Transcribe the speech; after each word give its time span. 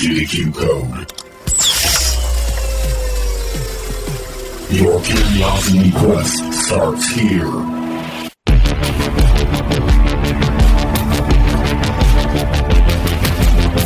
to 0.00 0.14
the 0.14 0.24
Q 0.24 0.50
Code. 0.50 1.12
Your 4.72 5.02
curiosity 5.02 5.92
quest 5.92 6.64
starts 6.64 7.06
here. 7.10 7.50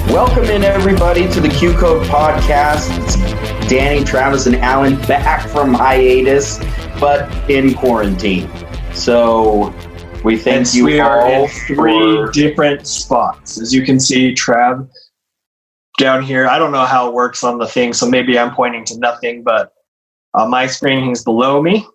Welcome 0.09 0.45
in, 0.45 0.63
everybody, 0.63 1.29
to 1.29 1.41
the 1.41 1.49
Q 1.49 1.75
Code 1.75 2.07
podcast. 2.07 2.89
It's 3.03 3.69
Danny, 3.69 4.05
Travis, 4.05 4.47
and 4.47 4.57
Alan 4.57 4.97
back 5.03 5.49
from 5.49 5.75
hiatus, 5.75 6.59
but 7.01 7.29
in 7.51 7.75
quarantine. 7.75 8.49
So 8.93 9.75
we 10.23 10.37
thank 10.37 10.57
Hence, 10.59 10.75
you 10.75 10.85
we 10.85 11.01
all 11.01 11.09
are 11.11 11.29
in 11.45 11.49
three 11.49 12.17
for- 12.17 12.31
different 12.31 12.87
spots. 12.87 13.61
As 13.61 13.75
you 13.75 13.85
can 13.85 13.99
see, 13.99 14.33
Trav 14.33 14.89
down 15.99 16.23
here. 16.23 16.47
I 16.47 16.59
don't 16.59 16.73
know 16.73 16.85
how 16.85 17.09
it 17.09 17.15
works 17.15 17.45
on 17.45 17.59
the 17.59 17.67
thing, 17.67 17.93
so 17.93 18.09
maybe 18.09 18.39
I'm 18.39 18.55
pointing 18.55 18.85
to 18.87 18.99
nothing, 18.99 19.43
but 19.43 19.73
on 20.35 20.51
my 20.51 20.67
screen, 20.67 21.05
he's 21.05 21.23
below 21.23 21.63
me. 21.63 21.87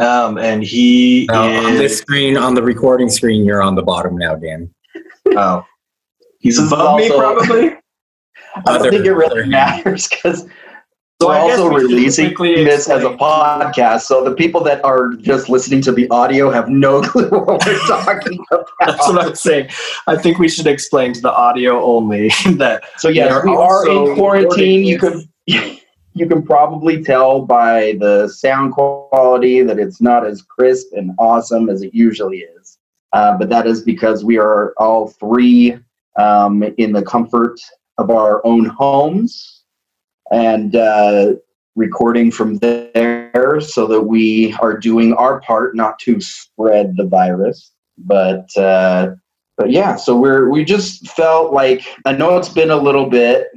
Um, 0.00 0.38
and 0.38 0.64
he 0.64 1.26
No, 1.30 1.42
on 1.42 1.74
this 1.74 1.98
screen, 1.98 2.36
on 2.36 2.54
the 2.54 2.62
recording 2.62 3.08
screen, 3.08 3.44
you're 3.44 3.62
on 3.62 3.76
the 3.76 3.82
bottom 3.82 4.16
now, 4.18 4.34
Dan. 4.34 4.72
oh. 5.36 5.64
He's 6.40 6.56
This 6.56 6.66
is 6.66 6.72
above 6.72 6.98
me, 6.98 7.08
probably. 7.08 7.70
I 8.66 8.78
don't 8.78 8.90
think 8.90 9.06
it 9.06 9.12
really 9.12 9.46
matters 9.46 10.08
because 10.08 10.46
So 11.24 11.30
we're 11.30 11.38
also 11.38 11.68
we 11.70 11.84
releasing 11.84 12.34
this 12.34 12.86
as 12.86 13.02
a 13.02 13.10
podcast. 13.10 14.02
So 14.02 14.22
the 14.22 14.34
people 14.34 14.62
that 14.64 14.84
are 14.84 15.14
just 15.14 15.48
listening 15.48 15.80
to 15.82 15.92
the 15.92 16.06
audio 16.10 16.50
have 16.50 16.68
no 16.68 17.00
clue 17.10 17.30
what 17.30 17.64
we're 17.64 17.78
talking 17.86 18.44
about. 18.50 18.68
That's 18.80 19.08
what 19.08 19.24
I'm 19.24 19.34
saying. 19.34 19.70
I 20.06 20.16
think 20.16 20.38
we 20.38 20.50
should 20.50 20.66
explain 20.66 21.14
to 21.14 21.22
the 21.22 21.32
audio 21.32 21.82
only 21.82 22.28
that 22.56 22.84
So 22.98 23.08
yes, 23.08 23.42
we 23.42 23.56
are 23.56 23.88
in 23.88 24.16
quarantine. 24.16 24.84
You 24.84 24.98
can 24.98 25.26
you 25.46 26.28
can 26.28 26.42
probably 26.42 27.02
tell 27.02 27.40
by 27.40 27.96
the 28.00 28.28
sound 28.28 28.74
quality 28.74 29.62
that 29.62 29.78
it's 29.78 30.02
not 30.02 30.26
as 30.26 30.42
crisp 30.42 30.88
and 30.92 31.12
awesome 31.18 31.70
as 31.70 31.80
it 31.80 31.94
usually 31.94 32.40
is. 32.40 32.78
Uh, 33.14 33.36
but 33.38 33.48
that 33.48 33.66
is 33.66 33.80
because 33.80 34.26
we 34.26 34.36
are 34.36 34.74
all 34.76 35.08
three 35.08 35.78
um, 36.18 36.62
in 36.76 36.92
the 36.92 37.02
comfort 37.02 37.58
of 37.96 38.10
our 38.10 38.44
own 38.44 38.66
homes 38.66 39.53
and 40.34 40.74
uh, 40.74 41.34
recording 41.76 42.30
from 42.30 42.56
there, 42.58 43.60
so 43.60 43.86
that 43.86 44.02
we 44.02 44.52
are 44.60 44.76
doing 44.76 45.14
our 45.14 45.40
part 45.40 45.76
not 45.76 45.98
to 46.00 46.20
spread 46.20 46.96
the 46.96 47.06
virus, 47.06 47.72
but. 47.98 48.54
Uh, 48.56 49.14
but 49.56 49.70
yeah, 49.70 49.94
so 49.94 50.16
we're 50.16 50.48
we 50.50 50.64
just 50.64 51.06
felt 51.08 51.52
like 51.52 51.84
I 52.04 52.12
know 52.12 52.36
it's 52.36 52.48
been 52.48 52.70
a 52.70 52.76
little 52.76 53.08
bit. 53.08 53.48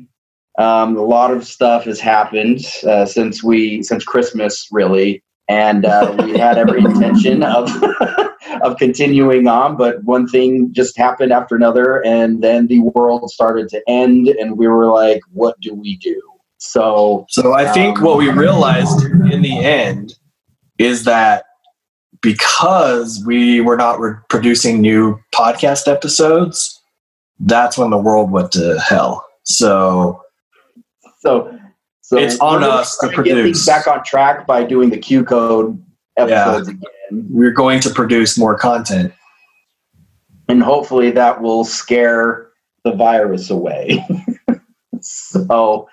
Um, 0.60 0.98
a 0.98 1.02
lot 1.02 1.32
of 1.32 1.46
stuff 1.46 1.86
has 1.86 2.00
happened 2.00 2.66
uh, 2.84 3.06
since 3.06 3.44
we 3.44 3.82
since 3.84 4.04
Christmas, 4.04 4.68
really, 4.72 5.24
and 5.50 5.86
uh, 5.86 6.16
we 6.24 6.38
had 6.38 6.58
every 6.58 6.80
intention 6.86 7.44
of 7.44 7.72
of 8.62 8.78
continuing 8.78 9.48
on. 9.48 9.76
But 9.76 10.04
one 10.04 10.28
thing 10.28 10.72
just 10.72 10.98
happened 10.98 11.32
after 11.32 11.56
another, 11.56 12.06
and 12.06 12.44
then 12.44 12.68
the 12.68 12.80
world 12.80 13.30
started 13.32 13.68
to 13.70 13.82
end, 13.88 14.28
and 14.28 14.58
we 14.58 14.68
were 14.68 14.92
like, 14.92 15.22
"What 15.32 15.60
do 15.60 15.74
we 15.74 15.98
do?" 15.98 16.22
So 16.58 17.26
So 17.30 17.54
I 17.54 17.72
think 17.72 18.00
Um, 18.00 18.04
what 18.06 18.18
we 18.18 18.30
realized 18.30 19.04
in 19.32 19.42
the 19.42 19.60
end 19.64 20.16
is 20.80 21.04
that 21.06 21.44
because 22.22 23.24
we 23.26 23.62
were 23.62 23.78
not 23.78 24.00
re- 24.00 24.16
producing 24.30 24.82
new 24.82 25.20
podcast 25.34 25.88
episodes, 25.88 26.82
that's 27.40 27.78
when 27.78 27.90
the 27.92 27.98
world 27.98 28.32
went 28.32 28.52
to 28.54 28.80
hell. 28.80 29.26
So 29.44 30.22
so 31.20 31.58
so 32.02 32.18
It's 32.18 32.40
on 32.40 32.64
us 32.64 32.98
to 33.00 33.10
try 33.10 33.24
get 33.24 33.34
things 33.36 33.42
produce. 33.42 33.66
back 33.66 33.88
on 33.88 34.04
track 34.04 34.48
by 34.48 34.64
doing 34.64 34.90
the 34.90 34.98
Q 34.98 35.24
code 35.26 35.82
episodes 36.18 36.70
again. 36.70 36.82
we're 37.30 37.52
going 37.52 37.80
to 37.82 37.90
produce 37.92 38.38
more 38.38 38.58
content. 38.58 39.14
and 40.50 40.64
hopefully 40.64 41.12
that 41.12 41.42
will 41.42 41.64
scare 41.66 42.48
the 42.84 42.94
virus 42.94 43.50
away. 43.50 44.04
so, 45.02 45.88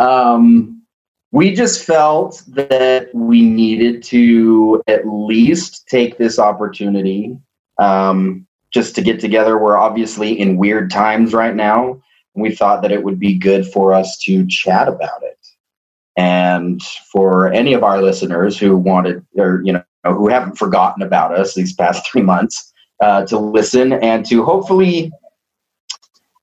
um, 0.00 0.82
we 1.30 1.54
just 1.54 1.84
felt 1.84 2.42
that 2.48 3.14
we 3.14 3.42
needed 3.42 4.02
to 4.04 4.82
at 4.86 5.06
least 5.06 5.86
take 5.86 6.18
this 6.18 6.38
opportunity 6.38 7.38
um, 7.78 8.46
just 8.72 8.94
to 8.96 9.02
get 9.02 9.20
together. 9.20 9.58
We're 9.58 9.76
obviously 9.76 10.38
in 10.38 10.56
weird 10.56 10.90
times 10.90 11.34
right 11.34 11.54
now. 11.54 12.00
We 12.34 12.54
thought 12.54 12.82
that 12.82 12.92
it 12.92 13.04
would 13.04 13.20
be 13.20 13.34
good 13.34 13.66
for 13.66 13.92
us 13.92 14.18
to 14.24 14.46
chat 14.46 14.88
about 14.88 15.22
it. 15.22 15.38
And 16.16 16.82
for 17.12 17.52
any 17.52 17.74
of 17.74 17.84
our 17.84 18.00
listeners 18.02 18.58
who 18.58 18.76
wanted, 18.76 19.24
or, 19.36 19.62
you 19.64 19.72
know, 19.72 19.84
who 20.04 20.28
haven't 20.28 20.56
forgotten 20.56 21.02
about 21.02 21.38
us 21.38 21.54
these 21.54 21.74
past 21.74 22.08
three 22.10 22.22
months, 22.22 22.72
uh, 23.00 23.24
to 23.26 23.38
listen 23.38 23.94
and 23.94 24.26
to 24.26 24.44
hopefully 24.44 25.10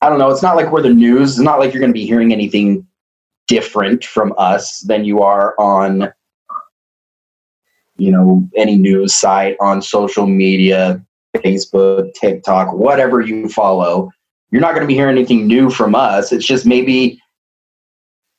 i 0.02 0.10
don't 0.10 0.18
know 0.18 0.30
it's 0.30 0.42
not 0.42 0.56
like 0.56 0.72
we're 0.72 0.82
the 0.82 0.90
news 0.90 1.34
it's 1.34 1.40
not 1.40 1.60
like 1.60 1.72
you're 1.72 1.80
going 1.80 1.92
to 1.92 1.94
be 1.94 2.06
hearing 2.06 2.34
anything 2.34 2.86
different 3.48 4.04
from 4.04 4.34
us 4.38 4.82
than 4.82 5.06
you 5.06 5.22
are 5.22 5.56
on 5.60 6.12
you 7.98 8.12
know 8.12 8.48
any 8.56 8.78
news 8.78 9.14
site 9.14 9.56
on 9.60 9.82
social 9.82 10.28
media 10.28 11.02
facebook 11.38 12.14
tiktok 12.14 12.74
whatever 12.74 13.22
you 13.22 13.50
follow. 13.50 14.12
You're 14.52 14.62
not 14.62 14.72
going 14.72 14.82
to 14.82 14.88
be 14.88 14.94
hearing 14.94 15.18
anything 15.18 15.46
new 15.46 15.70
from 15.70 15.94
us. 15.94 16.32
It's 16.32 16.46
just 16.46 16.66
maybe 16.66 17.22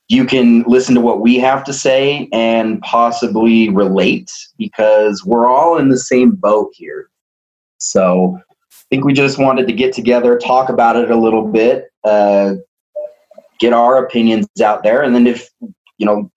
you 0.09 0.25
can 0.25 0.63
listen 0.63 0.95
to 0.95 1.03
what 1.03 1.21
we 1.21 1.39
have 1.39 1.63
to 1.65 1.73
say 1.73 2.29
and 2.33 2.81
possibly 2.81 3.69
relate 3.69 4.33
because 4.57 5.23
we're 5.25 5.47
all 5.47 5.77
in 5.77 5.91
the 5.91 5.99
same 5.99 6.31
boat 6.31 6.71
here. 6.73 7.11
So 7.77 8.39
I 8.39 8.85
think 8.91 9.05
we 9.05 9.13
just 9.13 9.39
wanted 9.39 9.67
to 9.67 9.75
get 9.75 9.93
together, 9.93 10.39
talk 10.39 10.71
about 10.71 10.97
it 10.97 11.11
a 11.11 11.17
little 11.17 11.47
bit, 11.47 11.93
uh, 12.05 12.55
get 13.59 13.73
our 13.73 14.05
opinions 14.05 14.47
out 14.63 14.83
there, 14.83 15.03
and 15.03 15.15
then 15.15 15.27
if 15.27 15.49
you 15.99 16.07
know, 16.07 16.31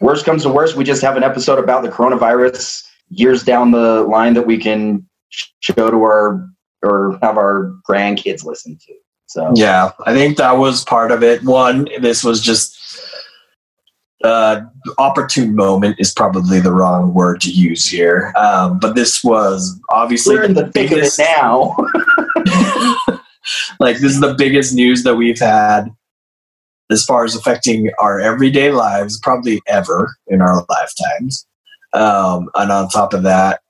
worst 0.00 0.24
comes 0.24 0.42
to 0.42 0.48
worst, 0.48 0.76
we 0.76 0.84
just 0.84 1.02
have 1.02 1.16
an 1.16 1.22
episode 1.22 1.58
about 1.58 1.82
the 1.82 1.88
coronavirus 1.88 2.84
years 3.08 3.44
down 3.44 3.70
the 3.70 4.02
line 4.02 4.34
that 4.34 4.46
we 4.46 4.58
can 4.58 5.08
show 5.60 5.90
to 5.90 6.02
our 6.02 6.48
or 6.82 7.18
have 7.22 7.38
our 7.38 7.74
grandkids 7.88 8.44
listen 8.44 8.76
to. 8.86 8.94
So 9.26 9.52
Yeah, 9.54 9.92
I 10.04 10.12
think 10.12 10.36
that 10.36 10.52
was 10.58 10.84
part 10.84 11.10
of 11.10 11.22
it. 11.22 11.42
One, 11.44 11.88
this 12.00 12.24
was 12.24 12.42
just 12.42 12.78
uh, 14.24 14.62
opportune 14.98 15.54
moment 15.54 15.96
is 15.98 16.12
probably 16.12 16.60
the 16.60 16.72
wrong 16.72 17.14
word 17.14 17.40
to 17.42 17.50
use 17.50 17.88
here, 17.88 18.32
um, 18.36 18.78
but 18.78 18.94
this 18.94 19.24
was 19.24 19.80
obviously 19.90 20.36
we're 20.36 20.44
in 20.44 20.54
the 20.54 20.70
thick 20.70 20.90
of 20.90 20.98
it 20.98 21.00
biggest- 21.00 21.18
now. 21.18 21.76
like 23.80 23.98
this 23.98 24.12
is 24.12 24.20
the 24.20 24.34
biggest 24.34 24.74
news 24.74 25.02
that 25.04 25.16
we've 25.16 25.38
had 25.38 25.86
as 26.90 27.04
far 27.04 27.24
as 27.24 27.34
affecting 27.34 27.90
our 27.98 28.20
everyday 28.20 28.70
lives 28.70 29.18
probably 29.20 29.60
ever 29.66 30.14
in 30.26 30.40
our 30.40 30.64
lifetimes. 30.68 31.46
Um, 31.94 32.48
and 32.54 32.72
on 32.72 32.88
top 32.88 33.12
of 33.12 33.22
that 33.22 33.60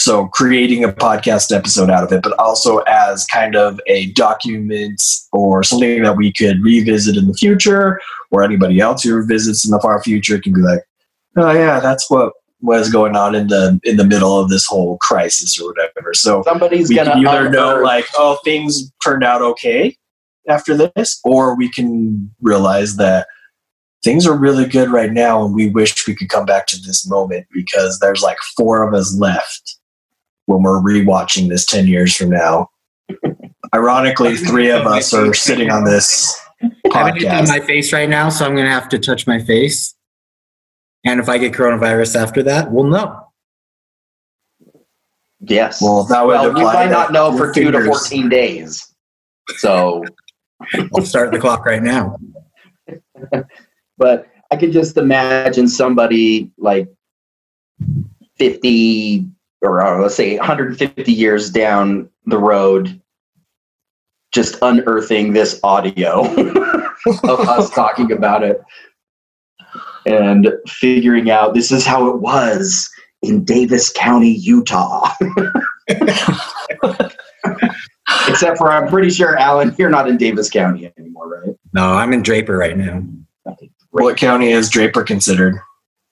so 0.00 0.26
creating 0.28 0.82
a 0.82 0.88
podcast 0.88 1.54
episode 1.54 1.90
out 1.90 2.02
of 2.02 2.12
it 2.12 2.22
but 2.22 2.32
also 2.38 2.78
as 2.78 3.26
kind 3.26 3.54
of 3.54 3.80
a 3.86 4.10
document 4.12 5.00
or 5.32 5.62
something 5.62 6.02
that 6.02 6.16
we 6.16 6.32
could 6.32 6.62
revisit 6.62 7.16
in 7.16 7.26
the 7.26 7.34
future 7.34 8.00
or 8.30 8.42
anybody 8.42 8.80
else 8.80 9.02
who 9.02 9.24
visits 9.26 9.64
in 9.64 9.70
the 9.70 9.80
far 9.80 10.02
future 10.02 10.40
can 10.40 10.52
be 10.52 10.60
like 10.60 10.80
oh 11.36 11.52
yeah 11.52 11.80
that's 11.80 12.10
what 12.10 12.32
was 12.62 12.90
going 12.90 13.16
on 13.16 13.34
in 13.34 13.48
the 13.48 13.80
in 13.84 13.96
the 13.96 14.04
middle 14.04 14.38
of 14.38 14.48
this 14.48 14.66
whole 14.66 14.98
crisis 14.98 15.60
or 15.60 15.68
whatever. 15.68 16.14
So 16.14 16.42
Somebody's 16.42 16.88
we 16.88 16.96
gonna 16.96 17.12
can 17.12 17.26
either 17.26 17.48
know 17.48 17.80
like 17.80 18.06
oh 18.16 18.38
things 18.44 18.92
turned 19.02 19.24
out 19.24 19.42
okay 19.42 19.96
after 20.48 20.76
this 20.76 21.20
or 21.24 21.56
we 21.56 21.70
can 21.70 22.30
realize 22.40 22.96
that 22.96 23.26
things 24.02 24.26
are 24.26 24.36
really 24.36 24.66
good 24.66 24.90
right 24.90 25.12
now 25.12 25.44
and 25.44 25.54
we 25.54 25.68
wish 25.68 26.06
we 26.06 26.14
could 26.14 26.28
come 26.28 26.46
back 26.46 26.66
to 26.66 26.80
this 26.80 27.08
moment 27.08 27.46
because 27.52 27.98
there's 27.98 28.22
like 28.22 28.38
four 28.56 28.86
of 28.86 28.94
us 28.94 29.14
left 29.18 29.78
when 30.46 30.62
we're 30.62 30.80
rewatching 30.80 31.48
this 31.48 31.66
10 31.66 31.86
years 31.86 32.16
from 32.16 32.30
now. 32.30 32.68
Ironically 33.74 34.36
three 34.36 34.70
of 34.70 34.86
us 34.86 35.14
are 35.14 35.32
sitting 35.34 35.70
on 35.70 35.84
this 35.84 36.36
I 36.62 36.98
have 36.98 37.08
anything 37.08 37.30
on 37.30 37.48
my 37.48 37.60
face 37.60 37.92
right 37.92 38.08
now, 38.08 38.28
so 38.28 38.44
I'm 38.44 38.54
going 38.54 38.66
to 38.66 38.70
have 38.70 38.88
to 38.90 38.98
touch 38.98 39.26
my 39.26 39.38
face. 39.38 39.94
And 41.04 41.20
if 41.20 41.28
I 41.28 41.38
get 41.38 41.52
coronavirus 41.52 42.20
after 42.20 42.42
that, 42.44 42.70
we'll 42.70 42.84
know. 42.84 43.26
Yes. 45.42 45.80
well 45.80 46.04
that 46.04 46.26
would 46.26 46.34
well, 46.34 46.58
you 46.58 46.64
might 46.64 46.90
not 46.90 47.12
know 47.12 47.30
your 47.30 47.48
for 47.48 47.54
two 47.54 47.70
to 47.70 47.84
14 47.86 48.28
days. 48.28 48.94
So 49.56 50.04
I'll 50.94 51.04
start 51.04 51.32
the 51.32 51.38
clock 51.38 51.64
right 51.64 51.82
now. 51.82 52.18
but 53.98 54.26
I 54.50 54.56
could 54.56 54.72
just 54.72 54.96
imagine 54.96 55.66
somebody 55.66 56.50
like 56.58 56.88
50 58.36 59.26
or 59.62 59.82
uh, 59.82 60.02
let's 60.02 60.14
say 60.14 60.36
150 60.38 61.12
years 61.12 61.50
down 61.50 62.08
the 62.26 62.38
road 62.38 63.00
just 64.32 64.56
unearthing 64.62 65.32
this 65.32 65.58
audio 65.62 66.22
of 67.24 67.40
us 67.40 67.70
talking 67.70 68.12
about 68.12 68.42
it 68.42 68.60
and 70.06 70.48
figuring 70.66 71.30
out 71.30 71.54
this 71.54 71.70
is 71.72 71.84
how 71.86 72.08
it 72.08 72.20
was 72.20 72.88
in 73.22 73.44
Davis 73.44 73.92
County, 73.92 74.30
Utah. 74.32 75.10
Except 78.28 78.58
for, 78.58 78.70
I'm 78.72 78.88
pretty 78.88 79.10
sure, 79.10 79.36
Alan, 79.36 79.74
you're 79.78 79.90
not 79.90 80.08
in 80.08 80.16
Davis 80.16 80.50
County 80.50 80.92
anymore, 80.98 81.42
right? 81.44 81.56
No, 81.72 81.92
I'm 81.92 82.12
in 82.12 82.22
Draper 82.22 82.56
right 82.56 82.76
now. 82.76 83.02
What 83.90 84.16
county 84.16 84.50
is 84.50 84.68
Draper 84.70 85.02
considered? 85.02 85.56
I 85.56 85.60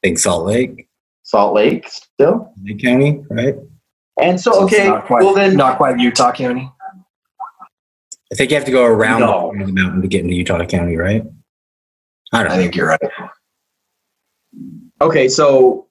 think 0.08 0.18
Salt 0.18 0.46
Lake, 0.46 0.88
Salt 1.22 1.54
Lake 1.54 1.88
still. 1.88 2.52
Lake 2.64 2.82
County, 2.82 3.22
right? 3.30 3.54
And 4.20 4.40
so, 4.40 4.52
So 4.52 4.64
okay, 4.64 4.88
not 4.88 5.06
quite, 5.06 5.22
well 5.22 5.34
then, 5.34 5.54
not 5.56 5.76
quite 5.76 5.98
Utah 5.98 6.32
County. 6.32 6.70
I 8.32 8.34
think 8.34 8.50
you 8.50 8.56
have 8.56 8.64
to 8.66 8.72
go 8.72 8.84
around 8.84 9.20
No. 9.20 9.52
the 9.56 9.72
mountain 9.72 10.02
to 10.02 10.08
get 10.08 10.22
into 10.22 10.34
Utah 10.34 10.64
County, 10.66 10.96
right? 10.96 11.22
I 12.32 12.42
don't 12.42 12.52
I 12.52 12.56
know. 12.56 12.62
think 12.62 12.74
you're 12.76 12.88
right. 12.88 13.00
Okay, 15.00 15.28
so 15.28 15.86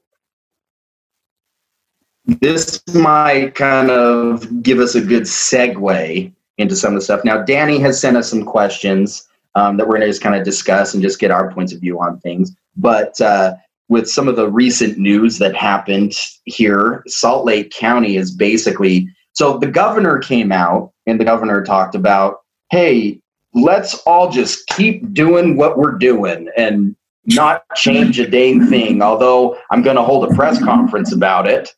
this 2.25 2.81
might 2.93 3.55
kind 3.55 3.89
of 3.89 4.61
give 4.61 4.79
us 4.79 4.95
a 4.95 5.01
good 5.01 5.23
segue 5.23 6.33
into 6.57 6.75
some 6.75 6.93
of 6.93 6.99
the 6.99 7.03
stuff. 7.03 7.23
Now, 7.23 7.43
Danny 7.43 7.79
has 7.79 7.99
sent 7.99 8.17
us 8.17 8.29
some 8.29 8.43
questions 8.43 9.27
um, 9.55 9.77
that 9.77 9.87
we're 9.87 9.95
going 9.95 10.01
to 10.01 10.07
just 10.07 10.21
kind 10.21 10.35
of 10.35 10.43
discuss 10.43 10.93
and 10.93 11.01
just 11.01 11.19
get 11.19 11.31
our 11.31 11.51
points 11.51 11.73
of 11.73 11.79
view 11.79 11.99
on 11.99 12.19
things. 12.19 12.51
But 12.75 13.19
uh, 13.21 13.55
with 13.89 14.09
some 14.09 14.27
of 14.27 14.35
the 14.35 14.49
recent 14.49 14.97
news 14.97 15.37
that 15.37 15.55
happened 15.55 16.13
here, 16.45 17.03
Salt 17.07 17.45
Lake 17.45 17.71
County 17.71 18.17
is 18.17 18.31
basically 18.31 19.07
so 19.37 19.59
the 19.59 19.67
governor 19.67 20.17
came 20.17 20.51
out 20.51 20.93
and 21.05 21.19
the 21.19 21.25
governor 21.25 21.63
talked 21.63 21.93
about, 21.93 22.39
hey, 22.71 23.21
let's 23.53 23.93
all 24.07 24.31
just 24.31 24.65
keep 24.69 25.13
doing 25.13 25.57
what 25.57 25.77
we're 25.77 25.91
doing 25.91 26.49
and 26.57 26.95
not 27.27 27.63
change 27.75 28.19
a 28.19 28.27
dang 28.27 28.67
thing. 28.67 29.01
Although 29.01 29.57
I'm 29.71 29.81
going 29.81 29.95
to 29.97 30.03
hold 30.03 30.29
a 30.29 30.35
press 30.35 30.61
conference 30.63 31.13
about 31.13 31.47
it. 31.47 31.69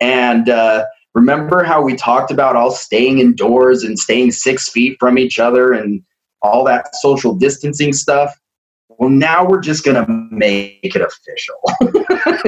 And 0.00 0.48
uh, 0.48 0.84
remember 1.14 1.62
how 1.64 1.82
we 1.82 1.96
talked 1.96 2.30
about 2.30 2.56
all 2.56 2.70
staying 2.70 3.18
indoors 3.18 3.82
and 3.82 3.98
staying 3.98 4.32
six 4.32 4.68
feet 4.68 4.96
from 5.00 5.18
each 5.18 5.38
other 5.38 5.72
and 5.72 6.02
all 6.42 6.64
that 6.64 6.94
social 6.96 7.34
distancing 7.34 7.92
stuff? 7.92 8.38
Well, 8.88 9.10
now 9.10 9.46
we're 9.46 9.60
just 9.60 9.84
going 9.84 10.02
to 10.02 10.28
make 10.30 10.80
it 10.82 11.02
official. 11.02 11.56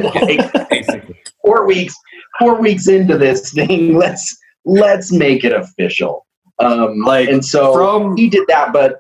like 0.14 1.17
four 1.43 1.67
weeks, 1.67 1.94
four 2.38 2.61
weeks 2.61 2.88
into 2.88 3.19
this 3.19 3.52
thing, 3.52 3.94
let's 3.96 4.37
let's 4.64 5.12
make 5.12 5.44
it 5.44 5.52
official. 5.52 6.26
Um, 6.58 7.00
Like, 7.00 7.29
and 7.29 7.44
so 7.44 7.75
from- 7.75 8.17
he 8.17 8.29
did 8.29 8.46
that, 8.49 8.73
but 8.73 8.99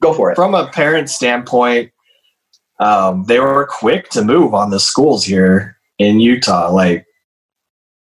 go 0.00 0.12
for 0.12 0.30
it. 0.30 0.34
From 0.34 0.54
a 0.54 0.68
parent 0.68 1.08
standpoint, 1.08 1.92
um, 2.78 3.24
they 3.24 3.38
were 3.40 3.66
quick 3.70 4.08
to 4.10 4.24
move 4.24 4.54
on 4.54 4.70
the 4.70 4.80
schools 4.80 5.24
here 5.24 5.76
in 5.98 6.20
Utah. 6.20 6.70
Like, 6.70 7.06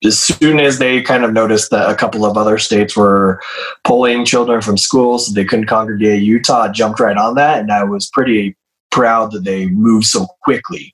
as 0.04 0.20
soon 0.20 0.60
as 0.60 0.80
they 0.80 1.02
kind 1.02 1.24
of 1.24 1.34
noticed 1.34 1.72
that 1.72 1.90
a 1.90 1.96
couple 1.96 2.26
of 2.26 2.38
other 2.38 2.58
states 2.58 2.96
were 2.96 3.42
pulling 3.84 4.26
children 4.26 4.62
from 4.62 4.78
schools 4.78 5.28
so 5.28 5.34
they 5.34 5.46
couldn't 5.46 5.68
congregate, 5.68 6.22
Utah 6.22 6.72
jumped 6.72 7.00
right 7.00 7.18
on 7.18 7.36
that. 7.36 7.60
And 7.60 7.72
I 7.72 7.84
was 7.84 8.10
pretty 8.10 8.56
proud 8.92 9.32
that 9.32 9.44
they 9.44 9.68
moved 9.68 10.06
so 10.06 10.28
quickly 10.44 10.94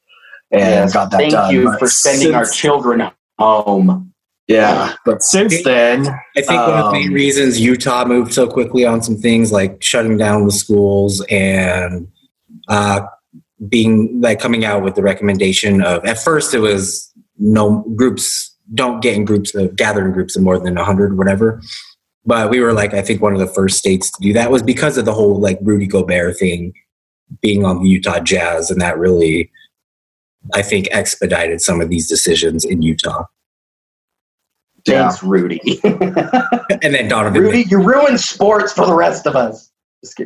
and 0.51 0.61
Yes, 0.61 0.93
got 0.93 1.11
that 1.11 1.17
Thank 1.17 1.31
done. 1.31 1.53
you 1.53 1.65
But 1.65 1.79
for 1.79 1.88
sending 1.88 2.35
our 2.35 2.45
children 2.45 3.09
home. 3.38 4.11
Yeah. 4.51 4.95
But 5.06 5.24
since 5.24 5.63
then, 5.63 6.07
I 6.36 6.42
think 6.42 6.59
one 6.59 6.80
of 6.80 6.86
the 6.86 6.92
main 6.92 7.07
Um, 7.09 7.13
reasons 7.13 7.59
Utah 7.59 8.06
moved 8.06 8.33
so 8.33 8.48
quickly 8.48 8.86
on 8.86 9.01
some 9.01 9.15
things 9.15 9.51
like 9.51 9.81
shutting 9.81 10.18
down 10.18 10.45
the 10.45 10.51
schools 10.51 11.24
and 11.30 12.07
uh, 12.68 13.01
being 13.69 14.19
like 14.21 14.39
coming 14.39 14.65
out 14.65 14.83
with 14.83 14.95
the 14.95 15.03
recommendation 15.03 15.81
of 15.83 16.03
at 16.06 16.18
first 16.18 16.53
it 16.53 16.59
was 16.59 17.12
no 17.38 17.83
groups 17.95 18.56
don't 18.74 19.01
get 19.01 19.15
in 19.15 19.25
groups 19.25 19.53
of 19.53 19.75
gather 19.75 20.06
in 20.06 20.12
groups 20.12 20.36
of 20.36 20.42
more 20.42 20.57
than 20.57 20.75
100 20.75 21.18
whatever 21.18 21.62
but 22.25 22.50
we 22.50 22.59
were 22.59 22.74
like 22.74 22.94
i 22.94 23.01
think 23.01 23.21
one 23.21 23.33
of 23.33 23.39
the 23.39 23.48
first 23.48 23.77
states 23.77 24.12
to 24.12 24.18
do 24.21 24.33
that 24.33 24.51
was 24.51 24.63
because 24.63 24.98
of 24.98 25.06
the 25.06 25.13
whole 25.13 25.39
like 25.39 25.59
rudy 25.62 25.86
gobert 25.86 26.38
thing 26.38 26.74
being 27.42 27.63
on 27.65 27.83
the 27.83 27.89
utah 27.89 28.19
jazz 28.19 28.71
and 28.71 28.81
that 28.81 28.98
really 28.98 29.51
i 30.53 30.62
think 30.62 30.88
expedited 30.92 31.62
some 31.62 31.81
of 31.81 31.89
these 31.89 32.07
decisions 32.07 32.65
in 32.65 32.81
utah 32.81 33.25
yeah. 34.86 35.10
Thanks, 35.10 35.24
Rudy. 35.24 35.62
and 35.83 36.94
then 36.94 37.07
donovan 37.07 37.42
Rudy, 37.42 37.66
you 37.69 37.81
ruined 37.81 38.19
sports 38.19 38.74
for 38.74 38.86
the 38.86 38.95
rest 38.95 39.28
of 39.28 39.36
us. 39.36 39.72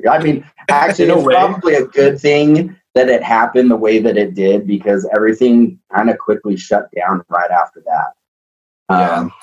I 0.09 0.19
mean, 0.19 0.45
actually, 0.69 1.09
it's 1.09 1.23
way. 1.23 1.33
probably 1.33 1.75
a 1.75 1.85
good 1.85 2.19
thing 2.19 2.75
that 2.93 3.09
it 3.09 3.21
happened 3.21 3.69
the 3.69 3.75
way 3.75 3.99
that 3.99 4.17
it 4.17 4.33
did 4.33 4.65
because 4.65 5.07
everything 5.13 5.79
kind 5.93 6.09
of 6.09 6.17
quickly 6.17 6.55
shut 6.55 6.89
down 6.95 7.23
right 7.29 7.51
after 7.51 7.83
that. 7.85 8.13
Yeah. 8.89 9.11
Um, 9.11 9.33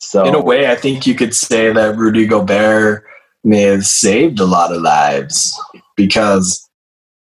so 0.00 0.26
in 0.26 0.34
a 0.34 0.40
way, 0.40 0.70
I 0.70 0.74
think 0.74 1.06
you 1.06 1.14
could 1.14 1.34
say 1.34 1.72
that 1.72 1.96
Rudy 1.96 2.26
Gobert 2.26 3.04
may 3.44 3.62
have 3.62 3.84
saved 3.84 4.40
a 4.40 4.46
lot 4.46 4.72
of 4.72 4.80
lives 4.80 5.60
because 5.96 6.68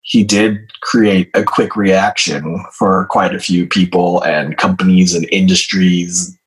he 0.02 0.24
did 0.24 0.72
create 0.82 1.32
a 1.34 1.44
quick 1.44 1.76
reaction 1.76 2.64
for 2.72 3.08
quite 3.10 3.34
a 3.34 3.40
few 3.40 3.66
people 3.66 4.22
and 4.22 4.58
companies 4.58 5.16
and 5.16 5.28
industries 5.32 6.38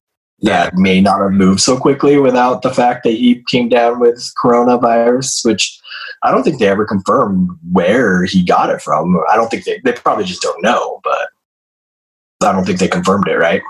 that 0.42 0.74
may 0.74 1.00
not 1.00 1.20
have 1.20 1.32
moved 1.32 1.60
so 1.60 1.76
quickly 1.76 2.18
without 2.18 2.62
the 2.62 2.72
fact 2.72 3.04
that 3.04 3.12
he 3.12 3.42
came 3.48 3.68
down 3.68 3.98
with 3.98 4.32
coronavirus, 4.42 5.44
which 5.44 5.80
I 6.22 6.30
don't 6.30 6.42
think 6.42 6.58
they 6.58 6.68
ever 6.68 6.84
confirmed 6.84 7.50
where 7.72 8.24
he 8.24 8.44
got 8.44 8.70
it 8.70 8.80
from. 8.80 9.18
I 9.30 9.36
don't 9.36 9.50
think 9.50 9.64
they, 9.64 9.80
they 9.84 9.92
probably 9.92 10.24
just 10.24 10.42
don't 10.42 10.62
know, 10.62 11.00
but 11.02 11.28
I 12.42 12.52
don't 12.52 12.64
think 12.64 12.78
they 12.78 12.88
confirmed 12.88 13.28
it, 13.28 13.36
right? 13.36 13.62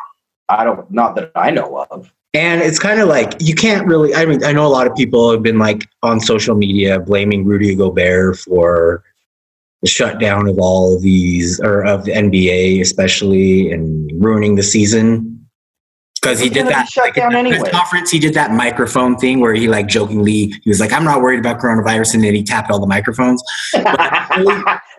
I 0.49 0.65
don't, 0.65 0.91
not 0.91 1.15
that 1.17 1.33
I 1.35 1.51
know 1.51 1.87
of. 1.91 2.13
And 2.35 2.61
it's 2.61 2.79
kind 2.79 3.01
of 3.01 3.09
like 3.09 3.35
you 3.41 3.55
can't 3.55 3.87
really. 3.87 4.15
I 4.15 4.27
mean, 4.27 4.45
I 4.45 4.53
know 4.53 4.67
a 4.67 4.69
lot 4.69 4.87
of 4.87 4.95
people 4.95 5.33
have 5.33 5.43
been 5.43 5.59
like 5.59 5.89
on 6.03 6.21
social 6.21 6.55
media 6.55 7.01
blaming 7.01 7.47
Rudy 7.47 7.75
Gobert 7.75 8.39
for 8.39 9.03
the 9.81 9.89
shutdown 9.89 10.47
of 10.47 10.59
all 10.59 10.95
of 10.95 11.03
these, 11.03 11.59
or 11.59 11.85
of 11.87 12.05
the 12.05 12.13
NBA 12.13 12.83
especially, 12.83 13.73
and 13.73 14.11
ruining 14.23 14.57
the 14.57 14.63
season. 14.63 15.38
Because 16.21 16.41
he 16.41 16.49
did 16.49 16.67
that 16.67 16.89
shut 16.89 17.05
like, 17.05 17.15
down 17.15 17.31
press 17.31 17.39
anyway. 17.47 17.71
conference. 17.71 18.11
He 18.11 18.19
did 18.19 18.35
that 18.35 18.53
microphone 18.53 19.17
thing 19.17 19.41
where 19.41 19.55
he 19.55 19.69
like 19.69 19.87
jokingly 19.87 20.53
he 20.63 20.69
was 20.71 20.81
like, 20.81 20.93
"I'm 20.93 21.05
not 21.05 21.23
worried 21.23 21.39
about 21.39 21.61
coronavirus," 21.61 22.15
and 22.15 22.25
then 22.25 22.35
he 22.35 22.43
tapped 22.43 22.71
all 22.71 22.81
the 22.81 22.87
microphones. 22.87 23.43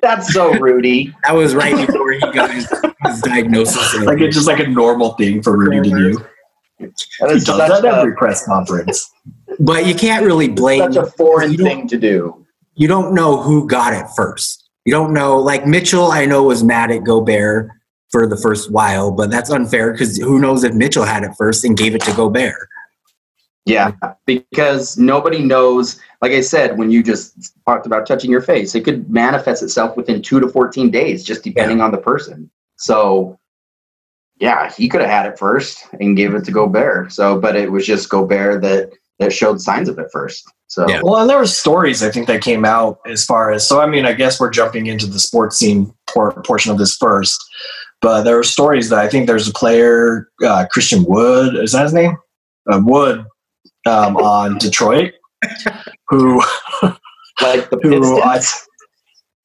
That's 0.01 0.33
so 0.33 0.53
Rudy. 0.59 1.13
That 1.23 1.33
was 1.35 1.55
right 1.55 1.75
before 1.87 2.11
he 2.13 2.19
got 2.19 2.51
his, 2.51 2.69
his 3.05 3.21
diagnosis. 3.21 3.95
Like 4.03 4.19
it's 4.21 4.35
just 4.35 4.47
like 4.47 4.59
a 4.59 4.67
normal 4.67 5.13
thing 5.15 5.41
for 5.43 5.57
Rudy 5.57 5.89
to 5.89 5.95
do. 5.95 6.13
That 6.79 6.91
He 7.19 7.25
does 7.25 7.45
such, 7.45 7.57
that 7.57 7.85
every 7.85 8.13
a, 8.13 8.15
press 8.15 8.45
conference. 8.45 9.11
but 9.59 9.85
you 9.85 9.93
can't 9.95 10.25
really 10.25 10.47
blame 10.47 10.93
such 10.93 10.95
a 11.07 11.11
foreign 11.11 11.51
you 11.51 11.57
don't- 11.57 11.67
thing 11.67 11.87
to 11.89 11.97
do. 11.97 12.45
you 12.75 12.87
don't 12.87 13.13
know 13.13 13.41
who 13.41 13.67
got 13.67 13.93
it 13.93 14.05
first. 14.15 14.69
You 14.85 14.93
don't 14.93 15.13
know, 15.13 15.37
like 15.37 15.67
Mitchell, 15.67 16.11
I 16.11 16.25
know 16.25 16.43
was 16.43 16.63
mad 16.63 16.89
at 16.91 17.03
Gobert 17.03 17.69
for 18.11 18.27
the 18.27 18.37
first 18.37 18.71
while, 18.71 19.11
but 19.11 19.29
that's 19.29 19.49
unfair 19.49 19.91
because 19.91 20.17
who 20.17 20.39
knows 20.39 20.63
if 20.63 20.73
Mitchell 20.73 21.05
had 21.05 21.23
it 21.23 21.31
first 21.37 21.63
and 21.63 21.77
gave 21.77 21.95
it 21.95 22.01
to 22.01 22.13
Gobert. 22.13 22.67
Yeah, 23.65 23.91
because 24.25 24.97
nobody 24.97 25.43
knows. 25.43 25.99
Like 26.21 26.31
I 26.31 26.41
said, 26.41 26.77
when 26.77 26.89
you 26.89 27.03
just 27.03 27.53
talked 27.65 27.85
about 27.85 28.07
touching 28.07 28.31
your 28.31 28.41
face, 28.41 28.73
it 28.73 28.83
could 28.83 29.09
manifest 29.09 29.61
itself 29.61 29.95
within 29.95 30.21
two 30.21 30.39
to 30.39 30.47
14 30.47 30.89
days, 30.89 31.23
just 31.23 31.43
depending 31.43 31.79
on 31.79 31.91
the 31.91 31.97
person. 31.97 32.49
So, 32.77 33.37
yeah, 34.39 34.71
he 34.71 34.89
could 34.89 35.01
have 35.01 35.09
had 35.09 35.25
it 35.27 35.37
first 35.37 35.85
and 35.99 36.17
gave 36.17 36.33
it 36.33 36.45
to 36.45 36.51
Gobert. 36.51 37.11
So, 37.11 37.39
but 37.39 37.55
it 37.55 37.71
was 37.71 37.85
just 37.85 38.09
Gobert 38.09 38.61
that 38.63 38.91
that 39.19 39.33
showed 39.33 39.61
signs 39.61 39.87
of 39.87 39.99
it 39.99 40.07
first. 40.11 40.49
So, 40.67 40.87
Yeah. 40.87 41.01
Well, 41.03 41.17
and 41.17 41.29
there 41.29 41.37
were 41.37 41.47
stories 41.47 42.01
I 42.03 42.09
think 42.09 42.27
that 42.27 42.41
came 42.41 42.63
out 42.63 42.99
as 43.05 43.25
far 43.25 43.51
as 43.51 43.67
so. 43.67 43.81
I 43.81 43.87
mean, 43.87 44.05
I 44.05 44.13
guess 44.13 44.39
we're 44.39 44.49
jumping 44.49 44.87
into 44.87 45.07
the 45.07 45.19
sports 45.19 45.57
scene 45.57 45.93
por- 46.07 46.41
portion 46.43 46.71
of 46.71 46.77
this 46.77 46.95
first, 46.95 47.43
but 48.01 48.23
there 48.23 48.35
were 48.35 48.43
stories 48.43 48.89
that 48.89 48.99
I 48.99 49.07
think 49.07 49.27
there's 49.27 49.47
a 49.47 49.53
player, 49.53 50.29
uh, 50.43 50.65
Christian 50.71 51.03
Wood, 51.07 51.55
is 51.55 51.73
that 51.73 51.83
his 51.83 51.93
name? 51.93 52.17
Uh, 52.71 52.81
Wood 52.83 53.25
um, 53.85 54.15
on 54.17 54.57
Detroit, 54.57 55.13
who 56.07 56.41
like 57.41 57.69
the 57.69 57.79
Who 57.83 58.21
I- 58.21 58.41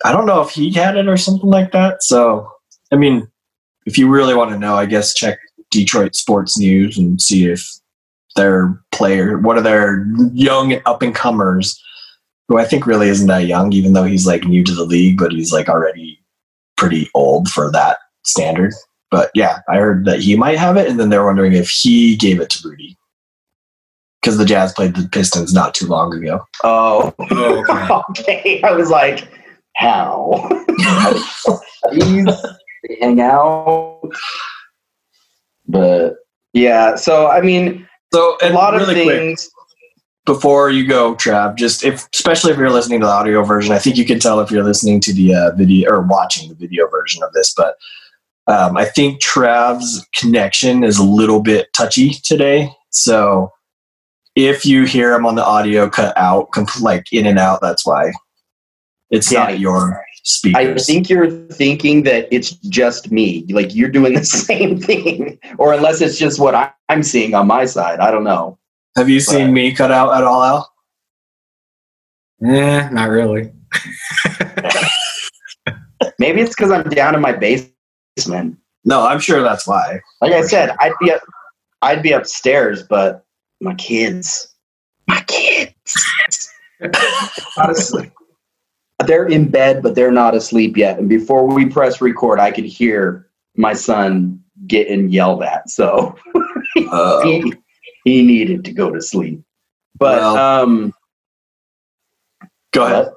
I 0.05 0.13
don't 0.13 0.27
know 0.27 0.43
if 0.43 0.51
he 0.51 0.71
had 0.71 0.97
it 0.97 1.09
or 1.09 1.17
something 1.17 1.49
like 1.49 1.73
that. 1.73 2.03
So, 2.03 2.51
I 2.93 2.97
mean, 2.97 3.27
if 3.87 3.97
you 3.97 4.11
really 4.11 4.35
want 4.35 4.51
to 4.51 4.59
know, 4.59 4.75
I 4.75 4.85
guess 4.85 5.15
check 5.15 5.39
Detroit 5.71 6.15
sports 6.15 6.59
news 6.59 6.99
and 6.99 7.21
see 7.21 7.47
if 7.47 7.67
their 8.37 8.79
player, 8.93 9.39
one 9.39 9.57
of 9.57 9.65
their 9.65 10.07
young 10.35 10.79
up 10.85 11.01
and 11.01 11.15
comers, 11.15 11.81
who 12.49 12.59
I 12.59 12.65
think 12.67 12.87
really 12.87 13.09
isn't 13.09 13.29
that 13.29 13.47
young, 13.47 13.73
even 13.73 13.95
though 13.95 14.05
he's 14.05 14.27
like 14.27 14.45
new 14.45 14.63
to 14.65 14.75
the 14.75 14.85
league, 14.85 15.17
but 15.17 15.33
he's 15.33 15.53
like 15.53 15.71
already 15.71 16.21
pretty 16.77 17.09
old 17.15 17.49
for 17.49 17.71
that 17.73 17.99
standard. 18.25 18.73
But 19.11 19.31
yeah, 19.35 19.59
I 19.69 19.77
heard 19.77 20.05
that 20.07 20.21
he 20.21 20.37
might 20.37 20.59
have 20.59 20.77
it, 20.77 20.89
and 20.89 20.99
then 20.99 21.09
they're 21.09 21.25
wondering 21.25 21.53
if 21.53 21.69
he 21.69 22.17
gave 22.17 22.41
it 22.41 22.51
to 22.51 22.69
Rudy 22.69 22.97
because 24.21 24.39
the 24.39 24.45
Jazz 24.45 24.73
played 24.73 24.97
the 24.97 25.09
Pistons 25.09 25.53
not 25.53 25.75
too 25.75 25.87
long 25.87 26.13
ago. 26.15 26.45
Oh, 26.65 27.15
okay. 27.21 27.95
okay. 28.21 28.63
I 28.63 28.73
was 28.73 28.91
like, 28.91 29.29
how? 29.77 30.49
These 31.93 32.25
they 32.89 32.97
hang 33.01 33.21
out, 33.21 34.01
but 35.67 36.15
yeah. 36.53 36.97
So 36.97 37.29
I 37.29 37.41
mean, 37.41 37.87
So 38.13 38.37
a 38.43 38.47
and 38.47 38.55
lot 38.55 38.75
of 38.75 38.87
really 38.89 39.05
quick, 39.05 39.19
things. 39.19 39.51
before 40.25 40.71
you 40.71 40.87
go, 40.87 41.15
Trav, 41.15 41.57
just 41.57 41.85
if 41.85 42.09
especially 42.15 42.53
if 42.53 42.59
you're 42.59 42.71
listening 42.71 43.01
to 43.01 43.07
the 43.07 43.13
audio 43.13 43.43
version, 43.45 43.73
I 43.73 43.79
think 43.79 43.97
you 43.97 44.05
can 44.05 44.19
tell 44.19 44.41
if 44.41 44.51
you're 44.51 44.65
listening 44.65 45.01
to 45.03 45.13
the 45.13 45.35
uh, 45.35 45.51
video 45.55 45.91
or 45.93 46.03
watching 46.03 46.49
the 46.49 46.55
video 46.55 46.89
version 46.89 47.23
of 47.23 47.33
this. 47.33 47.53
But 47.55 47.77
um, 48.47 48.77
I 48.77 48.85
think 48.85 49.23
Trav's 49.23 50.07
connection 50.15 50.85
is 50.85 50.99
a 50.99 51.05
little 51.05 51.41
bit 51.41 51.73
touchy 51.73 52.11
today. 52.25 52.71
So 52.91 53.51
if 54.37 54.67
you 54.67 54.85
hear 54.85 55.15
him 55.15 55.25
on 55.27 55.35
the 55.35 55.45
audio 55.45 55.89
cut 55.89 56.17
out, 56.19 56.51
compl- 56.53 56.83
like 56.83 57.13
in 57.13 57.27
and 57.27 57.39
out, 57.39 57.61
that's 57.63 57.87
why. 57.87 58.13
It's 59.11 59.31
Yeah. 59.31 59.45
not 59.45 59.59
your 59.61 60.03
I 60.55 60.75
think 60.79 61.11
you're 61.11 61.31
thinking 61.31 62.03
that 62.05 62.27
it's 62.31 62.53
just 62.53 63.13
me. 63.13 63.45
Like 63.51 63.75
you're 63.75 63.91
doing 63.91 64.15
the 64.15 64.25
same 64.47 64.81
thing, 64.81 65.39
or 65.59 65.75
unless 65.75 66.01
it's 66.01 66.17
just 66.19 66.41
what 66.41 66.55
I- 66.55 66.73
I'm 66.89 67.03
seeing 67.03 67.35
on 67.35 67.47
my 67.47 67.67
side. 67.67 68.01
I 68.01 68.11
don't 68.11 68.25
know. 68.25 68.59
Have 68.97 69.09
you 69.11 69.21
seen 69.21 69.53
me 69.53 69.75
cut 69.75 69.91
out 69.93 70.17
at 70.17 70.25
all, 70.25 70.43
Al? 70.43 70.73
Eh, 72.45 72.89
not 72.91 73.11
really. 73.11 73.53
Maybe 76.19 76.41
it's 76.41 76.55
because 76.55 76.71
I'm 76.71 76.89
down 76.89 77.15
in 77.15 77.21
my 77.21 77.33
basement. 77.33 77.74
No, 78.85 79.07
I'm 79.07 79.21
sure 79.21 79.43
that's 79.43 79.67
why. 79.67 80.01
Like 80.21 80.33
I 80.33 80.43
said, 80.43 80.75
I'd 80.81 80.93
be 81.01 81.11
up, 81.11 81.23
I'd 81.83 82.03
be 82.03 82.13
upstairs, 82.13 82.83
but 82.83 83.25
my 83.61 83.75
kids, 83.75 84.55
my 85.09 85.23
kids, 85.27 85.73
asleep. 87.59 88.13
They're 89.07 89.27
in 89.27 89.49
bed, 89.51 89.83
but 89.83 89.95
they're 89.95 90.13
not 90.13 90.35
asleep 90.35 90.77
yet. 90.77 90.99
And 90.99 91.09
before 91.09 91.47
we 91.47 91.67
press 91.67 92.01
record, 92.01 92.39
I 92.41 92.51
could 92.53 92.65
hear 92.65 93.29
my 93.57 93.73
son 93.73 94.41
getting 94.67 95.09
yelled 95.09 95.43
at. 95.43 95.69
So 95.69 96.17
Uh, 96.91 97.21
he, 97.25 97.55
he 98.05 98.23
needed 98.23 98.65
to 98.67 98.73
go 98.73 98.91
to 98.91 99.01
sleep. 99.01 99.43
But 99.99 100.19
Well, 100.21 100.37
um, 100.37 100.95
go 102.73 102.85
ahead. 102.85 103.09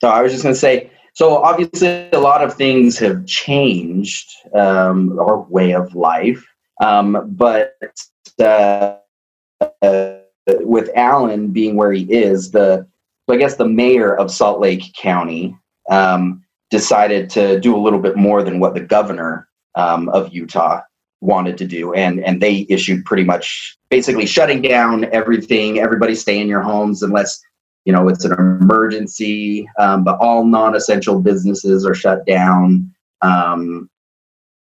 so 0.00 0.08
I 0.08 0.22
was 0.22 0.32
just 0.32 0.42
going 0.42 0.54
to 0.54 0.58
say, 0.58 0.90
so 1.20 1.36
obviously 1.36 2.08
a 2.12 2.18
lot 2.18 2.42
of 2.42 2.54
things 2.54 2.98
have 2.98 3.26
changed, 3.26 4.26
um, 4.54 5.18
our 5.18 5.42
way 5.42 5.74
of 5.74 5.94
life. 5.94 6.42
Um, 6.80 7.34
but 7.36 7.74
uh, 8.38 8.96
uh, 9.82 10.14
with 10.46 10.88
Alan 10.96 11.48
being 11.48 11.76
where 11.76 11.92
he 11.92 12.10
is, 12.10 12.52
the 12.52 12.86
so 13.28 13.34
I 13.34 13.36
guess 13.36 13.56
the 13.56 13.68
mayor 13.68 14.16
of 14.16 14.30
Salt 14.30 14.60
Lake 14.60 14.94
County 14.96 15.54
um, 15.90 16.42
decided 16.70 17.28
to 17.30 17.60
do 17.60 17.76
a 17.76 17.82
little 17.84 18.00
bit 18.00 18.16
more 18.16 18.42
than 18.42 18.58
what 18.58 18.72
the 18.72 18.80
governor 18.80 19.46
um, 19.74 20.08
of 20.08 20.32
Utah 20.32 20.80
wanted 21.20 21.58
to 21.58 21.66
do, 21.66 21.92
and 21.92 22.24
and 22.24 22.40
they 22.40 22.64
issued 22.70 23.04
pretty 23.04 23.24
much 23.24 23.76
basically 23.90 24.24
shutting 24.24 24.62
down 24.62 25.04
everything. 25.12 25.80
Everybody 25.80 26.14
stay 26.14 26.40
in 26.40 26.48
your 26.48 26.62
homes 26.62 27.02
unless 27.02 27.38
you 27.84 27.92
know 27.92 28.08
it's 28.08 28.24
an 28.24 28.32
emergency. 28.32 29.68
Um, 29.78 30.04
but 30.04 30.18
all 30.20 30.44
non-essential 30.44 31.20
businesses 31.20 31.86
are 31.86 31.94
shut 31.94 32.26
down, 32.26 32.92
um, 33.22 33.88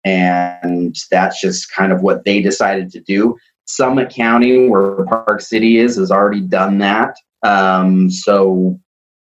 and 0.04 0.96
that's 1.12 1.42
just 1.42 1.72
kind 1.72 1.92
of 1.92 2.02
what 2.02 2.26
they 2.26 2.42
decided 2.42 2.92
to 2.92 3.00
do. 3.02 3.38
Summit 3.66 4.10
County, 4.10 4.68
where 4.68 5.06
Park 5.06 5.42
City 5.42 5.78
is, 5.78 5.98
has 5.98 6.12
already 6.12 6.42
done 6.42 6.80
that. 6.80 7.16
Um, 7.44 8.10
so 8.10 8.80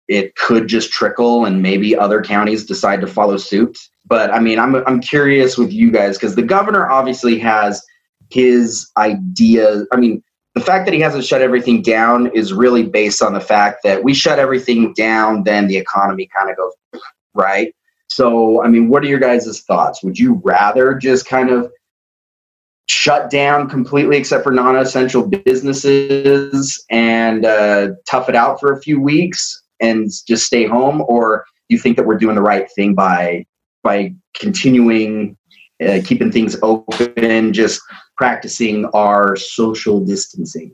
it 0.07 0.35
could 0.35 0.67
just 0.67 0.91
trickle, 0.91 1.45
and 1.45 1.61
maybe 1.61 1.95
other 1.95 2.21
counties 2.21 2.65
decide 2.65 3.01
to 3.01 3.07
follow 3.07 3.37
suit. 3.37 3.77
But 4.05 4.33
I 4.33 4.39
mean, 4.39 4.59
I'm 4.59 4.75
I'm 4.75 4.99
curious 5.01 5.57
with 5.57 5.71
you 5.71 5.91
guys 5.91 6.17
because 6.17 6.35
the 6.35 6.41
governor 6.41 6.89
obviously 6.89 7.39
has 7.39 7.83
his 8.29 8.89
idea. 8.97 9.85
I 9.91 9.97
mean, 9.97 10.23
the 10.55 10.61
fact 10.61 10.85
that 10.85 10.93
he 10.93 10.99
hasn't 10.99 11.25
shut 11.25 11.41
everything 11.41 11.81
down 11.81 12.27
is 12.27 12.53
really 12.53 12.83
based 12.83 13.21
on 13.21 13.33
the 13.33 13.41
fact 13.41 13.79
that 13.83 14.03
we 14.03 14.13
shut 14.13 14.39
everything 14.39 14.93
down, 14.93 15.43
then 15.43 15.67
the 15.67 15.77
economy 15.77 16.29
kind 16.35 16.49
of 16.49 16.57
goes 16.57 17.01
right. 17.33 17.73
So, 18.07 18.63
I 18.63 18.67
mean, 18.67 18.89
what 18.89 19.03
are 19.03 19.07
your 19.07 19.19
guys' 19.19 19.61
thoughts? 19.61 20.03
Would 20.03 20.19
you 20.19 20.39
rather 20.43 20.93
just 20.93 21.27
kind 21.27 21.49
of 21.49 21.71
shut 22.87 23.31
down 23.31 23.69
completely 23.69 24.17
except 24.17 24.43
for 24.43 24.51
non-essential 24.51 25.27
businesses 25.27 26.83
and 26.89 27.45
uh, 27.45 27.89
tough 28.07 28.29
it 28.29 28.35
out 28.35 28.59
for 28.59 28.73
a 28.73 28.81
few 28.81 28.99
weeks 28.99 29.63
and 29.79 30.09
just 30.27 30.45
stay 30.45 30.65
home 30.65 31.01
or 31.07 31.45
do 31.69 31.75
you 31.75 31.79
think 31.79 31.97
that 31.97 32.05
we're 32.05 32.17
doing 32.17 32.35
the 32.35 32.41
right 32.41 32.67
thing 32.75 32.93
by 32.93 33.45
by 33.83 34.13
continuing 34.37 35.37
uh, 35.87 35.99
keeping 36.05 36.31
things 36.31 36.57
open 36.61 37.53
just 37.53 37.81
practicing 38.23 38.85
our 38.93 39.35
social 39.35 39.99
distancing 39.99 40.73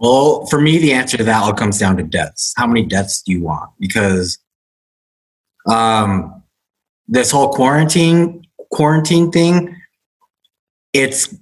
Well, 0.00 0.44
for 0.46 0.60
me, 0.60 0.76
the 0.78 0.92
answer 0.92 1.16
to 1.18 1.22
that 1.22 1.40
all 1.40 1.52
comes 1.52 1.78
down 1.78 1.96
to 1.98 2.02
deaths. 2.02 2.52
How 2.56 2.66
many 2.66 2.84
deaths 2.84 3.22
do 3.22 3.30
you 3.30 3.44
want? 3.44 3.70
Because 3.78 4.36
um, 5.68 6.42
this 7.06 7.30
whole 7.30 7.52
quarantine 7.52 8.44
quarantine 8.72 9.30
thing, 9.30 9.76
it's 10.92 11.32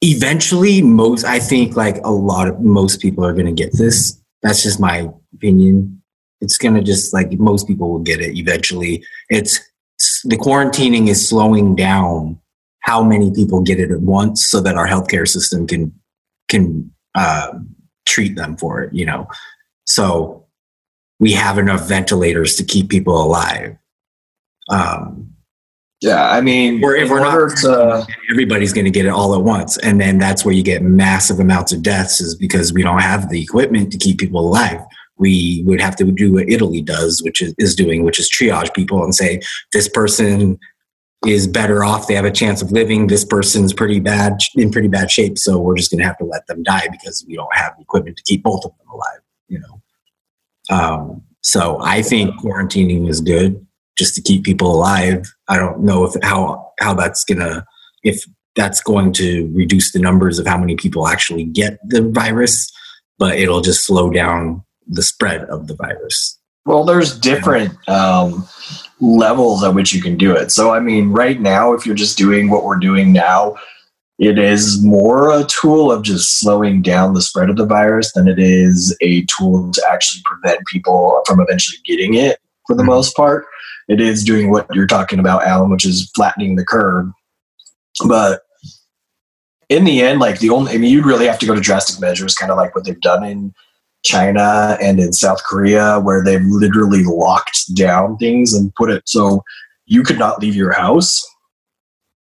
eventually 0.00 0.82
most. 0.82 1.24
I 1.24 1.38
think 1.38 1.76
like 1.76 1.98
a 2.02 2.10
lot 2.10 2.48
of 2.48 2.58
most 2.58 3.00
people 3.00 3.24
are 3.24 3.32
going 3.32 3.46
to 3.54 3.62
get 3.62 3.72
this. 3.78 4.20
That's 4.42 4.64
just 4.64 4.80
my 4.80 5.08
opinion. 5.32 6.02
It's 6.40 6.58
going 6.58 6.74
to 6.74 6.82
just 6.82 7.14
like 7.14 7.30
most 7.38 7.68
people 7.68 7.88
will 7.92 8.06
get 8.10 8.20
it 8.20 8.36
eventually. 8.36 9.04
It's 9.28 9.60
the 10.24 10.36
quarantining 10.36 11.06
is 11.06 11.28
slowing 11.28 11.76
down 11.76 12.40
how 12.80 13.02
many 13.02 13.30
people 13.30 13.60
get 13.60 13.78
it 13.78 13.90
at 13.90 14.00
once, 14.00 14.50
so 14.50 14.60
that 14.60 14.76
our 14.76 14.86
healthcare 14.86 15.28
system 15.28 15.66
can 15.66 15.92
can 16.48 16.90
uh, 17.14 17.52
treat 18.06 18.36
them 18.36 18.56
for 18.56 18.82
it, 18.82 18.92
you 18.94 19.04
know. 19.06 19.26
So 19.84 20.46
we 21.18 21.32
have 21.32 21.58
enough 21.58 21.86
ventilators 21.86 22.56
to 22.56 22.64
keep 22.64 22.88
people 22.88 23.22
alive. 23.22 23.76
Um, 24.70 25.26
Yeah, 26.00 26.30
I 26.30 26.40
mean, 26.40 26.82
Or 26.82 26.96
if 26.96 27.10
we're 27.10 27.20
not- 27.20 27.56
to, 27.58 28.06
everybody's 28.30 28.72
going 28.72 28.86
to 28.86 28.90
get 28.90 29.04
it 29.04 29.10
all 29.10 29.34
at 29.34 29.42
once, 29.42 29.76
and 29.78 30.00
then 30.00 30.18
that's 30.18 30.44
where 30.44 30.54
you 30.54 30.62
get 30.62 30.82
massive 30.82 31.40
amounts 31.40 31.72
of 31.72 31.82
deaths, 31.82 32.20
is 32.20 32.34
because 32.34 32.72
we 32.72 32.82
don't 32.82 33.00
have 33.00 33.28
the 33.28 33.42
equipment 33.42 33.92
to 33.92 33.98
keep 33.98 34.18
people 34.18 34.40
alive. 34.40 34.80
We 35.18 35.62
would 35.66 35.80
have 35.82 35.96
to 35.96 36.10
do 36.10 36.32
what 36.32 36.48
Italy 36.48 36.80
does, 36.80 37.22
which 37.22 37.42
is, 37.42 37.54
is 37.58 37.76
doing, 37.76 38.02
which 38.04 38.18
is 38.18 38.30
triage 38.30 38.72
people 38.72 39.04
and 39.04 39.14
say 39.14 39.42
this 39.74 39.88
person 39.88 40.58
is 41.26 41.46
better 41.46 41.84
off. 41.84 42.06
They 42.06 42.14
have 42.14 42.24
a 42.24 42.30
chance 42.30 42.62
of 42.62 42.72
living. 42.72 43.06
This 43.06 43.24
person's 43.24 43.72
pretty 43.72 44.00
bad 44.00 44.38
in 44.54 44.70
pretty 44.70 44.88
bad 44.88 45.10
shape, 45.10 45.38
so 45.38 45.58
we're 45.58 45.76
just 45.76 45.90
going 45.90 45.98
to 45.98 46.06
have 46.06 46.18
to 46.18 46.24
let 46.24 46.46
them 46.46 46.62
die 46.62 46.88
because 46.90 47.24
we 47.28 47.36
don't 47.36 47.54
have 47.54 47.74
the 47.76 47.82
equipment 47.82 48.16
to 48.16 48.22
keep 48.22 48.42
both 48.42 48.64
of 48.64 48.72
them 48.78 48.88
alive. 48.92 49.20
You 49.48 49.60
know. 49.60 49.82
Um, 50.70 51.22
so 51.42 51.78
I 51.82 52.02
think 52.02 52.34
quarantining 52.40 53.08
is 53.08 53.20
good 53.20 53.66
just 53.98 54.14
to 54.14 54.22
keep 54.22 54.44
people 54.44 54.74
alive. 54.74 55.32
I 55.48 55.58
don't 55.58 55.80
know 55.80 56.04
if 56.04 56.14
how 56.22 56.72
how 56.80 56.94
that's 56.94 57.24
gonna 57.24 57.66
if 58.02 58.24
that's 58.56 58.80
going 58.80 59.12
to 59.14 59.50
reduce 59.54 59.92
the 59.92 59.98
numbers 59.98 60.38
of 60.38 60.46
how 60.46 60.58
many 60.58 60.74
people 60.74 61.06
actually 61.06 61.44
get 61.44 61.78
the 61.86 62.02
virus, 62.02 62.70
but 63.18 63.38
it'll 63.38 63.60
just 63.60 63.86
slow 63.86 64.10
down 64.10 64.64
the 64.86 65.02
spread 65.02 65.42
of 65.44 65.68
the 65.68 65.74
virus. 65.74 66.38
well, 66.64 66.84
there's 66.84 67.18
different 67.18 67.76
um, 67.88 68.48
levels 69.00 69.64
at 69.64 69.74
which 69.74 69.92
you 69.92 70.02
can 70.02 70.16
do 70.16 70.34
it. 70.34 70.50
So, 70.50 70.72
I 70.72 70.80
mean, 70.80 71.10
right 71.10 71.40
now, 71.40 71.72
if 71.72 71.86
you're 71.86 71.94
just 71.94 72.18
doing 72.18 72.50
what 72.50 72.64
we're 72.64 72.78
doing 72.78 73.12
now, 73.12 73.56
it 74.18 74.38
is 74.38 74.82
more 74.84 75.30
a 75.30 75.44
tool 75.44 75.90
of 75.90 76.02
just 76.02 76.38
slowing 76.38 76.82
down 76.82 77.14
the 77.14 77.22
spread 77.22 77.48
of 77.48 77.56
the 77.56 77.64
virus 77.64 78.12
than 78.12 78.28
it 78.28 78.38
is 78.38 78.94
a 79.00 79.24
tool 79.24 79.72
to 79.72 79.82
actually 79.90 80.22
prevent 80.26 80.66
people 80.66 81.22
from 81.26 81.40
eventually 81.40 81.78
getting 81.86 82.14
it 82.14 82.38
for 82.66 82.76
the 82.76 82.82
Mhm. 82.82 82.86
most 82.88 83.16
part. 83.16 83.46
It 83.88 84.00
is 84.00 84.22
doing 84.22 84.50
what 84.50 84.66
you're 84.74 84.86
talking 84.86 85.18
about, 85.18 85.44
Alan, 85.44 85.70
which 85.70 85.86
is 85.86 86.10
flattening 86.14 86.56
the 86.56 86.64
curve. 86.64 87.06
But 88.06 88.42
in 89.70 89.84
the 89.84 90.02
end, 90.02 90.20
like 90.20 90.40
the 90.40 90.50
only, 90.50 90.72
I 90.72 90.78
mean, 90.78 90.92
you'd 90.92 91.06
really 91.06 91.26
have 91.26 91.38
to 91.38 91.46
go 91.46 91.54
to 91.54 91.60
drastic 91.60 92.00
measures, 92.00 92.34
kind 92.34 92.52
of 92.52 92.58
like 92.58 92.74
what 92.74 92.84
they've 92.84 93.00
done 93.00 93.24
in 93.24 93.54
China 94.02 94.78
and 94.80 94.98
in 94.98 95.12
South 95.12 95.42
Korea, 95.44 96.00
where 96.00 96.24
they've 96.24 96.44
literally 96.44 97.04
locked 97.04 97.74
down 97.74 98.16
things 98.16 98.54
and 98.54 98.74
put 98.74 98.90
it 98.90 99.02
so 99.06 99.42
you 99.86 100.02
could 100.02 100.18
not 100.18 100.40
leave 100.40 100.54
your 100.54 100.72
house. 100.72 101.26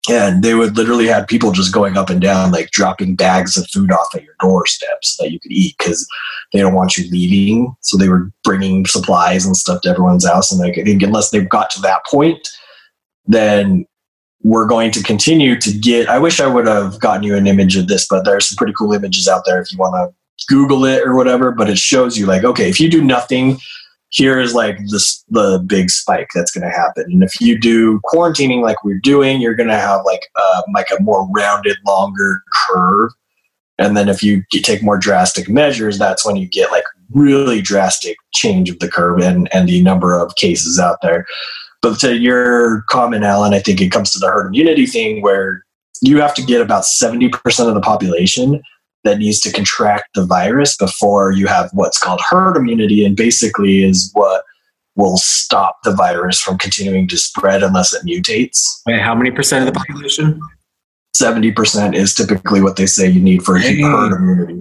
And 0.08 0.44
they 0.44 0.54
would 0.54 0.76
literally 0.76 1.06
have 1.06 1.26
people 1.26 1.50
just 1.50 1.74
going 1.74 1.96
up 1.96 2.10
and 2.10 2.20
down, 2.20 2.52
like 2.52 2.70
dropping 2.70 3.16
bags 3.16 3.56
of 3.56 3.68
food 3.70 3.90
off 3.90 4.14
at 4.14 4.22
your 4.22 4.36
doorstep 4.40 4.98
so 5.02 5.24
that 5.24 5.32
you 5.32 5.40
could 5.40 5.50
eat 5.50 5.74
because 5.78 6.06
they 6.52 6.60
don't 6.60 6.74
want 6.74 6.96
you 6.96 7.10
leaving. 7.10 7.74
So 7.80 7.96
they 7.96 8.08
were 8.08 8.30
bringing 8.44 8.86
supplies 8.86 9.44
and 9.44 9.56
stuff 9.56 9.82
to 9.82 9.90
everyone's 9.90 10.26
house. 10.26 10.52
And 10.52 10.60
like, 10.60 10.78
I 10.78 10.84
think 10.84 11.02
unless 11.02 11.30
they've 11.30 11.48
got 11.48 11.70
to 11.70 11.80
that 11.82 12.06
point, 12.06 12.48
then 13.26 13.84
we're 14.44 14.66
going 14.66 14.92
to 14.92 15.02
continue 15.02 15.58
to 15.58 15.72
get. 15.72 16.08
I 16.08 16.20
wish 16.20 16.38
I 16.38 16.46
would 16.46 16.68
have 16.68 17.00
gotten 17.00 17.24
you 17.24 17.34
an 17.34 17.48
image 17.48 17.76
of 17.76 17.88
this, 17.88 18.06
but 18.08 18.24
there's 18.24 18.48
some 18.48 18.56
pretty 18.56 18.74
cool 18.74 18.92
images 18.92 19.26
out 19.26 19.42
there 19.44 19.60
if 19.60 19.72
you 19.72 19.78
want 19.78 19.94
to 19.94 20.14
Google 20.48 20.84
it 20.84 21.02
or 21.02 21.14
whatever. 21.14 21.52
But 21.52 21.70
it 21.70 21.78
shows 21.78 22.18
you 22.18 22.26
like, 22.26 22.44
okay, 22.44 22.68
if 22.68 22.80
you 22.80 22.90
do 22.90 23.02
nothing, 23.02 23.58
here's 24.12 24.54
like 24.54 24.78
this 24.90 25.24
the 25.28 25.62
big 25.66 25.90
spike 25.90 26.28
that's 26.34 26.52
going 26.52 26.68
to 26.68 26.76
happen. 26.76 27.04
And 27.08 27.22
if 27.22 27.40
you 27.40 27.58
do 27.58 28.00
quarantining 28.04 28.62
like 28.62 28.82
we're 28.84 29.00
doing, 29.00 29.40
you're 29.40 29.54
going 29.54 29.68
to 29.68 29.78
have 29.78 30.02
like 30.04 30.28
uh, 30.36 30.62
like 30.74 30.88
a 30.90 31.02
more 31.02 31.28
rounded, 31.34 31.76
longer 31.86 32.42
curve. 32.52 33.10
And 33.78 33.96
then 33.96 34.08
if 34.08 34.22
you 34.22 34.42
take 34.50 34.82
more 34.82 34.96
drastic 34.96 35.48
measures, 35.48 35.98
that's 35.98 36.24
when 36.24 36.36
you 36.36 36.48
get 36.48 36.70
like 36.70 36.84
really 37.10 37.60
drastic 37.60 38.16
change 38.34 38.70
of 38.70 38.78
the 38.78 38.88
curve 38.88 39.20
and, 39.20 39.48
and 39.54 39.68
the 39.68 39.82
number 39.82 40.14
of 40.14 40.34
cases 40.36 40.78
out 40.78 40.98
there. 41.02 41.26
But 41.82 41.98
to 42.00 42.16
your 42.16 42.82
comment, 42.88 43.24
Alan, 43.24 43.52
I 43.52 43.60
think 43.60 43.80
it 43.80 43.90
comes 43.90 44.10
to 44.12 44.18
the 44.18 44.28
herd 44.28 44.48
immunity 44.48 44.86
thing 44.86 45.20
where 45.20 45.62
you 46.00 46.20
have 46.20 46.34
to 46.34 46.42
get 46.42 46.62
about 46.62 46.84
70% 46.84 47.34
of 47.68 47.74
the 47.74 47.80
population 47.80 48.62
that 49.06 49.18
needs 49.18 49.40
to 49.40 49.52
contract 49.52 50.14
the 50.14 50.26
virus 50.26 50.76
before 50.76 51.30
you 51.30 51.46
have 51.46 51.70
what's 51.72 51.98
called 51.98 52.20
herd 52.28 52.56
immunity, 52.56 53.04
and 53.04 53.16
basically 53.16 53.84
is 53.84 54.10
what 54.12 54.42
will 54.96 55.16
stop 55.16 55.78
the 55.84 55.94
virus 55.94 56.40
from 56.40 56.58
continuing 56.58 57.06
to 57.08 57.16
spread 57.16 57.62
unless 57.62 57.92
it 57.92 58.04
mutates. 58.04 58.62
Wait, 58.86 59.00
how 59.00 59.14
many 59.14 59.30
percent 59.30 59.66
of 59.66 59.72
the 59.72 59.78
population? 59.78 60.40
70% 61.16 61.94
is 61.94 62.14
typically 62.14 62.60
what 62.60 62.76
they 62.76 62.86
say 62.86 63.08
you 63.08 63.20
need 63.20 63.42
for 63.42 63.56
Hey. 63.56 63.80
herd 63.80 64.14
immunity. 64.16 64.60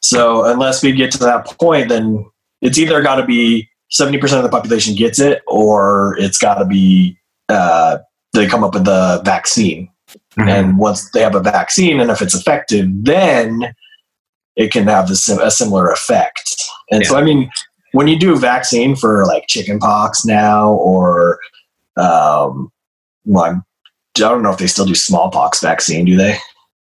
So 0.00 0.44
unless 0.44 0.82
we 0.82 0.92
get 0.92 1.10
to 1.12 1.18
that 1.18 1.46
point, 1.58 1.88
then 1.88 2.24
it's 2.62 2.78
either 2.78 3.02
got 3.02 3.16
to 3.16 3.26
be 3.26 3.68
70% 3.92 4.36
of 4.36 4.42
the 4.42 4.48
population 4.48 4.94
gets 4.94 5.18
it 5.18 5.42
or 5.46 6.16
it's 6.18 6.38
got 6.38 6.54
to 6.54 6.64
be 6.64 7.18
uh, 7.48 7.98
they 8.34 8.46
come 8.46 8.62
up 8.62 8.74
with 8.74 8.84
the 8.84 9.20
vaccine. 9.24 9.88
Mm-hmm. 10.38 10.48
And 10.48 10.78
once 10.78 11.10
they 11.10 11.20
have 11.20 11.34
a 11.34 11.40
vaccine, 11.40 12.00
and 12.00 12.10
if 12.10 12.22
it's 12.22 12.34
effective, 12.34 12.86
then 12.90 13.74
it 14.56 14.72
can 14.72 14.86
have 14.86 15.08
the 15.08 15.16
sim- 15.16 15.40
a 15.40 15.50
similar 15.50 15.90
effect. 15.90 16.62
And 16.90 17.04
so, 17.04 17.16
I 17.16 17.22
mean, 17.22 17.50
when 17.92 18.08
you 18.08 18.18
do 18.18 18.32
a 18.32 18.38
vaccine 18.38 18.96
for 18.96 19.24
like 19.26 19.46
chickenpox 19.48 20.24
now, 20.24 20.72
or 20.72 21.38
um, 21.96 22.70
well, 23.24 23.44
I'm, 23.44 23.64
I 24.16 24.20
don't 24.20 24.42
know 24.42 24.50
if 24.50 24.58
they 24.58 24.66
still 24.66 24.86
do 24.86 24.94
smallpox 24.94 25.60
vaccine, 25.60 26.04
do 26.04 26.16
they? 26.16 26.36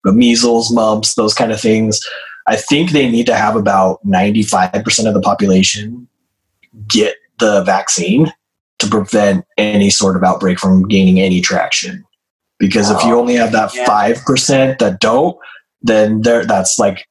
But 0.04 0.16
measles, 0.16 0.72
mumps, 0.72 1.16
those 1.16 1.34
kind 1.34 1.52
of 1.52 1.60
things. 1.60 2.00
I 2.46 2.58
think 2.58 2.92
they 2.92 3.10
need 3.10 3.26
to 3.28 3.36
have 3.36 3.56
about 3.56 4.06
95% 4.06 5.08
of 5.08 5.14
the 5.14 5.22
population 5.22 6.08
get 6.88 7.16
the 7.40 7.64
vaccine 7.64 8.32
to 8.80 8.88
prevent 8.88 9.46
any 9.58 9.90
sort 9.90 10.16
of 10.16 10.24
outbreak 10.24 10.60
from 10.60 10.88
gaining 10.88 11.20
any 11.20 11.40
traction. 11.40 12.04
Because 12.64 12.90
if 12.90 13.04
you 13.04 13.20
only 13.20 13.36
have 13.36 13.52
that 13.52 13.76
Yeah. 13.76 13.86
five 13.86 14.24
percent 14.24 14.80
that 14.80 15.02
don't, 15.02 15.36
then 15.82 16.22
there 16.22 16.46
that's 16.46 16.80
like 16.80 17.06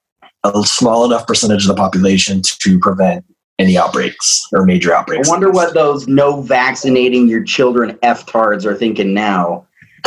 a 0.45 0.63
small 0.65 1.05
enough 1.05 1.27
percentage 1.27 1.65
of 1.65 1.69
the 1.69 1.75
population 1.75 2.41
to 2.61 2.79
prevent 2.79 3.23
any 3.59 3.77
outbreaks 3.77 4.47
or 4.55 4.65
major 4.65 4.95
outbreaks. 4.95 5.29
I 5.29 5.31
wonder 5.31 5.51
what 5.51 5.75
those 5.75 6.09
no 6.09 6.41
vaccinating 6.41 7.29
your 7.29 7.45
children 7.45 7.99
F-tards 8.03 8.65
are 8.65 8.75
thinking 8.75 9.13
now. 9.13 9.67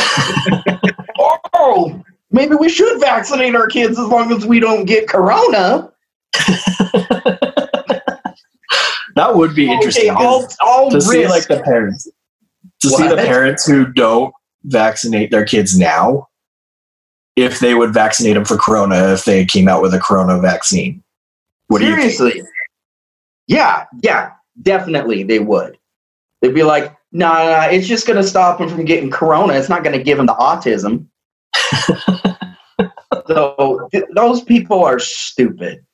oh, 1.54 2.02
maybe 2.32 2.56
we 2.56 2.68
should 2.68 2.98
vaccinate 2.98 3.54
our 3.54 3.68
kids 3.68 4.00
as 4.00 4.08
long 4.08 4.32
as 4.32 4.44
we 4.44 4.58
don't 4.58 4.84
get 4.84 5.06
corona. 5.06 5.92
that 9.14 9.30
would 9.32 9.54
be 9.54 9.70
interesting. 9.70 10.10
Okay, 10.10 10.24
I'll 10.60 10.90
to 10.90 11.00
see 11.00 11.28
like 11.28 11.46
the 11.46 11.62
parents 11.62 12.10
to 12.80 12.90
see 12.90 13.06
the 13.06 13.14
parents 13.14 13.64
who 13.64 13.86
don't 13.92 14.34
vaccinate 14.66 15.30
their 15.30 15.44
kids 15.44 15.78
now 15.78 16.28
if 17.36 17.60
they 17.60 17.74
would 17.74 17.92
vaccinate 17.92 18.34
them 18.34 18.44
for 18.44 18.56
corona 18.56 19.12
if 19.12 19.24
they 19.24 19.44
came 19.44 19.68
out 19.68 19.82
with 19.82 19.94
a 19.94 19.98
corona 19.98 20.40
vaccine 20.40 21.02
what 21.68 21.80
do 21.80 21.88
you 21.88 22.10
think? 22.10 22.46
Yeah, 23.48 23.84
yeah, 24.02 24.32
definitely 24.62 25.22
they 25.22 25.38
would. 25.38 25.78
They'd 26.40 26.54
be 26.54 26.62
like, 26.62 26.96
no, 27.12 27.28
nah, 27.28 27.44
nah, 27.44 27.64
it's 27.64 27.86
just 27.86 28.06
going 28.06 28.20
to 28.20 28.26
stop 28.28 28.58
them 28.58 28.68
from 28.68 28.84
getting 28.84 29.10
corona. 29.10 29.54
It's 29.54 29.68
not 29.68 29.82
going 29.82 29.96
to 29.96 30.02
give 30.02 30.18
them 30.18 30.26
the 30.26 30.34
autism. 30.34 31.06
so 33.26 33.88
th- 33.92 34.04
those 34.14 34.42
people 34.42 34.84
are 34.84 34.98
stupid. 34.98 35.85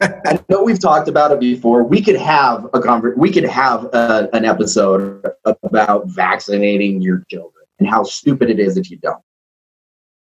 I 0.00 0.38
know 0.48 0.62
we've 0.62 0.80
talked 0.80 1.08
about 1.08 1.32
it 1.32 1.40
before. 1.40 1.82
We 1.82 2.02
could 2.02 2.16
have 2.16 2.66
a 2.66 2.80
conver- 2.80 3.16
we 3.16 3.32
could 3.32 3.44
have 3.44 3.84
a, 3.94 4.28
an 4.32 4.44
episode 4.44 5.26
about 5.62 6.08
vaccinating 6.08 7.00
your 7.00 7.24
children 7.30 7.64
and 7.78 7.88
how 7.88 8.02
stupid 8.02 8.50
it 8.50 8.60
is 8.60 8.76
if 8.76 8.90
you 8.90 8.98
don't. 8.98 9.22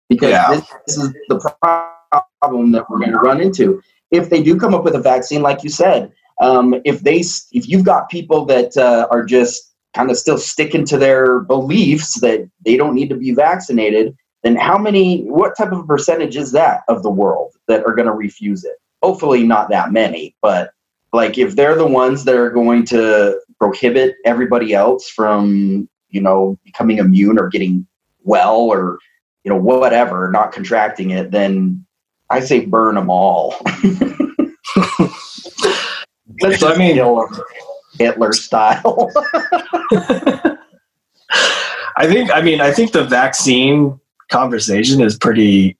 Because 0.09 0.31
Yeah. 0.31 0.55
this, 0.55 0.75
this 0.87 0.97
is 0.97 1.15
the 1.29 1.55
problem 2.41 2.73
that 2.73 2.89
we're 2.89 2.99
going 2.99 3.13
to 3.13 3.19
run 3.19 3.41
into. 3.41 3.83
If 4.11 4.31
they 4.31 4.43
do 4.43 4.59
come 4.59 4.75
up 4.75 4.85
with 4.85 4.95
a 4.95 5.01
vaccine, 5.01 5.43
like 5.43 5.63
you 5.63 5.69
said, 5.69 6.13
um, 6.41 6.75
if 6.85 7.01
they 7.01 7.19
if 7.19 7.69
you've 7.69 7.85
got 7.85 8.09
people 8.09 8.47
that 8.47 8.77
uh, 8.77 9.07
are 9.11 9.25
just 9.25 9.75
kind 9.95 10.11
of 10.11 10.17
still 10.17 10.39
sticking 10.39 10.85
to 10.87 10.97
their 10.97 11.41
beliefs 11.41 12.21
that 12.21 12.49
they 12.65 12.77
don't 12.77 12.95
need 12.95 13.11
to 13.11 13.17
be 13.17 13.33
vaccinated, 13.33 14.17
then 14.45 14.57
how 14.57 14.79
many? 14.79 15.25
What 15.25 15.57
type 15.59 15.73
of 15.73 15.87
percentage 15.87 16.37
is 16.37 16.53
that 16.53 16.83
of 16.89 17.03
the 17.03 17.11
world 17.11 17.53
that 17.67 17.85
are 17.85 17.95
going 17.95 18.07
to 18.07 18.13
refuse 18.13 18.65
it? 18.65 18.77
Hopefully, 19.03 19.45
not 19.45 19.71
that 19.71 19.93
many, 19.93 20.35
but 20.43 20.73
like 21.13 21.39
if 21.39 21.57
they're 21.57 21.77
the 21.77 21.87
ones 21.87 22.25
that 22.25 22.35
are 22.35 22.51
going 22.51 22.85
to 22.87 23.41
prohibit 23.59 24.17
everybody 24.25 24.75
else 24.75 25.09
from 25.09 25.89
you 26.11 26.21
know 26.21 26.59
becoming 26.65 26.99
immune 26.99 27.39
or 27.39 27.49
getting 27.49 27.87
well 28.25 28.61
or 28.61 28.99
you 29.45 29.51
know 29.51 29.57
whatever 29.57 30.31
not 30.31 30.53
contracting 30.53 31.11
it 31.11 31.31
then 31.31 31.85
i 32.31 32.41
say 32.41 32.65
burn 32.65 32.95
them 32.95 33.11
all. 33.11 33.55
Let's 36.41 36.61
So, 36.61 36.69
I 36.69 36.77
mean- 36.77 36.97
hitler 37.99 38.33
style. 38.33 39.11
I 41.97 42.07
think 42.07 42.31
i 42.33 42.41
mean 42.41 42.61
i 42.61 42.71
think 42.71 42.93
the 42.93 43.03
vaccine 43.05 43.99
conversation 44.31 45.01
is 45.01 45.17
pretty 45.17 45.78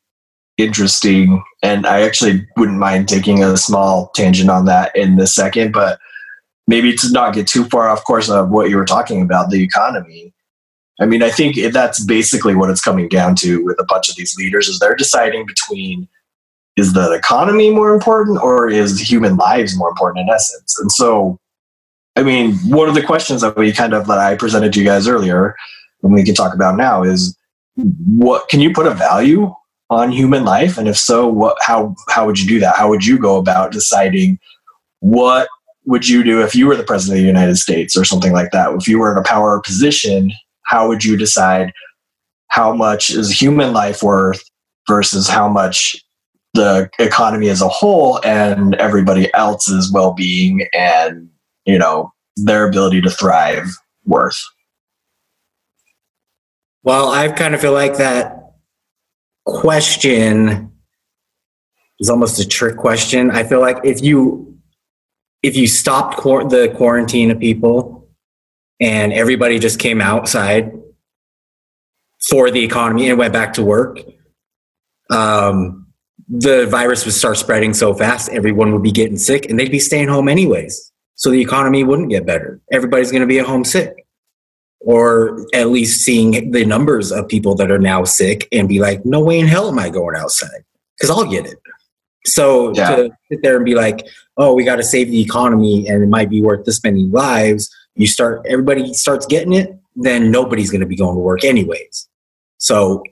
interesting 0.59 1.43
and 1.63 1.87
i 1.87 2.03
actually 2.03 2.47
wouldn't 2.57 2.79
mind 2.79 3.09
taking 3.09 3.43
a 3.43 3.57
small 3.57 4.11
tangent 4.15 4.51
on 4.51 4.65
that 4.65 4.95
in 4.95 5.17
this 5.17 5.35
second 5.35 5.73
but 5.73 5.99
maybe 6.67 6.95
to 6.95 7.11
not 7.11 7.33
get 7.33 7.47
too 7.47 7.65
far 7.65 7.89
off 7.89 8.05
course 8.05 8.29
of 8.29 8.51
what 8.51 8.69
you 8.69 8.77
were 8.77 8.85
talking 8.85 9.23
about 9.23 9.51
the 9.51 9.63
economy. 9.63 10.33
I 11.01 11.07
mean 11.07 11.23
i 11.23 11.31
think 11.31 11.57
that's 11.73 12.05
basically 12.05 12.55
what 12.55 12.71
it's 12.71 12.81
coming 12.81 13.09
down 13.09 13.37
to 13.37 13.65
with 13.65 13.81
a 13.81 13.85
bunch 13.85 14.09
of 14.09 14.17
these 14.17 14.37
leaders 14.37 14.69
is 14.69 14.79
they're 14.79 14.97
deciding 14.97 15.47
between 15.47 16.09
is 16.77 16.93
the 16.93 17.13
economy 17.13 17.71
more 17.71 17.93
important 17.93 18.41
or 18.41 18.69
is 18.69 19.01
human 19.01 19.37
lives 19.37 19.77
more 19.77 19.89
important 19.89 20.29
in 20.29 20.33
essence? 20.33 20.79
And 20.81 20.91
so 20.93 21.39
i 22.17 22.23
mean 22.23 22.55
one 22.69 22.89
of 22.89 22.97
the 22.97 23.03
questions 23.03 23.41
that 23.43 23.57
we 23.57 23.73
kind 23.73 23.95
of 23.95 24.09
that 24.09 24.19
i 24.19 24.35
presented 24.35 24.73
to 24.73 24.81
you 24.81 24.85
guys 24.85 25.07
earlier 25.07 25.55
and 26.03 26.13
we 26.13 26.25
can 26.25 26.35
talk 26.35 26.53
about 26.53 26.77
now 26.77 27.05
is 27.05 27.37
what 27.77 28.49
can 28.49 28.61
you 28.61 28.73
put 28.73 28.87
a 28.87 28.91
value 28.91 29.55
on 29.91 30.13
human 30.13 30.45
life? 30.45 30.77
And 30.77 30.89
if 30.89 30.97
so 30.97 31.27
what 31.27 31.57
how 31.61 31.95
how 32.09 32.27
would 32.27 32.39
you 32.39 32.49
do 32.49 32.61
that? 32.61 32.77
How 32.77 32.89
would 32.89 33.05
you 33.05 33.19
go 33.19 33.37
about 33.37 33.73
deciding 33.73 34.39
what 35.01 35.49
would 35.87 36.09
you 36.09 36.23
do 36.23 36.43
if 36.43 36.55
you 36.55 36.67
were 36.67 36.77
the 36.77 36.83
president 36.83 37.19
of 37.19 37.23
the 37.23 37.27
united 37.27 37.57
states 37.57 37.97
or 37.97 38.05
something 38.05 38.33
like 38.33 38.51
that? 38.53 38.73
If 38.75 38.89
you 38.89 38.99
were 38.99 39.13
in 39.13 39.19
a 39.19 39.23
power 39.23 39.61
position 39.61 40.33
how 40.69 40.87
would 40.87 41.03
you 41.03 41.17
decide 41.17 41.73
how 42.49 42.75
much 42.75 43.11
is 43.11 43.31
human 43.31 43.73
life 43.73 44.03
worth 44.03 44.43
versus 44.87 45.27
how 45.27 45.49
much 45.49 45.97
the 46.53 46.91
economy 46.99 47.49
as 47.49 47.63
a 47.63 47.69
whole 47.69 48.21
and 48.25 48.75
everybody 48.75 49.33
else's 49.35 49.91
well-being 49.91 50.67
and 50.75 51.29
you 51.65 51.79
know 51.79 52.13
their 52.37 52.69
ability 52.69 53.01
to 53.01 53.11
thrive 53.11 53.67
worth? 54.05 54.39
Well, 56.83 57.11
I 57.11 57.29
kind 57.29 57.55
of 57.55 57.61
feel 57.61 57.73
like 57.73 57.97
that 57.97 58.48
question 59.49 60.71
is 61.99 62.09
almost 62.09 62.39
a 62.39 62.47
trick 62.47 62.77
question. 62.77 63.31
I 63.31 63.43
feel 63.45 63.61
like 63.61 63.79
if 63.83 64.03
you 64.03 64.59
if 65.43 65.57
you 65.57 65.67
stopped 65.67 66.17
quar- 66.17 66.49
the 66.49 66.73
quarantine 66.77 67.31
of 67.31 67.39
people 67.39 68.09
and 68.81 69.13
everybody 69.13 69.59
just 69.59 69.79
came 69.79 70.01
outside 70.01 70.73
for 72.29 72.51
the 72.51 72.63
economy 72.63 73.09
and 73.09 73.19
went 73.19 73.33
back 73.33 73.55
to 73.55 73.63
work, 73.63 74.01
um, 75.11 75.87
the 76.29 76.67
virus 76.67 77.05
would 77.05 77.15
start 77.15 77.39
spreading 77.39 77.73
so 77.73 77.95
fast, 77.95 78.29
everyone 78.31 78.73
would 78.73 78.83
be 78.83 78.93
getting 78.93 79.17
sick 79.17 79.49
and 79.49 79.59
they'd 79.59 79.71
be 79.71 79.79
staying 79.79 80.09
home 80.09 80.29
anyways. 80.29 80.93
So 81.15 81.31
the 81.31 81.41
economy 81.41 81.85
wouldn't 81.85 82.11
get 82.11 82.27
better. 82.27 82.61
Everybody's 82.71 83.11
going 83.11 83.23
to 83.23 83.27
be 83.27 83.39
at 83.39 83.47
home 83.47 83.65
sick 83.65 84.08
or 84.81 85.45
at 85.55 85.69
least 85.71 86.01
seeing 86.05 86.51
the 86.53 86.65
numbers 86.65 87.11
of 87.11 87.27
people 87.29 87.55
that 87.57 87.71
are 87.71 87.79
now 87.79 88.05
sick 88.05 88.47
and 88.53 88.69
be 88.69 88.79
like, 88.79 89.05
no 89.05 89.21
way 89.21 89.39
in 89.39 89.47
hell 89.47 89.69
am 89.69 89.79
I 89.79 89.91
going 89.91 90.17
outside 90.17 90.65
because 90.97 91.11
I'll 91.11 91.29
get 91.29 91.47
it. 91.47 91.59
So 92.27 92.73
Yeah. 92.75 92.97
to 92.97 93.11
sit 93.31 93.43
there 93.43 93.57
and 93.57 93.65
be 93.65 93.75
like, 93.75 94.07
oh, 94.37 94.55
we 94.55 94.65
got 94.65 94.77
to 94.77 94.85
save 94.85 95.11
the 95.11 95.21
economy 95.21 95.89
and 95.89 96.03
it 96.03 96.09
might 96.09 96.31
be 96.31 96.41
worth 96.43 96.65
this 96.65 96.83
many 96.85 97.05
lives, 97.07 97.69
you 97.97 98.07
start, 98.07 98.47
everybody 98.49 98.95
starts 98.95 99.27
getting 99.27 99.53
it, 99.53 99.77
then 99.97 100.31
nobody's 100.31 100.71
going 100.71 100.81
to 100.81 100.87
be 100.87 100.97
going 100.97 101.15
to 101.15 101.21
work 101.21 101.45
anyways. 101.45 102.09
So 102.59 103.03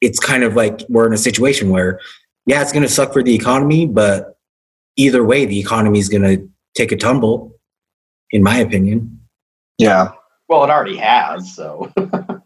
it's 0.00 0.18
kind 0.18 0.44
of 0.44 0.56
like 0.56 0.80
we're 0.88 1.06
in 1.06 1.12
a 1.12 1.18
situation 1.18 1.70
where, 1.70 2.00
yeah, 2.46 2.62
it's 2.62 2.72
going 2.72 2.82
to 2.84 2.88
suck 2.88 3.12
for 3.12 3.22
the 3.22 3.34
economy, 3.34 3.86
but 3.86 4.38
either 4.96 5.24
way, 5.24 5.44
the 5.44 5.58
economy 5.58 5.98
is 5.98 6.08
going 6.08 6.22
to 6.22 6.48
take 6.74 6.92
a 6.92 6.96
tumble, 6.96 7.54
in 8.30 8.42
my 8.42 8.58
opinion. 8.58 9.20
Yeah. 9.78 10.12
Well, 10.48 10.64
it 10.64 10.70
already 10.70 10.96
has. 10.96 11.54
So 11.54 11.92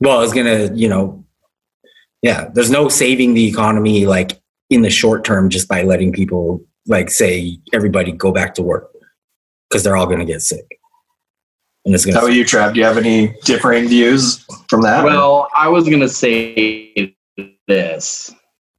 Well, 0.00 0.22
it's 0.22 0.32
going 0.32 0.46
to, 0.46 0.74
you 0.74 0.88
know, 0.88 1.24
yeah, 2.22 2.48
there's 2.54 2.70
no 2.70 2.88
saving 2.88 3.34
the 3.34 3.46
economy 3.46 4.06
like 4.06 4.40
in 4.70 4.82
the 4.82 4.90
short 4.90 5.24
term 5.24 5.50
just 5.50 5.68
by 5.68 5.82
letting 5.82 6.12
people 6.12 6.64
like 6.86 7.10
say 7.10 7.58
everybody 7.72 8.12
go 8.12 8.32
back 8.32 8.54
to 8.54 8.62
work 8.62 8.90
because 9.68 9.84
they're 9.84 9.96
all 9.96 10.06
going 10.06 10.18
to 10.18 10.24
get 10.24 10.42
sick. 10.42 10.66
And 11.84 11.94
it's 11.94 12.04
gonna. 12.04 12.18
How 12.18 12.24
about 12.24 12.34
you, 12.34 12.44
Trav? 12.44 12.74
Do 12.74 12.80
you 12.80 12.86
have 12.86 12.98
any 12.98 13.34
differing 13.44 13.88
views 13.88 14.44
from 14.68 14.82
that? 14.82 15.04
Well, 15.04 15.48
I 15.56 15.68
was 15.68 15.84
going 15.84 16.00
to 16.00 16.08
say 16.08 17.16
this. 17.66 18.34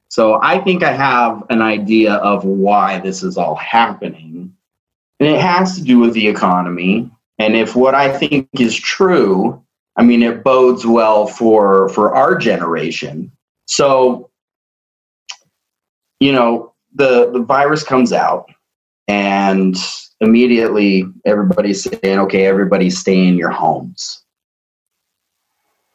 So 0.08 0.38
I 0.42 0.58
think 0.58 0.82
I 0.82 0.92
have 0.92 1.42
an 1.50 1.62
idea 1.62 2.14
of 2.14 2.44
why 2.44 3.00
this 3.00 3.22
is 3.22 3.36
all 3.36 3.56
happening. 3.56 4.54
And 5.18 5.28
it 5.28 5.40
has 5.40 5.76
to 5.76 5.82
do 5.82 5.98
with 5.98 6.14
the 6.14 6.28
economy. 6.28 7.10
And 7.38 7.56
if 7.56 7.74
what 7.74 7.94
I 7.94 8.16
think 8.16 8.48
is 8.58 8.76
true, 8.76 9.62
I 9.96 10.02
mean, 10.02 10.22
it 10.22 10.44
bodes 10.44 10.86
well 10.86 11.26
for, 11.26 11.88
for 11.90 12.14
our 12.14 12.36
generation. 12.36 13.32
So, 13.66 14.30
you 16.20 16.32
know, 16.32 16.72
the, 16.94 17.30
the 17.32 17.40
virus 17.40 17.82
comes 17.82 18.12
out 18.12 18.50
and 19.08 19.76
immediately 20.20 21.04
everybody's 21.24 21.82
saying, 21.82 22.18
okay, 22.20 22.46
everybody 22.46 22.90
stay 22.90 23.26
in 23.26 23.36
your 23.36 23.50
homes. 23.50 24.22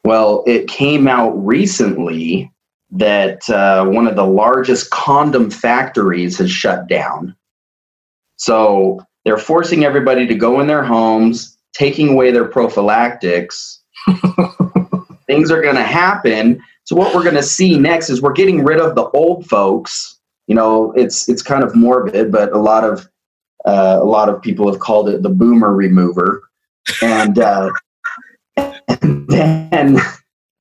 Well, 0.03 0.43
it 0.47 0.67
came 0.67 1.07
out 1.07 1.31
recently 1.31 2.51
that 2.91 3.49
uh, 3.49 3.85
one 3.85 4.07
of 4.07 4.15
the 4.15 4.25
largest 4.25 4.89
condom 4.89 5.49
factories 5.49 6.37
has 6.37 6.51
shut 6.51 6.87
down. 6.87 7.35
So 8.37 9.01
they're 9.27 9.37
forcing 9.37 9.83
everybody 9.83 10.25
to 10.25 10.33
go 10.33 10.61
in 10.61 10.67
their 10.67 10.85
homes, 10.85 11.57
taking 11.73 12.07
away 12.07 12.31
their 12.31 12.45
prophylactics. 12.45 13.83
Things 15.27 15.51
are 15.51 15.61
going 15.61 15.75
to 15.75 15.83
happen. 15.83 16.63
So 16.85 16.95
what 16.95 17.13
we're 17.13 17.23
going 17.23 17.35
to 17.35 17.43
see 17.43 17.77
next 17.77 18.09
is 18.09 18.21
we're 18.21 18.31
getting 18.31 18.63
rid 18.63 18.79
of 18.79 18.95
the 18.95 19.09
old 19.09 19.45
folks. 19.45 20.17
You 20.47 20.55
know, 20.55 20.93
it's 20.93 21.27
it's 21.27 21.41
kind 21.41 21.65
of 21.65 21.75
morbid, 21.75 22.31
but 22.31 22.53
a 22.53 22.57
lot 22.57 22.85
of 22.85 23.09
uh, 23.65 23.99
a 24.01 24.05
lot 24.05 24.29
of 24.29 24.41
people 24.41 24.71
have 24.71 24.79
called 24.79 25.09
it 25.09 25.23
the 25.23 25.29
boomer 25.29 25.73
remover, 25.73 26.49
and 27.01 27.37
uh, 27.37 27.69
and 28.55 29.27
then 29.27 29.99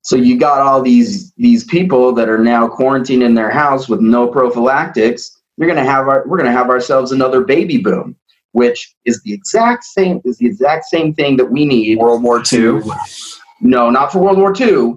so 0.02 0.16
you 0.16 0.40
got 0.40 0.59
all 0.59 0.83
these 0.83 1.33
these 1.35 1.62
people 1.62 2.12
that 2.14 2.29
are 2.29 2.42
now 2.42 2.66
quarantined 2.66 3.22
in 3.22 3.35
their 3.35 3.50
house 3.50 3.88
with 3.88 4.00
no 4.00 4.26
prophylactics. 4.26 5.40
You're 5.57 5.68
gonna 5.68 5.85
have 5.85 6.09
our, 6.09 6.24
we're 6.26 6.38
gonna 6.38 6.50
have 6.50 6.68
ourselves 6.68 7.12
another 7.12 7.44
baby 7.44 7.79
boom, 7.79 8.16
which 8.57 8.95
is 9.05 9.21
the 9.23 9.35
exact 9.35 9.85
same 9.85 10.19
is 10.25 10.38
the 10.38 10.47
exact 10.47 10.87
same 10.87 11.12
thing 11.12 11.37
that 11.37 11.45
we 11.45 11.66
need. 11.66 11.99
World 11.99 12.23
War 12.23 12.42
II. 12.51 12.81
No, 13.61 13.90
not 13.90 14.11
for 14.11 14.21
World 14.21 14.38
War 14.38 14.55
II, 14.59 14.95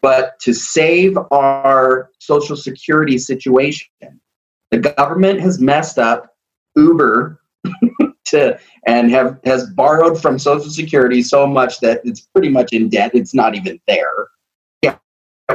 but 0.00 0.38
to 0.40 0.54
save 0.54 1.18
our 1.30 2.08
social 2.20 2.56
security 2.56 3.18
situation. 3.18 3.88
The 4.70 4.78
government 4.78 5.40
has 5.40 5.60
messed 5.60 5.98
up 5.98 6.34
Uber 6.74 7.38
to 8.28 8.58
and 8.86 9.10
have 9.10 9.38
has 9.44 9.68
borrowed 9.68 10.20
from 10.22 10.38
Social 10.38 10.70
Security 10.70 11.22
so 11.22 11.46
much 11.46 11.80
that 11.80 12.00
it's 12.02 12.22
pretty 12.22 12.48
much 12.48 12.72
in 12.72 12.88
debt. 12.88 13.10
It's 13.12 13.34
not 13.34 13.54
even 13.54 13.78
there. 13.86 14.28
Yeah, 14.80 14.96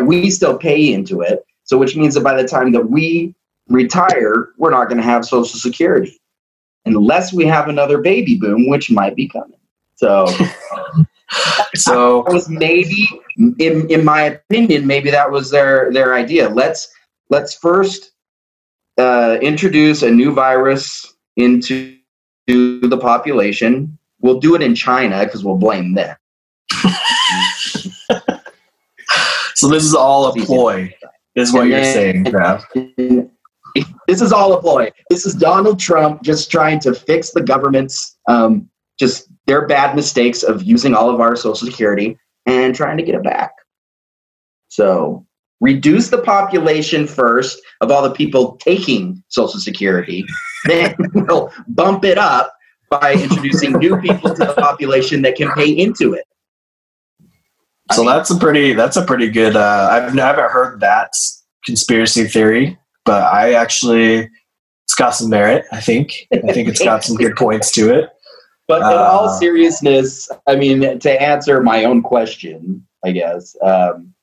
we 0.04 0.30
still 0.30 0.60
pay 0.60 0.94
into 0.94 1.22
it. 1.22 1.44
So 1.64 1.76
which 1.76 1.96
means 1.96 2.14
that 2.14 2.24
by 2.24 2.40
the 2.40 2.48
time 2.48 2.72
that 2.74 2.92
we 2.92 3.34
retire, 3.68 4.50
we're 4.60 4.70
not 4.70 4.90
going 4.90 4.98
to 4.98 5.04
have 5.04 5.26
Social 5.26 5.58
Security 5.58 6.19
unless 6.86 7.34
we 7.34 7.46
have 7.46 7.68
another 7.68 8.00
baby 8.00 8.36
boom, 8.38 8.68
which 8.70 8.90
might 8.92 9.16
be 9.16 9.28
coming. 9.28 9.60
So 9.96 10.28
So 11.76 12.24
was 12.28 12.50
maybe 12.50 13.08
in 13.60 13.88
in 13.90 14.04
my 14.04 14.24
opinion 14.24 14.88
maybe 14.88 15.12
that 15.12 15.30
was 15.30 15.52
their 15.52 15.92
their 15.94 16.16
idea 16.16 16.50
let's 16.50 16.90
let's 17.30 17.54
first 17.54 18.12
uh, 18.98 19.38
introduce 19.42 20.02
a 20.02 20.10
new 20.10 20.34
virus 20.34 21.14
into 21.38 21.96
the 22.48 22.98
population 23.00 23.96
we'll 24.22 24.40
do 24.40 24.56
it 24.56 24.62
in 24.64 24.74
china 24.74 25.24
because 25.24 25.44
we'll 25.46 25.56
blame 25.56 25.94
them 25.94 26.16
so 29.54 29.68
this 29.68 29.84
is 29.84 29.94
all 29.94 30.26
a 30.28 30.34
ploy, 30.46 30.92
is 31.36 31.54
what 31.54 31.62
And 31.62 31.70
you're 31.70 31.82
then- 31.82 31.94
saying, 31.94 32.24
Trav. 32.26 33.30
This 34.10 34.22
is 34.22 34.34
all 34.34 34.54
a 34.54 34.62
ploy. 34.62 34.92
This 35.10 35.26
is 35.26 35.36
donald 35.36 35.80
trump 35.80 36.24
just 36.24 36.50
trying 36.50 36.80
to 36.82 36.94
fix 36.94 37.32
the 37.32 37.44
government's 37.44 38.18
um, 38.28 38.70
just 39.00 39.30
their 39.46 39.68
bad 39.68 39.96
mistakes 39.96 40.44
of 40.44 40.64
using 40.64 40.96
all 40.96 41.10
of 41.10 41.22
our 41.22 41.36
social 41.36 41.68
security 41.68 42.18
and 42.46 42.76
trying 42.76 42.98
to 42.98 43.04
get 43.04 43.16
it 43.16 43.24
back. 43.24 43.52
So 44.68 45.26
reduce 45.62 46.10
the 46.10 46.22
population 46.22 47.06
first 47.06 47.62
of 47.82 47.92
all 47.92 48.02
the 48.02 48.12
people 48.12 48.58
taking 48.58 49.22
social 49.28 49.60
security 49.60 50.26
then 50.66 50.96
we'll 51.14 51.52
bump 51.68 52.04
it 52.04 52.18
up 52.18 52.54
by 52.90 53.14
introducing 53.14 53.74
new 53.74 54.00
people 54.02 54.34
to 54.34 54.46
the 54.46 54.54
population 54.54 55.22
that 55.22 55.36
can 55.36 55.52
pay 55.52 55.70
into 55.70 56.14
it. 56.14 56.26
So 57.92 58.04
that's 58.06 58.30
a 58.32 58.38
pretty 58.38 58.74
that's 58.74 58.98
a 58.98 59.06
pretty 59.06 59.30
good. 59.30 59.56
Uh, 59.56 59.90
I've 59.92 60.14
never 60.14 60.48
heard 60.50 60.80
that 60.82 61.12
conspiracy 61.66 62.26
theory, 62.26 62.78
but 63.10 63.24
I 63.24 63.54
actually 63.54 64.30
it's 64.86 64.96
got 64.96 65.12
some 65.12 65.30
merit. 65.30 65.66
I 65.72 65.82
think 65.82 66.28
I 66.32 66.54
think 66.54 66.70
it's 66.70 66.84
got 66.84 67.04
some 67.04 67.16
good 67.18 67.36
points 67.38 67.72
to 67.74 67.94
it. 67.94 68.10
But 68.68 68.82
in 68.82 68.98
all 68.98 69.26
Uh, 69.26 69.40
seriousness, 69.40 70.30
I 70.48 70.56
mean, 70.56 71.00
to 71.00 71.22
answer 71.22 71.60
my 71.62 71.86
own 71.86 72.04
question, 72.04 72.86
I 73.04 73.12
guess, 73.12 73.56
um, 73.64 74.14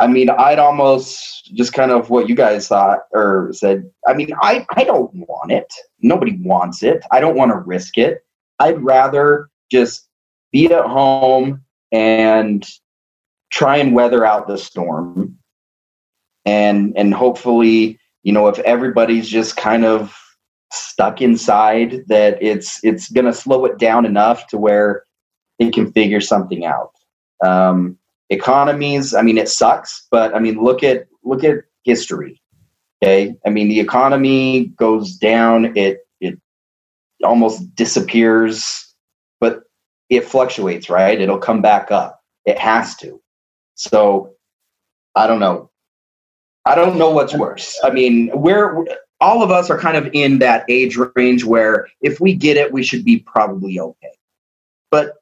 I 0.00 0.08
mean, 0.08 0.30
I'd 0.30 0.58
almost 0.58 1.54
just 1.54 1.72
kind 1.72 1.92
of 1.92 2.10
what 2.10 2.28
you 2.28 2.34
guys 2.34 2.66
thought 2.66 3.00
or 3.12 3.50
said. 3.52 3.88
I 4.08 4.14
mean, 4.14 4.30
I, 4.42 4.66
I 4.74 4.82
don't 4.82 5.14
want 5.14 5.52
it. 5.52 5.72
Nobody 6.00 6.36
wants 6.42 6.82
it. 6.82 7.04
I 7.12 7.20
don't 7.20 7.36
want 7.36 7.52
to 7.52 7.58
risk 7.58 7.96
it. 7.96 8.24
I'd 8.58 8.82
rather 8.82 9.48
just 9.70 10.08
be 10.50 10.66
at 10.72 10.84
home 10.84 11.62
and 11.92 12.66
try 13.52 13.76
and 13.76 13.94
weather 13.94 14.24
out 14.24 14.48
the 14.48 14.58
storm. 14.58 15.38
And 16.44 16.92
and 16.96 17.14
hopefully, 17.14 17.98
you 18.22 18.32
know, 18.32 18.48
if 18.48 18.58
everybody's 18.60 19.28
just 19.28 19.56
kind 19.56 19.84
of 19.84 20.16
stuck 20.72 21.20
inside 21.20 22.02
that 22.08 22.36
it's 22.42 22.82
it's 22.82 23.08
going 23.10 23.26
to 23.26 23.32
slow 23.32 23.64
it 23.64 23.78
down 23.78 24.04
enough 24.04 24.46
to 24.48 24.58
where 24.58 25.04
it 25.58 25.72
can 25.72 25.92
figure 25.92 26.20
something 26.20 26.64
out. 26.64 26.90
Um, 27.44 27.98
economies 28.30 29.14
i 29.14 29.20
mean 29.20 29.36
it 29.36 29.50
sucks 29.50 30.06
but 30.10 30.34
i 30.34 30.38
mean 30.38 30.56
look 30.62 30.82
at 30.82 31.06
look 31.24 31.44
at 31.44 31.56
history 31.84 32.40
okay? 33.02 33.34
I 33.44 33.50
mean 33.50 33.68
the 33.68 33.80
economy 33.80 34.66
goes 34.76 35.16
down 35.16 35.76
it 35.76 35.98
it 36.20 36.38
almost 37.22 37.74
disappears 37.74 38.94
but 39.40 39.64
it 40.10 40.24
fluctuates 40.24 40.88
right? 40.88 41.20
It'll 41.20 41.38
come 41.38 41.62
back 41.62 41.90
up. 41.90 42.20
It 42.44 42.58
has 42.58 42.96
to. 42.96 43.20
So 43.74 44.34
i 45.14 45.26
don't 45.26 45.40
know 45.40 45.70
i 46.66 46.74
don't 46.74 46.96
know 46.96 47.10
what's 47.10 47.34
worse 47.34 47.78
i 47.84 47.90
mean 47.90 48.30
we're 48.34 48.84
all 49.24 49.42
of 49.42 49.50
us 49.50 49.70
are 49.70 49.78
kind 49.78 49.96
of 49.96 50.08
in 50.12 50.38
that 50.40 50.64
age 50.68 50.98
range 51.14 51.44
where 51.44 51.88
if 52.02 52.20
we 52.20 52.34
get 52.34 52.58
it, 52.58 52.72
we 52.72 52.82
should 52.82 53.04
be 53.04 53.20
probably 53.20 53.80
okay. 53.80 54.12
But 54.90 55.14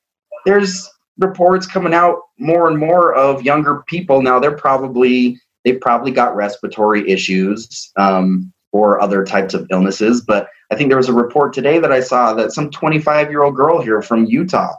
there's 0.44 0.90
reports 1.18 1.66
coming 1.66 1.94
out 1.94 2.18
more 2.38 2.68
and 2.68 2.78
more 2.78 3.14
of 3.14 3.42
younger 3.42 3.84
people 3.86 4.20
now. 4.20 4.40
They're 4.40 4.56
probably 4.56 5.38
they've 5.64 5.80
probably 5.80 6.10
got 6.10 6.34
respiratory 6.34 7.08
issues 7.08 7.92
um, 7.96 8.52
or 8.72 9.00
other 9.00 9.24
types 9.24 9.54
of 9.54 9.68
illnesses. 9.70 10.20
But 10.20 10.48
I 10.72 10.74
think 10.74 10.88
there 10.88 10.96
was 10.96 11.08
a 11.08 11.12
report 11.12 11.52
today 11.52 11.78
that 11.78 11.92
I 11.92 12.00
saw 12.00 12.34
that 12.34 12.50
some 12.50 12.70
25 12.70 13.30
year 13.30 13.42
old 13.44 13.54
girl 13.54 13.80
here 13.80 14.02
from 14.02 14.24
Utah 14.24 14.74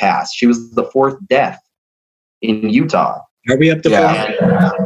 passed. 0.00 0.34
She 0.36 0.46
was 0.46 0.72
the 0.72 0.84
fourth 0.84 1.16
death 1.28 1.60
in 2.42 2.68
Utah. 2.68 3.20
Are 3.48 3.56
we 3.56 3.70
up 3.70 3.82
to 3.82 3.90
Yeah. 3.90 4.83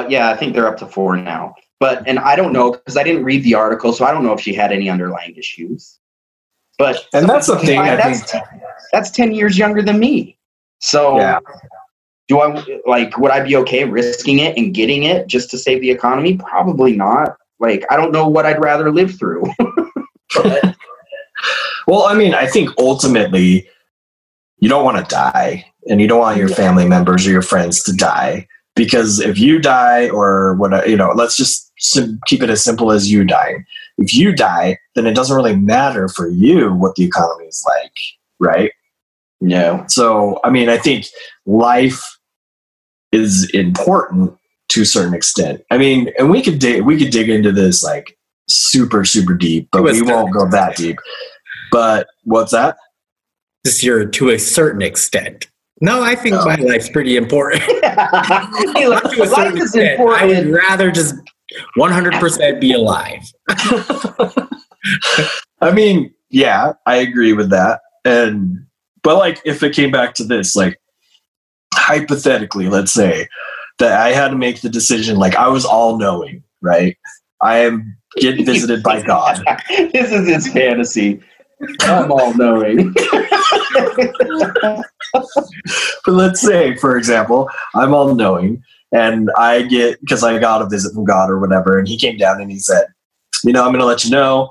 Yeah, 0.00 0.30
I 0.30 0.36
think 0.36 0.54
they're 0.54 0.66
up 0.68 0.78
to 0.78 0.86
four 0.86 1.16
now. 1.16 1.54
But 1.80 2.06
and 2.06 2.18
I 2.18 2.36
don't 2.36 2.52
know 2.52 2.72
because 2.72 2.96
I 2.96 3.02
didn't 3.02 3.24
read 3.24 3.42
the 3.44 3.54
article, 3.54 3.92
so 3.92 4.04
I 4.04 4.12
don't 4.12 4.24
know 4.24 4.32
if 4.32 4.40
she 4.40 4.54
had 4.54 4.72
any 4.72 4.88
underlying 4.88 5.34
issues. 5.36 5.98
But 6.78 7.06
And 7.12 7.28
that's 7.28 7.46
the 7.48 7.58
thing. 7.58 7.78
I 7.80 7.96
that's 7.96 8.30
think. 8.32 8.44
that's 8.92 9.10
ten 9.10 9.32
years 9.32 9.58
younger 9.58 9.82
than 9.82 9.98
me. 9.98 10.38
So 10.80 11.18
Yeah. 11.18 11.38
do 12.28 12.40
I 12.40 12.64
like? 12.86 13.18
Would 13.18 13.30
I 13.30 13.40
be 13.42 13.56
okay 13.56 13.84
risking 13.84 14.38
it 14.38 14.56
and 14.56 14.72
getting 14.74 15.02
it 15.04 15.26
just 15.26 15.50
to 15.50 15.58
save 15.58 15.80
the 15.80 15.90
economy? 15.90 16.36
Probably 16.36 16.96
not. 16.96 17.36
Like 17.60 17.84
I 17.90 17.96
don't 17.96 18.12
know 18.12 18.26
what 18.28 18.46
I'd 18.46 18.60
rather 18.62 18.90
live 18.90 19.16
through. 19.18 19.44
Well, 21.86 22.04
I 22.04 22.14
mean, 22.14 22.32
I 22.34 22.46
think 22.46 22.70
ultimately 22.78 23.68
you 24.58 24.68
don't 24.68 24.84
want 24.84 24.96
to 24.98 25.14
die 25.14 25.64
and 25.88 26.00
you 26.00 26.06
don't 26.06 26.20
want 26.20 26.38
your 26.38 26.48
family 26.48 26.86
members 26.86 27.26
or 27.26 27.30
your 27.30 27.42
friends 27.42 27.82
to 27.84 27.92
die 27.92 28.46
because 28.74 29.20
if 29.20 29.38
you 29.38 29.58
die 29.58 30.08
or 30.08 30.54
what 30.54 30.88
you 30.88 30.96
know 30.96 31.12
let's 31.14 31.36
just 31.36 31.70
keep 32.26 32.42
it 32.42 32.50
as 32.50 32.62
simple 32.62 32.92
as 32.92 33.10
you 33.10 33.24
dying. 33.24 33.64
If 33.98 34.14
you 34.14 34.34
die 34.34 34.78
then 34.94 35.06
it 35.06 35.14
doesn't 35.14 35.36
really 35.36 35.56
matter 35.56 36.08
for 36.08 36.28
you 36.28 36.72
what 36.72 36.94
the 36.96 37.04
economy 37.04 37.46
is 37.46 37.64
like 37.66 37.92
right? 38.40 38.72
Yeah. 39.40 39.86
So 39.86 40.40
i 40.44 40.50
mean 40.50 40.68
i 40.68 40.78
think 40.78 41.06
life 41.46 42.02
is 43.10 43.50
important 43.50 44.36
to 44.70 44.82
a 44.82 44.86
certain 44.86 45.14
extent. 45.14 45.62
I 45.70 45.78
mean 45.78 46.10
and 46.18 46.30
we 46.30 46.42
could 46.42 46.58
dig 46.58 46.82
we 46.82 46.98
could 46.98 47.10
dig 47.10 47.28
into 47.28 47.52
this 47.52 47.82
like 47.82 48.16
super 48.48 49.04
super 49.04 49.34
deep 49.34 49.68
but 49.70 49.82
we 49.82 50.02
won't 50.02 50.32
go 50.32 50.48
that 50.50 50.76
deep. 50.76 50.98
But 51.70 52.06
what's 52.24 52.52
that? 52.52 52.76
This 53.64 53.82
year 53.84 54.04
to 54.06 54.30
a 54.30 54.38
certain 54.38 54.82
extent. 54.82 55.46
No, 55.82 56.02
I 56.02 56.14
think 56.14 56.36
Oh. 56.36 56.44
my 56.46 56.54
life's 56.54 56.88
pretty 56.88 57.16
important. 57.16 57.62
Hey, 58.74 58.86
Not 58.88 59.10
to 59.10 59.22
a 59.22 59.26
life 59.26 59.54
is 59.56 59.74
extent. 59.74 60.00
I 60.00 60.26
would 60.26 60.48
rather 60.48 60.90
just 60.92 61.16
100% 61.76 62.60
be 62.60 62.72
alive. 62.72 63.20
I 65.60 65.70
mean, 65.72 66.14
yeah, 66.30 66.72
I 66.86 66.96
agree 66.96 67.32
with 67.32 67.50
that. 67.50 67.80
And 68.04 68.64
but 69.02 69.16
like 69.18 69.40
if 69.44 69.62
it 69.62 69.74
came 69.74 69.90
back 69.90 70.14
to 70.14 70.24
this, 70.24 70.54
like 70.56 70.80
hypothetically, 71.74 72.68
let's 72.68 72.92
say 72.92 73.26
that 73.78 74.00
I 74.00 74.12
had 74.12 74.28
to 74.28 74.36
make 74.36 74.60
the 74.60 74.68
decision, 74.68 75.18
like 75.18 75.34
I 75.34 75.48
was 75.48 75.64
all 75.64 75.98
knowing, 75.98 76.42
right? 76.60 76.96
I 77.40 77.58
am 77.58 77.96
getting 78.16 78.46
visited 78.52 78.82
by 78.82 79.02
God. 79.02 79.44
this 79.92 80.12
is 80.12 80.28
his 80.28 80.52
fantasy. 80.52 81.20
I'm 81.80 82.10
all 82.10 82.34
knowing. 82.34 82.94
But 86.04 86.14
let's 86.14 86.40
say, 86.40 86.76
for 86.76 86.96
example, 86.96 87.48
I'm 87.74 87.94
all 87.94 88.14
knowing 88.14 88.62
and 88.92 89.30
I 89.36 89.62
get 89.62 90.00
because 90.00 90.22
I 90.22 90.38
got 90.38 90.62
a 90.62 90.68
visit 90.68 90.94
from 90.94 91.04
God 91.04 91.30
or 91.30 91.38
whatever, 91.38 91.78
and 91.78 91.88
he 91.88 91.96
came 91.96 92.16
down 92.16 92.40
and 92.40 92.50
he 92.50 92.58
said, 92.58 92.86
You 93.44 93.52
know, 93.52 93.64
I'm 93.64 93.72
gonna 93.72 93.84
let 93.84 94.04
you 94.04 94.10
know 94.10 94.50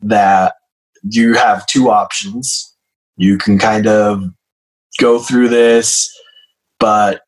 that 0.00 0.54
you 1.02 1.34
have 1.34 1.66
two 1.66 1.90
options. 1.90 2.74
You 3.16 3.38
can 3.38 3.58
kind 3.58 3.86
of 3.86 4.24
go 4.98 5.18
through 5.18 5.48
this, 5.48 6.10
but 6.78 7.22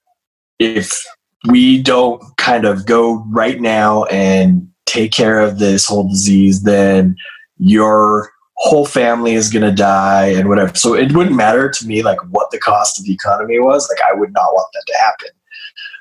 if 0.58 1.02
we 1.48 1.82
don't 1.82 2.22
kind 2.38 2.64
of 2.64 2.86
go 2.86 3.24
right 3.28 3.60
now 3.60 4.04
and 4.04 4.68
take 4.86 5.12
care 5.12 5.38
of 5.40 5.58
this 5.58 5.86
whole 5.86 6.08
disease, 6.08 6.62
then 6.62 7.16
your 7.58 8.30
whole 8.56 8.86
family 8.86 9.34
is 9.34 9.50
going 9.50 9.64
to 9.64 9.72
die 9.72 10.26
and 10.26 10.48
whatever. 10.48 10.74
So 10.74 10.94
it 10.94 11.12
wouldn't 11.12 11.36
matter 11.36 11.70
to 11.70 11.86
me 11.86 12.02
like 12.02 12.18
what 12.30 12.50
the 12.50 12.58
cost 12.58 12.98
of 12.98 13.04
the 13.04 13.12
economy 13.12 13.58
was. 13.58 13.88
Like 13.88 14.00
I 14.08 14.18
would 14.18 14.32
not 14.32 14.52
want 14.52 14.68
that 14.72 14.84
to 14.86 14.98
happen. 14.98 15.28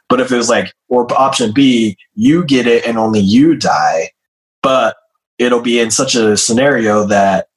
But 0.07 0.19
if 0.19 0.31
it 0.31 0.37
was 0.37 0.49
like, 0.49 0.73
or 0.87 1.11
option 1.13 1.51
B, 1.51 1.97
you 2.13 2.45
get 2.45 2.67
it 2.67 2.85
and 2.85 2.97
only 2.97 3.19
you 3.19 3.55
die, 3.55 4.11
but 4.61 4.95
it'll 5.39 5.61
be 5.61 5.79
in 5.79 5.91
such 5.91 6.15
a 6.15 6.37
scenario 6.37 7.05
that 7.07 7.47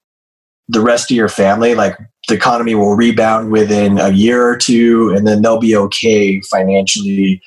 the 0.68 0.80
rest 0.80 1.11
of 1.11 1.16
your 1.16 1.28
family, 1.28 1.74
like 1.74 1.96
the 2.26 2.34
economy 2.34 2.74
will 2.74 2.94
rebound 2.94 3.50
within 3.50 3.98
a 3.98 4.11
year 4.11 4.46
or 4.46 4.56
two 4.56 5.14
and 5.16 5.26
then 5.26 5.42
they'll 5.42 5.61
be 5.61 5.76
okay 5.76 6.40
financially 6.50 7.40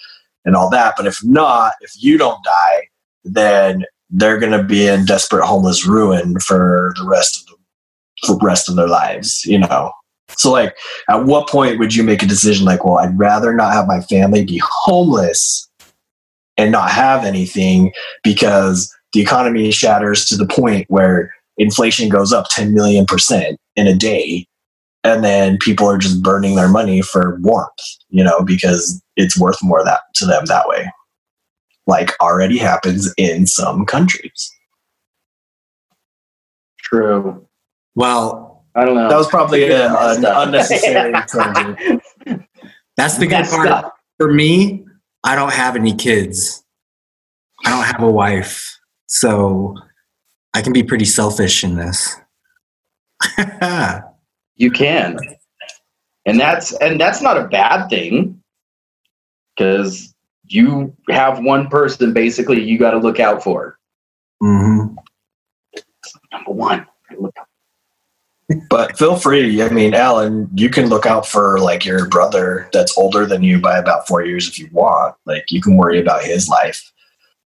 and 0.45 0.55
all 0.55 0.69
that. 0.69 0.93
But 0.95 1.07
if 1.07 1.17
not, 1.23 1.73
if 1.81 1.91
you 1.97 2.17
don't 2.17 2.43
die, 2.43 2.87
then 3.23 3.83
they're 4.11 4.39
going 4.39 4.51
to 4.51 4.63
be 4.63 4.87
in 4.87 5.05
desperate 5.05 5.45
homeless 5.45 5.85
ruin 5.87 6.39
for 6.39 6.93
the 6.97 7.07
rest 7.07 7.49
of 7.49 7.57
the 8.27 8.45
rest 8.45 8.69
of 8.69 8.75
their 8.75 8.87
lives, 8.87 9.43
you 9.45 9.57
know. 9.57 9.91
So 10.37 10.51
like 10.51 10.75
at 11.09 11.25
what 11.25 11.49
point 11.49 11.79
would 11.79 11.95
you 11.95 12.03
make 12.03 12.21
a 12.23 12.27
decision 12.27 12.65
like, 12.65 12.85
well, 12.85 12.97
I'd 12.97 13.17
rather 13.17 13.53
not 13.53 13.73
have 13.73 13.87
my 13.87 14.01
family 14.01 14.45
be 14.45 14.61
homeless 14.63 15.69
and 16.57 16.71
not 16.71 16.91
have 16.91 17.25
anything 17.25 17.91
because 18.23 18.93
the 19.13 19.21
economy 19.21 19.71
shatters 19.71 20.25
to 20.25 20.37
the 20.37 20.47
point 20.47 20.85
where 20.89 21.33
inflation 21.57 22.09
goes 22.09 22.31
up 22.31 22.45
10 22.49 22.73
million 22.73 23.05
percent 23.05 23.57
in 23.75 23.87
a 23.87 23.95
day 23.95 24.45
and 25.03 25.23
then 25.23 25.57
people 25.57 25.87
are 25.87 25.97
just 25.97 26.21
burning 26.21 26.55
their 26.55 26.69
money 26.69 27.01
for 27.01 27.39
warmth, 27.41 27.69
you 28.09 28.23
know, 28.23 28.41
because 28.41 29.01
it's 29.15 29.39
worth 29.39 29.61
more 29.63 29.83
that 29.83 30.01
to 30.15 30.25
them 30.25 30.45
that 30.45 30.67
way. 30.67 30.89
Like 31.87 32.11
already 32.21 32.57
happens 32.57 33.13
in 33.17 33.47
some 33.47 33.85
countries. 33.85 34.51
True. 36.79 37.47
Well, 37.95 38.63
I 38.75 38.85
don't 38.85 38.95
know. 38.95 39.09
That 39.09 39.17
was 39.17 39.27
probably 39.27 39.63
a, 39.63 39.87
an 39.89 40.25
up. 40.25 40.47
unnecessary 40.47 41.13
tangent. 41.27 42.01
that's 42.95 43.17
the 43.17 43.25
good 43.25 43.31
Messed 43.39 43.51
part. 43.53 43.67
up. 43.67 43.95
For 44.17 44.31
me, 44.31 44.85
I 45.23 45.35
don't 45.35 45.53
have 45.53 45.75
any 45.75 45.93
kids. 45.95 46.63
I 47.65 47.69
don't 47.71 47.83
have 47.83 48.01
a 48.03 48.09
wife. 48.11 48.77
So 49.07 49.75
I 50.53 50.61
can 50.61 50.73
be 50.73 50.83
pretty 50.83 51.05
selfish 51.05 51.63
in 51.63 51.75
this. 51.75 52.15
You 54.55 54.69
can. 54.69 55.17
And 56.27 56.39
that's 56.39 56.71
and 56.73 57.01
that's 57.01 57.19
not 57.19 57.35
a 57.35 57.47
bad 57.47 57.87
thing. 57.89 58.39
Cause 59.57 60.13
you 60.51 60.95
have 61.09 61.43
one 61.43 61.67
person 61.67 62.13
basically 62.13 62.61
you 62.61 62.77
gotta 62.77 62.97
look 62.97 63.19
out 63.19 63.43
for. 63.43 63.77
hmm 64.41 64.95
Number 66.31 66.51
one. 66.51 66.87
Look. 67.19 67.35
But 68.69 68.97
feel 68.97 69.15
free. 69.15 69.61
I 69.61 69.69
mean, 69.69 69.93
Alan, 69.93 70.49
you 70.55 70.69
can 70.69 70.87
look 70.87 71.05
out 71.05 71.25
for 71.27 71.59
like 71.59 71.85
your 71.85 72.07
brother 72.07 72.69
that's 72.73 72.97
older 72.97 73.25
than 73.25 73.43
you 73.43 73.59
by 73.59 73.77
about 73.77 74.07
four 74.07 74.25
years 74.25 74.47
if 74.47 74.59
you 74.59 74.67
want. 74.71 75.15
Like 75.25 75.45
you 75.51 75.61
can 75.61 75.77
worry 75.77 75.99
about 75.99 76.23
his 76.23 76.49
life 76.49 76.91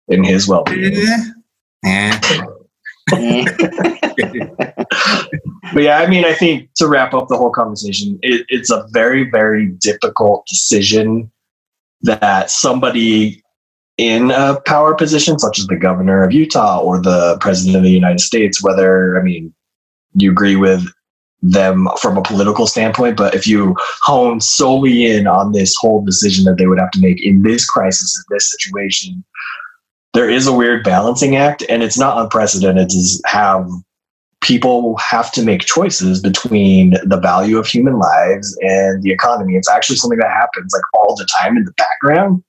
and 0.09 0.25
his 0.25 0.47
well 0.47 0.63
being. 0.63 0.93
Eh. 1.85 2.19
But 5.73 5.83
yeah, 5.83 5.99
I 5.99 6.07
mean, 6.07 6.25
I 6.25 6.33
think 6.33 6.69
to 6.75 6.87
wrap 6.87 7.13
up 7.13 7.27
the 7.29 7.37
whole 7.37 7.51
conversation, 7.51 8.19
it, 8.21 8.45
it's 8.49 8.71
a 8.71 8.85
very, 8.91 9.29
very 9.29 9.67
difficult 9.67 10.45
decision 10.47 11.31
that 12.03 12.49
somebody 12.51 13.43
in 13.97 14.31
a 14.31 14.59
power 14.65 14.95
position, 14.95 15.37
such 15.37 15.59
as 15.59 15.67
the 15.67 15.75
governor 15.75 16.23
of 16.23 16.33
Utah 16.33 16.79
or 16.79 17.01
the 17.01 17.37
president 17.39 17.75
of 17.75 17.83
the 17.83 17.91
United 17.91 18.19
States, 18.19 18.63
whether, 18.63 19.19
I 19.19 19.23
mean, 19.23 19.53
you 20.13 20.31
agree 20.31 20.55
with 20.55 20.85
them 21.41 21.87
from 21.99 22.17
a 22.17 22.21
political 22.21 22.67
standpoint, 22.67 23.17
but 23.17 23.33
if 23.33 23.47
you 23.47 23.75
hone 24.01 24.39
solely 24.39 25.05
in 25.05 25.27
on 25.27 25.51
this 25.51 25.75
whole 25.79 26.03
decision 26.03 26.45
that 26.45 26.57
they 26.57 26.67
would 26.67 26.79
have 26.79 26.91
to 26.91 27.01
make 27.01 27.23
in 27.25 27.41
this 27.41 27.65
crisis, 27.65 28.17
in 28.17 28.35
this 28.35 28.51
situation, 28.51 29.23
there 30.13 30.29
is 30.29 30.45
a 30.45 30.53
weird 30.53 30.83
balancing 30.83 31.35
act, 31.35 31.63
and 31.69 31.81
it's 31.81 31.97
not 31.97 32.17
unprecedented 32.17 32.89
to 32.89 33.21
have 33.25 33.67
people 34.41 34.97
have 34.97 35.31
to 35.31 35.43
make 35.43 35.61
choices 35.61 36.19
between 36.19 36.95
the 37.05 37.19
value 37.21 37.57
of 37.57 37.67
human 37.67 37.97
lives 37.99 38.57
and 38.61 39.01
the 39.03 39.11
economy. 39.11 39.55
It's 39.55 39.69
actually 39.69 39.95
something 39.95 40.19
that 40.19 40.31
happens 40.31 40.73
like 40.73 40.83
all 40.95 41.15
the 41.15 41.27
time 41.39 41.57
in 41.57 41.63
the 41.63 41.73
background, 41.73 42.43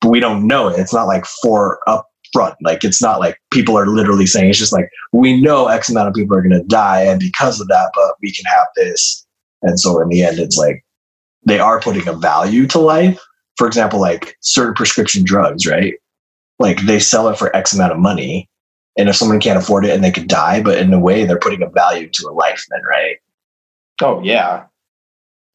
but 0.00 0.10
we 0.10 0.20
don't 0.20 0.46
know 0.46 0.68
it. 0.68 0.78
It's 0.78 0.92
not 0.92 1.06
like 1.06 1.24
for 1.24 1.78
up 1.86 2.08
front. 2.32 2.56
Like 2.62 2.84
it's 2.84 3.00
not 3.00 3.20
like 3.20 3.38
people 3.52 3.78
are 3.78 3.86
literally 3.86 4.26
saying 4.26 4.50
it's 4.50 4.58
just 4.58 4.72
like 4.72 4.90
we 5.12 5.40
know 5.40 5.68
X 5.68 5.88
amount 5.88 6.08
of 6.08 6.14
people 6.14 6.36
are 6.36 6.42
gonna 6.42 6.64
die 6.64 7.02
and 7.02 7.20
because 7.20 7.60
of 7.60 7.68
that, 7.68 7.92
but 7.94 8.16
we 8.20 8.32
can 8.32 8.44
have 8.46 8.66
this. 8.74 9.24
And 9.62 9.78
so 9.78 10.00
in 10.00 10.08
the 10.08 10.24
end 10.24 10.38
it's 10.38 10.56
like 10.56 10.84
they 11.44 11.60
are 11.60 11.80
putting 11.80 12.06
a 12.08 12.12
value 12.12 12.66
to 12.68 12.80
life. 12.80 13.20
For 13.56 13.66
example, 13.66 14.00
like 14.00 14.36
certain 14.40 14.74
prescription 14.74 15.24
drugs, 15.24 15.64
right? 15.66 15.94
Like 16.58 16.82
they 16.82 16.98
sell 16.98 17.28
it 17.28 17.38
for 17.38 17.54
X 17.54 17.72
amount 17.72 17.92
of 17.92 17.98
money 17.98 18.50
and 18.96 19.08
if 19.08 19.16
someone 19.16 19.40
can't 19.40 19.58
afford 19.58 19.84
it 19.84 19.94
and 19.94 20.02
they 20.02 20.10
could 20.10 20.28
die, 20.28 20.62
but 20.62 20.78
in 20.78 20.92
a 20.92 21.00
way 21.00 21.24
they're 21.24 21.38
putting 21.38 21.62
a 21.62 21.68
value 21.68 22.08
to 22.10 22.28
a 22.28 22.32
life 22.32 22.64
then, 22.70 22.82
right? 22.84 23.16
Oh 24.02 24.22
yeah. 24.22 24.64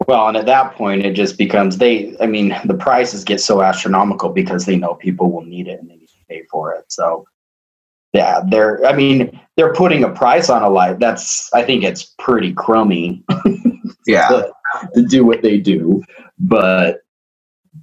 Well, 0.08 0.28
and 0.28 0.38
at 0.38 0.48
that 0.48 0.74
point, 0.76 1.06
it 1.06 1.14
just 1.14 1.38
becomes 1.38 1.78
they. 1.78 2.16
I 2.20 2.26
mean, 2.26 2.56
the 2.66 2.74
prices 2.74 3.24
get 3.24 3.40
so 3.40 3.62
astronomical 3.62 4.30
because 4.30 4.66
they 4.66 4.76
know 4.76 4.96
people 4.96 5.32
will 5.32 5.44
need 5.44 5.68
it 5.68 5.80
and 5.80 5.90
they 5.90 5.96
need 5.96 6.08
to 6.08 6.26
pay 6.28 6.44
for 6.50 6.74
it. 6.74 6.86
So, 6.92 7.26
yeah, 8.14 8.42
they're. 8.50 8.84
I 8.86 8.94
mean, 8.96 9.40
they're 9.58 9.74
putting 9.74 10.04
a 10.04 10.10
price 10.10 10.50
on 10.50 10.64
a 10.64 10.70
life. 10.70 10.98
That's. 11.00 11.54
I 11.54 11.64
think 11.64 11.84
it's 11.84 12.16
pretty 12.18 12.52
crummy 12.54 13.24
Yeah. 14.08 14.28
to, 14.30 14.54
to 14.96 15.06
do 15.06 15.24
what 15.24 15.44
they 15.44 15.60
do, 15.60 16.04
but 16.40 17.02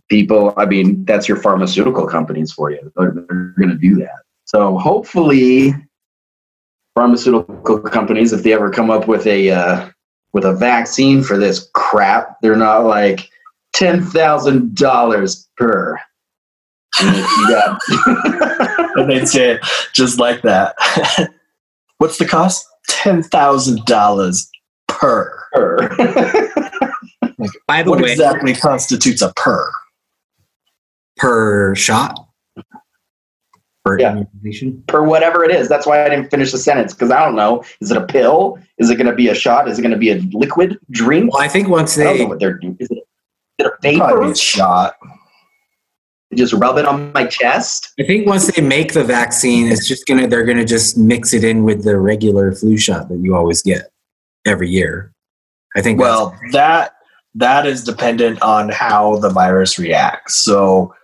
people. 0.09 0.55
I 0.57 0.66
mean, 0.66 1.05
that's 1.05 1.29
your 1.29 1.37
pharmaceutical 1.37 2.09
companies 2.09 2.51
for 2.53 2.73
you. 2.73 2.92
They're, 2.97 3.12
they're 3.12 3.55
going 3.59 3.71
to 3.71 3.77
do 3.79 3.94
that. 3.97 4.23
So 4.48 4.78
hopefully, 4.78 5.74
pharmaceutical 6.94 7.80
companies, 7.80 8.32
if 8.32 8.42
they 8.42 8.54
ever 8.54 8.70
come 8.70 8.90
up 8.90 9.06
with 9.06 9.26
a 9.26 9.50
uh, 9.50 9.90
with 10.32 10.46
a 10.46 10.54
vaccine 10.54 11.22
for 11.22 11.37
this 11.37 11.68
crap, 11.74 12.40
they're 12.40 12.56
not 12.56 12.87
like 12.87 13.28
ten 13.74 14.02
thousand 14.02 14.74
dollars 14.74 15.46
per. 15.58 15.98
And 16.98 17.14
if 17.14 17.30
you 17.37 17.48
got 17.50 18.96
and 18.96 19.11
they'd 19.11 19.28
say 19.28 19.50
it 19.50 19.61
just 19.92 20.18
like 20.18 20.40
that. 20.42 20.74
What's 21.98 22.16
the 22.16 22.24
cost? 22.24 22.66
Ten 22.88 23.22
thousand 23.22 23.84
dollars 23.84 24.48
per. 24.87 25.44
per. 25.52 25.88
By 27.66 27.82
the 27.82 27.90
What 27.90 28.00
way, 28.00 28.12
exactly 28.12 28.54
constitutes 28.54 29.20
a 29.20 29.30
per? 29.34 29.70
per 31.18 31.74
shot 31.74 32.28
per 33.88 33.98
Yeah. 34.01 34.11
immunization. 34.12 34.83
per 34.87 35.03
whatever 35.03 35.44
it 35.44 35.51
is. 35.51 35.68
That's 35.68 35.87
why 35.87 36.05
I 36.05 36.09
didn't 36.09 36.31
finish 36.31 36.53
the 36.53 36.59
sentence 36.59 36.92
because 36.94 37.11
I 37.11 37.24
don't 37.24 37.35
know. 37.37 37.64
Is 37.81 37.90
it 37.90 37.96
a 37.96 38.05
pill? 38.07 38.59
Is 38.79 38.90
it 38.90 38.96
going 38.96 39.07
to 39.07 39.14
be 39.14 39.29
a 39.29 39.35
shot? 39.35 39.68
Is 39.68 39.79
it 39.79 39.83
going 39.83 39.92
to 39.92 39.98
be 39.98 40.11
a 40.11 40.16
liquid 40.33 40.79
drink? 40.90 41.33
Well, 41.33 41.42
I 41.42 41.48
think 41.48 41.68
once 41.68 41.98
I 41.98 42.05
don't 42.05 42.18
know 42.18 42.27
what 42.27 42.40
they're 42.40 42.55
doing. 42.59 42.77
Is 42.81 42.90
it, 42.90 42.98
is 42.98 43.03
it 43.59 43.66
a 43.66 43.72
vapor? 43.83 44.35
shot. 44.35 44.94
Just 46.35 46.53
rub 46.53 46.77
it 46.77 46.85
on 46.85 47.11
my 47.12 47.24
chest. 47.24 47.92
I 47.98 48.03
think 48.05 48.27
once 48.27 48.46
they 48.53 48.61
make 48.61 48.92
the 48.92 49.03
vaccine, 49.03 49.66
it's 49.72 49.88
just 49.88 50.07
gonna 50.07 50.27
they're 50.29 50.44
gonna 50.44 50.66
just 50.66 50.98
mix 50.98 51.33
it 51.33 51.42
in 51.42 51.64
with 51.64 51.85
the 51.85 51.96
regular 51.98 52.53
flu 52.53 52.77
shot 52.77 53.09
that 53.09 53.18
you 53.18 53.35
always 53.35 53.62
get 53.62 53.90
every 54.46 54.68
year. 54.68 55.14
I 55.74 55.81
think. 55.81 55.98
Well, 55.98 56.38
that 56.53 56.92
that 57.35 57.66
is 57.66 57.83
dependent 57.83 58.42
on 58.42 58.68
how 58.68 59.16
the 59.20 59.31
virus 59.31 59.79
reacts. 59.79 60.37
So 60.44 60.94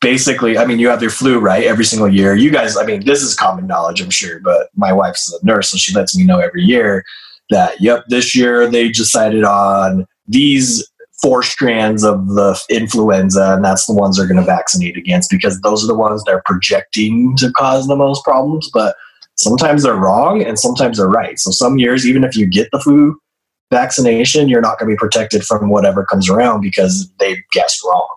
basically, 0.00 0.58
I 0.58 0.66
mean, 0.66 0.78
you 0.78 0.88
have 0.88 1.02
your 1.02 1.10
flu 1.10 1.38
right 1.38 1.64
every 1.64 1.84
single 1.84 2.08
year. 2.08 2.34
You 2.34 2.50
guys, 2.50 2.76
I 2.76 2.84
mean, 2.84 3.04
this 3.04 3.22
is 3.22 3.34
common 3.34 3.66
knowledge, 3.66 4.00
I'm 4.00 4.10
sure, 4.10 4.40
but 4.40 4.68
my 4.76 4.92
wife's 4.92 5.32
a 5.32 5.44
nurse, 5.44 5.70
so 5.70 5.76
she 5.76 5.94
lets 5.94 6.16
me 6.16 6.24
know 6.24 6.38
every 6.38 6.62
year 6.62 7.04
that 7.50 7.80
yep, 7.80 8.04
this 8.08 8.34
year 8.34 8.68
they 8.68 8.90
decided 8.90 9.44
on 9.44 10.06
these 10.26 10.86
four 11.20 11.42
strands 11.42 12.04
of 12.04 12.28
the 12.28 12.60
influenza, 12.70 13.54
and 13.54 13.64
that's 13.64 13.86
the 13.86 13.94
ones 13.94 14.16
they're 14.16 14.26
going 14.26 14.40
to 14.40 14.44
vaccinate 14.44 14.96
against 14.96 15.30
because 15.30 15.60
those 15.60 15.82
are 15.82 15.88
the 15.88 15.94
ones 15.94 16.22
they're 16.24 16.42
projecting 16.44 17.36
to 17.36 17.50
cause 17.52 17.86
the 17.86 17.96
most 17.96 18.22
problems. 18.24 18.70
But 18.72 18.94
sometimes 19.36 19.82
they're 19.82 19.94
wrong 19.94 20.42
and 20.42 20.58
sometimes 20.58 20.98
they're 20.98 21.08
right. 21.08 21.38
So 21.38 21.50
some 21.50 21.78
years, 21.78 22.06
even 22.06 22.24
if 22.24 22.36
you 22.36 22.46
get 22.46 22.68
the 22.70 22.80
flu 22.80 23.18
vaccination, 23.70 24.48
you're 24.48 24.60
not 24.60 24.78
going 24.78 24.90
to 24.90 24.94
be 24.94 24.98
protected 24.98 25.44
from 25.44 25.70
whatever 25.70 26.04
comes 26.04 26.28
around 26.28 26.60
because 26.60 27.10
they 27.18 27.36
guessed 27.52 27.82
wrong. 27.84 28.08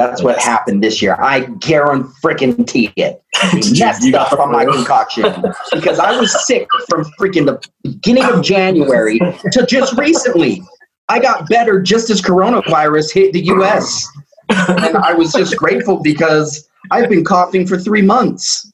That's 0.00 0.22
what 0.22 0.38
happened 0.38 0.82
this 0.82 1.02
year. 1.02 1.14
I 1.20 1.40
guarantee 1.40 2.90
it. 2.96 3.22
Did 3.52 3.66
you- 3.78 3.84
messed 3.84 4.02
you 4.02 4.12
got 4.12 4.32
up 4.32 4.38
the 4.38 4.42
on 4.42 4.50
my 4.50 4.64
concoction 4.76 5.24
because 5.72 5.98
I 5.98 6.18
was 6.18 6.46
sick 6.46 6.66
from 6.88 7.04
freaking 7.20 7.44
the 7.44 7.60
beginning 7.82 8.24
of 8.24 8.42
January 8.42 9.18
to 9.52 9.66
just 9.66 9.96
recently. 9.98 10.62
I 11.10 11.18
got 11.18 11.48
better 11.50 11.82
just 11.82 12.08
as 12.08 12.22
coronavirus 12.22 13.12
hit 13.12 13.32
the 13.34 13.44
U.S. 13.46 14.08
and 14.48 14.96
I 14.96 15.12
was 15.12 15.32
just 15.32 15.56
grateful 15.56 16.00
because 16.00 16.68
I've 16.90 17.10
been 17.10 17.24
coughing 17.24 17.66
for 17.66 17.76
three 17.78 18.00
months. 18.02 18.72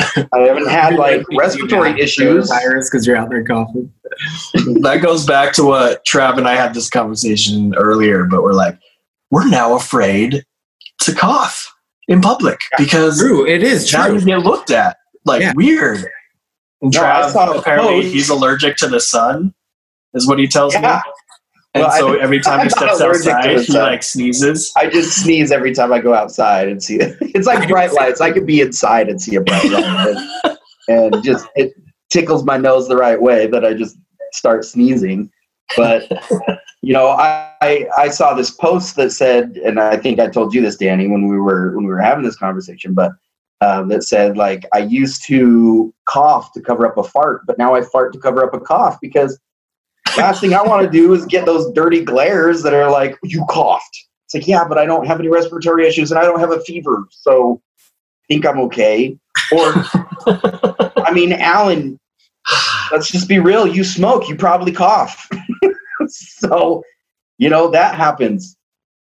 I 0.00 0.40
haven't 0.40 0.68
had 0.68 0.94
like 0.96 1.22
respiratory 1.38 1.98
issues. 2.00 2.48
virus 2.48 2.90
because 2.90 3.06
you're 3.06 3.16
out 3.16 3.28
there 3.30 3.44
coughing. 3.44 3.92
that 4.82 5.00
goes 5.02 5.24
back 5.26 5.52
to 5.54 5.64
what 5.64 6.04
Trav 6.04 6.38
and 6.38 6.48
I 6.48 6.56
had 6.56 6.74
this 6.74 6.90
conversation 6.90 7.74
earlier, 7.76 8.24
but 8.24 8.42
we're 8.42 8.52
like, 8.52 8.78
we're 9.30 9.48
now 9.48 9.74
afraid 9.74 10.45
to 11.00 11.14
cough 11.14 11.72
in 12.08 12.20
public 12.20 12.60
because 12.78 13.18
True, 13.18 13.46
it 13.46 13.62
is 13.62 13.92
now 13.92 14.06
you 14.06 14.18
true. 14.18 14.26
get 14.26 14.38
looked 14.40 14.70
at 14.70 14.96
like 15.24 15.42
Yeah. 15.42 15.52
weird. 15.56 16.04
And 16.82 16.92
No, 16.92 17.00
Trav, 17.00 17.58
apparently 17.58 18.02
post- 18.02 18.14
he's 18.14 18.28
allergic 18.28 18.76
to 18.76 18.86
the 18.88 19.00
sun, 19.00 19.54
is 20.14 20.26
what 20.28 20.38
he 20.38 20.46
tells 20.46 20.74
Yeah. 20.74 20.80
me. 21.06 21.12
And 21.74 21.82
Well, 21.84 21.90
so 21.98 22.14
every 22.14 22.40
time 22.40 22.58
he 22.58 22.60
I'm 22.60 22.66
not 22.68 22.96
steps 22.96 23.00
outside, 23.00 23.60
he 23.60 23.72
like 23.78 24.02
sneezes. 24.02 24.72
I 24.76 24.86
just 24.88 25.22
sneeze 25.22 25.50
every 25.52 25.74
time 25.74 25.92
I 25.92 25.98
go 25.98 26.14
outside 26.14 26.68
and 26.68 26.82
see 26.82 26.96
it. 26.96 27.16
It's 27.34 27.46
like 27.46 27.68
bright 27.68 27.92
lights. 27.92 28.20
I 28.20 28.30
could 28.32 28.46
be 28.46 28.60
inside 28.60 29.08
and 29.08 29.20
see 29.20 29.36
a 29.36 29.40
bright 29.42 29.64
light, 29.70 30.16
and, 30.48 30.58
and 31.14 31.24
just 31.24 31.46
it 31.56 31.72
tickles 32.10 32.44
my 32.44 32.56
nose 32.56 32.88
the 32.88 32.96
right 32.96 33.20
way 33.20 33.46
that 33.48 33.64
I 33.64 33.74
just 33.74 33.96
start 34.32 34.64
sneezing. 34.64 35.30
But 35.76 36.10
you 36.86 36.92
know, 36.92 37.08
I, 37.08 37.50
I 37.62 37.88
I 37.98 38.08
saw 38.10 38.32
this 38.32 38.52
post 38.52 38.94
that 38.94 39.10
said, 39.10 39.56
and 39.64 39.80
I 39.80 39.96
think 39.96 40.20
I 40.20 40.28
told 40.28 40.54
you 40.54 40.60
this, 40.62 40.76
Danny, 40.76 41.08
when 41.08 41.26
we 41.26 41.36
were 41.36 41.74
when 41.74 41.84
we 41.84 41.90
were 41.90 42.00
having 42.00 42.24
this 42.24 42.36
conversation, 42.36 42.94
but 42.94 43.10
um, 43.60 43.88
that 43.88 44.04
said 44.04 44.36
like 44.36 44.64
I 44.72 44.78
used 44.78 45.24
to 45.24 45.92
cough 46.04 46.52
to 46.52 46.60
cover 46.60 46.86
up 46.86 46.96
a 46.96 47.02
fart, 47.02 47.44
but 47.44 47.58
now 47.58 47.74
I 47.74 47.82
fart 47.82 48.12
to 48.12 48.20
cover 48.20 48.44
up 48.44 48.54
a 48.54 48.60
cough 48.60 48.98
because 49.02 49.36
last 50.16 50.40
thing 50.40 50.54
I 50.54 50.62
want 50.62 50.86
to 50.86 50.88
do 50.88 51.12
is 51.12 51.26
get 51.26 51.44
those 51.44 51.72
dirty 51.72 52.04
glares 52.04 52.62
that 52.62 52.72
are 52.72 52.88
like, 52.88 53.18
you 53.24 53.44
coughed. 53.50 54.06
It's 54.26 54.34
like, 54.34 54.46
yeah, 54.46 54.64
but 54.68 54.78
I 54.78 54.86
don't 54.86 55.08
have 55.08 55.18
any 55.18 55.28
respiratory 55.28 55.88
issues 55.88 56.12
and 56.12 56.20
I 56.20 56.22
don't 56.22 56.38
have 56.38 56.52
a 56.52 56.60
fever. 56.60 57.08
So 57.10 57.60
I 57.80 58.26
think 58.28 58.46
I'm 58.46 58.60
okay. 58.60 59.18
Or, 59.50 59.72
I 60.28 61.10
mean, 61.12 61.32
Alan, 61.32 61.98
let's 62.92 63.10
just 63.10 63.28
be 63.28 63.40
real. 63.40 63.66
You 63.66 63.82
smoke, 63.82 64.28
you 64.28 64.36
probably 64.36 64.70
cough. 64.70 65.28
So, 66.48 66.82
you 67.38 67.48
know, 67.48 67.70
that 67.70 67.94
happens. 67.94 68.56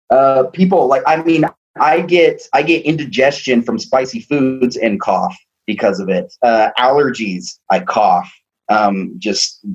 Uh, 0.10 0.44
people 0.54 0.88
like, 0.88 1.04
I 1.08 1.22
mean, 1.24 1.46
I 1.80 2.02
get, 2.02 2.42
I 2.54 2.64
get 2.64 2.86
indigestion 2.86 3.64
from 3.64 3.80
spicy 3.80 4.22
foods 4.22 4.78
and 4.78 5.00
cough 5.00 5.36
because 5.66 6.00
of 6.00 6.10
it. 6.10 6.34
Uh, 6.42 6.70
allergies, 6.78 7.60
I 7.70 7.80
cough. 7.80 8.32
Um, 8.70 9.16
just 9.18 9.66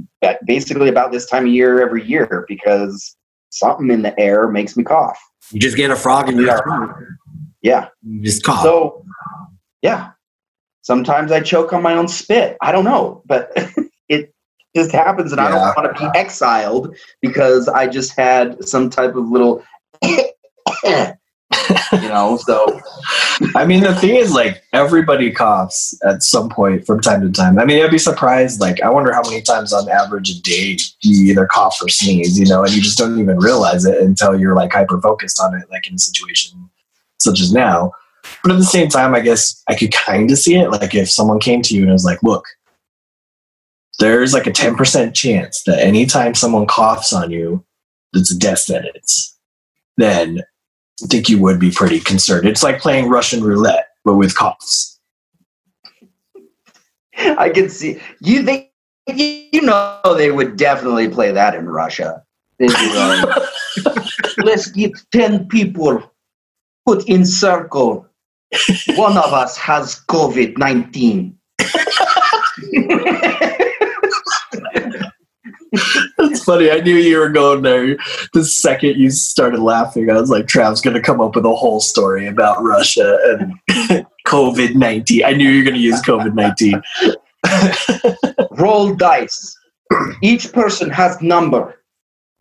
basically 0.47 0.89
about 0.89 1.13
this 1.13 1.27
time 1.27 1.47
of 1.47 1.53
year 1.53 1.83
every 1.83 2.05
year 2.05 2.45
because 2.49 3.17
something 3.51 3.91
in 3.91 4.03
the 4.03 4.19
air 4.19 4.49
makes 4.49 4.77
me 4.77 4.85
cough. 4.85 5.19
You 5.53 5.61
just 5.61 5.77
get 5.77 5.91
a 5.91 5.97
frog 5.97 6.29
in 6.29 6.39
your 6.39 6.63
throat. 6.63 6.95
Yeah. 7.63 7.89
You 8.03 8.23
just 8.23 8.43
cough. 8.45 8.63
So, 8.63 9.05
yeah. 9.83 10.11
Sometimes 10.83 11.33
I 11.33 11.41
choke 11.41 11.73
on 11.73 11.83
my 11.83 11.95
own 11.95 12.09
spit. 12.09 12.57
I 12.63 12.73
don't 12.73 12.85
know, 12.85 13.23
but 13.27 13.53
just 14.79 14.93
happens, 14.93 15.33
and 15.33 15.41
I 15.41 15.51
don't 15.51 15.61
want 15.61 15.97
to 15.97 16.03
be 16.03 16.19
exiled 16.19 16.97
because 17.21 17.69
I 17.69 17.87
just 17.87 18.17
had 18.17 18.65
some 18.65 18.91
type 18.91 19.15
of 19.15 19.29
little, 19.29 19.65
you 20.05 20.19
know. 21.93 22.39
So 22.39 22.81
I 23.55 23.65
mean, 23.65 23.83
the 23.83 23.95
thing 23.95 24.17
is, 24.17 24.33
like, 24.33 24.63
everybody 24.73 25.31
coughs 25.31 25.99
at 26.05 26.23
some 26.23 26.49
point 26.49 26.87
from 26.87 27.01
time 27.01 27.21
to 27.23 27.31
time. 27.31 27.59
I 27.59 27.65
mean, 27.65 27.83
I'd 27.83 27.91
be 27.91 27.99
surprised. 27.99 28.61
Like, 28.61 28.83
I 28.83 28.91
wonder 28.91 29.13
how 29.13 29.23
many 29.23 29.43
times 29.43 29.73
on 29.73 29.89
average 29.89 30.31
a 30.31 30.41
day 30.43 30.77
you 31.01 31.31
either 31.31 31.47
cough 31.47 31.79
or 31.81 31.89
sneeze, 31.89 32.39
you 32.39 32.47
know, 32.47 32.65
and 32.65 32.73
you 32.73 32.83
just 32.83 32.99
don't 32.99 33.19
even 33.19 33.39
realize 33.39 33.85
it 33.85 34.01
until 34.01 34.39
you're 34.39 34.57
like 34.57 34.73
hyper 34.73 35.01
focused 35.01 35.41
on 35.41 35.55
it, 35.55 35.65
like 35.71 35.89
in 35.89 35.95
a 35.95 35.99
situation 35.99 36.69
such 37.19 37.41
as 37.41 37.53
now. 37.53 37.93
But 38.43 38.53
at 38.53 38.59
the 38.59 38.65
same 38.65 38.89
time, 38.89 39.15
I 39.15 39.21
guess 39.21 39.63
I 39.69 39.75
could 39.75 39.93
kind 39.93 40.31
of 40.31 40.39
see 40.39 40.57
it. 40.57 40.71
Like, 40.71 40.95
if 40.95 41.11
someone 41.11 41.41
came 41.41 41.63
to 41.63 41.75
you 41.75 41.83
and 41.83 41.93
was 41.93 42.05
like, 42.05 42.23
look, 42.23 42.45
there's 43.99 44.33
like 44.33 44.47
a 44.47 44.53
10% 44.53 45.15
chance 45.15 45.63
that 45.65 45.81
anytime 45.81 46.35
someone 46.35 46.67
coughs 46.67 47.13
on 47.13 47.31
you, 47.31 47.65
that's 48.13 48.33
a 48.33 48.39
death 48.39 48.61
sentence, 48.61 49.37
then 49.97 50.43
I 51.03 51.07
think 51.07 51.29
you 51.29 51.41
would 51.41 51.59
be 51.59 51.71
pretty 51.71 52.01
concerned. 52.01 52.47
It's 52.47 52.63
like 52.63 52.81
playing 52.81 53.09
Russian 53.09 53.43
roulette, 53.43 53.89
but 54.05 54.15
with 54.15 54.37
coughs. 54.37 54.99
I 57.17 57.51
can 57.51 57.69
see 57.69 58.01
you. 58.21 58.43
They, 58.43 58.71
you 59.09 59.63
know, 59.63 60.01
they 60.17 60.31
would 60.31 60.57
definitely 60.57 61.09
play 61.09 61.33
that 61.33 61.55
in 61.55 61.69
Russia. 61.69 62.23
Be 62.59 62.69
Let's 64.39 64.71
get 64.71 64.93
ten 65.13 65.49
people 65.49 66.13
put 66.87 67.09
in 67.09 67.27
circle. 67.27 68.07
One 68.95 69.17
of 69.17 69.33
us 69.33 69.57
has 69.57 70.01
COVID 70.09 70.59
nineteen. 70.59 71.37
It's 76.19 76.45
funny. 76.45 76.71
I 76.71 76.81
knew 76.81 76.97
you 76.97 77.19
were 77.19 77.29
going 77.29 77.63
there. 77.63 77.97
The 78.33 78.45
second 78.45 78.97
you 78.97 79.11
started 79.11 79.61
laughing, 79.61 80.11
I 80.11 80.21
was 80.21 80.31
like, 80.31 80.47
Trav's 80.47 80.81
going 80.81 80.97
to 80.97 81.03
come 81.03 81.21
up 81.21 81.35
with 81.37 81.45
a 81.45 81.55
whole 81.55 81.81
story 81.81 82.27
about 82.27 82.63
Russia 82.63 83.19
and 83.27 84.07
COVID 84.27 84.75
19. 84.75 85.25
I 85.25 85.33
knew 85.33 85.49
you 85.49 85.59
were 85.59 85.71
going 85.71 85.75
to 85.75 85.81
use 85.81 86.03
COVID 86.03 86.35
19. 86.35 86.83
Roll 88.59 88.95
dice. 88.95 89.57
Each 90.23 90.53
person 90.53 90.91
has 90.91 91.21
number. 91.23 91.83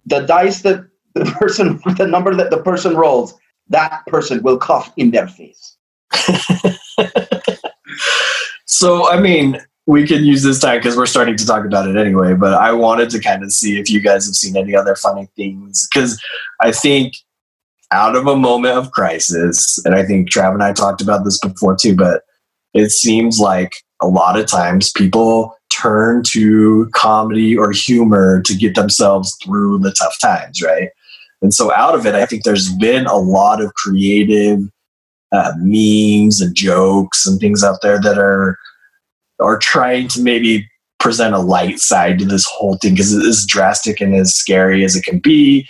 The 0.05 0.21
dice 0.21 0.61
that 0.61 0.85
the 1.13 1.25
person, 1.25 1.81
the 1.97 2.07
number 2.07 2.35
that 2.35 2.49
the 2.49 2.61
person 2.61 2.95
rolls, 2.95 3.33
that 3.69 4.05
person 4.07 4.41
will 4.43 4.57
cough 4.57 4.91
in 4.97 5.11
their 5.11 5.27
face. 5.27 5.77
So, 8.77 9.09
I 9.09 9.19
mean, 9.19 9.59
we 9.87 10.05
can 10.05 10.25
use 10.25 10.43
this 10.43 10.59
time 10.59 10.77
because 10.77 10.97
we're 10.97 11.05
starting 11.05 11.37
to 11.37 11.45
talk 11.45 11.65
about 11.65 11.87
it 11.87 11.95
anyway, 11.95 12.33
but 12.33 12.53
I 12.53 12.73
wanted 12.73 13.09
to 13.11 13.19
kind 13.19 13.41
of 13.41 13.53
see 13.53 13.79
if 13.79 13.89
you 13.89 14.01
guys 14.01 14.25
have 14.25 14.35
seen 14.35 14.57
any 14.57 14.75
other 14.75 14.95
funny 14.95 15.29
things 15.37 15.87
because 15.87 16.21
I 16.61 16.73
think 16.73 17.13
out 17.91 18.17
of 18.17 18.27
a 18.27 18.35
moment 18.35 18.77
of 18.77 18.91
crisis, 18.91 19.81
and 19.85 19.95
I 19.95 20.03
think 20.03 20.29
Trav 20.29 20.53
and 20.53 20.61
I 20.61 20.73
talked 20.73 21.01
about 21.01 21.23
this 21.23 21.39
before 21.39 21.77
too, 21.77 21.95
but 21.95 22.23
it 22.73 22.91
seems 22.91 23.39
like 23.39 23.71
a 24.01 24.07
lot 24.07 24.37
of 24.37 24.45
times 24.45 24.91
people 24.91 25.55
turn 25.69 26.21
to 26.31 26.89
comedy 26.93 27.57
or 27.57 27.71
humor 27.71 28.41
to 28.41 28.55
get 28.55 28.75
themselves 28.75 29.37
through 29.41 29.79
the 29.79 29.93
tough 29.93 30.19
times, 30.21 30.61
right? 30.61 30.89
And 31.41 31.53
so 31.53 31.73
out 31.73 31.95
of 31.95 32.05
it, 32.05 32.13
I 32.13 32.25
think 32.25 32.43
there's 32.43 32.73
been 32.73 33.05
a 33.05 33.15
lot 33.15 33.61
of 33.61 33.73
creative 33.75 34.59
uh, 35.31 35.53
memes 35.59 36.41
and 36.41 36.53
jokes 36.53 37.25
and 37.25 37.39
things 37.39 37.63
out 37.63 37.79
there 37.81 38.01
that 38.01 38.17
are 38.17 38.57
are 39.39 39.57
trying 39.57 40.07
to 40.09 40.21
maybe 40.21 40.69
present 40.99 41.35
a 41.35 41.39
light 41.39 41.79
side 41.79 42.19
to 42.19 42.25
this 42.25 42.45
whole 42.45 42.77
thing 42.77 42.93
because 42.93 43.13
it 43.13 43.23
is 43.23 43.45
drastic 43.45 44.01
and 44.01 44.15
as 44.15 44.35
scary 44.35 44.83
as 44.83 44.95
it 44.95 45.03
can 45.03 45.19
be. 45.19 45.67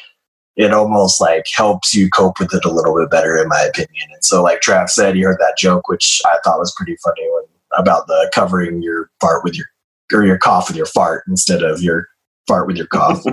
it 0.56 0.74
almost 0.74 1.22
like 1.22 1.46
helps 1.56 1.94
you 1.94 2.10
cope 2.10 2.40
with 2.40 2.54
it 2.54 2.66
a 2.66 2.72
little 2.72 2.96
bit 2.96 3.12
better, 3.12 3.38
in 3.38 3.48
my 3.48 3.62
opinion. 3.62 4.08
And 4.12 4.26
so, 4.26 4.42
like 4.42 4.62
Trav 4.62 4.90
said, 4.90 5.16
you 5.18 5.28
heard 5.28 5.38
that 5.40 5.58
joke, 5.58 5.88
which 5.88 6.22
I 6.26 6.38
thought 6.44 6.60
was 6.60 6.74
pretty 6.76 6.98
funny 7.04 7.28
when, 7.32 7.44
about 7.78 8.08
the 8.08 8.32
covering 8.34 8.82
your 8.82 9.12
fart 9.22 9.44
with 9.44 9.56
your 9.56 9.68
or 10.14 10.26
your 10.26 10.38
cough 10.38 10.70
with 10.70 10.78
your 10.78 10.86
fart 10.88 11.24
instead 11.28 11.62
of 11.62 11.82
your 11.82 12.08
fart 12.48 12.66
with 12.68 12.78
your 12.78 12.88
cough. 12.88 13.24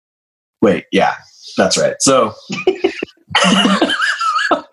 Wait, 0.62 0.86
yeah, 0.90 1.14
that's 1.56 1.76
right. 1.78 1.96
So, 2.00 2.32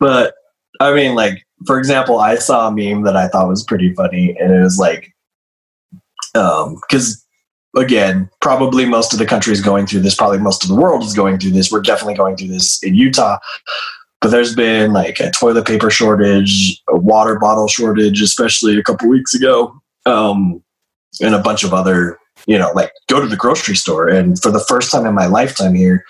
but 0.00 0.34
I 0.80 0.94
mean, 0.94 1.14
like 1.14 1.44
for 1.66 1.78
example, 1.78 2.18
I 2.18 2.36
saw 2.36 2.68
a 2.68 2.72
meme 2.72 3.02
that 3.02 3.16
I 3.16 3.28
thought 3.28 3.48
was 3.48 3.64
pretty 3.64 3.94
funny, 3.94 4.36
and 4.38 4.52
it 4.52 4.60
was 4.60 4.78
like, 4.78 5.14
um, 6.34 6.80
because 6.82 7.24
again, 7.76 8.28
probably 8.40 8.84
most 8.84 9.12
of 9.12 9.18
the 9.18 9.26
country 9.26 9.52
is 9.52 9.60
going 9.60 9.86
through 9.86 10.00
this. 10.00 10.14
Probably 10.14 10.38
most 10.38 10.62
of 10.62 10.68
the 10.68 10.76
world 10.76 11.02
is 11.02 11.14
going 11.14 11.38
through 11.38 11.52
this. 11.52 11.70
We're 11.70 11.80
definitely 11.80 12.14
going 12.14 12.36
through 12.36 12.48
this 12.48 12.82
in 12.82 12.94
Utah. 12.94 13.38
But 14.20 14.30
there's 14.30 14.54
been 14.54 14.92
like 14.92 15.20
a 15.20 15.30
toilet 15.30 15.66
paper 15.66 15.90
shortage, 15.90 16.80
a 16.88 16.96
water 16.96 17.38
bottle 17.38 17.68
shortage, 17.68 18.22
especially 18.22 18.78
a 18.78 18.82
couple 18.82 19.08
weeks 19.08 19.34
ago, 19.34 19.74
um, 20.06 20.62
and 21.20 21.34
a 21.34 21.42
bunch 21.42 21.62
of 21.62 21.74
other, 21.74 22.18
you 22.46 22.58
know, 22.58 22.70
like 22.74 22.90
go 23.08 23.20
to 23.20 23.26
the 23.26 23.36
grocery 23.36 23.76
store. 23.76 24.08
And 24.08 24.40
for 24.40 24.50
the 24.50 24.64
first 24.66 24.90
time 24.90 25.04
in 25.04 25.14
my 25.14 25.26
lifetime 25.26 25.74
here, 25.74 26.04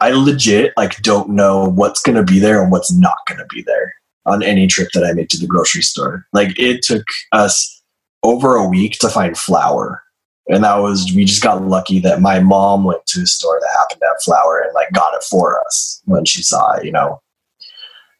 I 0.00 0.10
legit 0.10 0.72
like 0.76 0.96
don't 1.02 1.30
know 1.30 1.68
what's 1.70 2.02
going 2.02 2.16
to 2.16 2.22
be 2.22 2.38
there 2.38 2.62
and 2.62 2.70
what's 2.70 2.92
not 2.92 3.18
going 3.26 3.38
to 3.38 3.46
be 3.46 3.62
there 3.62 3.94
on 4.26 4.42
any 4.42 4.66
trip 4.66 4.88
that 4.92 5.04
I 5.04 5.12
make 5.12 5.28
to 5.30 5.38
the 5.38 5.46
grocery 5.46 5.82
store. 5.82 6.26
Like 6.32 6.58
it 6.58 6.82
took 6.82 7.06
us 7.32 7.82
over 8.22 8.56
a 8.56 8.68
week 8.68 8.98
to 8.98 9.08
find 9.08 9.38
flour. 9.38 10.02
And 10.48 10.64
that 10.64 10.76
was 10.76 11.12
we 11.14 11.24
just 11.24 11.42
got 11.42 11.62
lucky 11.62 11.98
that 12.00 12.20
my 12.20 12.40
mom 12.40 12.84
went 12.84 13.04
to 13.06 13.22
a 13.22 13.26
store 13.26 13.58
that 13.60 13.78
happened 13.78 14.00
to 14.00 14.06
have 14.06 14.22
flour 14.22 14.60
and 14.60 14.74
like 14.74 14.92
got 14.92 15.14
it 15.14 15.22
for 15.24 15.60
us 15.64 16.02
when 16.04 16.24
she 16.24 16.42
saw 16.42 16.74
it, 16.74 16.84
you 16.84 16.92
know. 16.92 17.20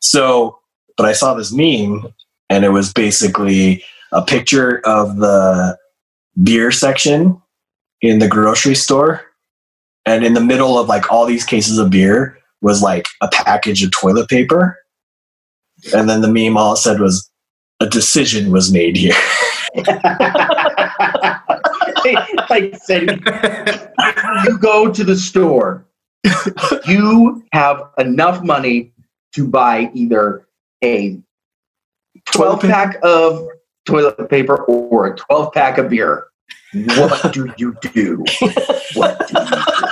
So, 0.00 0.58
but 0.96 1.06
I 1.06 1.12
saw 1.12 1.34
this 1.34 1.52
meme 1.52 2.12
and 2.48 2.64
it 2.64 2.70
was 2.70 2.92
basically 2.92 3.84
a 4.12 4.22
picture 4.22 4.80
of 4.84 5.18
the 5.18 5.76
beer 6.42 6.70
section 6.70 7.40
in 8.02 8.18
the 8.18 8.28
grocery 8.28 8.74
store 8.74 9.25
and 10.06 10.24
in 10.24 10.34
the 10.34 10.40
middle 10.40 10.78
of 10.78 10.88
like 10.88 11.10
all 11.10 11.26
these 11.26 11.44
cases 11.44 11.78
of 11.78 11.90
beer 11.90 12.38
was 12.62 12.82
like 12.82 13.06
a 13.20 13.28
package 13.28 13.82
of 13.82 13.90
toilet 13.90 14.28
paper 14.28 14.78
and 15.94 16.08
then 16.08 16.20
the 16.20 16.32
meme 16.32 16.56
all 16.56 16.72
it 16.72 16.78
said 16.78 17.00
was 17.00 17.30
a 17.80 17.86
decision 17.86 18.50
was 18.50 18.72
made 18.72 18.96
here 18.96 19.14
like 22.50 22.76
said, 22.82 23.20
you 24.44 24.58
go 24.58 24.92
to 24.92 25.04
the 25.04 25.16
store, 25.16 25.86
you 26.86 27.44
have 27.52 27.82
enough 27.98 28.42
money 28.42 28.92
to 29.34 29.46
buy 29.46 29.90
either 29.94 30.46
a 30.82 31.20
12 32.26 32.60
pack 32.60 32.96
of 33.02 33.46
toilet 33.86 34.28
paper 34.28 34.64
or 34.64 35.06
a 35.08 35.16
12 35.16 35.52
pack 35.52 35.78
of 35.78 35.90
beer. 35.90 36.26
What 36.72 37.32
do 37.32 37.52
you 37.56 37.76
do? 37.80 38.24
What 38.94 39.28
do 39.28 39.34
you 39.38 39.46
do? 39.46 39.86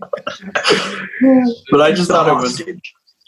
but 1.70 1.80
i 1.80 1.92
just 1.92 2.10
thought 2.10 2.28
it 2.28 2.34
was 2.34 2.62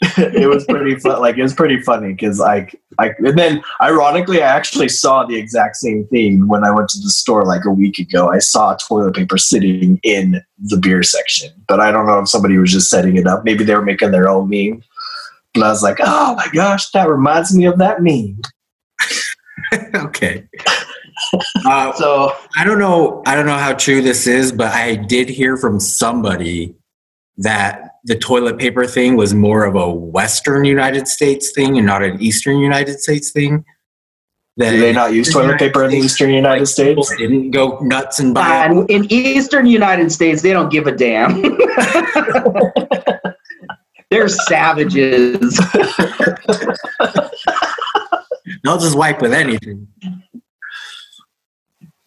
it 0.17 0.47
was 0.47 0.63
pretty 0.65 0.95
fun. 0.95 1.19
Like 1.19 1.37
it 1.37 1.43
was 1.43 1.53
pretty 1.53 1.81
funny 1.81 2.13
because 2.13 2.39
I, 2.39 2.69
I, 2.99 3.11
and 3.17 3.37
then 3.37 3.61
ironically, 3.81 4.41
I 4.41 4.47
actually 4.47 4.87
saw 4.87 5.25
the 5.25 5.35
exact 5.35 5.75
same 5.75 6.07
thing 6.07 6.47
when 6.47 6.63
I 6.63 6.71
went 6.71 6.87
to 6.89 6.99
the 7.01 7.09
store 7.09 7.43
like 7.43 7.65
a 7.65 7.71
week 7.71 7.99
ago. 7.99 8.29
I 8.29 8.39
saw 8.39 8.75
toilet 8.75 9.15
paper 9.15 9.37
sitting 9.37 9.99
in 10.03 10.41
the 10.57 10.77
beer 10.77 11.03
section, 11.03 11.51
but 11.67 11.81
I 11.81 11.91
don't 11.91 12.07
know 12.07 12.19
if 12.19 12.29
somebody 12.29 12.57
was 12.57 12.71
just 12.71 12.89
setting 12.89 13.17
it 13.17 13.27
up. 13.27 13.43
Maybe 13.43 13.65
they 13.65 13.75
were 13.75 13.81
making 13.81 14.11
their 14.11 14.29
own 14.29 14.47
meme. 14.47 14.81
But 15.53 15.63
I 15.63 15.69
was 15.69 15.83
like, 15.83 15.97
oh 15.99 16.35
my 16.35 16.47
gosh, 16.53 16.89
that 16.91 17.09
reminds 17.09 17.53
me 17.53 17.65
of 17.65 17.77
that 17.79 18.01
meme. 18.01 18.39
okay. 19.95 20.47
Uh, 21.65 21.91
So 21.97 22.33
I 22.57 22.63
don't 22.63 22.79
know. 22.79 23.21
I 23.25 23.35
don't 23.35 23.45
know 23.45 23.57
how 23.57 23.73
true 23.73 24.01
this 24.01 24.25
is, 24.27 24.51
but 24.51 24.73
I 24.73 24.95
did 24.95 25.29
hear 25.29 25.57
from 25.57 25.79
somebody 25.79 26.75
that 27.37 27.91
the 28.05 28.15
toilet 28.17 28.57
paper 28.57 28.85
thing 28.85 29.15
was 29.15 29.33
more 29.33 29.65
of 29.65 29.75
a 29.75 29.89
Western 29.91 30.65
United 30.65 31.07
States 31.07 31.51
thing 31.51 31.77
and 31.77 31.85
not 31.85 32.03
an 32.03 32.21
Eastern 32.21 32.57
United 32.57 32.99
States 32.99 33.31
thing. 33.31 33.65
That 34.57 34.71
Do 34.71 34.79
they 34.79 34.91
not 34.91 35.13
use 35.13 35.31
toilet 35.31 35.57
paper 35.57 35.85
in 35.85 35.91
the 35.91 35.97
Eastern 35.97 36.31
United 36.31 36.67
people 36.67 37.03
States? 37.03 37.21
didn't 37.21 37.51
go 37.51 37.79
nuts 37.81 38.19
and 38.19 38.33
buy 38.33 38.65
it. 38.65 38.71
and 38.71 38.89
in 38.89 39.05
Eastern 39.09 39.65
United 39.65 40.11
States, 40.11 40.41
they 40.41 40.51
don't 40.51 40.69
give 40.69 40.85
a 40.85 40.91
damn. 40.91 41.41
They're 44.11 44.27
savages. 44.27 45.57
They'll 48.63 48.79
just 48.79 48.97
wipe 48.97 49.21
with 49.21 49.31
anything. 49.33 49.87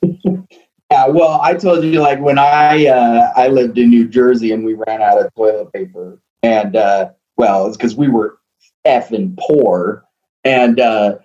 Yeah, 0.03 1.07
well, 1.09 1.41
I 1.43 1.55
told 1.55 1.85
you 1.85 2.01
like 2.01 2.21
when 2.21 2.39
I 2.39 2.87
uh, 2.87 3.33
I 3.37 3.49
lived 3.49 3.79
in 3.79 3.91
New 3.91 4.09
Jersey 4.09 4.53
and 4.53 4.65
we 4.65 4.75
ran 4.75 5.01
out 5.03 5.25
of 5.25 5.35
toilet 5.35 5.73
paper, 5.73 6.21
and 6.43 6.77
uh, 6.77 7.11
well, 7.37 7.67
it's 7.67 7.77
because 7.77 7.97
we 7.97 8.09
were 8.09 8.39
effing 8.87 9.37
poor, 9.39 10.05
and 10.45 10.81
uh, 10.81 11.17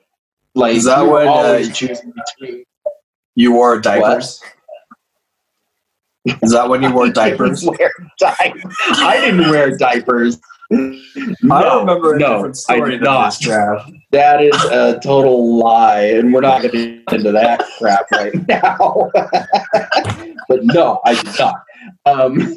like 0.55 0.75
Is 0.75 0.85
that 0.85 1.03
we 1.03 1.09
when, 1.09 1.27
uh, 1.27 1.59
between 1.59 2.63
You 3.35 3.51
wore 3.53 3.79
diapers. 3.79 4.41
Is 6.41 6.51
that 6.51 6.69
when 6.69 6.81
you 6.83 6.91
wore 6.93 7.09
diapers? 7.09 7.67
I 7.69 7.77
didn't 7.77 7.79
wear 7.79 7.91
diapers. 8.17 8.63
I 8.99 9.21
didn't 9.21 9.49
wear 9.49 9.77
diapers. 9.77 10.39
I 10.71 10.99
No, 11.41 11.79
remember 11.79 12.15
a 12.15 12.19
no, 12.19 12.33
different 12.35 12.55
I 12.69 12.75
story 12.75 12.91
did 12.91 12.99
than 13.01 13.05
not. 13.05 13.33
That 14.11 14.41
is 14.41 14.55
a 14.65 14.99
total 15.03 15.57
lie, 15.57 16.01
and 16.01 16.33
we're 16.33 16.41
not 16.41 16.61
going 16.61 16.71
to 16.71 16.97
get 16.99 17.13
into 17.13 17.31
that 17.33 17.65
crap 17.77 18.09
right 18.11 18.33
now. 18.47 19.11
but 20.47 20.63
no, 20.63 21.01
I 21.05 21.15
did 21.15 21.39
not. 21.39 21.63
Um, 22.05 22.55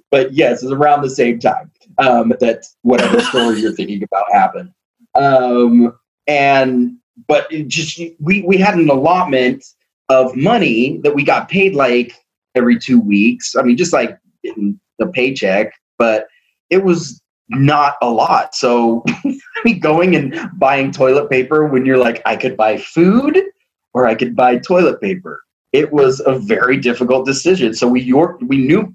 but 0.10 0.32
yes, 0.34 0.62
it's 0.62 0.72
around 0.72 1.02
the 1.02 1.10
same 1.10 1.38
time 1.38 1.70
um, 1.98 2.34
that 2.40 2.64
whatever 2.82 3.20
story 3.20 3.60
you're 3.60 3.74
thinking 3.74 4.02
about 4.02 4.24
happened. 4.30 4.72
Um, 5.14 5.98
and 6.26 6.96
but 7.26 7.50
just 7.66 8.00
we 8.20 8.42
we 8.42 8.58
had 8.58 8.74
an 8.74 8.88
allotment 8.90 9.64
of 10.08 10.34
money 10.36 10.98
that 11.02 11.14
we 11.14 11.24
got 11.24 11.48
paid 11.48 11.74
like 11.74 12.14
every 12.54 12.78
two 12.78 13.00
weeks. 13.00 13.56
I 13.56 13.62
mean, 13.62 13.76
just 13.76 13.92
like 13.92 14.18
the 14.44 15.06
paycheck, 15.12 15.72
but 15.98 16.28
it 16.70 16.84
was 16.84 17.20
not 17.48 17.94
a 18.02 18.10
lot. 18.10 18.54
So 18.54 19.04
Mean, 19.64 19.80
going 19.80 20.16
and 20.16 20.38
buying 20.58 20.92
toilet 20.92 21.30
paper 21.30 21.66
when 21.66 21.84
you're 21.84 21.98
like, 21.98 22.22
I 22.24 22.36
could 22.36 22.56
buy 22.56 22.78
food 22.78 23.40
or 23.94 24.06
I 24.06 24.14
could 24.14 24.36
buy 24.36 24.58
toilet 24.58 25.00
paper. 25.00 25.42
It 25.72 25.92
was 25.92 26.22
a 26.24 26.38
very 26.38 26.78
difficult 26.78 27.26
decision. 27.26 27.74
So 27.74 27.86
we 27.88 28.12
we 28.40 28.58
knew 28.58 28.94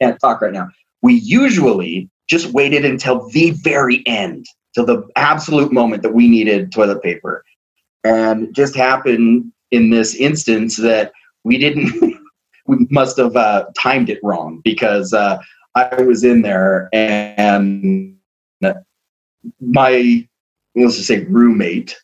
can't 0.00 0.18
talk 0.20 0.42
right 0.42 0.52
now. 0.52 0.68
We 1.02 1.14
usually 1.14 2.10
just 2.28 2.52
waited 2.52 2.84
until 2.84 3.28
the 3.30 3.50
very 3.62 4.02
end, 4.06 4.46
till 4.74 4.86
the 4.86 5.08
absolute 5.16 5.72
moment 5.72 6.02
that 6.02 6.14
we 6.14 6.28
needed 6.28 6.72
toilet 6.72 7.02
paper. 7.02 7.44
And 8.04 8.44
it 8.44 8.52
just 8.52 8.74
happened 8.74 9.52
in 9.70 9.90
this 9.90 10.14
instance 10.14 10.76
that 10.76 11.12
we 11.44 11.58
didn't 11.58 11.92
we 12.66 12.86
must 12.90 13.16
have 13.16 13.36
uh, 13.36 13.66
timed 13.78 14.08
it 14.08 14.20
wrong 14.22 14.60
because 14.64 15.12
uh, 15.12 15.38
I 15.74 16.02
was 16.02 16.24
in 16.24 16.42
there 16.42 16.88
and 16.92 18.16
my 19.60 20.26
let's 20.74 20.96
just 20.96 21.08
say 21.08 21.24
roommate 21.24 21.96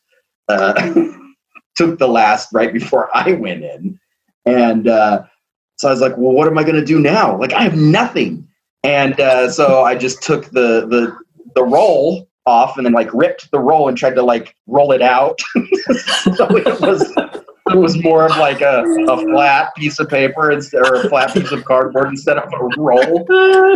uh, 0.48 1.04
took 1.76 1.98
the 1.98 2.08
last 2.08 2.50
right 2.52 2.72
before 2.72 3.08
I 3.14 3.32
went 3.32 3.64
in, 3.64 3.98
and 4.46 4.88
uh, 4.88 5.24
so 5.76 5.88
I 5.88 5.90
was 5.90 6.00
like, 6.00 6.16
"Well, 6.16 6.32
what 6.32 6.48
am 6.48 6.58
I 6.58 6.62
going 6.62 6.76
to 6.76 6.84
do 6.84 7.00
now? 7.00 7.38
Like, 7.38 7.52
I 7.52 7.62
have 7.62 7.76
nothing." 7.76 8.46
And 8.84 9.18
uh, 9.18 9.50
so 9.50 9.82
I 9.82 9.96
just 9.96 10.22
took 10.22 10.46
the 10.46 10.86
the 10.86 11.16
the 11.54 11.64
roll 11.64 12.28
off 12.48 12.78
and 12.78 12.86
then 12.86 12.94
like 12.94 13.12
ripped 13.12 13.50
the 13.50 13.60
roll 13.60 13.88
and 13.88 13.96
tried 13.96 14.14
to 14.14 14.22
like 14.22 14.54
roll 14.66 14.92
it 14.92 15.02
out. 15.02 15.38
so 16.34 16.46
it 16.56 16.80
was 16.80 17.12
it 17.70 17.76
was 17.76 18.02
more 18.02 18.24
of 18.24 18.36
like 18.38 18.62
a, 18.62 18.82
a 19.08 19.18
flat 19.18 19.74
piece 19.76 19.98
of 19.98 20.08
paper 20.08 20.50
instead 20.50 20.80
or 20.80 20.94
a 20.94 21.08
flat 21.08 21.34
piece 21.34 21.52
of 21.52 21.64
cardboard 21.66 22.08
instead 22.08 22.38
of 22.38 22.50
a 22.52 22.80
roll 22.80 23.26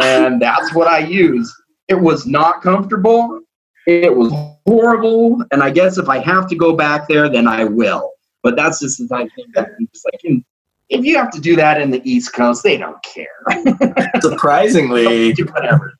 and 0.03 0.41
that's 0.41 0.75
what 0.75 0.89
I 0.89 1.01
used. 1.01 1.55
It 1.89 2.01
was 2.01 2.27
not 2.27 2.63
comfortable. 2.63 3.41
It 3.87 4.14
was 4.16 4.33
horrible, 4.66 5.43
and 5.51 5.62
I 5.62 5.70
guess 5.70 5.99
if 5.99 6.09
I 6.09 6.18
have 6.18 6.47
to 6.49 6.57
go 6.57 6.74
back 6.76 7.09
there, 7.09 7.28
then 7.28 7.49
I 7.49 7.64
will. 7.64 8.12
But 8.43 8.57
that's 8.57 8.80
just 8.80 8.99
the 8.99 9.09
type 9.09 9.26
of 9.26 9.33
thing 9.35 9.47
that 9.55 9.68
I'm 9.78 9.89
just 9.93 10.05
like, 10.05 10.20
hmm, 10.26 10.39
if 10.89 11.05
you 11.05 11.16
have 11.16 11.30
to 11.33 11.41
do 11.41 11.57
that 11.57 11.80
in 11.80 11.91
the 11.91 12.01
East 12.09 12.33
Coast, 12.33 12.62
they 12.62 12.76
don't 12.76 13.03
care. 13.03 14.07
Surprisingly, 14.20 15.33
whatever. 15.33 15.95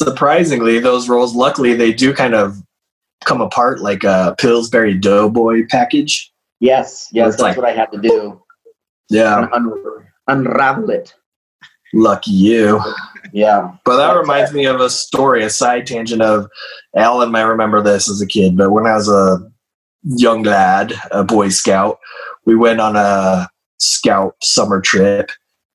surprisingly, 0.00 0.78
those 0.78 1.08
roles, 1.08 1.34
luckily, 1.34 1.74
they 1.74 1.92
do 1.92 2.12
kind 2.14 2.34
of 2.34 2.62
come 3.24 3.40
apart 3.40 3.80
like 3.80 4.04
a 4.04 4.34
Pillsbury 4.38 4.94
Doughboy 4.94 5.66
package. 5.68 6.32
Yes, 6.60 7.08
yes, 7.12 7.30
that's 7.32 7.42
like- 7.42 7.56
what 7.56 7.66
I 7.66 7.72
had 7.72 7.90
to 7.92 7.98
do. 7.98 8.42
Yeah. 9.10 9.48
Un- 9.52 9.72
unravel 10.26 10.90
it. 10.90 11.14
Lucky 11.94 12.32
you. 12.32 12.80
Yeah. 13.32 13.72
But 13.84 13.96
that 13.96 14.14
But, 14.14 14.20
reminds 14.20 14.52
me 14.52 14.66
of 14.66 14.80
a 14.80 14.90
story, 14.90 15.42
a 15.44 15.50
side 15.50 15.86
tangent 15.86 16.22
of 16.22 16.48
Alan 16.96 17.30
might 17.30 17.42
remember 17.42 17.82
this 17.82 18.10
as 18.10 18.20
a 18.20 18.26
kid, 18.26 18.56
but 18.56 18.70
when 18.70 18.86
I 18.86 18.94
was 18.94 19.08
a 19.08 19.38
young 20.02 20.42
lad, 20.42 20.94
a 21.10 21.24
Boy 21.24 21.48
Scout, 21.48 21.98
we 22.46 22.54
went 22.54 22.80
on 22.80 22.96
a 22.96 23.48
scout 23.78 24.34
summer 24.42 24.80
trip 24.80 25.30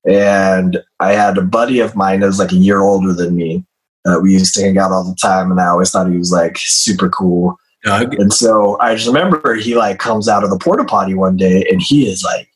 and 0.06 0.82
I 1.00 1.12
had 1.12 1.38
a 1.38 1.42
buddy 1.42 1.80
of 1.80 1.96
mine 1.96 2.20
that 2.20 2.26
was 2.26 2.38
like 2.38 2.52
a 2.52 2.56
year 2.56 2.80
older 2.80 3.12
than 3.12 3.36
me. 3.36 3.64
Uh, 4.06 4.18
we 4.22 4.32
used 4.32 4.54
to 4.54 4.62
hang 4.62 4.76
out 4.76 4.92
all 4.92 5.04
the 5.04 5.16
time 5.16 5.50
and 5.50 5.60
I 5.60 5.68
always 5.68 5.90
thought 5.90 6.10
he 6.10 6.18
was 6.18 6.32
like 6.32 6.58
super 6.58 7.08
cool. 7.08 7.56
Doug. 7.84 8.14
And 8.14 8.32
so 8.32 8.78
I 8.80 8.94
just 8.94 9.06
remember 9.06 9.54
he 9.54 9.74
like 9.74 9.98
comes 9.98 10.28
out 10.28 10.44
of 10.44 10.50
the 10.50 10.58
porta 10.58 10.84
potty 10.84 11.14
one 11.14 11.36
day 11.36 11.64
and 11.70 11.80
he 11.82 12.08
is 12.08 12.22
like 12.22 12.48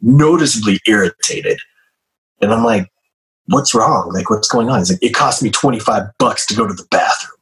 noticeably 0.00 0.80
irritated. 0.86 1.58
And 2.40 2.52
I'm 2.52 2.64
like, 2.64 2.90
what's 3.46 3.74
wrong? 3.74 4.12
Like, 4.12 4.30
what's 4.30 4.48
going 4.48 4.68
on? 4.68 4.78
He's 4.78 4.90
like, 4.90 5.02
it 5.02 5.14
cost 5.14 5.42
me 5.42 5.50
25 5.50 6.04
bucks 6.18 6.46
to 6.46 6.54
go 6.54 6.66
to 6.66 6.74
the 6.74 6.86
bathroom. 6.90 7.38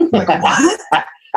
I'm 0.00 0.10
like, 0.10 0.28
what? 0.42 0.80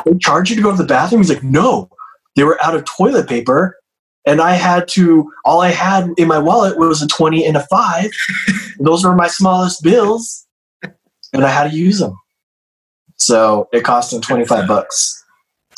they 0.05 0.18
charge 0.18 0.49
you 0.49 0.55
to 0.55 0.62
go 0.62 0.72
to 0.72 0.78
the 0.78 0.86
bathroom? 0.86 1.22
He's 1.22 1.30
like, 1.30 1.43
no, 1.43 1.89
they 2.36 2.43
were 2.43 2.62
out 2.64 2.76
of 2.76 2.86
toilet 2.86 3.28
paper. 3.28 3.78
And 4.26 4.41
I 4.41 4.53
had 4.53 4.88
to, 4.89 5.32
all 5.45 5.62
I 5.62 5.70
had 5.70 6.10
in 6.18 6.28
my 6.28 6.38
wallet 6.38 6.78
was 6.78 7.01
a 7.01 7.07
20 7.07 7.45
and 7.45 7.57
a 7.57 7.66
five. 7.68 8.12
Those 8.80 9.03
were 9.03 9.16
my 9.16 9.28
smallest 9.28 9.82
bills. 9.82 10.45
And 11.34 11.45
I 11.45 11.49
had 11.49 11.72
to 11.72 11.78
use 11.78 11.99
them. 11.99 12.16
So 13.18 13.70
it 13.74 13.84
cost 13.84 14.14
him 14.14 14.22
25 14.22 14.68
bucks 14.68 15.24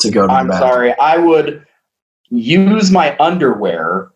to 0.00 0.10
go 0.10 0.22
to 0.22 0.26
the 0.26 0.32
I'm 0.32 0.48
bathroom. 0.48 0.70
sorry. 0.70 0.98
I 0.98 1.16
would 1.18 1.64
use 2.30 2.90
my 2.90 3.16
underwear, 3.18 4.10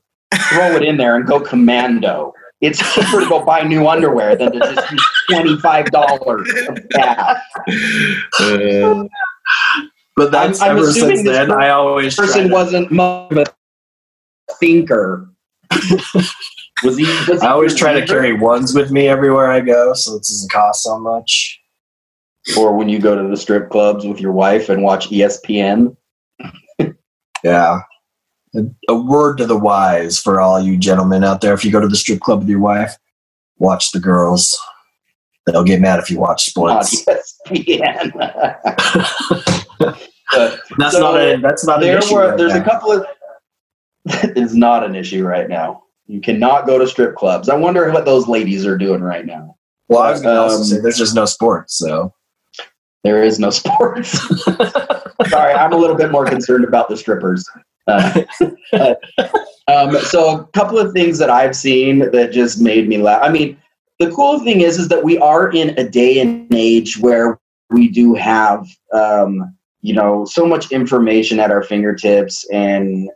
throw 0.50 0.76
it 0.76 0.82
in 0.82 0.96
there, 0.96 1.16
and 1.16 1.26
go 1.26 1.40
commando. 1.40 2.32
It's 2.60 2.78
cheaper 2.94 3.20
to 3.20 3.28
go 3.28 3.44
buy 3.44 3.62
new 3.62 3.86
underwear 3.86 4.34
than 4.36 4.52
to 4.52 4.58
just 4.58 4.90
use 4.90 5.04
twenty 5.30 5.58
five 5.58 5.90
dollars 5.90 6.50
of 6.68 6.78
cash. 6.90 7.40
Uh, 8.40 9.04
But 10.16 10.30
that's 10.32 10.60
I'm- 10.62 10.70
I'm 10.72 10.76
ever 10.78 10.88
assuming 10.88 11.16
since 11.18 11.28
then. 11.28 11.52
I 11.52 11.68
always 11.70 12.14
try 12.16 12.24
Person 12.26 12.48
to- 12.48 12.54
wasn't 12.54 12.90
much 12.90 13.30
of 13.32 13.38
a 13.38 13.44
thinker. 14.58 15.28
was 15.70 16.96
he? 16.96 17.04
Was 17.28 17.40
he 17.42 17.46
I 17.46 17.50
always 17.50 17.74
try 17.74 17.92
to 17.92 18.06
carry 18.06 18.32
ones 18.32 18.74
with 18.74 18.90
me 18.90 19.08
everywhere 19.08 19.50
I 19.50 19.60
go, 19.60 19.92
so 19.92 20.14
it 20.14 20.20
doesn't 20.20 20.50
cost 20.50 20.82
so 20.84 20.98
much. 20.98 21.60
Or 22.56 22.74
when 22.76 22.88
you 22.88 22.98
go 22.98 23.14
to 23.20 23.28
the 23.28 23.36
strip 23.36 23.68
clubs 23.70 24.06
with 24.06 24.20
your 24.20 24.32
wife 24.32 24.68
and 24.70 24.82
watch 24.82 25.10
ESPN. 25.10 25.96
Yeah. 27.44 27.80
A, 28.56 28.92
a 28.92 28.94
word 28.96 29.38
to 29.38 29.46
the 29.46 29.56
wise 29.58 30.18
for 30.18 30.40
all 30.40 30.58
you 30.60 30.76
gentlemen 30.76 31.22
out 31.24 31.40
there: 31.40 31.52
if 31.54 31.64
you 31.64 31.70
go 31.72 31.80
to 31.80 31.88
the 31.88 31.96
strip 31.96 32.20
club 32.20 32.40
with 32.40 32.48
your 32.48 32.60
wife, 32.60 32.96
watch 33.58 33.92
the 33.92 34.00
girls. 34.00 34.56
They'll 35.46 35.62
get 35.64 35.80
mad 35.80 36.00
if 36.00 36.10
you 36.10 36.18
watch 36.18 36.52
on 36.56 36.82
sports. 36.84 37.04
ESPN. 37.48 38.12
But 40.32 40.60
That's 40.78 40.94
So, 40.94 41.00
not 41.00 41.20
a. 41.20 41.36
That's 41.40 41.64
not 41.64 41.82
an 41.84 41.96
issue. 41.98 42.14
were 42.14 42.28
right 42.30 42.36
there's 42.36 42.52
now. 42.52 42.60
a 42.60 42.64
couple 42.64 42.90
of 42.92 43.06
it's 44.06 44.54
not 44.54 44.82
an 44.84 44.94
issue 44.96 45.24
right 45.24 45.48
now. 45.48 45.84
You 46.08 46.20
cannot 46.20 46.66
go 46.66 46.78
to 46.78 46.86
strip 46.86 47.14
clubs. 47.14 47.48
I 47.48 47.54
wonder 47.56 47.90
what 47.92 48.04
those 48.04 48.26
ladies 48.28 48.66
are 48.66 48.76
doing 48.76 49.02
right 49.02 49.24
now. 49.24 49.56
Well, 49.88 50.02
I 50.02 50.10
was 50.10 50.22
going 50.22 50.34
to 50.34 50.40
also 50.42 50.56
um, 50.58 50.64
say 50.64 50.78
there's 50.80 50.98
just 50.98 51.14
no 51.14 51.24
sports. 51.26 51.78
So 51.78 52.12
There 53.04 53.22
is 53.22 53.38
no 53.38 53.50
sports. 53.50 54.10
Sorry, 55.28 55.52
I'm 55.54 55.72
a 55.72 55.76
little 55.76 55.96
bit 55.96 56.10
more 56.10 56.24
concerned 56.26 56.64
about 56.64 56.88
the 56.88 56.96
strippers. 56.96 57.48
Uh, 57.86 58.22
uh, 58.72 58.94
um, 59.68 59.96
so 60.00 60.40
a 60.40 60.46
couple 60.48 60.78
of 60.78 60.92
things 60.92 61.18
that 61.18 61.30
I've 61.30 61.56
seen 61.56 62.10
that 62.10 62.32
just 62.32 62.60
made 62.60 62.88
me 62.88 62.98
laugh. 62.98 63.20
I 63.22 63.30
mean, 63.30 63.56
the 63.98 64.10
cool 64.10 64.40
thing 64.40 64.60
is, 64.60 64.78
is 64.78 64.88
that 64.88 65.04
we 65.04 65.18
are 65.18 65.50
in 65.50 65.70
a 65.78 65.88
day 65.88 66.20
and 66.20 66.52
age 66.54 66.98
where 66.98 67.38
we 67.70 67.88
do 67.88 68.14
have, 68.14 68.66
um, 68.92 69.56
you 69.80 69.94
know, 69.94 70.24
so 70.24 70.46
much 70.46 70.70
information 70.70 71.40
at 71.40 71.50
our 71.50 71.62
fingertips, 71.62 72.48
and 72.50 73.08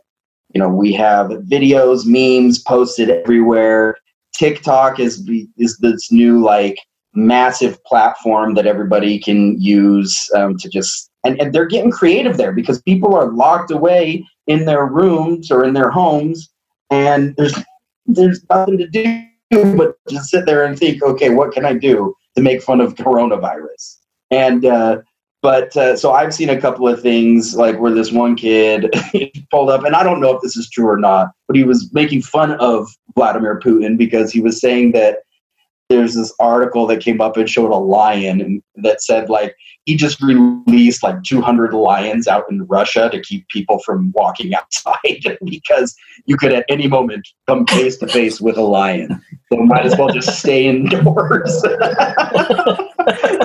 you 0.53 0.59
know, 0.59 0.69
we 0.69 0.91
have 0.93 1.27
videos, 1.27 2.03
memes 2.05 2.61
posted 2.61 3.09
everywhere. 3.09 3.97
TikTok 4.33 4.99
is 4.99 5.29
is 5.57 5.77
this 5.77 6.11
new 6.11 6.41
like 6.41 6.77
massive 7.13 7.81
platform 7.83 8.53
that 8.55 8.65
everybody 8.65 9.19
can 9.19 9.59
use 9.61 10.29
um, 10.35 10.57
to 10.57 10.69
just 10.69 11.09
and, 11.23 11.39
and 11.41 11.53
they're 11.53 11.67
getting 11.67 11.91
creative 11.91 12.37
there 12.37 12.51
because 12.51 12.81
people 12.81 13.13
are 13.13 13.31
locked 13.31 13.71
away 13.71 14.25
in 14.51 14.65
their 14.65 14.85
rooms 14.85 15.49
or 15.51 15.63
in 15.63 15.73
their 15.73 15.89
homes 15.89 16.49
and 16.89 17.35
there's 17.37 17.55
there's 18.05 18.43
nothing 18.49 18.77
to 18.77 18.87
do 18.87 19.25
but 19.75 19.95
just 20.09 20.29
sit 20.29 20.45
there 20.45 20.63
and 20.65 20.77
think 20.77 21.01
okay 21.03 21.29
what 21.29 21.51
can 21.51 21.65
i 21.65 21.73
do 21.73 22.13
to 22.35 22.41
make 22.41 22.61
fun 22.61 22.79
of 22.79 22.95
coronavirus? 22.95 23.97
And 24.31 24.63
uh, 24.63 25.01
but 25.41 25.75
uh, 25.75 25.97
so 25.97 26.11
i've 26.11 26.33
seen 26.33 26.49
a 26.49 26.61
couple 26.61 26.87
of 26.87 27.01
things 27.01 27.55
like 27.55 27.79
where 27.79 27.93
this 27.93 28.11
one 28.11 28.35
kid 28.35 28.93
pulled 29.51 29.69
up 29.69 29.83
and 29.83 29.95
i 29.95 30.03
don't 30.03 30.21
know 30.21 30.35
if 30.35 30.41
this 30.41 30.55
is 30.55 30.69
true 30.69 30.87
or 30.87 30.97
not 30.97 31.31
but 31.47 31.55
he 31.55 31.63
was 31.63 31.91
making 31.93 32.21
fun 32.21 32.51
of 32.51 32.87
vladimir 33.15 33.59
putin 33.59 33.97
because 33.97 34.31
he 34.31 34.39
was 34.39 34.61
saying 34.61 34.91
that 34.91 35.19
there's 35.91 36.15
this 36.15 36.33
article 36.39 36.87
that 36.87 37.01
came 37.01 37.19
up 37.19 37.35
and 37.35 37.49
showed 37.49 37.69
a 37.69 37.75
lion 37.75 38.39
and 38.39 38.63
that 38.75 39.03
said 39.03 39.29
like 39.29 39.55
he 39.83 39.95
just 39.97 40.21
released 40.21 41.03
like 41.03 41.21
200 41.23 41.73
lions 41.73 42.27
out 42.27 42.45
in 42.49 42.65
Russia 42.67 43.09
to 43.11 43.19
keep 43.19 43.45
people 43.49 43.79
from 43.79 44.11
walking 44.15 44.55
outside 44.55 45.37
because 45.45 45.93
you 46.25 46.37
could 46.37 46.53
at 46.53 46.65
any 46.69 46.87
moment 46.87 47.27
come 47.47 47.67
face 47.67 47.97
to 47.97 48.07
face 48.07 48.39
with 48.39 48.57
a 48.57 48.61
lion. 48.61 49.21
So 49.51 49.59
might 49.59 49.85
as 49.85 49.97
well 49.97 50.07
just 50.09 50.39
stay 50.39 50.67
indoors. 50.67 51.61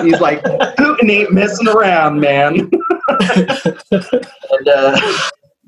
He's 0.03 0.21
like, 0.21 0.41
Putin 0.43 1.09
ain't 1.09 1.33
messing 1.33 1.67
around, 1.67 2.21
man. 2.21 2.71
and 3.09 4.67
uh, 4.69 4.97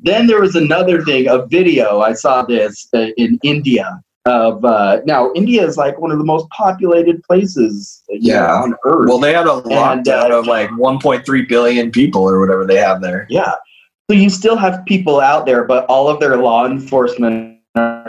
then 0.02 0.28
there 0.28 0.40
was 0.40 0.56
another 0.56 1.04
thing, 1.04 1.28
a 1.28 1.46
video. 1.46 2.00
I 2.00 2.14
saw 2.14 2.44
this 2.44 2.88
uh, 2.94 3.08
in 3.18 3.38
India 3.44 4.02
of 4.30 4.64
uh, 4.64 5.02
now 5.06 5.32
India 5.34 5.66
is 5.66 5.76
like 5.78 6.00
one 6.00 6.12
of 6.12 6.18
the 6.20 6.24
most 6.24 6.48
populated 6.52 7.22
places 7.24 8.04
you 8.10 8.32
know, 8.34 8.40
Yeah. 8.40 8.62
on 8.62 8.76
earth. 8.86 9.08
well, 9.10 9.18
they 9.20 9.34
had 9.34 9.48
a 9.48 9.54
And, 9.54 9.64
lockdown 10.06 10.32
uh, 10.32 10.40
of 10.40 10.48
like 10.48 10.70
1.3 10.72 11.48
billion 11.48 11.92
people 11.92 12.22
or 12.30 12.40
whatever 12.40 12.66
they 12.66 12.78
have 12.78 13.02
there. 13.02 13.26
Yeah. 13.30 13.54
So 14.10 14.16
you 14.16 14.30
still 14.30 14.56
have 14.56 14.86
people 14.86 15.20
out 15.20 15.46
there, 15.46 15.64
but 15.66 15.86
all 15.86 16.08
of 16.08 16.20
their 16.20 16.38
law 16.38 16.66
enforcement 16.66 17.60
are 17.76 18.06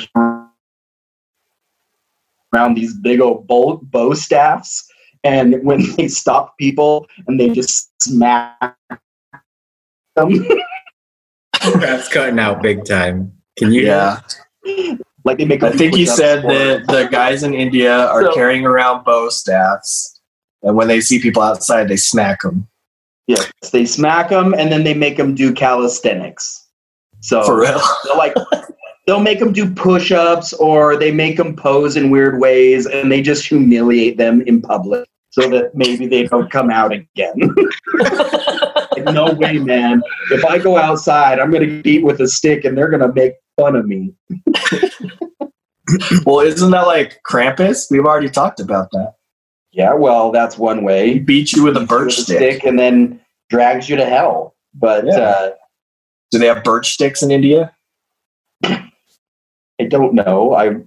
around 2.54 2.74
these 2.74 2.94
big 2.94 3.20
old 3.20 3.46
bow, 3.46 3.80
bow 3.84 4.14
staffs. 4.14 4.86
And 5.24 5.62
when 5.62 5.84
they 5.96 6.08
stop 6.08 6.56
people 6.58 7.06
and 7.26 7.38
they 7.38 7.50
just 7.50 7.90
smack 8.02 8.76
them, 10.16 10.46
that's 11.80 12.08
cutting 12.08 12.38
out 12.38 12.62
big 12.62 12.84
time. 12.84 13.32
Can 13.58 13.72
you? 13.72 13.82
Yeah. 13.82 14.20
Like 15.24 15.38
they 15.38 15.44
make 15.44 15.62
I 15.62 15.70
think 15.70 15.94
he 15.94 16.06
said 16.06 16.42
that 16.44 16.86
the 16.86 17.08
guys 17.10 17.42
in 17.42 17.54
India 17.54 18.06
are 18.06 18.24
So- 18.24 18.34
carrying 18.34 18.64
around 18.66 19.04
bow 19.04 19.28
staffs, 19.28 20.20
and 20.62 20.76
when 20.76 20.88
they 20.88 21.00
see 21.00 21.20
people 21.20 21.42
outside, 21.42 21.88
they 21.88 21.96
smack 21.96 22.40
them. 22.42 22.66
Yes, 23.26 23.50
they 23.72 23.84
smack 23.86 24.30
them 24.30 24.54
and 24.54 24.72
then 24.72 24.82
they 24.82 24.94
make 24.94 25.16
them 25.16 25.34
do 25.34 25.52
calisthenics. 25.52 26.66
So 27.20 27.44
For 27.44 27.60
real. 27.60 27.80
they'll 28.04 28.16
like 28.18 28.34
they'll 29.06 29.20
make 29.20 29.38
them 29.38 29.52
do 29.52 29.70
push-ups 29.72 30.52
or 30.54 30.96
they 30.96 31.12
make 31.12 31.36
them 31.36 31.54
pose 31.54 31.96
in 31.96 32.10
weird 32.10 32.40
ways 32.40 32.86
and 32.86 33.10
they 33.12 33.22
just 33.22 33.46
humiliate 33.46 34.16
them 34.16 34.40
in 34.42 34.60
public 34.60 35.06
so 35.30 35.48
that 35.48 35.74
maybe 35.76 36.06
they 36.06 36.24
don't 36.24 36.50
come 36.50 36.70
out 36.70 36.92
again. 36.92 37.36
Like, 38.96 39.14
no 39.14 39.32
way, 39.34 39.58
man. 39.58 40.02
If 40.32 40.44
I 40.44 40.58
go 40.58 40.76
outside, 40.76 41.38
I'm 41.38 41.50
gonna 41.52 41.80
beat 41.80 42.02
with 42.02 42.20
a 42.20 42.26
stick 42.28 42.64
and 42.64 42.76
they're 42.76 42.88
gonna 42.90 43.12
make 43.12 43.34
fun 43.60 43.76
of 43.76 43.86
me. 43.86 44.12
well, 46.24 46.40
isn't 46.40 46.70
that 46.70 46.86
like 46.86 47.20
Krampus? 47.28 47.90
We've 47.90 48.04
already 48.04 48.30
talked 48.30 48.60
about 48.60 48.90
that. 48.92 49.14
Yeah, 49.72 49.94
well, 49.94 50.30
that's 50.32 50.58
one 50.58 50.78
He 50.80 50.84
way. 50.84 51.18
beat 51.18 51.52
you 51.52 51.62
with 51.64 51.76
a 51.76 51.80
With 51.80 51.88
birch 51.88 52.18
a 52.18 52.22
stick. 52.22 52.64
and 52.64 52.78
then 52.78 53.20
drags 53.50 53.88
you 53.88 53.96
to 53.96 54.04
hell. 54.04 54.54
But 54.74 55.04
Yeah. 55.06 55.12
uh, 55.18 55.50
Do 56.30 56.38
they 56.38 56.46
have 56.46 56.62
birch 56.64 56.92
sticks 56.92 57.22
in 57.22 57.30
India? 57.30 57.72
I 58.64 59.84
don't 59.88 60.14
know. 60.14 60.54
I'm 60.56 60.86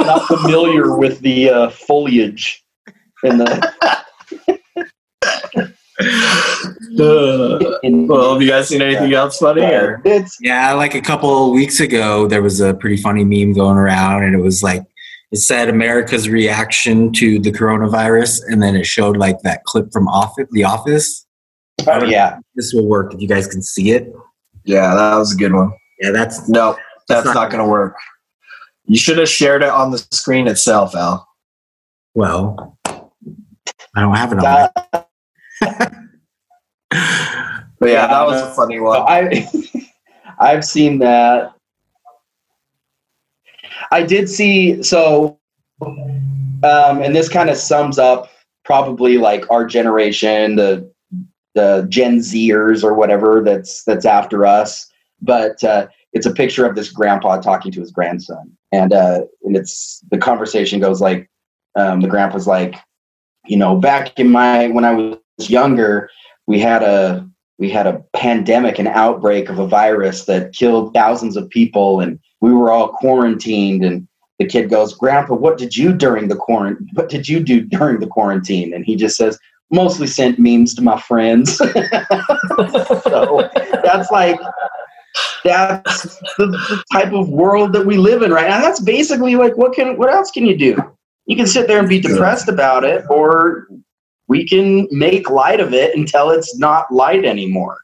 not 0.00 0.26
familiar 0.26 0.96
with 0.96 1.20
the 1.20 1.50
uh, 1.50 1.70
foliage 1.70 2.62
and 3.24 3.40
the. 3.40 3.72
Uh, 6.98 7.78
in- 7.84 8.08
well, 8.08 8.32
have 8.32 8.42
you 8.42 8.48
guys 8.48 8.68
seen 8.68 8.82
anything 8.82 9.14
else 9.14 9.38
funny? 9.38 9.62
Or? 9.62 10.02
Yeah, 10.40 10.72
like 10.72 10.94
a 10.94 11.00
couple 11.00 11.50
weeks 11.52 11.78
ago, 11.80 12.26
there 12.26 12.42
was 12.42 12.60
a 12.60 12.74
pretty 12.74 12.96
funny 12.96 13.24
meme 13.24 13.54
going 13.54 13.76
around, 13.76 14.24
and 14.24 14.34
it 14.34 14.40
was 14.40 14.62
like 14.62 14.82
it 15.30 15.38
said 15.38 15.68
America's 15.68 16.28
reaction 16.28 17.12
to 17.12 17.38
the 17.38 17.52
coronavirus, 17.52 18.40
and 18.48 18.60
then 18.60 18.74
it 18.74 18.84
showed 18.86 19.16
like 19.16 19.40
that 19.42 19.62
clip 19.64 19.90
from 19.92 20.08
Office, 20.08 20.48
The 20.50 20.64
Office. 20.64 21.24
oh, 21.86 22.04
yeah. 22.04 22.38
This 22.56 22.72
will 22.74 22.86
work 22.86 23.14
if 23.14 23.20
you 23.20 23.28
guys 23.28 23.46
can 23.46 23.62
see 23.62 23.92
it. 23.92 24.12
Yeah, 24.64 24.92
that 24.94 25.16
was 25.16 25.32
a 25.32 25.36
good 25.36 25.52
one. 25.54 25.72
Yeah, 26.00 26.10
that's 26.10 26.48
No, 26.48 26.76
that's 27.08 27.24
not- 27.24 27.34
not 27.36 27.50
going 27.50 27.62
to 27.64 27.70
work. 27.70 27.94
You 28.84 28.98
should 28.98 29.16
have 29.18 29.28
shared 29.28 29.62
it 29.62 29.70
on 29.70 29.92
the 29.92 29.98
screen 30.10 30.48
itself, 30.48 30.96
Al. 30.96 31.26
Well, 32.14 32.76
I 32.84 34.00
don't 34.00 34.16
have 34.16 34.32
it 34.32 34.38
on. 34.38 34.42
my- 34.44 34.70
Uh, 34.92 34.99
But 37.80 37.88
yeah, 37.88 38.02
Yeah, 38.02 38.06
that 38.08 38.26
was 38.26 38.42
a 38.42 38.54
funny 38.54 38.78
one. 38.78 39.02
I 39.08 39.48
I've 40.38 40.64
seen 40.64 40.98
that. 40.98 41.54
I 43.90 44.02
did 44.02 44.28
see 44.28 44.82
so 44.82 45.38
um 45.82 47.02
and 47.02 47.16
this 47.16 47.28
kind 47.28 47.48
of 47.48 47.56
sums 47.56 47.98
up 47.98 48.28
probably 48.64 49.16
like 49.16 49.50
our 49.50 49.64
generation, 49.64 50.56
the 50.56 50.90
the 51.54 51.86
Gen 51.88 52.18
Zers 52.18 52.84
or 52.84 52.94
whatever 52.94 53.42
that's 53.42 53.82
that's 53.84 54.04
after 54.04 54.46
us. 54.46 54.90
But 55.22 55.62
uh 55.64 55.88
it's 56.12 56.26
a 56.26 56.32
picture 56.32 56.66
of 56.66 56.74
this 56.74 56.90
grandpa 56.90 57.40
talking 57.40 57.72
to 57.72 57.80
his 57.80 57.90
grandson. 57.90 58.52
And 58.72 58.92
uh 58.92 59.22
and 59.44 59.56
it's 59.56 60.00
the 60.10 60.18
conversation 60.18 60.80
goes 60.80 61.00
like 61.00 61.30
um 61.76 62.00
the 62.02 62.08
grandpa's 62.08 62.46
like, 62.46 62.76
you 63.46 63.56
know, 63.56 63.76
back 63.76 64.18
in 64.18 64.30
my 64.30 64.68
when 64.68 64.84
I 64.84 64.92
was 64.92 65.16
younger, 65.48 66.10
we 66.46 66.58
had 66.58 66.82
a 66.82 67.26
we 67.58 67.68
had 67.70 67.86
a 67.86 68.02
pandemic, 68.14 68.78
an 68.78 68.86
outbreak 68.86 69.50
of 69.50 69.58
a 69.58 69.66
virus 69.66 70.24
that 70.24 70.54
killed 70.54 70.94
thousands 70.94 71.36
of 71.36 71.48
people, 71.50 72.00
and 72.00 72.18
we 72.40 72.52
were 72.52 72.70
all 72.72 72.88
quarantined. 72.88 73.84
And 73.84 74.08
the 74.38 74.46
kid 74.46 74.70
goes, 74.70 74.94
"Grandpa, 74.94 75.34
what 75.34 75.58
did 75.58 75.76
you 75.76 75.92
during 75.92 76.28
the 76.28 76.36
quarantine? 76.36 76.88
What 76.94 77.08
did 77.08 77.28
you 77.28 77.40
do 77.40 77.60
during 77.60 78.00
the 78.00 78.06
quarantine?" 78.06 78.74
And 78.74 78.84
he 78.84 78.96
just 78.96 79.16
says, 79.16 79.38
"Mostly 79.70 80.06
sent 80.06 80.38
memes 80.38 80.74
to 80.74 80.82
my 80.82 80.98
friends." 81.00 81.56
so 81.58 83.48
that's 83.84 84.10
like 84.10 84.40
that's 85.44 86.18
the, 86.38 86.84
type 86.92 87.12
of 87.12 87.28
world 87.28 87.72
that 87.72 87.86
we 87.86 87.96
live 87.96 88.22
in 88.22 88.32
right 88.32 88.48
now. 88.48 88.60
That's 88.60 88.80
basically 88.80 89.36
like 89.36 89.56
what 89.56 89.74
can 89.74 89.96
what 89.96 90.10
else 90.10 90.30
can 90.30 90.46
you 90.46 90.56
do? 90.56 90.76
You 91.26 91.36
can 91.36 91.46
sit 91.46 91.68
there 91.68 91.78
and 91.78 91.88
be 91.88 92.00
depressed 92.00 92.48
about 92.48 92.84
it, 92.84 93.04
or 93.08 93.68
we 94.30 94.46
can 94.46 94.86
make 94.92 95.28
light 95.28 95.58
of 95.58 95.74
it 95.74 95.92
until 95.96 96.30
it's 96.30 96.56
not 96.56 96.90
light 96.92 97.24
anymore. 97.24 97.78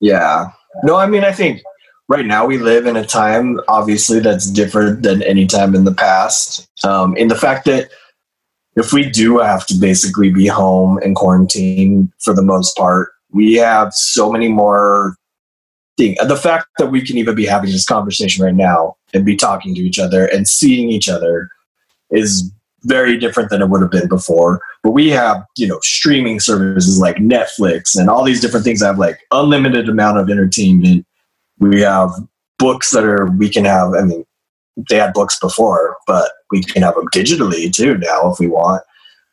Yeah. 0.00 0.50
No, 0.82 0.96
I 0.96 1.06
mean, 1.06 1.22
I 1.22 1.30
think 1.30 1.62
right 2.08 2.26
now 2.26 2.44
we 2.44 2.58
live 2.58 2.86
in 2.86 2.96
a 2.96 3.06
time, 3.06 3.60
obviously, 3.68 4.18
that's 4.18 4.50
different 4.50 5.04
than 5.04 5.22
any 5.22 5.46
time 5.46 5.72
in 5.72 5.84
the 5.84 5.94
past. 5.94 6.68
Um, 6.84 7.16
in 7.16 7.28
the 7.28 7.36
fact 7.36 7.64
that 7.66 7.90
if 8.74 8.92
we 8.92 9.08
do 9.08 9.38
have 9.38 9.66
to 9.66 9.74
basically 9.74 10.32
be 10.32 10.48
home 10.48 10.98
and 10.98 11.14
quarantine 11.14 12.12
for 12.18 12.34
the 12.34 12.42
most 12.42 12.76
part, 12.76 13.12
we 13.30 13.54
have 13.54 13.94
so 13.94 14.32
many 14.32 14.48
more 14.48 15.16
things. 15.96 16.18
The 16.26 16.36
fact 16.36 16.66
that 16.78 16.90
we 16.90 17.06
can 17.06 17.18
even 17.18 17.36
be 17.36 17.46
having 17.46 17.70
this 17.70 17.86
conversation 17.86 18.44
right 18.44 18.52
now 18.52 18.96
and 19.14 19.24
be 19.24 19.36
talking 19.36 19.76
to 19.76 19.80
each 19.80 20.00
other 20.00 20.26
and 20.26 20.48
seeing 20.48 20.90
each 20.90 21.08
other 21.08 21.50
is 22.10 22.50
very 22.82 23.16
different 23.16 23.50
than 23.50 23.62
it 23.62 23.68
would 23.68 23.80
have 23.80 23.92
been 23.92 24.08
before. 24.08 24.60
But 24.84 24.90
we 24.90 25.08
have, 25.08 25.44
you 25.56 25.66
know, 25.66 25.80
streaming 25.82 26.38
services 26.38 27.00
like 27.00 27.16
Netflix 27.16 27.98
and 27.98 28.10
all 28.10 28.22
these 28.22 28.42
different 28.42 28.64
things 28.64 28.80
that 28.80 28.86
have 28.86 28.98
like 28.98 29.18
unlimited 29.30 29.88
amount 29.88 30.18
of 30.18 30.28
entertainment. 30.28 31.06
We 31.58 31.80
have 31.80 32.10
books 32.58 32.90
that 32.90 33.02
are 33.02 33.26
we 33.38 33.48
can 33.48 33.64
have. 33.64 33.94
I 33.94 34.02
mean, 34.02 34.26
they 34.90 34.96
had 34.96 35.14
books 35.14 35.40
before, 35.40 35.96
but 36.06 36.30
we 36.50 36.62
can 36.62 36.82
have 36.82 36.96
them 36.96 37.08
digitally 37.14 37.72
too 37.72 37.96
now 37.96 38.30
if 38.30 38.38
we 38.38 38.46
want. 38.46 38.82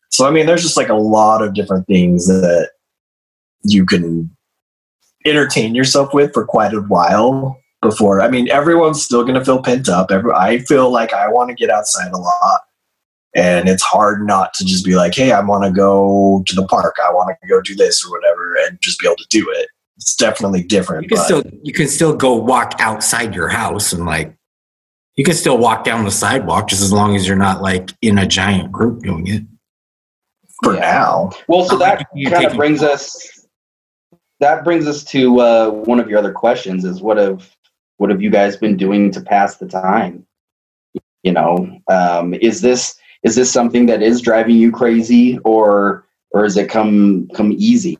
So 0.10 0.26
I 0.26 0.32
mean, 0.32 0.45
there's 0.45 0.64
just 0.64 0.78
like 0.78 0.89
a 0.89 0.95
lot 0.95 1.41
of 1.41 1.54
different 1.54 1.86
things 1.86 2.28
that 2.28 2.72
you 3.64 3.86
can 3.86 4.32
entertain 5.26 5.76
yourself 5.76 6.14
with 6.14 6.34
for 6.34 6.45
quite 6.45 6.74
a 6.74 6.82
while 6.82 7.60
before. 7.82 8.22
I 8.22 8.30
mean, 8.30 8.49
everyone's 8.49 9.04
still 9.04 9.24
going 9.24 9.36
to 9.36 9.43
feel 9.43 9.62
pent 9.62 9.89
up. 9.89 10.12
Every, 10.12 10.32
I 10.32 10.60
feel 10.60 10.89
like 10.89 11.14
I 11.14 11.28
want 11.28 11.49
to 11.49 11.56
get 11.56 11.70
outside 11.70 12.12
a 12.14 12.18
lot. 12.18 12.62
And 13.34 13.70
it's 13.70 13.84
hard 13.84 14.26
not 14.28 14.54
to 14.56 14.66
just 14.66 14.84
be 14.84 14.96
like, 14.96 15.16
hey, 15.16 15.32
I 15.32 15.40
want 15.40 15.64
to 15.64 15.72
go 15.72 16.44
to 16.48 16.56
the 16.56 16.68
park. 16.68 16.96
I 17.04 17.12
want 17.14 17.36
to 17.42 17.48
go 17.48 17.62
do 17.62 17.76
this 17.76 18.06
or 18.06 18.12
whatever 18.12 18.56
and 18.68 18.78
just 18.82 19.00
be 19.00 19.08
able 19.08 19.16
to 19.18 19.28
do 19.30 19.50
it. 19.52 19.70
It's 19.98 20.16
definitely 20.16 20.64
different. 20.64 21.04
You 21.04 21.10
can 21.10 21.18
but- 21.18 21.24
still 21.26 21.44
you 21.64 21.74
can 21.74 21.88
still 21.88 22.16
go 22.16 22.36
walk 22.36 22.76
outside 22.80 23.34
your 23.36 23.48
house 23.48 23.94
and 23.94 24.06
like 24.06 24.36
you 25.16 25.24
can 25.24 25.34
still 25.34 25.58
walk 25.58 25.84
down 25.84 26.04
the 26.04 26.12
sidewalk 26.12 26.68
just 26.68 26.82
as 26.82 26.92
long 26.92 27.16
as 27.16 27.28
you're 27.28 27.38
not 27.38 27.62
like 27.62 27.92
in 28.02 28.18
a 28.18 28.26
giant 28.26 28.72
group 28.72 29.04
doing 29.04 29.28
it. 29.28 29.44
for 30.64 30.74
Yeah. 30.74 30.80
now. 30.82 31.32
Well, 31.48 31.66
so 31.66 31.78
Not 31.78 31.80
like 31.80 32.08
that 32.14 32.32
kind 32.32 32.46
of 32.46 32.56
brings 32.56 32.84
us 32.84 33.46
that 34.40 34.64
brings 34.64 34.88
us 34.88 35.04
to 35.06 35.40
uh, 35.40 35.70
one 35.70 36.00
of 36.00 36.10
your 36.10 36.18
other 36.20 36.32
questions: 36.34 36.84
is 36.84 37.02
what 37.02 37.18
have 37.18 37.50
what 37.98 38.10
have 38.10 38.22
you 38.22 38.30
guys 38.32 38.58
been 38.58 38.76
doing 38.76 39.12
to 39.12 39.22
pass 39.22 39.58
the 39.58 39.68
time? 39.68 40.26
You 41.24 41.32
know, 41.34 41.80
um, 41.90 42.34
is 42.34 42.62
this 42.62 42.96
is 43.24 43.36
this 43.36 43.52
something 43.52 43.86
that 43.86 44.02
is 44.02 44.22
driving 44.22 44.56
you 44.56 44.72
crazy, 44.72 45.38
or 45.40 46.06
or 46.32 46.46
is 46.46 46.58
it 46.58 46.70
come 46.70 47.28
come 47.36 47.54
easy? 47.54 47.98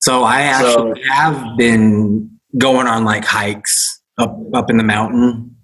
So 0.00 0.22
I 0.22 0.42
actually 0.42 1.02
have 1.10 1.56
been 1.56 2.30
going 2.56 2.86
on 2.86 3.04
like 3.04 3.24
hikes 3.24 4.00
up 4.18 4.36
up 4.54 4.70
in 4.70 4.76
the 4.76 4.84
mountain, 4.84 5.56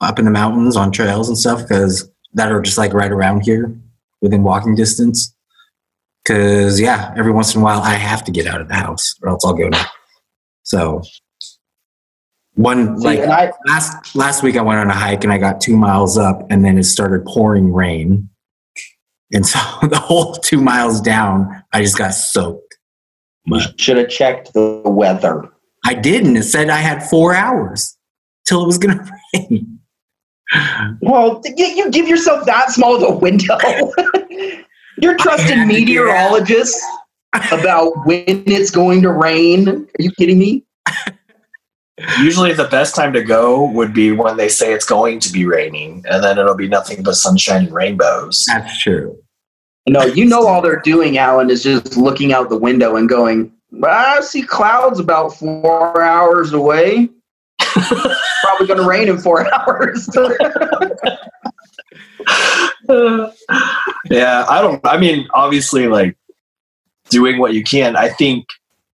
up 0.00 0.18
in 0.18 0.24
the 0.24 0.30
mountains 0.30 0.76
on 0.76 0.92
trails 0.92 1.28
and 1.28 1.38
stuff 1.38 1.60
because 1.60 2.10
that 2.34 2.52
are 2.52 2.60
just 2.60 2.78
like 2.78 2.92
right 2.92 3.12
around 3.12 3.42
here 3.42 3.74
within 4.20 4.42
walking 4.42 4.74
distance. 4.74 5.34
Because 6.22 6.80
yeah, 6.80 7.14
every 7.16 7.32
once 7.32 7.54
in 7.54 7.60
a 7.60 7.64
while 7.64 7.80
I 7.80 7.94
have 7.94 8.24
to 8.24 8.32
get 8.32 8.46
out 8.46 8.60
of 8.60 8.68
the 8.68 8.74
house 8.74 9.14
or 9.22 9.28
else 9.28 9.44
I'll 9.44 9.54
go 9.54 9.70
down. 9.70 9.86
So 10.64 11.02
one 12.56 12.98
See, 12.98 13.04
like 13.04 13.20
and 13.20 13.32
I 13.32 13.52
last 13.66 14.16
last 14.16 14.42
week 14.42 14.56
I 14.56 14.62
went 14.62 14.80
on 14.80 14.88
a 14.88 14.94
hike 14.94 15.24
and 15.24 15.32
I 15.32 15.38
got 15.38 15.60
two 15.60 15.76
miles 15.76 16.16
up 16.16 16.46
and 16.50 16.64
then 16.64 16.78
it 16.78 16.84
started 16.84 17.24
pouring 17.26 17.72
rain. 17.72 18.28
And 19.32 19.46
so 19.46 19.58
the 19.82 19.98
whole 19.98 20.34
two 20.34 20.60
miles 20.60 21.00
down, 21.00 21.62
I 21.72 21.82
just 21.82 21.98
got 21.98 22.14
soaked. 22.14 22.78
should 23.76 23.98
have 23.98 24.08
checked 24.08 24.54
the 24.54 24.82
weather. 24.84 25.48
I 25.84 25.94
didn't. 25.94 26.36
It 26.36 26.44
said 26.44 26.70
I 26.70 26.78
had 26.78 27.02
four 27.08 27.34
hours 27.34 27.96
till 28.46 28.62
it 28.62 28.66
was 28.66 28.78
going 28.78 28.98
to 29.04 29.12
rain. 29.34 29.78
Well, 31.02 31.42
you, 31.44 31.66
you 31.66 31.90
give 31.90 32.08
yourself 32.08 32.46
that 32.46 32.70
small 32.70 32.96
of 32.96 33.02
a 33.02 33.16
window. 33.16 33.58
You're 34.98 35.18
trusting 35.18 35.58
had 35.58 35.68
to 35.68 35.72
get 35.72 35.80
meteorologists 35.80 36.82
about 37.52 37.92
when 38.06 38.24
it's 38.46 38.70
going 38.70 39.02
to 39.02 39.12
rain. 39.12 39.68
Are 39.68 39.86
you 39.98 40.10
kidding 40.12 40.38
me? 40.38 40.65
Usually, 42.20 42.52
the 42.52 42.68
best 42.68 42.94
time 42.94 43.12
to 43.14 43.22
go 43.22 43.64
would 43.70 43.94
be 43.94 44.12
when 44.12 44.36
they 44.36 44.48
say 44.48 44.74
it's 44.74 44.84
going 44.84 45.18
to 45.20 45.32
be 45.32 45.46
raining, 45.46 46.04
and 46.08 46.22
then 46.22 46.38
it'll 46.38 46.54
be 46.54 46.68
nothing 46.68 47.02
but 47.02 47.14
sunshine 47.14 47.64
and 47.64 47.74
rainbows. 47.74 48.44
That's 48.46 48.82
true. 48.82 49.18
No, 49.88 50.04
you 50.04 50.26
know 50.26 50.46
all 50.46 50.60
they're 50.60 50.80
doing, 50.80 51.16
Alan, 51.16 51.48
is 51.48 51.62
just 51.62 51.96
looking 51.96 52.32
out 52.32 52.50
the 52.50 52.58
window 52.58 52.96
and 52.96 53.08
going, 53.08 53.52
I 53.84 54.20
see 54.20 54.42
clouds 54.42 55.00
about 55.00 55.36
four 55.36 56.02
hours 56.02 56.52
away. 56.52 57.08
Probably 57.60 58.66
going 58.66 58.80
to 58.80 58.86
rain 58.86 59.08
in 59.08 59.18
four 59.18 59.46
hours. 59.54 60.08
yeah, 64.10 64.44
I 64.48 64.60
don't. 64.60 64.84
I 64.84 64.98
mean, 64.98 65.28
obviously, 65.34 65.86
like 65.86 66.16
doing 67.08 67.38
what 67.38 67.54
you 67.54 67.62
can. 67.62 67.96
I 67.96 68.08
think 68.08 68.46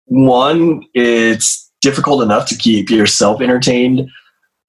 one, 0.05 0.83
it's 0.93 1.68
difficult 1.81 2.23
enough 2.23 2.47
to 2.47 2.57
keep 2.57 2.89
yourself 2.89 3.41
entertained, 3.41 4.09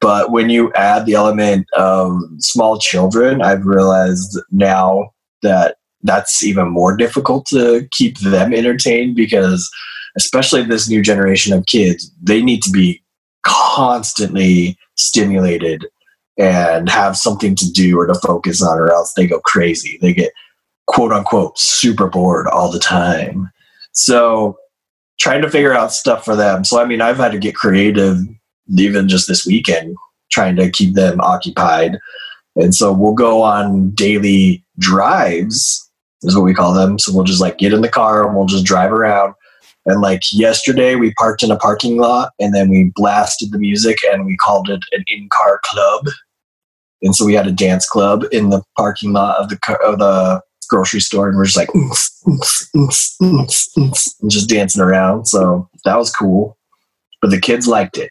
but 0.00 0.30
when 0.32 0.48
you 0.48 0.72
add 0.74 1.04
the 1.04 1.14
element 1.14 1.66
of 1.74 2.18
small 2.38 2.78
children, 2.78 3.42
I've 3.42 3.66
realized 3.66 4.38
now 4.50 5.12
that 5.42 5.76
that's 6.02 6.42
even 6.42 6.68
more 6.68 6.96
difficult 6.96 7.46
to 7.46 7.86
keep 7.90 8.18
them 8.18 8.54
entertained 8.54 9.14
because, 9.14 9.70
especially 10.16 10.62
this 10.62 10.88
new 10.88 11.02
generation 11.02 11.52
of 11.52 11.66
kids, 11.66 12.10
they 12.22 12.42
need 12.42 12.62
to 12.62 12.70
be 12.70 13.02
constantly 13.44 14.78
stimulated 14.96 15.86
and 16.38 16.88
have 16.88 17.16
something 17.16 17.54
to 17.56 17.70
do 17.70 17.98
or 17.98 18.06
to 18.06 18.14
focus 18.14 18.62
on, 18.62 18.78
or 18.78 18.90
else 18.90 19.12
they 19.12 19.26
go 19.26 19.40
crazy. 19.40 19.98
They 20.00 20.14
get 20.14 20.32
quote 20.86 21.12
unquote 21.12 21.58
super 21.58 22.08
bored 22.08 22.46
all 22.46 22.72
the 22.72 22.78
time. 22.78 23.50
So, 23.92 24.56
trying 25.20 25.42
to 25.42 25.50
figure 25.50 25.74
out 25.74 25.92
stuff 25.92 26.24
for 26.24 26.34
them. 26.34 26.64
So, 26.64 26.80
I 26.80 26.86
mean, 26.86 27.00
I've 27.00 27.18
had 27.18 27.32
to 27.32 27.38
get 27.38 27.54
creative 27.54 28.18
even 28.76 29.08
just 29.08 29.28
this 29.28 29.46
weekend, 29.46 29.96
trying 30.30 30.56
to 30.56 30.70
keep 30.70 30.94
them 30.94 31.20
occupied. 31.20 31.98
And 32.56 32.74
so, 32.74 32.92
we'll 32.92 33.14
go 33.14 33.42
on 33.42 33.90
daily 33.90 34.64
drives, 34.78 35.88
is 36.22 36.34
what 36.34 36.44
we 36.44 36.54
call 36.54 36.74
them. 36.74 36.98
So, 36.98 37.14
we'll 37.14 37.24
just 37.24 37.40
like 37.40 37.58
get 37.58 37.72
in 37.72 37.82
the 37.82 37.88
car 37.88 38.26
and 38.26 38.36
we'll 38.36 38.46
just 38.46 38.64
drive 38.64 38.92
around. 38.92 39.34
And 39.86 40.00
like 40.00 40.22
yesterday, 40.32 40.94
we 40.94 41.14
parked 41.14 41.42
in 41.42 41.50
a 41.50 41.56
parking 41.56 41.96
lot 41.96 42.32
and 42.38 42.54
then 42.54 42.68
we 42.68 42.92
blasted 42.94 43.50
the 43.50 43.58
music 43.58 43.98
and 44.04 44.26
we 44.26 44.36
called 44.36 44.68
it 44.68 44.80
an 44.92 45.04
in 45.06 45.28
car 45.30 45.60
club. 45.64 46.06
And 47.02 47.16
so 47.16 47.24
we 47.24 47.34
had 47.34 47.46
a 47.46 47.52
dance 47.52 47.88
club 47.88 48.24
in 48.30 48.50
the 48.50 48.62
parking 48.76 49.12
lot 49.12 49.38
of 49.38 49.48
the 49.48 49.58
car, 49.58 49.82
of 49.82 49.98
the 49.98 50.42
grocery 50.70 51.00
store, 51.00 51.28
and 51.28 51.36
we're 51.36 51.44
just 51.44 51.56
like 51.56 51.74
"Oons, 51.74 52.10
oons, 52.26 52.70
oons, 52.76 53.16
oons, 53.22 53.68
oons," 53.76 54.16
and 54.22 54.30
just 54.30 54.48
dancing 54.48 54.80
around. 54.82 55.26
So 55.26 55.68
that 55.84 55.98
was 55.98 56.10
cool. 56.10 56.56
But 57.20 57.30
the 57.30 57.40
kids 57.40 57.68
liked 57.68 57.98
it. 57.98 58.10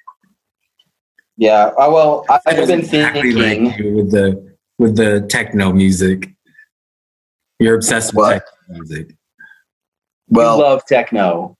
yeah, 1.37 1.67
uh, 1.79 1.89
well, 1.89 2.25
I- 2.29 2.39
I've 2.45 2.67
been 2.67 2.81
Exactly 2.81 3.33
thinking. 3.33 3.65
like 3.65 3.77
with 3.95 4.11
the 4.11 4.55
with 4.77 4.95
the 4.97 5.25
techno 5.29 5.71
music. 5.73 6.29
You're 7.59 7.75
obsessed 7.75 8.13
with 8.13 8.23
What? 8.25 8.43
techno 8.69 8.83
music. 8.85 9.15
Well, 10.27 10.57
you 10.57 10.63
love 10.63 10.85
techno. 10.85 11.57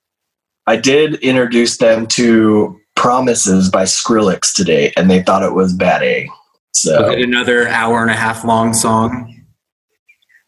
I 0.67 0.75
did 0.75 1.15
introduce 1.15 1.77
them 1.77 2.05
to 2.07 2.77
Promises 2.95 3.69
by 3.69 3.83
Skrillex 3.85 4.53
today, 4.53 4.91
and 4.95 5.09
they 5.09 5.23
thought 5.23 5.41
it 5.41 5.53
was 5.53 5.73
bad 5.73 6.03
A. 6.03 6.29
So 6.73 7.09
another 7.09 7.67
hour 7.67 8.01
and 8.01 8.11
a 8.11 8.13
half 8.13 8.43
long 8.45 8.73
song? 8.73 9.38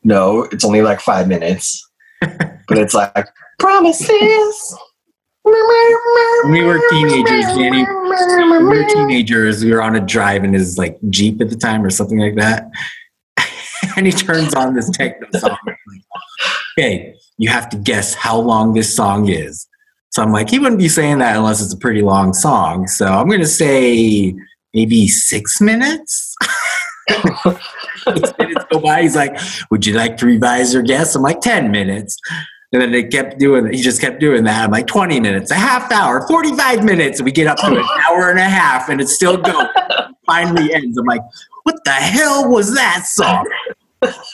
No, 0.03 0.43
it's 0.51 0.65
only 0.65 0.81
like 0.81 0.99
five 0.99 1.27
minutes, 1.27 1.87
but 2.21 2.77
it's 2.77 2.93
like 2.93 3.27
Promises. 3.59 4.77
When 5.43 6.51
we 6.51 6.63
were 6.63 6.79
teenagers, 6.89 7.45
Danny, 7.45 7.83
we 7.83 8.63
were 8.63 8.85
teenagers, 8.85 9.63
we 9.63 9.71
were 9.71 9.81
on 9.81 9.95
a 9.95 9.99
drive 9.99 10.43
in 10.43 10.53
his 10.53 10.77
like 10.77 10.97
Jeep 11.09 11.41
at 11.41 11.49
the 11.49 11.55
time 11.55 11.83
or 11.83 11.89
something 11.89 12.19
like 12.19 12.35
that. 12.35 12.69
and 13.97 14.05
he 14.05 14.11
turns 14.11 14.53
on 14.53 14.75
this 14.75 14.89
techno 14.89 15.27
song. 15.37 15.57
Okay, 16.77 17.15
you 17.37 17.49
have 17.49 17.69
to 17.69 17.77
guess 17.77 18.13
how 18.13 18.39
long 18.39 18.73
this 18.73 18.95
song 18.95 19.29
is. 19.29 19.67
So 20.11 20.21
I'm 20.21 20.31
like, 20.31 20.49
he 20.49 20.59
wouldn't 20.59 20.79
be 20.79 20.89
saying 20.89 21.19
that 21.19 21.37
unless 21.37 21.61
it's 21.61 21.73
a 21.73 21.77
pretty 21.77 22.01
long 22.01 22.33
song. 22.33 22.87
So 22.87 23.05
I'm 23.05 23.27
going 23.27 23.39
to 23.39 23.47
say 23.47 24.35
maybe 24.73 25.07
six 25.07 25.61
minutes. 25.61 26.35
six 28.15 28.33
minutes 28.37 28.65
go 28.71 28.79
by. 28.79 29.01
He's 29.01 29.15
like, 29.15 29.37
would 29.69 29.85
you 29.85 29.93
like 29.93 30.17
to 30.17 30.25
revise 30.25 30.73
your 30.73 30.83
guess? 30.83 31.15
I'm 31.15 31.21
like, 31.21 31.41
10 31.41 31.71
minutes. 31.71 32.17
And 32.73 32.81
then 32.81 32.91
they 32.91 33.03
kept 33.03 33.37
doing 33.37 33.65
it. 33.67 33.73
He 33.75 33.81
just 33.81 33.99
kept 33.99 34.19
doing 34.21 34.45
that. 34.45 34.63
I'm 34.63 34.71
like, 34.71 34.87
20 34.87 35.19
minutes, 35.19 35.51
a 35.51 35.55
half 35.55 35.91
hour, 35.91 36.25
45 36.27 36.83
minutes. 36.85 37.19
And 37.19 37.25
we 37.25 37.31
get 37.33 37.47
up 37.47 37.57
to 37.57 37.65
an 37.67 37.77
hour 38.09 38.29
and 38.29 38.39
a 38.39 38.43
half 38.43 38.87
and 38.89 39.01
it's 39.01 39.13
still 39.13 39.35
going. 39.37 39.67
Finally 40.25 40.73
ends. 40.73 40.97
I'm 40.97 41.05
like, 41.05 41.21
what 41.63 41.75
the 41.83 41.91
hell 41.91 42.49
was 42.49 42.73
that 42.75 43.03
song? 43.05 43.45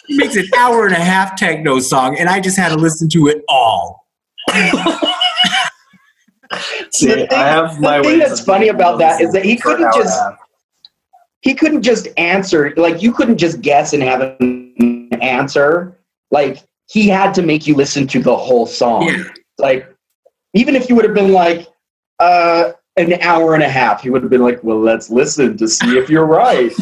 He 0.05 0.17
makes 0.17 0.35
an 0.35 0.45
hour 0.57 0.85
and 0.85 0.95
a 0.95 0.99
half 0.99 1.35
techno 1.35 1.79
song, 1.79 2.17
and 2.17 2.29
I 2.29 2.39
just 2.39 2.55
had 2.57 2.69
to 2.69 2.75
listen 2.77 3.09
to 3.09 3.27
it 3.27 3.43
all. 3.49 4.05
See, 6.93 7.07
The 7.07 7.15
thing- 7.15 7.27
I 7.33 7.47
have 7.47 7.79
my 7.81 7.97
the 7.97 8.03
thing 8.03 8.19
that's 8.19 8.39
funny 8.41 8.69
about 8.69 8.97
that 8.99 9.19
is 9.19 9.31
that 9.33 9.43
he 9.43 9.57
couldn't 9.57 9.83
hour 9.85 9.91
and 9.91 9.99
a 10.01 10.03
just- 10.03 10.19
half. 10.21 10.37
He 11.41 11.53
couldn't 11.53 11.83
just 11.83 12.07
answer 12.17 12.73
like 12.77 13.01
you 13.01 13.13
couldn't 13.13 13.37
just 13.37 13.61
guess 13.61 13.93
and 13.93 14.03
have 14.03 14.21
an 14.21 15.09
answer. 15.21 15.97
Like 16.31 16.63
he 16.89 17.07
had 17.07 17.33
to 17.35 17.41
make 17.41 17.67
you 17.67 17.75
listen 17.75 18.07
to 18.07 18.21
the 18.21 18.35
whole 18.35 18.65
song. 18.65 19.03
Yeah. 19.03 19.23
Like 19.57 19.93
even 20.53 20.75
if 20.75 20.89
you 20.89 20.95
would 20.95 21.05
have 21.05 21.13
been 21.13 21.31
like 21.31 21.67
uh 22.19 22.71
an 22.97 23.13
hour 23.21 23.53
and 23.53 23.63
a 23.63 23.69
half, 23.69 24.01
he 24.01 24.09
would 24.09 24.23
have 24.23 24.31
been 24.31 24.41
like, 24.41 24.63
"Well, 24.63 24.79
let's 24.79 25.09
listen 25.09 25.55
to 25.57 25.67
see 25.67 25.97
if 25.97 26.09
you're 26.09 26.25
right." 26.25 26.73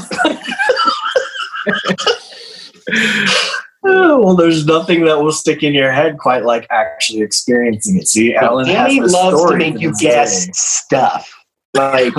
Oh, 3.84 4.22
well, 4.24 4.36
there's 4.36 4.66
nothing 4.66 5.04
that 5.06 5.22
will 5.22 5.34
stick 5.34 5.62
in 5.62 5.74
your 5.74 5.92
head 5.92 6.18
quite 6.18 6.46
like 6.46 6.68
actually 6.72 7.22
experiencing 7.22 7.98
it. 7.98 8.08
See, 8.08 8.34
Alan 8.34 8.66
Danny 8.66 9.00
has 9.00 9.12
the 9.12 9.18
loves 9.18 9.52
to 9.52 9.58
make 9.58 9.80
you 9.80 9.94
guess 10.00 10.46
day. 10.46 10.52
stuff. 10.54 11.32
Like, 11.74 12.14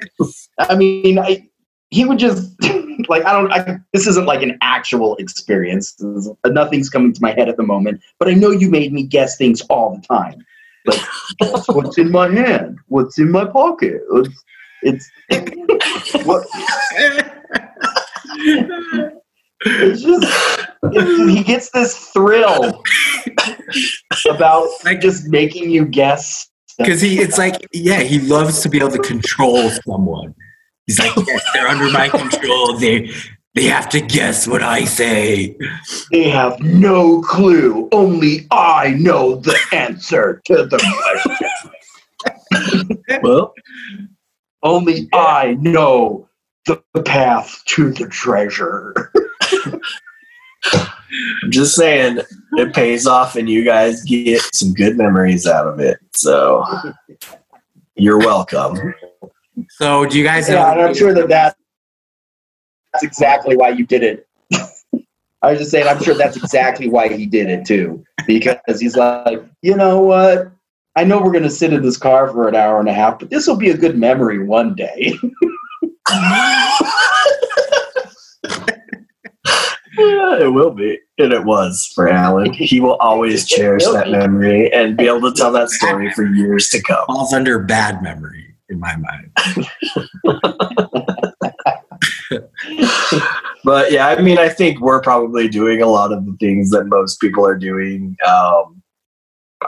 I 0.60 0.76
mean, 0.76 1.18
I, 1.18 1.48
he 1.92 2.04
would 2.06 2.18
just 2.18 2.50
like 3.08 3.24
I 3.24 3.32
don't. 3.32 3.52
I, 3.52 3.78
this 3.92 4.06
isn't 4.06 4.26
like 4.26 4.42
an 4.42 4.58
actual 4.62 5.14
experience. 5.16 5.94
Is- 6.00 6.30
Nothing's 6.46 6.88
coming 6.88 7.12
to 7.12 7.22
my 7.22 7.32
head 7.32 7.48
at 7.48 7.56
the 7.56 7.62
moment. 7.62 8.00
But 8.18 8.28
I 8.28 8.34
know 8.34 8.50
you 8.50 8.70
made 8.70 8.92
me 8.92 9.04
guess 9.04 9.36
things 9.36 9.60
all 9.62 9.94
the 9.96 10.02
time. 10.06 10.44
Like, 10.86 11.00
what's 11.68 11.98
in 11.98 12.10
my 12.10 12.28
hand? 12.28 12.78
What's 12.88 13.18
in 13.18 13.30
my 13.30 13.44
pocket? 13.44 14.00
It's, 14.82 15.08
it's 15.28 16.24
what. 16.24 16.44
It's 19.64 20.02
just 20.02 20.68
he 21.28 21.44
gets 21.44 21.70
this 21.70 21.96
thrill 22.08 22.82
about 24.30 24.68
Like- 24.84 25.00
just 25.00 25.28
making 25.28 25.70
you 25.70 25.84
guess. 25.84 26.48
Because 26.78 27.02
he, 27.02 27.20
it's 27.20 27.36
like, 27.36 27.66
yeah, 27.74 28.00
he 28.00 28.18
loves 28.18 28.60
to 28.62 28.68
be 28.70 28.78
able 28.78 28.90
to 28.92 28.98
control 28.98 29.68
someone. 29.86 30.34
He's 30.86 30.98
like, 30.98 31.14
yes, 31.26 31.42
they're 31.54 31.68
under 31.68 31.90
my 31.90 32.08
control. 32.08 32.78
They, 32.78 33.10
they 33.54 33.64
have 33.64 33.88
to 33.90 34.00
guess 34.00 34.48
what 34.48 34.62
I 34.62 34.84
say. 34.84 35.56
They 36.10 36.28
have 36.30 36.58
no 36.60 37.22
clue. 37.22 37.88
Only 37.92 38.46
I 38.50 38.90
know 38.98 39.36
the 39.36 39.58
answer 39.72 40.40
to 40.46 40.66
the 40.66 40.78
question. 42.50 43.02
Well, 43.22 43.54
Only 44.62 45.08
I 45.12 45.56
know 45.60 46.28
the 46.66 46.76
path 47.04 47.62
to 47.66 47.90
the 47.90 48.06
treasure. 48.06 48.94
I'm 51.42 51.50
just 51.50 51.74
saying 51.74 52.20
it 52.52 52.72
pays 52.72 53.06
off, 53.06 53.34
and 53.34 53.48
you 53.48 53.64
guys 53.64 54.04
get 54.04 54.40
some 54.54 54.72
good 54.72 54.96
memories 54.96 55.46
out 55.46 55.66
of 55.66 55.80
it. 55.80 55.98
So 56.14 56.64
you're 57.96 58.18
welcome. 58.18 58.94
So, 59.70 60.06
do 60.06 60.18
you 60.18 60.24
guys 60.24 60.48
know? 60.48 60.56
Yeah, 60.56 60.72
and 60.72 60.80
I'm 60.80 60.94
sure 60.94 61.14
that 61.14 61.28
that, 61.28 61.56
that's 62.92 63.04
exactly 63.04 63.56
why 63.56 63.70
you 63.70 63.86
did 63.86 64.02
it. 64.02 64.28
I 65.42 65.50
was 65.50 65.58
just 65.58 65.70
saying, 65.70 65.88
I'm 65.88 66.02
sure 66.02 66.14
that's 66.14 66.36
exactly 66.36 66.88
why 66.88 67.08
he 67.08 67.26
did 67.26 67.48
it 67.48 67.66
too, 67.66 68.04
because 68.26 68.80
he's 68.80 68.96
like, 68.96 69.42
you 69.60 69.76
know 69.76 70.00
what? 70.00 70.52
I 70.94 71.04
know 71.04 71.20
we're 71.20 71.32
going 71.32 71.42
to 71.42 71.50
sit 71.50 71.72
in 71.72 71.82
this 71.82 71.96
car 71.96 72.28
for 72.28 72.48
an 72.48 72.54
hour 72.54 72.78
and 72.78 72.88
a 72.88 72.92
half, 72.92 73.18
but 73.18 73.30
this 73.30 73.46
will 73.46 73.56
be 73.56 73.70
a 73.70 73.76
good 73.76 73.96
memory 73.98 74.44
one 74.44 74.74
day. 74.74 75.14
Yeah, 76.10 76.78
it 80.40 80.52
will 80.52 80.70
be, 80.70 80.98
and 81.18 81.32
it 81.32 81.44
was 81.44 81.90
for 81.94 82.08
Alan. 82.08 82.52
He 82.52 82.80
will 82.80 82.96
always 82.96 83.46
cherish 83.48 83.84
that 83.86 84.10
memory 84.10 84.72
and 84.72 84.96
be 84.96 85.06
able 85.06 85.22
to 85.22 85.32
tell 85.32 85.52
that 85.52 85.70
story 85.70 86.12
for 86.12 86.24
years 86.24 86.68
to 86.68 86.82
come. 86.82 87.06
falls 87.06 87.32
under 87.32 87.58
bad 87.58 88.02
memory 88.02 88.41
in 88.72 88.80
my 88.80 88.96
mind. 88.96 89.30
But 93.64 93.92
yeah, 93.92 94.08
I 94.08 94.20
mean, 94.20 94.38
I 94.38 94.48
think 94.48 94.80
we're 94.80 95.00
probably 95.00 95.48
doing 95.48 95.82
a 95.82 95.86
lot 95.86 96.12
of 96.12 96.24
the 96.26 96.36
things 96.40 96.70
that 96.70 96.86
most 96.86 97.20
people 97.20 97.46
are 97.46 97.56
doing. 97.56 98.16
Um, 98.26 98.82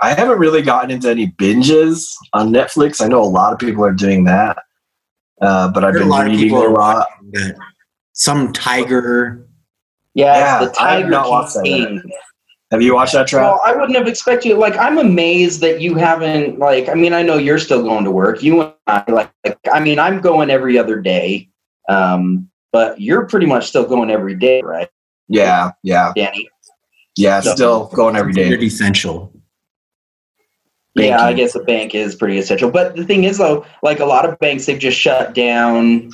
I 0.02 0.14
haven't 0.14 0.38
really 0.38 0.62
gotten 0.62 0.90
into 0.90 1.08
any 1.08 1.28
binges 1.28 2.12
on 2.32 2.52
Netflix. 2.52 3.00
I 3.00 3.06
know 3.06 3.22
a 3.22 3.24
lot 3.24 3.52
of 3.52 3.60
people 3.60 3.84
are 3.84 3.92
doing 3.92 4.24
that, 4.24 4.58
uh, 5.40 5.70
but 5.70 5.84
I've 5.84 5.92
Heard 5.92 5.96
a 5.96 6.04
been 6.04 6.08
lot 6.08 6.26
of 6.26 6.32
reading 6.32 6.46
people 6.48 6.62
a 6.62 6.70
are 6.70 6.72
lot. 6.72 7.06
Some 8.12 8.52
tiger. 8.52 9.46
Yeah, 10.14 10.38
Yeah, 10.38 10.64
it's 10.64 10.78
the 10.78 10.84
I 10.84 10.90
have 10.90 11.00
Tiger 11.02 11.10
not 11.10 11.30
watched 11.30 11.54
that 11.54 11.64
King. 11.64 12.02
Have 12.70 12.82
you 12.82 12.94
watched 12.94 13.12
that, 13.12 13.28
Trav? 13.28 13.40
Well, 13.42 13.60
I 13.64 13.74
wouldn't 13.74 13.96
have 13.96 14.08
expected. 14.08 14.56
Like, 14.56 14.76
I'm 14.76 14.98
amazed 14.98 15.60
that 15.60 15.80
you 15.80 15.94
haven't. 15.94 16.58
Like, 16.58 16.88
I 16.88 16.94
mean, 16.94 17.12
I 17.12 17.22
know 17.22 17.36
you're 17.36 17.58
still 17.58 17.82
going 17.82 18.04
to 18.04 18.10
work. 18.10 18.42
You 18.42 18.62
and 18.62 18.72
I, 18.86 19.04
like, 19.10 19.30
like 19.44 19.58
I 19.72 19.80
mean, 19.80 19.98
I'm 19.98 20.20
going 20.20 20.50
every 20.50 20.78
other 20.78 21.00
day, 21.00 21.48
um, 21.88 22.48
but 22.72 23.00
you're 23.00 23.26
pretty 23.26 23.46
much 23.46 23.68
still 23.68 23.84
going 23.86 24.10
every 24.10 24.34
day, 24.34 24.60
right, 24.62 24.88
yeah, 25.28 25.70
yeah, 25.82 26.12
Danny? 26.16 26.48
yeah. 27.16 27.40
So- 27.40 27.54
Still 27.54 27.86
going 27.88 28.16
every 28.16 28.32
day. 28.32 28.48
Pretty 28.48 28.66
essential. 28.66 29.30
Yeah, 30.96 31.24
I 31.24 31.32
guess 31.32 31.56
a 31.56 31.60
bank 31.60 31.94
is 31.94 32.14
pretty 32.14 32.38
essential. 32.38 32.70
But 32.70 32.94
the 32.94 33.04
thing 33.04 33.24
is, 33.24 33.38
though, 33.38 33.66
like 33.82 33.98
a 33.98 34.04
lot 34.04 34.28
of 34.28 34.38
banks, 34.38 34.66
they've 34.66 34.78
just 34.78 34.98
shut 34.98 35.34
down. 35.34 36.12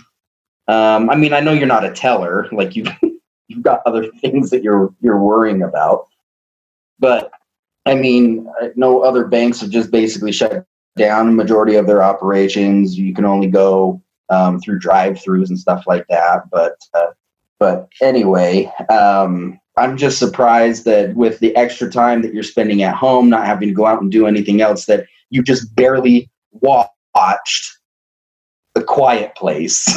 Um, 0.69 1.11
I 1.11 1.17
mean, 1.17 1.35
I 1.35 1.41
know 1.41 1.53
you're 1.53 1.67
not 1.67 1.85
a 1.85 1.91
teller. 1.91 2.49
Like 2.51 2.75
you, 2.75 2.85
you've 3.49 3.63
got 3.63 3.83
other 3.85 4.11
things 4.21 4.51
that 4.51 4.63
you're 4.63 4.93
you're 5.01 5.19
worrying 5.19 5.63
about. 5.63 6.07
But 7.01 7.33
I 7.87 7.95
mean, 7.95 8.47
no 8.77 9.01
other 9.01 9.27
banks 9.27 9.61
have 9.61 9.71
just 9.71 9.91
basically 9.91 10.33
shut 10.33 10.65
down 10.97 11.29
a 11.29 11.33
majority 11.33 11.77
of 11.77 11.87
their 11.87 12.03
operations. 12.03 12.99
You 12.99 13.15
can 13.15 13.25
only 13.25 13.49
go 13.49 14.03
um, 14.29 14.61
through 14.61 14.79
drive-throughs 14.79 15.49
and 15.49 15.59
stuff 15.59 15.85
like 15.87 16.07
that. 16.09 16.43
But 16.51 16.77
uh, 16.95 17.09
but 17.59 17.89
anyway, 18.01 18.73
um, 18.89 19.59
I'm 19.77 19.97
just 19.97 20.19
surprised 20.19 20.85
that 20.85 21.15
with 21.15 21.39
the 21.41 21.55
extra 21.57 21.91
time 21.91 22.23
that 22.23 22.35
you're 22.35 22.43
spending 22.43 22.83
at 22.83 22.95
home, 22.95 23.29
not 23.29 23.47
having 23.47 23.69
to 23.69 23.75
go 23.75 23.87
out 23.87 24.03
and 24.03 24.11
do 24.11 24.27
anything 24.27 24.61
else, 24.61 24.87
that 24.87 25.07
you 25.31 25.43
just 25.43 25.75
barely 25.75 26.31
watched 26.53 27.79
The 28.75 28.83
Quiet 28.83 29.35
Place. 29.37 29.85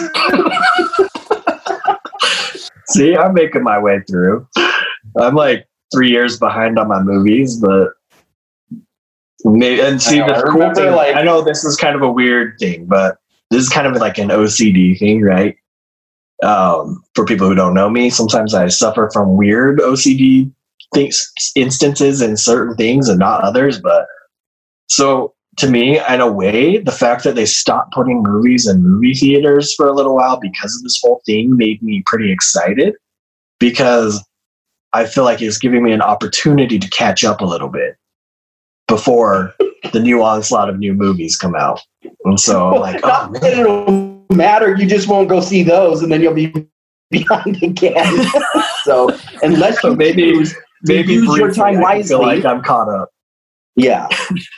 See, 2.88 3.16
I'm 3.16 3.34
making 3.34 3.64
my 3.64 3.80
way 3.80 4.02
through. 4.08 4.48
I'm 5.18 5.36
like 5.36 5.66
three 5.94 6.10
years 6.10 6.38
behind 6.38 6.80
on 6.80 6.88
my 6.88 7.02
movies, 7.02 7.58
but 7.58 7.92
maybe, 9.46 9.82
and 9.82 10.02
see 10.02 10.20
know, 10.20 10.28
the 10.28 10.50
cool 10.50 10.74
thing. 10.74 10.94
like- 10.94 11.16
I 11.16 11.24
know 11.24 11.42
this 11.42 11.64
is 11.64 11.76
kind 11.76 11.96
of 11.96 12.02
a 12.02 12.12
weird 12.12 12.58
thing, 12.60 12.86
but 12.86 13.18
this 13.52 13.62
is 13.62 13.70
kind 13.70 13.88
of 13.88 13.96
like 13.98 14.18
an 14.18 14.30
OCD 14.30 14.98
thing, 14.98 15.22
right? 15.22 15.56
Um, 16.44 17.04
for 17.16 17.26
people 17.26 17.48
who 17.48 17.56
don't 17.56 17.74
know 17.74 17.90
me, 17.90 18.10
sometimes 18.10 18.54
I 18.54 18.68
suffer 18.68 19.10
from 19.14 19.38
weird 19.38 19.80
OCD 19.80 20.52
things, 20.94 21.32
instances 21.56 22.22
in 22.22 22.36
certain 22.36 22.76
things 22.76 23.08
and 23.08 23.20
not 23.20 23.42
others. 23.44 23.80
But 23.80 24.08
so 24.88 25.34
to 25.58 25.70
me, 25.70 26.00
in 26.00 26.22
a 26.22 26.32
way, 26.32 26.80
the 26.80 26.92
fact 26.92 27.24
that 27.24 27.36
they 27.36 27.46
stopped 27.46 27.94
putting 27.94 28.24
movies 28.24 28.68
in 28.68 28.84
movie 28.84 29.14
theaters 29.14 29.74
for 29.76 29.88
a 29.88 29.94
little 29.94 30.16
while 30.16 30.40
because 30.40 30.76
of 30.76 30.84
this 30.84 31.00
whole 31.02 31.22
thing 31.26 31.56
made 31.56 31.82
me 31.82 32.04
pretty 32.06 32.32
excited 32.32 32.96
because 33.60 34.24
I 34.94 35.06
feel 35.06 35.24
like 35.24 35.42
it's 35.42 35.58
giving 35.58 35.84
me 35.84 35.92
an 35.92 36.02
opportunity 36.02 36.78
to 36.80 36.90
catch 36.90 37.24
up 37.24 37.42
a 37.42 37.46
little 37.46 37.70
bit 37.70 37.96
before 38.88 39.54
the 39.92 40.00
new 40.00 40.22
onslaught 40.24 40.70
of 40.70 40.78
new 40.80 40.94
movies 40.94 41.36
come 41.36 41.56
out. 41.56 41.82
And 42.26 42.40
so 42.40 42.76
I'm 42.76 42.82
like, 42.82 43.02
oh 43.04 43.30
man. 43.30 43.44
it'll 43.44 44.26
matter. 44.36 44.76
You 44.76 44.88
just 44.88 45.08
won't 45.08 45.30
go 45.30 45.42
see 45.42 45.64
those, 45.64 46.02
and 46.04 46.12
then 46.12 46.22
you'll 46.22 46.34
be 46.34 46.54
behind 47.12 47.62
again. 47.64 48.26
so 48.84 49.10
unless 49.42 49.76
you 49.84 49.90
So 49.92 49.96
maybe 49.96 50.34
choose- 50.34 50.56
maybe 50.84 51.14
use 51.14 51.38
your 51.38 51.52
time 51.54 51.84
I 51.86 52.02
feel 52.04 52.20
wisely. 52.20 52.36
like 52.38 52.46
I'm 52.46 52.62
caught 52.62 52.90
up. 52.90 53.10
Yeah. 53.76 54.08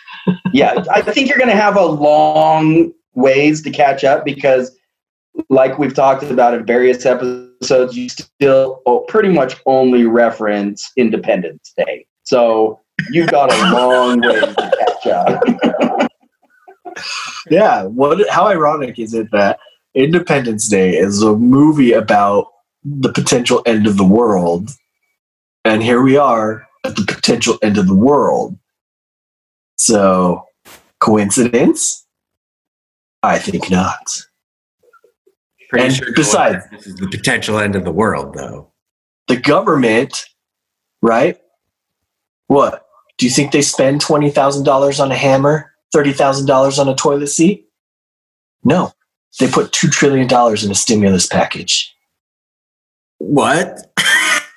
yeah. 0.53 0.83
I 0.91 1.01
think 1.01 1.29
you're 1.29 1.37
going 1.37 1.49
to 1.49 1.55
have 1.55 1.77
a 1.77 1.85
long 1.85 2.91
ways 3.13 3.61
to 3.63 3.69
catch 3.71 4.03
up 4.03 4.25
because, 4.25 4.75
like 5.49 5.77
we've 5.77 5.93
talked 5.93 6.23
about 6.23 6.53
in 6.53 6.65
various 6.65 7.05
episodes, 7.05 7.95
you 7.95 8.09
still 8.09 8.81
pretty 9.07 9.29
much 9.29 9.55
only 9.65 10.05
reference 10.05 10.91
Independence 10.97 11.73
Day. 11.77 12.05
So 12.23 12.81
you've 13.11 13.29
got 13.29 13.51
a 13.53 13.73
long 13.73 14.21
way 14.21 14.39
to 14.39 14.53
catch 15.03 15.07
up. 15.07 15.43
Yeah. 17.49 17.83
What? 17.83 18.27
How 18.29 18.47
ironic 18.47 18.97
is 18.97 19.13
it 19.13 19.29
that 19.31 19.59
Independence 19.93 20.67
Day 20.69 20.97
is 20.97 21.21
a 21.21 21.35
movie 21.35 21.91
about 21.91 22.47
the 22.83 23.11
potential 23.11 23.61
end 23.65 23.85
of 23.85 23.97
the 23.97 24.05
world, 24.05 24.71
and 25.63 25.83
here 25.83 26.01
we 26.01 26.17
are 26.17 26.65
at 26.85 26.95
the 26.95 27.03
potential 27.03 27.57
end 27.61 27.77
of 27.77 27.87
the 27.87 27.95
world. 27.95 28.57
So, 29.77 30.45
coincidence? 30.99 32.05
I 33.21 33.39
think 33.39 33.69
not. 33.69 34.07
Pretty 35.75 35.87
And 35.87 35.95
sure 35.95 36.13
besides- 36.15 36.63
this 36.71 36.87
is 36.87 36.95
the 36.95 37.07
potential 37.09 37.59
end 37.59 37.75
of 37.75 37.83
the 37.83 37.91
world, 37.91 38.33
though. 38.33 38.71
The 39.27 39.35
government, 39.35 40.25
right? 41.01 41.37
What? 42.47 42.85
Do 43.17 43.25
you 43.25 43.31
think 43.31 43.51
they 43.51 43.61
spend 43.61 43.99
twenty 43.99 44.29
thousand 44.29 44.63
dollars 44.63 45.01
on 45.01 45.11
a 45.11 45.15
hammer, 45.17 45.73
thirty 45.91 46.13
thousand 46.13 46.45
dollars 46.45 46.79
on 46.79 46.87
a 46.87 46.95
toilet 46.95 47.27
seat? 47.27 47.67
No, 48.63 48.93
they 49.39 49.49
put 49.49 49.73
two 49.73 49.89
trillion 49.89 50.27
dollars 50.27 50.63
in 50.63 50.71
a 50.71 50.75
stimulus 50.75 51.27
package. 51.27 51.93
What? 53.17 53.75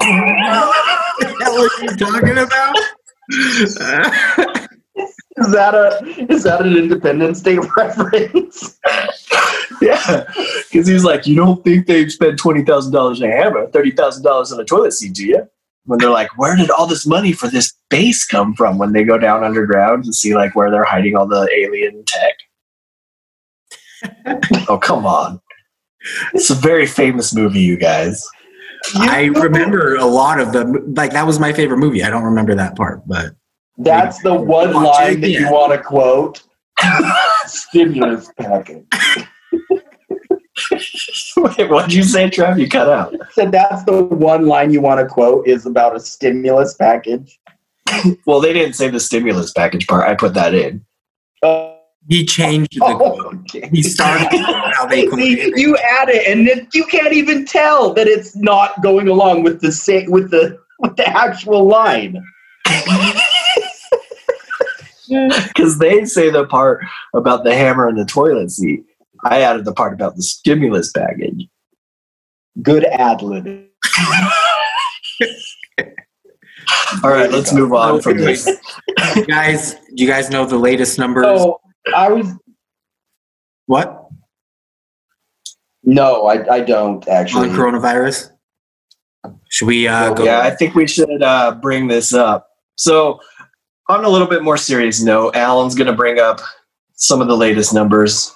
the 0.00 1.34
hell 1.40 1.58
are 1.58 1.82
you 1.82 1.96
talking 1.96 2.38
about? 2.38 2.76
Is 5.40 5.52
that 5.52 5.74
a 5.74 6.32
is 6.32 6.42
that 6.44 6.64
an 6.64 6.76
Independence 6.76 7.40
Day 7.40 7.58
reference? 7.76 8.78
Yeah, 9.80 10.24
because 10.70 10.88
he's 10.88 11.04
like, 11.04 11.26
you 11.26 11.36
don't 11.36 11.62
think 11.64 11.86
they've 11.86 12.10
spent 12.10 12.38
twenty 12.38 12.64
thousand 12.64 12.92
dollars 12.92 13.22
on 13.22 13.28
a 13.28 13.32
hammer, 13.32 13.66
thirty 13.68 13.90
thousand 13.90 14.24
dollars 14.24 14.52
on 14.52 14.60
a 14.60 14.64
toilet 14.64 14.92
seat, 14.92 15.14
do 15.14 15.26
you? 15.26 15.48
When 15.84 15.98
they're 15.98 16.10
like, 16.10 16.36
where 16.36 16.56
did 16.56 16.70
all 16.70 16.86
this 16.86 17.06
money 17.06 17.32
for 17.32 17.48
this 17.48 17.72
base 17.88 18.26
come 18.26 18.54
from? 18.54 18.78
When 18.78 18.92
they 18.92 19.04
go 19.04 19.16
down 19.16 19.44
underground 19.44 20.04
and 20.04 20.14
see 20.14 20.34
like 20.34 20.54
where 20.56 20.70
they're 20.70 20.84
hiding 20.84 21.16
all 21.16 21.26
the 21.26 21.48
alien 21.54 22.04
tech. 22.04 22.34
oh 24.68 24.78
come 24.78 25.06
on! 25.06 25.40
It's 26.34 26.50
a 26.50 26.54
very 26.54 26.86
famous 26.86 27.34
movie, 27.34 27.60
you 27.60 27.76
guys. 27.76 28.26
I 28.94 29.24
remember 29.26 29.96
a 29.96 30.06
lot 30.06 30.40
of 30.40 30.52
the 30.52 30.64
like 30.96 31.12
that 31.12 31.26
was 31.26 31.38
my 31.38 31.52
favorite 31.52 31.78
movie. 31.78 32.02
I 32.02 32.10
don't 32.10 32.24
remember 32.24 32.54
that 32.54 32.76
part, 32.76 33.06
but 33.06 33.34
That's 33.78 34.20
the 34.22 34.34
one 34.34 34.72
line 34.74 35.20
that 35.20 35.30
you 35.30 35.50
want 35.50 35.72
to 35.72 35.78
quote. 35.78 36.42
Stimulus 37.46 38.30
package. 38.36 38.86
Wait, 41.36 41.70
what'd 41.70 41.92
you 41.92 42.02
say, 42.02 42.28
Trev? 42.28 42.58
You 42.58 42.68
cut 42.68 42.88
out. 42.88 43.14
So 43.32 43.46
that's 43.46 43.84
the 43.84 44.04
one 44.04 44.46
line 44.46 44.72
you 44.72 44.80
want 44.80 45.00
to 45.00 45.06
quote 45.06 45.46
is 45.46 45.66
about 45.66 45.94
a 45.96 46.00
stimulus 46.00 46.74
package. 46.74 47.38
Well, 48.26 48.40
they 48.40 48.52
didn't 48.52 48.74
say 48.74 48.90
the 48.90 49.00
stimulus 49.00 49.50
package 49.50 49.86
part. 49.86 50.06
I 50.06 50.14
put 50.14 50.34
that 50.34 50.52
in. 50.52 50.84
Uh, 51.42 51.72
he 52.06 52.26
changed 52.26 52.74
the 52.74 52.84
oh, 52.84 53.32
okay. 53.40 53.68
he 53.72 53.82
started 53.82 54.28
how 54.74 54.84
they 54.86 55.08
See, 55.08 55.52
you 55.56 55.76
add 55.78 56.10
it, 56.10 56.28
and 56.28 56.46
then 56.46 56.68
you 56.74 56.84
can't 56.84 57.14
even 57.14 57.46
tell 57.46 57.94
that 57.94 58.06
it's 58.06 58.36
not 58.36 58.82
going 58.82 59.08
along 59.08 59.42
with 59.42 59.62
the 59.62 59.72
sa- 59.72 60.08
with 60.08 60.30
the 60.30 60.58
with 60.80 60.96
the 60.96 61.08
actual 61.08 61.66
line. 61.66 62.22
Because 65.48 65.78
they 65.78 66.04
say 66.04 66.30
the 66.30 66.46
part 66.46 66.84
about 67.14 67.44
the 67.44 67.54
hammer 67.54 67.88
and 67.88 67.98
the 67.98 68.04
toilet 68.04 68.50
seat. 68.50 68.84
I 69.24 69.42
added 69.42 69.64
the 69.64 69.72
part 69.72 69.92
about 69.92 70.16
the 70.16 70.22
stimulus 70.22 70.92
package. 70.92 71.48
Good 72.62 72.84
ad 72.84 73.22
lib. 73.22 73.46
All 77.02 77.10
right, 77.10 77.30
let's 77.30 77.52
move 77.52 77.72
on 77.72 78.00
from 78.00 78.18
this. 78.18 78.46
you 79.16 79.26
guys 79.26 79.74
do 79.74 80.04
you 80.04 80.06
guys 80.06 80.30
know 80.30 80.44
the 80.46 80.58
latest 80.58 80.98
numbers 80.98 81.24
So 81.24 81.60
I 81.94 82.10
was 82.10 82.26
what 83.66 84.08
no, 85.84 86.26
I 86.26 86.56
I 86.56 86.60
don't 86.60 87.06
actually. 87.08 87.48
on 87.48 87.48
actually. 87.50 87.58
coronavirus 87.58 88.30
should 89.48 89.66
we 89.66 89.88
uh 89.88 90.12
go 90.14 90.24
Yeah, 90.24 90.40
I 90.40 90.50
think 90.50 90.74
we 90.74 90.86
should 90.86 91.22
uh, 91.22 91.54
bring 91.54 91.88
this 91.88 92.12
up. 92.12 92.48
So, 92.76 93.20
on 93.88 94.04
a 94.04 94.08
little 94.08 94.26
bit 94.26 94.42
more 94.42 94.56
serious 94.56 95.02
note, 95.02 95.34
Alan's 95.36 95.74
going 95.74 95.86
to 95.86 95.92
bring 95.92 96.18
up 96.18 96.40
some 96.94 97.20
of 97.20 97.28
the 97.28 97.36
latest 97.36 97.72
numbers. 97.72 98.34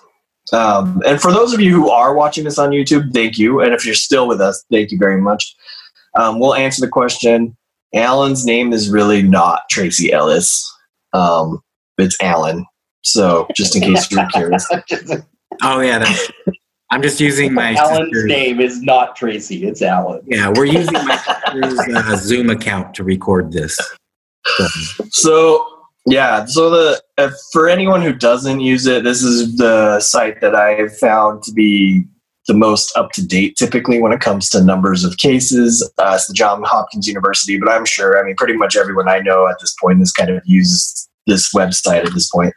Um, 0.52 1.02
and 1.06 1.20
for 1.20 1.32
those 1.32 1.52
of 1.52 1.60
you 1.60 1.72
who 1.72 1.90
are 1.90 2.14
watching 2.14 2.44
this 2.44 2.58
on 2.58 2.70
YouTube, 2.70 3.12
thank 3.12 3.38
you. 3.38 3.60
And 3.60 3.72
if 3.72 3.84
you're 3.84 3.94
still 3.94 4.26
with 4.26 4.40
us, 4.40 4.64
thank 4.70 4.90
you 4.90 4.98
very 4.98 5.20
much. 5.20 5.54
Um, 6.16 6.38
we'll 6.40 6.54
answer 6.54 6.80
the 6.80 6.88
question. 6.88 7.56
Alan's 7.94 8.44
name 8.44 8.72
is 8.72 8.90
really 8.90 9.22
not 9.22 9.62
Tracy 9.70 10.12
Ellis. 10.12 10.70
Um, 11.12 11.62
it's 11.98 12.16
Alan. 12.22 12.66
So, 13.02 13.46
just 13.54 13.76
in 13.76 13.82
case 13.82 14.10
you're 14.10 14.26
curious. 14.28 14.66
oh 15.62 15.80
yeah 15.80 15.98
that's, 15.98 16.30
i'm 16.90 17.02
just 17.02 17.20
using 17.20 17.52
my 17.52 17.74
Alan's 17.74 18.06
sister's- 18.10 18.24
name 18.24 18.60
is 18.60 18.82
not 18.82 19.14
Tracy. 19.16 19.66
It's 19.66 19.82
Alan. 19.82 20.22
yeah 20.26 20.48
we're 20.48 20.64
using 20.64 20.92
my 20.92 21.16
sister's 21.16 21.78
uh, 21.94 22.16
zoom 22.16 22.48
account 22.48 22.94
to 22.94 23.04
record 23.04 23.52
this 23.52 23.78
So, 25.10 25.66
yeah, 26.06 26.46
so 26.46 26.70
the 26.70 27.02
uh, 27.18 27.30
for 27.52 27.68
anyone 27.68 28.02
who 28.02 28.12
doesn't 28.12 28.60
use 28.60 28.86
it, 28.86 29.04
this 29.04 29.22
is 29.22 29.56
the 29.56 30.00
site 30.00 30.40
that 30.40 30.54
I 30.54 30.70
have 30.70 30.96
found 30.98 31.42
to 31.44 31.52
be 31.52 32.04
the 32.48 32.54
most 32.54 32.96
up 32.96 33.12
to 33.12 33.24
date 33.24 33.56
typically 33.56 34.00
when 34.00 34.12
it 34.12 34.20
comes 34.20 34.48
to 34.50 34.62
numbers 34.62 35.04
of 35.04 35.16
cases. 35.18 35.88
Uh, 35.98 36.12
it's 36.16 36.26
the 36.26 36.34
John 36.34 36.62
Hopkins 36.64 37.06
University, 37.06 37.58
but 37.58 37.70
I'm 37.70 37.84
sure 37.84 38.18
I 38.18 38.24
mean 38.24 38.34
pretty 38.36 38.54
much 38.54 38.76
everyone 38.76 39.08
I 39.08 39.20
know 39.20 39.46
at 39.46 39.60
this 39.60 39.74
point 39.80 40.00
has 40.00 40.10
kind 40.10 40.30
of 40.30 40.42
used 40.44 41.08
this 41.26 41.54
website 41.54 42.04
at 42.04 42.14
this 42.14 42.28
point. 42.30 42.52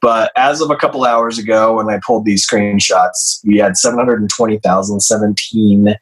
But 0.00 0.32
as 0.36 0.62
of 0.62 0.70
a 0.70 0.76
couple 0.76 1.04
hours 1.04 1.38
ago, 1.38 1.76
when 1.76 1.90
I 1.90 2.00
pulled 2.04 2.24
these 2.24 2.48
screenshots, 2.48 3.40
we 3.44 3.58
had 3.58 3.76
720,017 3.76 5.94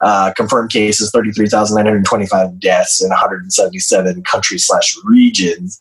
uh, 0.00 0.32
confirmed 0.36 0.70
cases, 0.70 1.10
33,925 1.10 2.60
deaths 2.60 3.02
in 3.02 3.08
177 3.10 4.22
countries 4.24 4.66
slash 4.66 4.94
regions. 5.04 5.80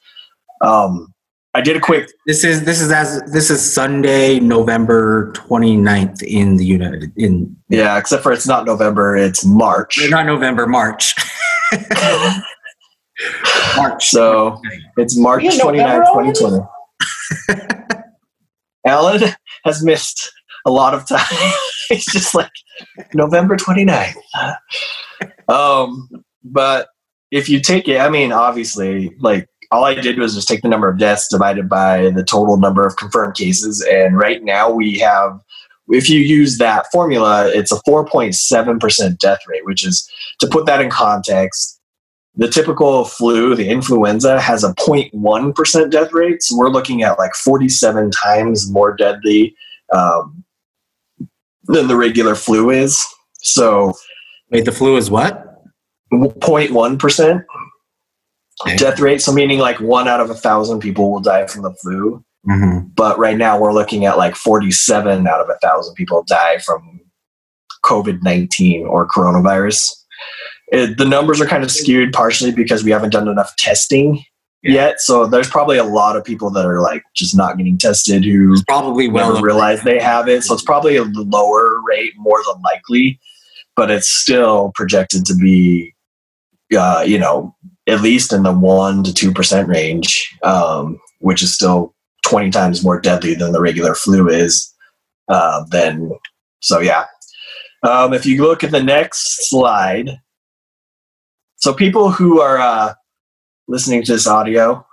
Um, 0.62 1.14
I 1.54 1.62
did 1.62 1.78
a 1.78 1.80
quick, 1.80 2.10
this 2.28 2.44
is 2.44 2.66
this 2.66 2.82
is 2.82 2.92
as 2.92 3.22
this 3.32 3.50
is 3.50 3.62
sunday 3.74 4.42
november 4.42 5.32
29th 5.38 6.22
in 6.24 6.58
the 6.58 6.66
united 6.66 7.14
in 7.16 7.56
yeah, 7.70 7.98
except 7.98 8.24
for 8.24 8.34
it's 8.34 8.46
not 8.46 8.66
November, 8.66 9.16
it's 9.16 9.46
March. 9.46 9.98
not 10.10 10.26
november 10.26 10.68
march 10.68 11.16
march 13.78 14.06
So 14.10 14.62
it's 14.98 15.18
March 15.18 15.44
Yeah, 15.44 15.58
29, 15.62 16.00
2020. 16.34 16.60
Alan 18.86 19.22
has 19.64 19.84
missed 19.84 20.32
a 20.68 20.72
lot 20.72 20.94
of 20.94 21.08
time. 21.08 21.54
He's 21.90 22.06
just 22.06 22.36
like 22.36 22.52
November 23.14 23.56
29th. 23.56 24.16
Um, 25.48 26.10
but 26.44 26.88
if 27.32 27.50
you 27.50 27.60
take 27.60 27.88
it, 27.88 28.00
I 28.00 28.10
mean, 28.10 28.32
obviously, 28.32 29.14
like 29.20 29.48
all 29.72 29.84
I 29.84 29.96
did 29.96 30.18
was 30.18 30.36
just 30.36 30.48
take 30.48 30.62
the 30.62 30.70
number 30.70 30.90
of 30.90 30.98
deaths 30.98 31.28
divided 31.28 31.68
by 31.68 32.10
the 32.12 32.24
total 32.24 32.58
number 32.58 32.86
of 32.86 32.96
confirmed 32.96 33.36
cases. 33.36 33.86
And 33.90 34.18
right 34.18 34.44
now 34.44 34.72
we 34.72 35.00
have, 35.00 35.40
if 35.90 36.10
you 36.10 36.20
use 36.20 36.58
that 36.60 36.86
formula, 36.92 37.50
it's 37.50 37.72
a 37.72 37.82
4.7% 37.88 39.18
death 39.18 39.40
rate, 39.48 39.66
which 39.66 39.86
is, 39.86 40.10
to 40.40 40.48
put 40.48 40.66
that 40.66 40.82
in 40.82 40.90
context, 40.90 41.80
the 42.36 42.50
typical 42.50 43.06
flu, 43.06 43.56
the 43.56 43.70
influenza, 43.70 44.40
has 44.40 44.64
a 44.64 44.74
0.1% 44.76 45.92
death 45.92 46.14
rate. 46.14 46.42
So 46.42 46.58
we're 46.58 46.70
looking 46.70 47.04
at 47.04 47.18
like 47.18 47.34
47 47.34 48.12
times 48.12 48.72
more 48.72 48.96
deadly 48.96 49.56
um, 49.94 50.45
than 51.68 51.88
the 51.88 51.96
regular 51.96 52.36
flu 52.36 52.70
is. 52.70 53.04
So 53.40 53.94
wait 54.52 54.66
the 54.66 54.72
flu 54.72 54.98
is 54.98 55.10
what 55.10 55.44
0.1% 56.14 57.44
Okay. 58.66 58.78
death 58.78 59.00
rate. 59.02 59.22
So 59.22 59.34
meaning 59.34 59.60
like 59.60 59.82
one 59.82 60.08
out 60.08 60.22
of 60.22 60.30
a 60.30 60.34
thousand 60.34 60.80
people 60.80 61.12
will 61.12 61.20
die 61.20 61.46
from 61.46 61.64
the 61.64 61.74
flu. 61.74 62.24
mm-hmm. 62.48 62.88
But 62.96 63.20
right 63.20 63.38
now 63.38 63.60
we're 63.60 63.74
looking 63.74 64.06
at 64.06 64.18
like 64.18 64.34
47 64.36 65.28
out 65.28 65.42
of 65.42 65.50
a 65.50 65.58
thousand 65.62 65.94
people 65.96 66.24
die 66.26 66.60
from 66.60 67.02
COVID 67.84 68.24
19 68.24 68.86
or 68.88 69.08
coronavirus. 69.08 69.92
it, 70.70 70.98
the 70.98 71.04
numbers 71.06 71.42
are 71.42 71.46
kind 71.46 71.64
of 71.66 71.72
skewed 71.72 72.14
partially 72.14 72.52
because 72.52 72.82
we 72.84 72.92
haven't 72.92 73.10
done 73.12 73.28
enough 73.28 73.54
testing 73.58 74.24
yet. 74.74 75.00
So 75.00 75.26
there's 75.26 75.50
probably 75.50 75.78
a 75.78 75.84
lot 75.84 76.16
of 76.16 76.24
people 76.24 76.50
that 76.52 76.66
are 76.66 76.82
like 76.82 77.04
just 77.14 77.36
not 77.36 77.58
getting 77.58 77.78
tested 77.78 78.24
who 78.24 78.56
Probably 78.68 79.08
never 79.08 79.34
well. 79.34 79.42
realize 79.42 79.84
they 79.84 80.00
have 80.00 80.28
it. 80.28 80.44
So 80.44 80.54
it's 80.54 80.64
probably 80.64 80.96
a 80.96 81.04
lower 81.04 81.82
rate 81.88 82.14
more 82.18 82.42
than 82.52 82.62
likely, 82.62 83.20
but 83.76 83.92
it's 83.92 84.10
still 84.10 84.72
projected 84.76 85.26
to 85.26 85.36
be, 85.36 85.94
uh, 86.78 87.04
you 87.06 87.20
know, 87.20 87.56
at 87.88 88.02
least 88.02 88.34
in 88.34 88.44
the 88.44 88.52
one 88.54 89.04
to 89.04 89.14
two 89.14 89.32
percent 89.32 89.68
range, 89.68 90.36
um, 90.44 91.00
which 91.20 91.44
is 91.44 91.54
still 91.54 91.94
twenty 92.24 92.50
times 92.50 92.84
more 92.84 93.00
deadly 93.00 93.36
than 93.36 93.52
the 93.52 93.62
regular 93.62 93.94
flu 93.94 94.28
is. 94.28 94.74
Uh, 95.28 95.64
then, 95.72 96.12
so 96.62 96.80
yeah. 96.80 97.06
Um, 97.84 98.14
if 98.14 98.26
you 98.26 98.42
look 98.42 98.64
at 98.64 98.72
the 98.72 98.82
next 98.82 99.48
slide, 99.50 100.20
so 101.58 101.72
people 101.74 102.10
who 102.10 102.42
are 102.42 102.58
uh, 102.58 102.94
listening 103.68 104.04
to 104.04 104.12
this 104.12 104.28
audio, 104.28 104.86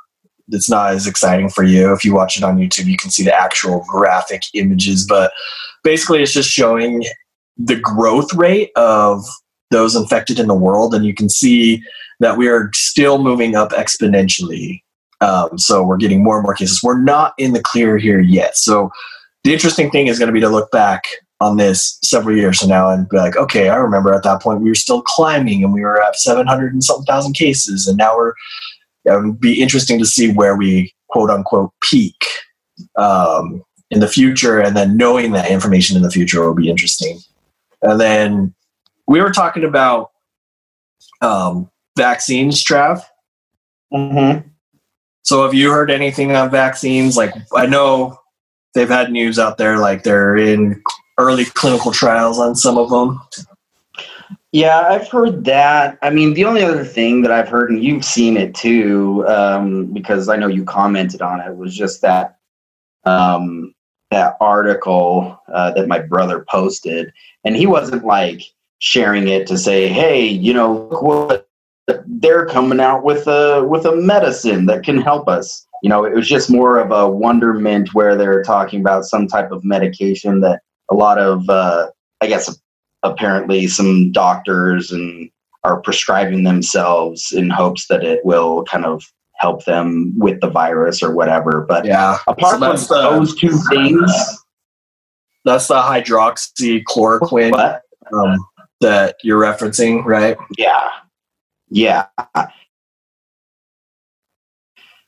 it's 0.48 0.70
not 0.70 0.92
as 0.92 1.06
exciting 1.06 1.48
for 1.48 1.64
you. 1.64 1.92
If 1.92 2.04
you 2.04 2.14
watch 2.14 2.36
it 2.36 2.44
on 2.44 2.58
YouTube, 2.58 2.86
you 2.86 2.96
can 2.96 3.10
see 3.10 3.24
the 3.24 3.34
actual 3.34 3.84
graphic 3.88 4.42
images, 4.54 5.06
but 5.06 5.32
basically 5.84 6.22
it's 6.22 6.32
just 6.32 6.50
showing 6.50 7.04
the 7.56 7.76
growth 7.76 8.32
rate 8.34 8.70
of 8.76 9.24
those 9.70 9.94
infected 9.94 10.38
in 10.38 10.48
the 10.48 10.54
world, 10.54 10.94
and 10.94 11.04
you 11.04 11.14
can 11.14 11.28
see 11.28 11.82
that 12.20 12.36
we 12.36 12.48
are 12.48 12.70
still 12.74 13.22
moving 13.22 13.54
up 13.54 13.70
exponentially. 13.70 14.82
Um, 15.20 15.56
so 15.56 15.82
we're 15.82 15.96
getting 15.96 16.22
more 16.22 16.36
and 16.36 16.42
more 16.42 16.54
cases. 16.54 16.82
We're 16.82 17.00
not 17.00 17.34
in 17.38 17.52
the 17.52 17.62
clear 17.62 17.96
here 17.96 18.20
yet. 18.20 18.56
So 18.56 18.90
the 19.44 19.52
interesting 19.52 19.90
thing 19.90 20.08
is 20.08 20.18
going 20.18 20.28
to 20.28 20.32
be 20.32 20.40
to 20.40 20.48
look 20.48 20.70
back 20.70 21.04
on 21.42 21.56
this 21.56 21.98
several 22.04 22.36
years 22.36 22.60
from 22.60 22.68
now 22.68 22.88
and 22.88 23.08
be 23.08 23.16
like, 23.16 23.36
okay, 23.36 23.68
I 23.68 23.76
remember 23.76 24.14
at 24.14 24.22
that 24.22 24.40
point 24.40 24.60
we 24.60 24.68
were 24.68 24.76
still 24.76 25.02
climbing 25.02 25.64
and 25.64 25.72
we 25.72 25.80
were 25.80 26.00
at 26.00 26.16
700 26.16 26.72
and 26.72 26.84
something 26.84 27.04
thousand 27.04 27.34
cases, 27.34 27.88
and 27.88 27.98
now 27.98 28.16
we're. 28.16 28.34
It 29.04 29.20
would 29.20 29.40
be 29.40 29.60
interesting 29.60 29.98
to 29.98 30.06
see 30.06 30.32
where 30.32 30.54
we 30.56 30.94
quote 31.08 31.28
unquote 31.28 31.72
peak 31.82 32.24
um, 32.96 33.64
in 33.90 33.98
the 33.98 34.06
future, 34.06 34.60
and 34.60 34.76
then 34.76 34.96
knowing 34.96 35.32
that 35.32 35.50
information 35.50 35.96
in 35.96 36.04
the 36.04 36.10
future 36.10 36.40
will 36.40 36.54
be 36.54 36.70
interesting. 36.70 37.18
And 37.82 38.00
then 38.00 38.54
we 39.08 39.20
were 39.20 39.32
talking 39.32 39.64
about 39.64 40.12
um, 41.20 41.68
vaccines, 41.98 42.64
Trav. 42.64 43.02
Mm-hmm. 43.92 44.48
So 45.22 45.42
have 45.42 45.54
you 45.54 45.72
heard 45.72 45.90
anything 45.90 46.36
on 46.36 46.48
vaccines? 46.48 47.16
Like 47.16 47.34
I 47.56 47.66
know 47.66 48.18
they've 48.74 48.88
had 48.88 49.10
news 49.10 49.40
out 49.40 49.58
there, 49.58 49.78
like 49.78 50.04
they're 50.04 50.36
in 50.36 50.80
early 51.22 51.44
clinical 51.44 51.92
trials 51.92 52.38
on 52.38 52.54
some 52.54 52.76
of 52.78 52.90
them. 52.90 53.20
Yeah, 54.52 54.80
I've 54.80 55.08
heard 55.08 55.46
that. 55.46 55.98
I 56.02 56.10
mean, 56.10 56.34
the 56.34 56.44
only 56.44 56.62
other 56.62 56.84
thing 56.84 57.22
that 57.22 57.32
I've 57.32 57.48
heard, 57.48 57.70
and 57.70 57.82
you've 57.82 58.04
seen 58.04 58.36
it 58.36 58.54
too, 58.54 59.26
um, 59.26 59.86
because 59.86 60.28
I 60.28 60.36
know 60.36 60.46
you 60.46 60.62
commented 60.64 61.22
on 61.22 61.40
it, 61.40 61.56
was 61.56 61.74
just 61.74 62.02
that 62.02 62.36
um, 63.04 63.74
that 64.10 64.36
article 64.40 65.40
uh, 65.50 65.72
that 65.72 65.88
my 65.88 66.00
brother 66.00 66.44
posted, 66.50 67.12
and 67.44 67.56
he 67.56 67.66
wasn't 67.66 68.04
like 68.04 68.42
sharing 68.78 69.26
it 69.26 69.46
to 69.46 69.56
say, 69.56 69.88
"Hey, 69.88 70.26
you 70.26 70.52
know, 70.52 70.86
look 70.90 71.02
what 71.02 71.48
they're 72.06 72.46
coming 72.46 72.78
out 72.78 73.04
with 73.04 73.26
a 73.26 73.64
with 73.66 73.86
a 73.86 73.96
medicine 73.96 74.66
that 74.66 74.84
can 74.84 75.00
help 75.00 75.28
us." 75.28 75.66
You 75.82 75.88
know, 75.88 76.04
it 76.04 76.14
was 76.14 76.28
just 76.28 76.50
more 76.50 76.78
of 76.78 76.92
a 76.92 77.10
wonderment 77.10 77.94
where 77.94 78.16
they're 78.16 78.42
talking 78.42 78.80
about 78.80 79.06
some 79.06 79.26
type 79.26 79.50
of 79.50 79.64
medication 79.64 80.40
that 80.40 80.60
a 80.92 80.94
lot 80.94 81.18
of, 81.18 81.48
uh, 81.48 81.88
I 82.20 82.26
guess, 82.26 82.54
apparently 83.02 83.66
some 83.66 84.12
doctors 84.12 84.92
and 84.92 85.30
are 85.64 85.80
prescribing 85.80 86.44
themselves 86.44 87.32
in 87.32 87.48
hopes 87.48 87.86
that 87.88 88.04
it 88.04 88.24
will 88.24 88.64
kind 88.64 88.84
of 88.84 89.02
help 89.36 89.64
them 89.64 90.12
with 90.18 90.40
the 90.40 90.50
virus 90.50 91.02
or 91.02 91.14
whatever. 91.14 91.64
But 91.66 91.84
Yeah, 91.86 92.18
apart 92.26 92.52
So 92.52 92.58
from 92.58 92.76
the- 92.76 93.10
those 93.10 93.34
two 93.34 93.56
things, 93.70 94.12
that's 95.44 95.66
the 95.68 95.80
hydroxychloroquine 95.80 97.52
what? 97.52 97.82
um, 98.12 98.46
that 98.80 99.16
you're 99.22 99.40
referencing, 99.40 100.04
right? 100.04 100.36
Yeah, 100.58 100.90
yeah. 101.70 102.06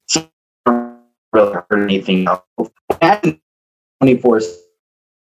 So 0.06 0.28
really 1.32 1.56
heard 1.70 1.82
anything 1.82 2.26
else. 2.26 2.42
Twenty 4.00 4.20
four, 4.20 4.40
but 4.40 4.63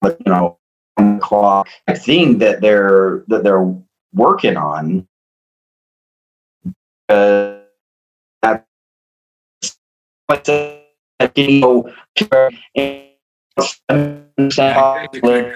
you 0.03 0.17
know, 0.27 0.59
one 0.95 1.17
o'clock 1.17 1.69
thing 1.97 2.39
that 2.39 2.61
they're 2.61 3.25
that 3.29 3.45
they're 3.45 3.75
working 4.13 4.57
on. 4.57 5.07
Uh, 7.09 7.59
that's 8.43 8.65
like 10.29 10.45
the 10.45 10.83
you 11.35 11.61
know, 11.61 11.91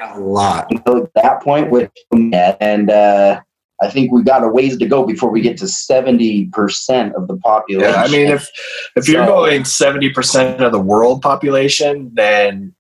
a 0.02 0.18
lot. 0.18 0.66
until 0.70 1.10
that 1.14 1.42
point 1.42 1.70
with 1.70 1.90
and 2.12 2.90
uh, 2.90 3.40
I 3.80 3.90
think 3.90 4.12
we 4.12 4.22
got 4.22 4.44
a 4.44 4.48
ways 4.48 4.76
to 4.78 4.86
go 4.86 5.06
before 5.06 5.30
we 5.30 5.40
get 5.40 5.56
to 5.58 5.68
seventy 5.68 6.46
percent 6.46 7.14
of 7.14 7.28
the 7.28 7.36
population. 7.36 7.92
Yeah, 7.92 8.02
I 8.02 8.08
mean, 8.08 8.28
if 8.28 8.48
if 8.96 9.08
you're 9.08 9.26
going 9.26 9.64
seventy 9.64 10.10
percent 10.10 10.60
of 10.60 10.72
the 10.72 10.80
world 10.80 11.22
population, 11.22 12.10
then 12.14 12.74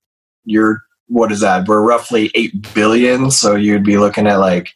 you're 0.44 0.82
what 1.12 1.30
is 1.30 1.40
that? 1.40 1.68
We're 1.68 1.82
roughly 1.82 2.30
eight 2.34 2.72
billion, 2.74 3.30
so 3.30 3.54
you'd 3.54 3.84
be 3.84 3.98
looking 3.98 4.26
at 4.26 4.36
like 4.36 4.70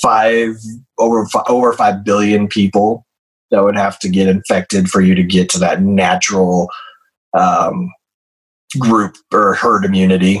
five 0.00 0.56
over 0.98 1.26
fi- 1.26 1.44
over 1.48 1.72
five 1.72 2.04
billion 2.04 2.46
people 2.46 3.04
that 3.50 3.64
would 3.64 3.76
have 3.76 3.98
to 4.00 4.08
get 4.08 4.28
infected 4.28 4.88
for 4.88 5.00
you 5.00 5.14
to 5.14 5.24
get 5.24 5.48
to 5.50 5.58
that 5.58 5.82
natural 5.82 6.70
um, 7.36 7.92
group 8.78 9.16
or 9.32 9.54
herd 9.54 9.84
immunity 9.84 10.40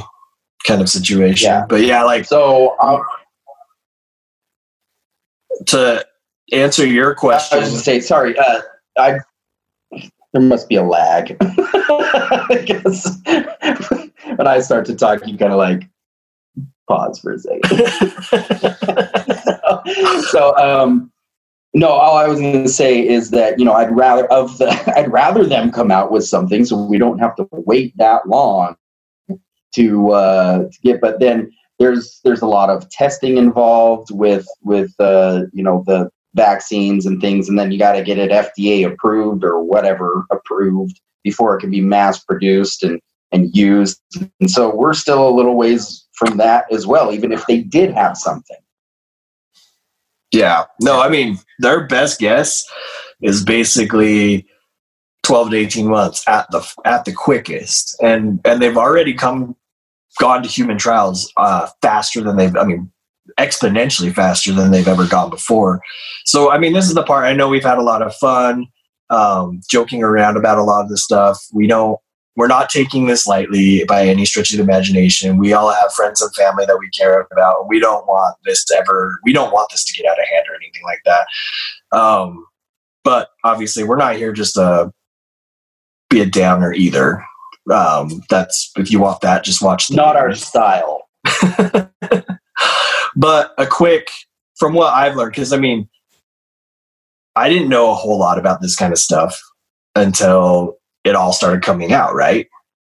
kind 0.64 0.80
of 0.80 0.88
situation. 0.88 1.48
Yeah. 1.48 1.66
But 1.68 1.82
yeah, 1.82 2.04
like 2.04 2.24
so, 2.24 2.78
um, 2.80 3.02
to 5.68 6.06
answer 6.52 6.86
your 6.86 7.12
I 7.12 7.14
question, 7.14 7.58
was 7.58 7.68
going 7.68 7.78
to 7.78 7.84
say, 7.84 8.00
sorry, 8.00 8.38
uh, 8.38 8.60
I 8.96 9.18
there 10.32 10.42
must 10.42 10.68
be 10.68 10.76
a 10.76 10.82
lag. 10.82 11.36
I 11.40 12.62
guess 12.64 13.18
when 14.36 14.46
I 14.46 14.60
start 14.60 14.86
to 14.86 14.94
talk, 14.94 15.26
you 15.26 15.36
kind 15.38 15.52
of 15.52 15.58
like 15.58 15.88
pause 16.88 17.18
for 17.18 17.32
a 17.32 17.38
second. 17.38 17.88
so, 20.30 20.56
um, 20.56 21.10
no, 21.74 21.88
all 21.88 22.16
I 22.16 22.26
was 22.26 22.40
going 22.40 22.62
to 22.62 22.68
say 22.68 23.06
is 23.06 23.30
that 23.30 23.58
you 23.58 23.64
know 23.64 23.74
I'd 23.74 23.94
rather 23.94 24.26
of 24.32 24.56
the 24.58 24.70
I'd 24.96 25.12
rather 25.12 25.44
them 25.44 25.70
come 25.70 25.90
out 25.90 26.10
with 26.10 26.24
something 26.24 26.64
so 26.64 26.82
we 26.82 26.98
don't 26.98 27.18
have 27.18 27.36
to 27.36 27.46
wait 27.52 27.94
that 27.98 28.28
long 28.28 28.76
to 29.74 30.10
uh, 30.10 30.58
to 30.64 30.78
get. 30.82 31.00
But 31.00 31.20
then 31.20 31.50
there's 31.78 32.20
there's 32.24 32.42
a 32.42 32.46
lot 32.46 32.70
of 32.70 32.88
testing 32.90 33.36
involved 33.36 34.10
with 34.10 34.46
with 34.62 34.92
uh, 34.98 35.42
you 35.52 35.62
know 35.62 35.84
the 35.86 36.10
vaccines 36.36 37.06
and 37.06 37.20
things, 37.20 37.48
and 37.48 37.58
then 37.58 37.72
you 37.72 37.78
got 37.78 37.92
to 37.92 38.02
get 38.02 38.18
it 38.18 38.30
FDA 38.30 38.86
approved 38.86 39.42
or 39.42 39.62
whatever 39.62 40.24
approved 40.30 41.00
before 41.24 41.56
it 41.56 41.60
can 41.60 41.70
be 41.70 41.80
mass 41.80 42.22
produced 42.22 42.84
and 42.84 43.00
and 43.32 43.54
used. 43.56 44.00
And 44.40 44.50
so 44.50 44.74
we're 44.74 44.94
still 44.94 45.28
a 45.28 45.34
little 45.34 45.56
ways 45.56 46.06
from 46.14 46.36
that 46.36 46.66
as 46.72 46.86
well, 46.86 47.12
even 47.12 47.32
if 47.32 47.44
they 47.46 47.60
did 47.60 47.92
have 47.92 48.16
something. 48.16 48.56
Yeah. 50.32 50.64
No, 50.80 51.00
I 51.00 51.08
mean, 51.08 51.38
their 51.58 51.86
best 51.86 52.18
guess 52.18 52.64
is 53.22 53.42
basically 53.42 54.46
12 55.24 55.50
to 55.50 55.56
18 55.56 55.88
months 55.88 56.26
at 56.28 56.50
the 56.50 56.66
at 56.84 57.04
the 57.04 57.12
quickest. 57.12 57.96
And 58.02 58.40
and 58.44 58.60
they've 58.60 58.76
already 58.76 59.14
come 59.14 59.56
gone 60.20 60.42
to 60.42 60.48
human 60.48 60.78
trials 60.78 61.32
uh, 61.36 61.68
faster 61.82 62.22
than 62.22 62.36
they've 62.36 62.56
I 62.56 62.64
mean 62.64 62.90
exponentially 63.38 64.14
faster 64.14 64.52
than 64.52 64.70
they've 64.70 64.88
ever 64.88 65.06
gone 65.06 65.30
before. 65.30 65.80
So 66.24 66.50
I 66.50 66.58
mean, 66.58 66.72
this 66.72 66.86
is 66.86 66.94
the 66.94 67.02
part 67.02 67.24
I 67.24 67.32
know 67.32 67.48
we've 67.48 67.64
had 67.64 67.78
a 67.78 67.82
lot 67.82 68.02
of 68.02 68.14
fun 68.16 68.66
um, 69.10 69.60
joking 69.70 70.02
around 70.02 70.36
about 70.36 70.58
a 70.58 70.62
lot 70.62 70.82
of 70.82 70.88
this 70.88 71.04
stuff. 71.04 71.38
We 71.52 71.66
don't 71.66 71.98
we're 72.36 72.46
not 72.46 72.68
taking 72.68 73.06
this 73.06 73.26
lightly 73.26 73.84
by 73.84 74.06
any 74.06 74.26
stretch 74.26 74.52
of 74.52 74.58
the 74.58 74.62
imagination. 74.62 75.38
We 75.38 75.54
all 75.54 75.72
have 75.72 75.92
friends 75.94 76.20
and 76.20 76.32
family 76.34 76.66
that 76.66 76.78
we 76.78 76.90
care 76.90 77.26
about. 77.32 77.66
We 77.66 77.80
don't 77.80 78.06
want 78.06 78.36
this 78.44 78.62
to 78.66 78.76
ever, 78.76 79.18
we 79.24 79.32
don't 79.32 79.52
want 79.52 79.70
this 79.70 79.84
to 79.86 79.92
get 79.94 80.06
out 80.06 80.20
of 80.20 80.26
hand 80.28 80.44
or 80.50 80.54
anything 80.54 80.82
like 80.84 81.00
that. 81.06 81.98
Um, 81.98 82.46
but 83.04 83.30
obviously, 83.42 83.84
we're 83.84 83.96
not 83.96 84.16
here 84.16 84.32
just 84.32 84.54
to 84.54 84.92
be 86.10 86.20
a 86.20 86.26
downer 86.26 86.74
either. 86.74 87.24
Um, 87.72 88.22
that's 88.28 88.70
if 88.76 88.90
you 88.90 89.00
want 89.00 89.22
that, 89.22 89.42
just 89.42 89.62
watch. 89.62 89.88
The 89.88 89.96
Not 89.96 90.16
our 90.16 90.34
style. 90.34 91.08
but 93.16 93.54
a 93.58 93.66
quick 93.66 94.10
from 94.56 94.74
what 94.74 94.92
I've 94.94 95.16
learned, 95.16 95.32
because 95.32 95.52
I 95.52 95.58
mean, 95.58 95.88
I 97.34 97.48
didn't 97.48 97.68
know 97.68 97.90
a 97.90 97.94
whole 97.94 98.18
lot 98.18 98.38
about 98.38 98.60
this 98.60 98.76
kind 98.76 98.92
of 98.92 98.98
stuff 98.98 99.38
until 99.94 100.78
it 101.04 101.14
all 101.14 101.32
started 101.32 101.62
coming 101.62 101.92
out, 101.92 102.14
right? 102.14 102.46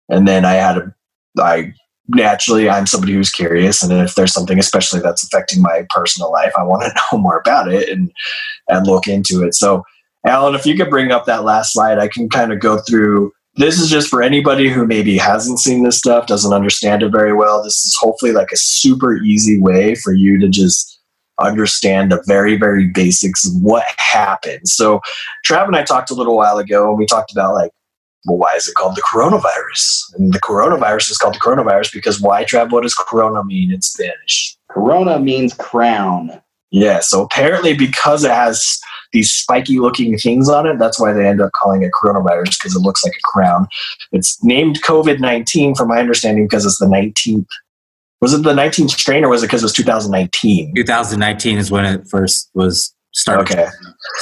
And 0.09 0.29
then 0.29 0.45
I 0.45 0.55
had 0.55 0.79
a, 0.79 0.95
I 1.39 1.73
naturally 2.09 2.69
I'm 2.69 2.87
somebody 2.87 3.15
who's 3.15 3.31
curious, 3.31 3.83
and 3.83 3.93
if 3.93 4.15
there's 4.15 4.33
something 4.33 4.59
especially 4.59 5.01
that's 5.01 5.25
affecting 5.25 5.63
my 5.63 5.87
personal 5.91 6.31
life, 6.31 6.53
I 6.57 6.63
want 6.63 6.83
to 6.83 6.95
know 7.13 7.19
more 7.19 7.39
about 7.39 7.73
it 7.73 7.89
and 7.89 8.11
and 8.69 8.87
look 8.87 9.07
into 9.07 9.43
it. 9.43 9.55
So, 9.55 9.83
Alan, 10.27 10.55
if 10.55 10.67
you 10.67 10.77
could 10.77 10.91
bring 10.91 11.11
up 11.11 11.27
that 11.27 11.45
last 11.45 11.73
slide, 11.73 11.99
I 11.99 12.09
can 12.09 12.29
kind 12.29 12.53
of 12.53 12.61
go 12.61 12.79
through. 12.79 13.33
This 13.57 13.79
is 13.79 13.89
just 13.89 14.09
for 14.09 14.23
anybody 14.23 14.69
who 14.69 14.87
maybe 14.87 15.17
hasn't 15.17 15.61
seen 15.61 15.85
this 15.85 15.99
stuff, 15.99 16.27
doesn't 16.27 16.53
understand 16.53 17.03
it 17.03 17.13
very 17.13 17.33
well. 17.33 17.63
This 17.63 17.85
is 17.85 17.97
hopefully 18.01 18.33
like 18.33 18.51
a 18.53 18.57
super 18.57 19.17
easy 19.17 19.61
way 19.61 19.95
for 19.95 20.13
you 20.13 20.39
to 20.41 20.49
just 20.49 21.01
understand 21.41 22.11
the 22.11 22.23
very, 22.27 22.57
very 22.57 22.89
basics 22.89 23.47
of 23.47 23.53
what 23.63 23.85
happened. 23.99 24.67
So, 24.69 25.01
Trav 25.47 25.67
and 25.67 25.77
I 25.77 25.85
talked 25.85 26.11
a 26.11 26.15
little 26.15 26.37
while 26.37 26.59
ago, 26.59 26.89
and 26.89 26.99
we 26.99 27.07
talked 27.07 27.33
about 27.33 27.55
like 27.55 27.71
well, 28.27 28.39
why 28.39 28.55
is 28.55 28.69
it 28.69 28.75
called 28.75 28.97
the 28.97 29.03
coronavirus? 29.03 30.15
And 30.15 30.33
the 30.33 30.41
coronavirus 30.41 31.11
is 31.11 31.19
called 31.19 31.35
the 31.35 31.41
coronavirus 31.41 31.93
because 31.93 32.21
why, 32.21 32.45
Trav? 32.45 32.71
What 32.71 32.83
does 32.83 32.95
corona 32.95 33.45
mean 33.45 33.73
in 33.73 33.83
Spanish? 33.83 34.57
Corona 34.71 35.19
means 35.19 35.55
crown. 35.55 36.41
Yeah, 36.71 37.01
so 37.01 37.23
apparently 37.23 37.77
because 37.77 38.25
it 38.25 38.31
has 38.31 38.81
these 39.15 39.33
spiky 39.33 39.79
looking 39.79 40.19
things 40.19 40.49
on 40.51 40.67
it, 40.67 40.79
that's 40.79 41.01
why 41.01 41.13
they 41.15 41.27
end 41.27 41.41
up 41.41 41.53
calling 41.53 41.83
it 41.83 41.93
coronavirus 41.93 42.59
because 42.59 42.77
it 42.77 42.81
looks 42.81 43.03
like 43.03 43.15
a 43.15 43.23
crown. 43.25 43.67
It's 44.13 44.43
named 44.45 44.83
COVID 44.83 45.21
19, 45.21 45.75
from 45.75 45.89
my 45.89 45.99
understanding, 45.99 46.45
because 46.45 46.67
it's 46.67 46.79
the 46.79 46.87
19th. 46.87 47.47
Was 48.21 48.35
it 48.35 48.43
the 48.43 48.53
19th 48.53 48.91
strain 48.91 49.25
or 49.25 49.29
was 49.31 49.43
it 49.43 49.47
because 49.47 49.63
it 49.63 49.67
was 49.67 49.73
2019? 49.73 50.75
2019 50.75 51.59
is 51.59 51.71
when 51.71 51.85
it 51.87 52.07
first 52.09 52.51
was 52.55 52.95
started. 53.13 53.51
Okay. 53.53 53.67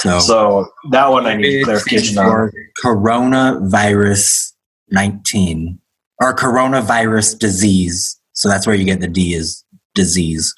So, 0.01 0.19
So 0.21 0.69
that 0.91 1.09
one 1.09 1.27
I 1.27 1.35
need 1.37 1.65
clarification 1.65 2.19
on. 2.19 2.27
for 2.27 2.53
coronavirus 2.85 4.53
19 4.91 5.79
or 6.21 6.35
coronavirus 6.37 7.39
disease. 7.39 8.19
So 8.35 8.49
that's 8.49 8.67
where 8.67 8.77
you 8.77 8.85
get 8.85 9.01
the 9.01 9.09
D 9.09 9.35
is 9.35 9.65
disease. 9.95 10.53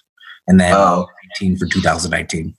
And 0.47 0.59
then 0.61 0.74
Oh. 0.74 1.07
19 1.41 1.59
for 1.59 1.66
2019. 1.66 2.55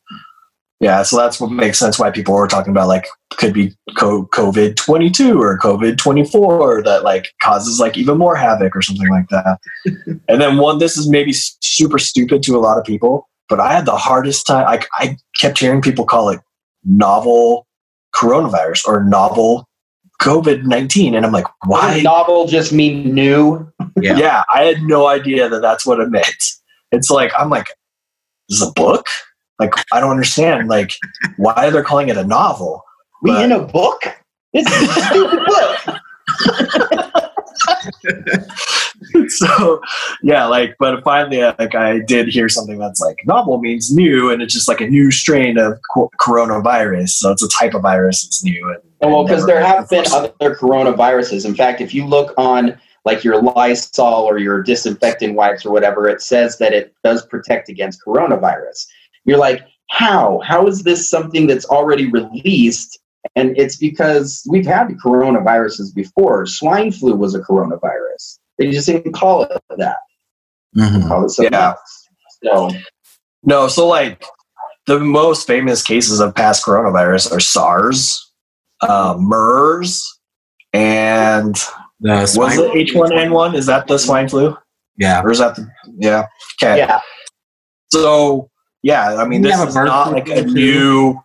Yeah, 0.82 1.04
so 1.04 1.18
that's 1.18 1.40
what 1.40 1.52
makes 1.52 1.80
sense 1.80 1.98
why 1.98 2.12
people 2.12 2.34
were 2.34 2.48
talking 2.48 2.72
about 2.72 2.88
like 2.88 3.08
could 3.38 3.54
be 3.54 3.74
COVID 3.92 4.76
22 4.76 5.42
or 5.42 5.58
COVID 5.58 5.98
24 5.98 6.84
that 6.84 7.04
like 7.04 7.34
causes 7.42 7.80
like 7.80 7.98
even 7.98 8.18
more 8.18 8.36
havoc 8.36 8.76
or 8.76 8.82
something 8.82 9.10
like 9.10 9.28
that. 9.30 9.60
and 10.28 10.42
then 10.42 10.58
one, 10.58 10.80
this 10.80 10.98
is 10.98 11.10
maybe 11.10 11.32
super 11.34 11.98
stupid 11.98 12.44
to 12.44 12.58
a 12.58 12.60
lot 12.60 12.78
of 12.78 12.84
people, 12.84 13.30
but 13.48 13.60
I 13.60 13.74
had 13.74 13.86
the 13.86 13.96
hardest 13.96 14.46
time. 14.46 14.66
Like 14.66 14.88
I 14.94 15.18
kept 15.40 15.60
hearing 15.60 15.82
people 15.82 16.06
call 16.06 16.30
it 16.30 16.42
novel 16.84 17.66
coronavirus 18.14 18.86
or 18.86 19.04
novel 19.04 19.68
COVID 20.22 20.64
19. 20.66 21.16
And 21.16 21.26
I'm 21.26 21.32
like, 21.32 21.48
why? 21.66 21.96
Does 21.96 22.04
novel 22.04 22.48
just 22.48 22.74
mean 22.74 23.14
new? 23.14 23.72
Yeah. 24.02 24.18
Yeah, 24.18 24.44
I 24.54 24.64
had 24.64 24.82
no 24.82 25.08
idea 25.08 25.48
that 25.50 25.62
that's 25.62 25.86
what 25.86 26.00
it 26.00 26.10
meant. 26.10 26.44
It's 26.92 27.10
like, 27.10 27.32
I'm 27.38 27.50
like, 27.50 27.68
this 28.50 28.62
is 28.62 28.68
a 28.68 28.72
book? 28.72 29.08
Like, 29.60 29.74
I 29.92 30.00
don't 30.00 30.12
understand. 30.12 30.68
Like, 30.68 30.94
why 31.38 31.70
they're 31.70 31.84
calling 31.84 32.10
it 32.10 32.18
a 32.18 32.24
novel? 32.24 32.84
We 33.22 33.32
But- 33.32 33.46
in 33.46 33.52
a 33.52 33.64
book? 33.64 34.02
It's 34.54 34.72
a 34.72 35.02
stupid 35.02 35.46
book. 35.46 35.98
so 39.30 39.82
yeah 40.24 40.46
like 40.46 40.76
but 40.80 41.04
finally 41.04 41.42
uh, 41.42 41.54
like 41.60 41.76
i 41.76 42.00
did 42.00 42.28
hear 42.28 42.48
something 42.50 42.78
that's 42.80 43.00
like 43.00 43.18
novel 43.26 43.60
means 43.60 43.94
new 43.94 44.32
and 44.32 44.42
it's 44.42 44.54
just 44.54 44.68
like 44.68 44.82
a 44.82 44.88
new 44.88 45.12
strain 45.12 45.58
of 45.58 45.78
co- 45.94 46.10
coronavirus 46.20 47.10
so 47.10 47.32
it's 47.32 47.44
a 47.44 47.50
type 47.50 47.74
of 47.74 47.82
virus 47.82 48.24
that's 48.24 48.44
new 48.44 48.70
and, 48.70 48.80
Oh, 49.02 49.10
well, 49.10 49.24
because 49.24 49.46
there 49.46 49.64
have 49.64 49.88
been 49.90 50.06
other 50.12 50.56
coronaviruses. 50.56 51.46
In 51.46 51.54
fact, 51.54 51.80
if 51.82 51.94
you 51.94 52.06
look 52.08 52.34
on 52.38 52.78
like 53.04 53.24
your 53.24 53.40
Lysol 53.42 54.24
or 54.24 54.40
your 54.40 54.64
disinfectant 54.64 55.36
wipes 55.36 55.66
or 55.66 55.72
whatever, 55.72 56.08
it 56.10 56.22
says 56.22 56.58
that 56.58 56.74
it 56.74 56.96
does 57.04 57.24
protect 57.26 57.70
against 57.70 58.04
coronavirus. 58.04 58.88
You're 59.26 59.38
like, 59.38 59.62
how? 59.90 60.40
How 60.46 60.68
is 60.68 60.84
this 60.84 61.10
something 61.10 61.48
that's 61.48 61.66
already 61.66 62.10
released? 62.10 63.00
And 63.36 63.58
it's 63.58 63.76
because 63.78 64.46
we've 64.50 64.66
had 64.66 64.88
coronaviruses 65.04 65.94
before. 65.94 66.46
Swine 66.46 66.92
flu 66.92 67.16
was 67.16 67.36
a 67.36 67.40
coronavirus. 67.40 68.40
They 68.58 68.72
just 68.72 68.88
didn't 68.88 69.14
call 69.14 69.44
it 69.44 69.62
that. 69.78 69.98
Mhm. 70.78 71.08
Call 71.08 71.26
it 71.26 71.30
something 71.30 71.54
Yeah. 71.54 71.70
else. 71.70 72.08
So 72.44 72.70
no 73.44 73.68
so 73.68 73.88
like 73.88 74.24
the 74.88 75.00
most 75.00 75.48
famous 75.48 75.82
cases 75.84 76.20
of 76.20 76.34
past 76.36 76.66
coronavirus 76.66 77.32
are 77.32 77.40
sars 77.40 78.32
uh, 78.82 79.16
mers 79.18 80.04
and 80.74 81.56
The 82.02 82.34
was 82.38 82.58
it 82.58 82.72
h1n1 82.72 83.56
is 83.56 83.66
that 83.68 83.88
the 83.88 83.98
swine 83.98 84.28
flu 84.28 84.56
Yeah. 84.98 85.22
or 85.24 85.32
is 85.32 85.40
that 85.40 85.56
the 85.56 85.68
yeah 85.98 86.26
okay 86.62 86.78
yeah, 86.80 87.00
So 87.92 88.50
yeah, 88.86 89.16
I 89.16 89.26
mean, 89.26 89.42
this 89.42 89.60
is 89.60 89.74
not 89.74 90.12
like 90.12 90.30
a 90.30 90.44
new 90.44 91.20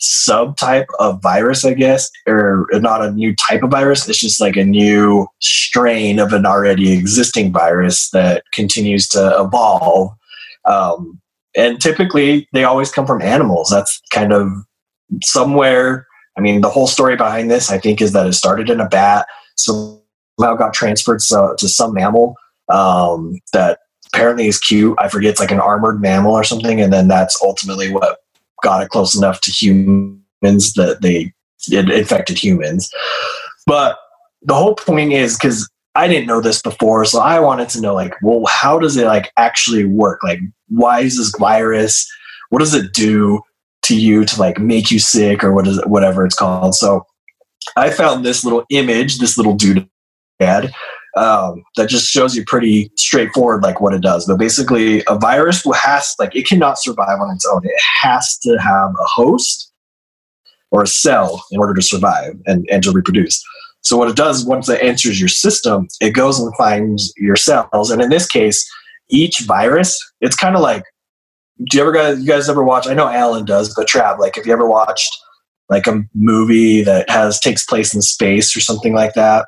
subtype 0.00 0.86
of 0.98 1.20
virus, 1.20 1.62
I 1.62 1.74
guess, 1.74 2.10
or 2.26 2.66
not 2.72 3.04
a 3.04 3.10
new 3.12 3.36
type 3.36 3.62
of 3.62 3.70
virus. 3.70 4.08
It's 4.08 4.18
just 4.18 4.40
like 4.40 4.56
a 4.56 4.64
new 4.64 5.26
strain 5.38 6.18
of 6.18 6.32
an 6.32 6.46
already 6.46 6.90
existing 6.90 7.52
virus 7.52 8.08
that 8.12 8.44
continues 8.54 9.08
to 9.08 9.38
evolve. 9.38 10.16
Um, 10.64 11.20
and 11.54 11.78
typically, 11.78 12.48
they 12.54 12.64
always 12.64 12.90
come 12.90 13.06
from 13.06 13.20
animals. 13.20 13.68
That's 13.68 14.00
kind 14.10 14.32
of 14.32 14.48
somewhere. 15.22 16.06
I 16.38 16.40
mean, 16.40 16.62
the 16.62 16.70
whole 16.70 16.86
story 16.86 17.16
behind 17.16 17.50
this, 17.50 17.70
I 17.70 17.76
think, 17.76 18.00
is 18.00 18.14
that 18.14 18.26
it 18.26 18.32
started 18.32 18.70
in 18.70 18.80
a 18.80 18.88
bat, 18.88 19.26
somehow 19.58 20.00
got 20.38 20.72
transferred 20.72 21.20
to, 21.28 21.56
to 21.58 21.68
some 21.68 21.92
mammal 21.92 22.36
um, 22.70 23.38
that 23.52 23.80
apparently 24.12 24.46
is 24.46 24.58
cute. 24.58 24.96
I 24.98 25.08
forget 25.08 25.30
it's 25.30 25.40
like 25.40 25.50
an 25.50 25.60
armored 25.60 26.00
mammal 26.00 26.32
or 26.32 26.44
something, 26.44 26.80
and 26.80 26.92
then 26.92 27.08
that's 27.08 27.40
ultimately 27.42 27.90
what 27.90 28.18
got 28.62 28.82
it 28.82 28.90
close 28.90 29.16
enough 29.16 29.40
to 29.42 29.50
humans 29.50 30.72
that 30.74 30.98
they 31.00 31.32
it 31.70 31.90
infected 31.90 32.38
humans. 32.38 32.90
But 33.66 33.98
the 34.42 34.54
whole 34.54 34.74
point 34.74 35.12
is 35.12 35.36
because 35.36 35.68
I 35.94 36.08
didn't 36.08 36.26
know 36.26 36.40
this 36.40 36.60
before, 36.60 37.04
so 37.04 37.20
I 37.20 37.38
wanted 37.38 37.68
to 37.70 37.80
know 37.80 37.94
like, 37.94 38.14
well, 38.22 38.44
how 38.46 38.78
does 38.78 38.96
it 38.96 39.06
like 39.06 39.30
actually 39.36 39.84
work? 39.84 40.20
Like, 40.22 40.40
why 40.68 41.00
is 41.00 41.16
this 41.16 41.34
virus? 41.38 42.10
What 42.50 42.60
does 42.60 42.74
it 42.74 42.92
do 42.92 43.40
to 43.84 43.98
you 43.98 44.24
to 44.24 44.40
like 44.40 44.58
make 44.58 44.90
you 44.90 44.98
sick 44.98 45.42
or 45.42 45.52
what 45.52 45.66
is 45.66 45.78
it, 45.78 45.86
whatever 45.86 46.24
it's 46.24 46.34
called? 46.34 46.74
So 46.74 47.06
I 47.76 47.90
found 47.90 48.24
this 48.24 48.44
little 48.44 48.64
image, 48.70 49.18
this 49.18 49.36
little 49.36 49.54
dude 49.54 49.88
had 50.40 50.72
um, 51.16 51.62
that 51.76 51.88
just 51.88 52.06
shows 52.06 52.34
you 52.34 52.44
pretty 52.44 52.90
straightforward 52.96 53.62
like 53.62 53.80
what 53.80 53.94
it 53.94 54.02
does. 54.02 54.26
But 54.26 54.38
basically, 54.38 55.02
a 55.08 55.18
virus 55.18 55.64
will 55.64 55.74
has 55.74 56.14
like 56.18 56.34
it 56.34 56.46
cannot 56.46 56.78
survive 56.78 57.20
on 57.20 57.34
its 57.34 57.46
own. 57.46 57.62
It 57.64 57.80
has 58.00 58.38
to 58.38 58.56
have 58.60 58.90
a 58.90 59.04
host 59.04 59.72
or 60.70 60.82
a 60.82 60.86
cell 60.86 61.44
in 61.50 61.58
order 61.58 61.74
to 61.74 61.82
survive 61.82 62.34
and, 62.46 62.66
and 62.70 62.82
to 62.82 62.90
reproduce. 62.90 63.42
So 63.82 63.96
what 63.96 64.08
it 64.08 64.16
does 64.16 64.46
once 64.46 64.68
it 64.68 64.82
enters 64.82 65.20
your 65.20 65.28
system, 65.28 65.88
it 66.00 66.10
goes 66.10 66.40
and 66.40 66.54
finds 66.56 67.12
your 67.16 67.36
cells. 67.36 67.90
And 67.90 68.00
in 68.00 68.10
this 68.10 68.26
case, 68.26 68.68
each 69.10 69.40
virus, 69.40 70.00
it's 70.20 70.36
kind 70.36 70.54
of 70.54 70.62
like, 70.62 70.84
do 71.68 71.76
you 71.76 71.82
ever 71.82 71.92
guys 71.92 72.20
you 72.20 72.26
guys 72.26 72.48
ever 72.48 72.64
watch? 72.64 72.86
I 72.86 72.94
know 72.94 73.08
Alan 73.08 73.44
does, 73.44 73.74
but 73.74 73.86
Trav, 73.86 74.18
like, 74.18 74.36
have 74.36 74.46
you 74.46 74.52
ever 74.52 74.66
watched 74.66 75.14
like 75.68 75.86
a 75.86 76.02
movie 76.14 76.82
that 76.82 77.08
has 77.10 77.38
takes 77.38 77.64
place 77.64 77.94
in 77.94 78.02
space 78.02 78.56
or 78.56 78.60
something 78.60 78.94
like 78.94 79.14
that? 79.14 79.46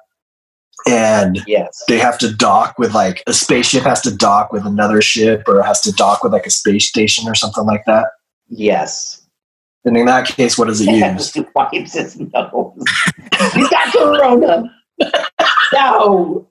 And 0.86 1.42
yes. 1.46 1.82
they 1.88 1.98
have 1.98 2.18
to 2.18 2.34
dock 2.34 2.78
with 2.78 2.94
like 2.94 3.22
a 3.26 3.32
spaceship 3.32 3.84
has 3.84 4.02
to 4.02 4.14
dock 4.14 4.52
with 4.52 4.66
another 4.66 5.00
ship 5.00 5.44
or 5.48 5.62
has 5.62 5.80
to 5.82 5.92
dock 5.92 6.22
with 6.22 6.32
like 6.32 6.46
a 6.46 6.50
space 6.50 6.88
station 6.88 7.26
or 7.26 7.34
something 7.34 7.64
like 7.64 7.84
that. 7.86 8.08
Yes. 8.48 9.26
And 9.84 9.96
in 9.96 10.06
that 10.06 10.26
case, 10.26 10.58
what 10.58 10.68
does 10.68 10.80
it 10.80 10.90
use? 10.90 11.32
He 11.32 11.44
wipes 11.54 11.94
his 11.94 12.18
nose. 12.18 12.84
He's 13.54 13.68
got 13.68 13.92
corona. 13.92 14.64
no. 15.72 16.48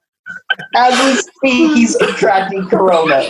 As 0.75 1.05
we 1.05 1.15
speak, 1.15 1.75
he's 1.75 1.95
contracting 1.97 2.67
corona. 2.69 3.23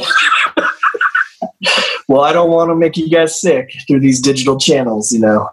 well, 2.07 2.21
I 2.21 2.33
don't 2.33 2.49
want 2.49 2.69
to 2.69 2.75
make 2.75 2.97
you 2.97 3.09
guys 3.09 3.39
sick 3.39 3.73
through 3.87 4.01
these 4.01 4.21
digital 4.21 4.57
channels, 4.57 5.11
you 5.11 5.19
know. 5.19 5.49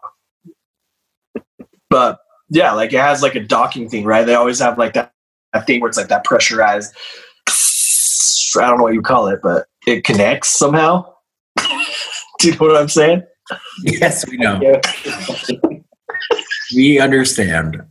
But 1.88 2.20
yeah, 2.50 2.72
like 2.72 2.92
it 2.92 3.00
has 3.00 3.22
like 3.22 3.34
a 3.36 3.40
docking 3.40 3.88
thing, 3.88 4.04
right? 4.04 4.26
They 4.26 4.34
always 4.34 4.58
have 4.58 4.78
like 4.78 4.94
that, 4.94 5.12
that 5.12 5.12
thing 5.58 5.80
where 5.80 5.88
it's 5.88 5.98
like 5.98 6.08
that 6.08 6.24
pressurized. 6.24 6.94
I 7.48 8.66
don't 8.68 8.78
know 8.78 8.84
what 8.84 8.94
you 8.94 9.02
call 9.02 9.28
it, 9.28 9.40
but 9.42 9.66
it 9.86 10.04
connects 10.04 10.50
somehow. 10.58 11.12
Do 12.38 12.48
you 12.48 12.52
know 12.52 12.66
what 12.66 12.76
I'm 12.76 12.88
saying? 12.88 13.22
Yes, 13.84 14.26
we 14.28 14.36
know. 14.36 14.60
We 16.74 17.00
understand. 17.00 17.82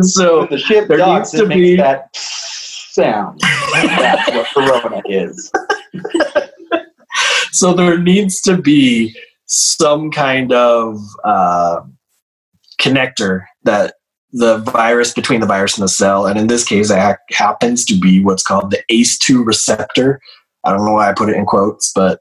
So 0.00 0.46
the 0.46 0.58
ship 0.58 0.88
There 0.88 0.98
docks, 0.98 1.32
needs 1.32 1.42
to 1.42 1.48
be- 1.48 1.76
that 1.76 2.08
sound. 2.14 3.40
That's 3.72 4.30
what 4.30 4.46
corona 4.48 5.02
is. 5.06 5.50
so 7.52 7.72
there 7.74 7.98
needs 7.98 8.40
to 8.42 8.56
be 8.60 9.16
some 9.46 10.10
kind 10.10 10.52
of 10.52 10.98
uh, 11.24 11.80
connector 12.80 13.42
that 13.64 13.94
the 14.34 14.58
virus 14.58 15.14
between 15.14 15.40
the 15.40 15.46
virus 15.46 15.78
and 15.78 15.84
the 15.84 15.88
cell. 15.88 16.26
And 16.26 16.38
in 16.38 16.48
this 16.48 16.64
case, 16.64 16.90
it 16.90 16.98
ha- 16.98 17.16
happens 17.30 17.84
to 17.84 17.94
be 17.94 18.20
what's 18.20 18.42
called 18.42 18.72
the 18.72 18.82
ACE2 18.90 19.46
receptor. 19.46 20.20
I 20.64 20.72
don't 20.72 20.84
know 20.84 20.92
why 20.92 21.08
I 21.08 21.12
put 21.12 21.28
it 21.28 21.36
in 21.36 21.46
quotes, 21.46 21.92
but 21.94 22.20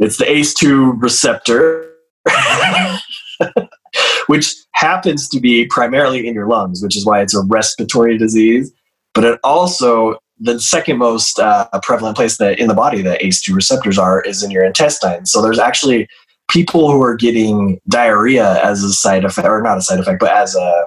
it's 0.00 0.16
the 0.16 0.24
ACE2 0.24 1.02
receptor, 1.02 1.92
which 4.26 4.54
happens 4.72 5.28
to 5.28 5.38
be 5.38 5.66
primarily 5.66 6.26
in 6.26 6.34
your 6.34 6.48
lungs, 6.48 6.82
which 6.82 6.96
is 6.96 7.04
why 7.04 7.20
it's 7.20 7.36
a 7.36 7.42
respiratory 7.42 8.16
disease. 8.16 8.72
But 9.12 9.24
it 9.24 9.40
also, 9.44 10.16
the 10.40 10.58
second 10.58 10.96
most 10.96 11.38
uh, 11.38 11.68
prevalent 11.82 12.16
place 12.16 12.38
that 12.38 12.58
in 12.58 12.68
the 12.68 12.74
body 12.74 13.02
that 13.02 13.20
ACE2 13.20 13.54
receptors 13.54 13.98
are 13.98 14.22
is 14.22 14.42
in 14.42 14.50
your 14.50 14.64
intestines. 14.64 15.30
So 15.30 15.42
there's 15.42 15.58
actually 15.58 16.08
people 16.48 16.90
who 16.90 17.02
are 17.02 17.16
getting 17.16 17.80
diarrhea 17.86 18.64
as 18.64 18.82
a 18.82 18.94
side 18.94 19.26
effect, 19.26 19.46
or 19.46 19.60
not 19.60 19.76
a 19.76 19.82
side 19.82 20.00
effect, 20.00 20.20
but 20.20 20.32
as 20.32 20.56
a 20.56 20.86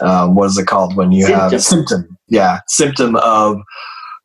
um, 0.00 0.34
what 0.34 0.46
is 0.46 0.58
it 0.58 0.66
called 0.66 0.96
when 0.96 1.12
you 1.12 1.26
have 1.26 1.52
a 1.52 1.58
symptom? 1.58 2.16
Yeah, 2.28 2.60
symptom 2.68 3.16
of 3.16 3.58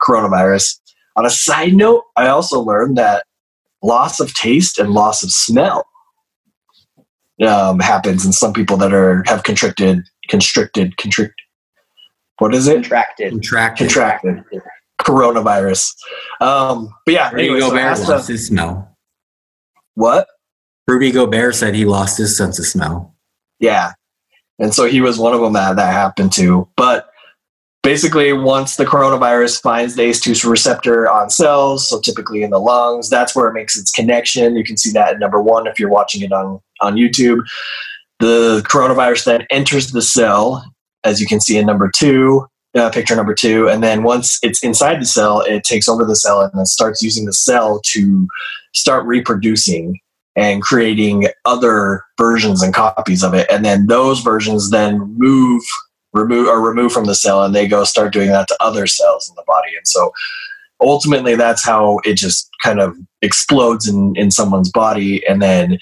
coronavirus. 0.02 0.80
On 1.16 1.26
a 1.26 1.30
side 1.30 1.74
note, 1.74 2.04
I 2.16 2.28
also 2.28 2.60
learned 2.60 2.98
that 2.98 3.26
loss 3.84 4.20
of 4.20 4.34
taste 4.34 4.78
and 4.78 4.92
loss 4.92 5.24
of 5.24 5.32
smell 5.32 5.86
um, 7.46 7.80
happens 7.80 8.26
in 8.26 8.32
some 8.32 8.54
people 8.54 8.78
that 8.78 8.94
are 8.94 9.24
have 9.28 9.44
constricted, 9.44 10.04
constricted, 10.30 10.98
constrict. 10.98 11.42
What 12.40 12.56
is 12.56 12.68
it? 12.68 12.76
Contracted. 12.76 13.32
Contracted. 13.32 13.92
Contracted 13.92 14.62
coronavirus. 15.02 15.96
Um, 16.40 16.94
but 17.06 17.14
yeah, 17.14 17.32
Rudy 17.32 17.44
anyway, 17.46 17.60
so 17.62 17.70
Gobert 17.70 17.92
Asta- 17.92 18.12
lost 18.12 18.28
his 18.28 18.48
smell. 18.48 18.98
what? 19.96 20.28
Rudy 20.88 21.12
Gobert 21.12 21.56
said 21.56 21.76
he 21.76 21.86
lost 21.86 22.18
his 22.18 22.36
sense 22.36 22.60
of 22.60 22.66
smell. 22.66 23.16
Yeah. 23.60 23.94
And 24.62 24.74
so 24.74 24.86
he 24.86 25.02
was 25.02 25.18
one 25.18 25.34
of 25.34 25.42
them 25.42 25.54
that 25.54 25.76
that 25.76 25.92
happened 25.92 26.32
to. 26.34 26.70
But 26.78 27.10
basically, 27.82 28.32
once 28.32 28.76
the 28.76 28.86
coronavirus 28.86 29.60
finds 29.62 29.96
the 29.96 30.04
ACE2 30.04 30.50
receptor 30.50 31.10
on 31.10 31.32
cells, 31.32 31.90
so 31.90 32.00
typically 32.00 32.44
in 32.44 32.52
the 32.52 32.60
lungs, 32.60 33.10
that's 33.10 33.36
where 33.36 33.50
it 33.50 33.54
makes 33.54 33.76
its 33.76 33.92
connection. 33.92 34.56
You 34.56 34.64
can 34.64 34.78
see 34.78 34.92
that 34.92 35.14
in 35.14 35.20
number 35.20 35.42
one 35.42 35.66
if 35.66 35.80
you're 35.80 35.90
watching 35.90 36.22
it 36.22 36.32
on, 36.32 36.62
on 36.80 36.96
YouTube. 36.96 37.40
The 38.20 38.64
coronavirus 38.70 39.26
then 39.26 39.48
enters 39.50 39.92
the 39.92 40.02
cell, 40.02 40.64
as 41.04 41.20
you 41.20 41.26
can 41.26 41.40
see 41.40 41.58
in 41.58 41.66
number 41.66 41.90
two, 41.94 42.46
uh, 42.76 42.92
picture 42.92 43.16
number 43.16 43.34
two. 43.34 43.68
And 43.68 43.84
then 43.84 44.04
once 44.04 44.38
it's 44.44 44.64
inside 44.64 45.02
the 45.02 45.06
cell, 45.06 45.42
it 45.42 45.64
takes 45.64 45.88
over 45.88 46.06
the 46.06 46.16
cell 46.16 46.40
and 46.42 46.52
then 46.54 46.68
starts 46.68 47.02
using 47.02 47.26
the 47.26 47.34
cell 47.34 47.82
to 47.94 48.28
start 48.74 49.08
reproducing 49.08 50.00
and 50.36 50.62
creating 50.62 51.28
other 51.46 52.04
versions 52.18 52.62
and 52.62 52.74
copies 52.74 53.24
of 53.24 53.34
it. 53.34 53.48
And 53.52 53.66
then 53.66 53.88
those 53.88 54.22
versions 54.22 54.70
then 54.70 55.16
move 55.18 55.62
remove 56.14 56.48
or 56.48 56.62
remove 56.62 56.92
from 56.92 57.06
the 57.06 57.16
cell 57.16 57.44
and 57.44 57.56
they 57.56 57.68
go 57.68 57.86
start 57.86 58.12
doing 58.12 58.30
that 58.30 58.48
to 58.50 58.58
other 58.60 58.86
cells 58.86 59.30
in 59.30 59.36
the 59.36 59.44
body. 59.48 59.70
And 59.78 59.88
so 59.88 60.12
ultimately 60.82 61.36
that's 61.36 61.64
how 61.64 62.00
it 62.04 62.16
just 62.16 62.50
kind 62.62 62.80
of 62.82 62.96
explodes 63.22 63.88
in 63.88 64.14
in 64.16 64.32
someone's 64.32 64.72
body. 64.72 65.26
And 65.28 65.42
then 65.42 65.80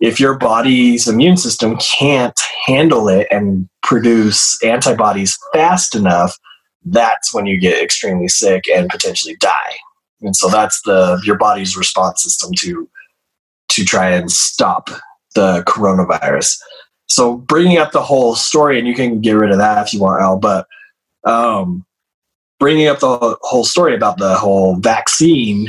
if 0.00 0.18
your 0.20 0.36
body's 0.36 1.08
immune 1.08 1.36
system 1.36 1.78
can't 1.78 2.38
handle 2.66 3.08
it 3.08 3.26
and 3.30 3.68
produce 3.82 4.62
antibodies 4.62 5.36
fast 5.52 5.94
enough 5.94 6.38
that's 6.86 7.32
when 7.32 7.46
you 7.46 7.58
get 7.58 7.82
extremely 7.82 8.28
sick 8.28 8.64
and 8.68 8.88
potentially 8.88 9.36
die. 9.36 9.76
And 10.20 10.34
so 10.36 10.48
that's 10.48 10.80
the 10.82 11.20
your 11.24 11.36
body's 11.36 11.76
response 11.76 12.22
system 12.22 12.52
to 12.58 12.88
to 13.74 13.84
try 13.84 14.10
and 14.10 14.30
stop 14.30 14.90
the 15.34 15.62
coronavirus. 15.64 16.58
So 17.06 17.36
bringing 17.36 17.78
up 17.78 17.92
the 17.92 18.02
whole 18.02 18.34
story, 18.34 18.78
and 18.78 18.88
you 18.88 18.94
can 18.94 19.20
get 19.20 19.32
rid 19.32 19.50
of 19.50 19.58
that 19.58 19.86
if 19.86 19.94
you 19.94 20.00
want, 20.00 20.22
Al, 20.22 20.38
but 20.38 20.66
um, 21.24 21.84
bringing 22.58 22.88
up 22.88 23.00
the 23.00 23.36
whole 23.42 23.64
story 23.64 23.94
about 23.94 24.18
the 24.18 24.34
whole 24.34 24.76
vaccine 24.76 25.68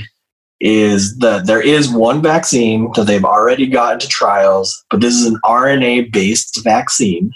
is 0.59 1.17
that 1.17 1.45
there 1.45 1.61
is 1.61 1.89
one 1.89 2.21
vaccine 2.21 2.89
that 2.95 3.05
they've 3.05 3.25
already 3.25 3.67
gotten 3.67 3.99
to 3.99 4.07
trials, 4.07 4.85
but 4.89 5.01
this 5.01 5.13
is 5.13 5.25
an 5.25 5.37
RNA 5.43 6.13
based 6.13 6.63
vaccine, 6.63 7.31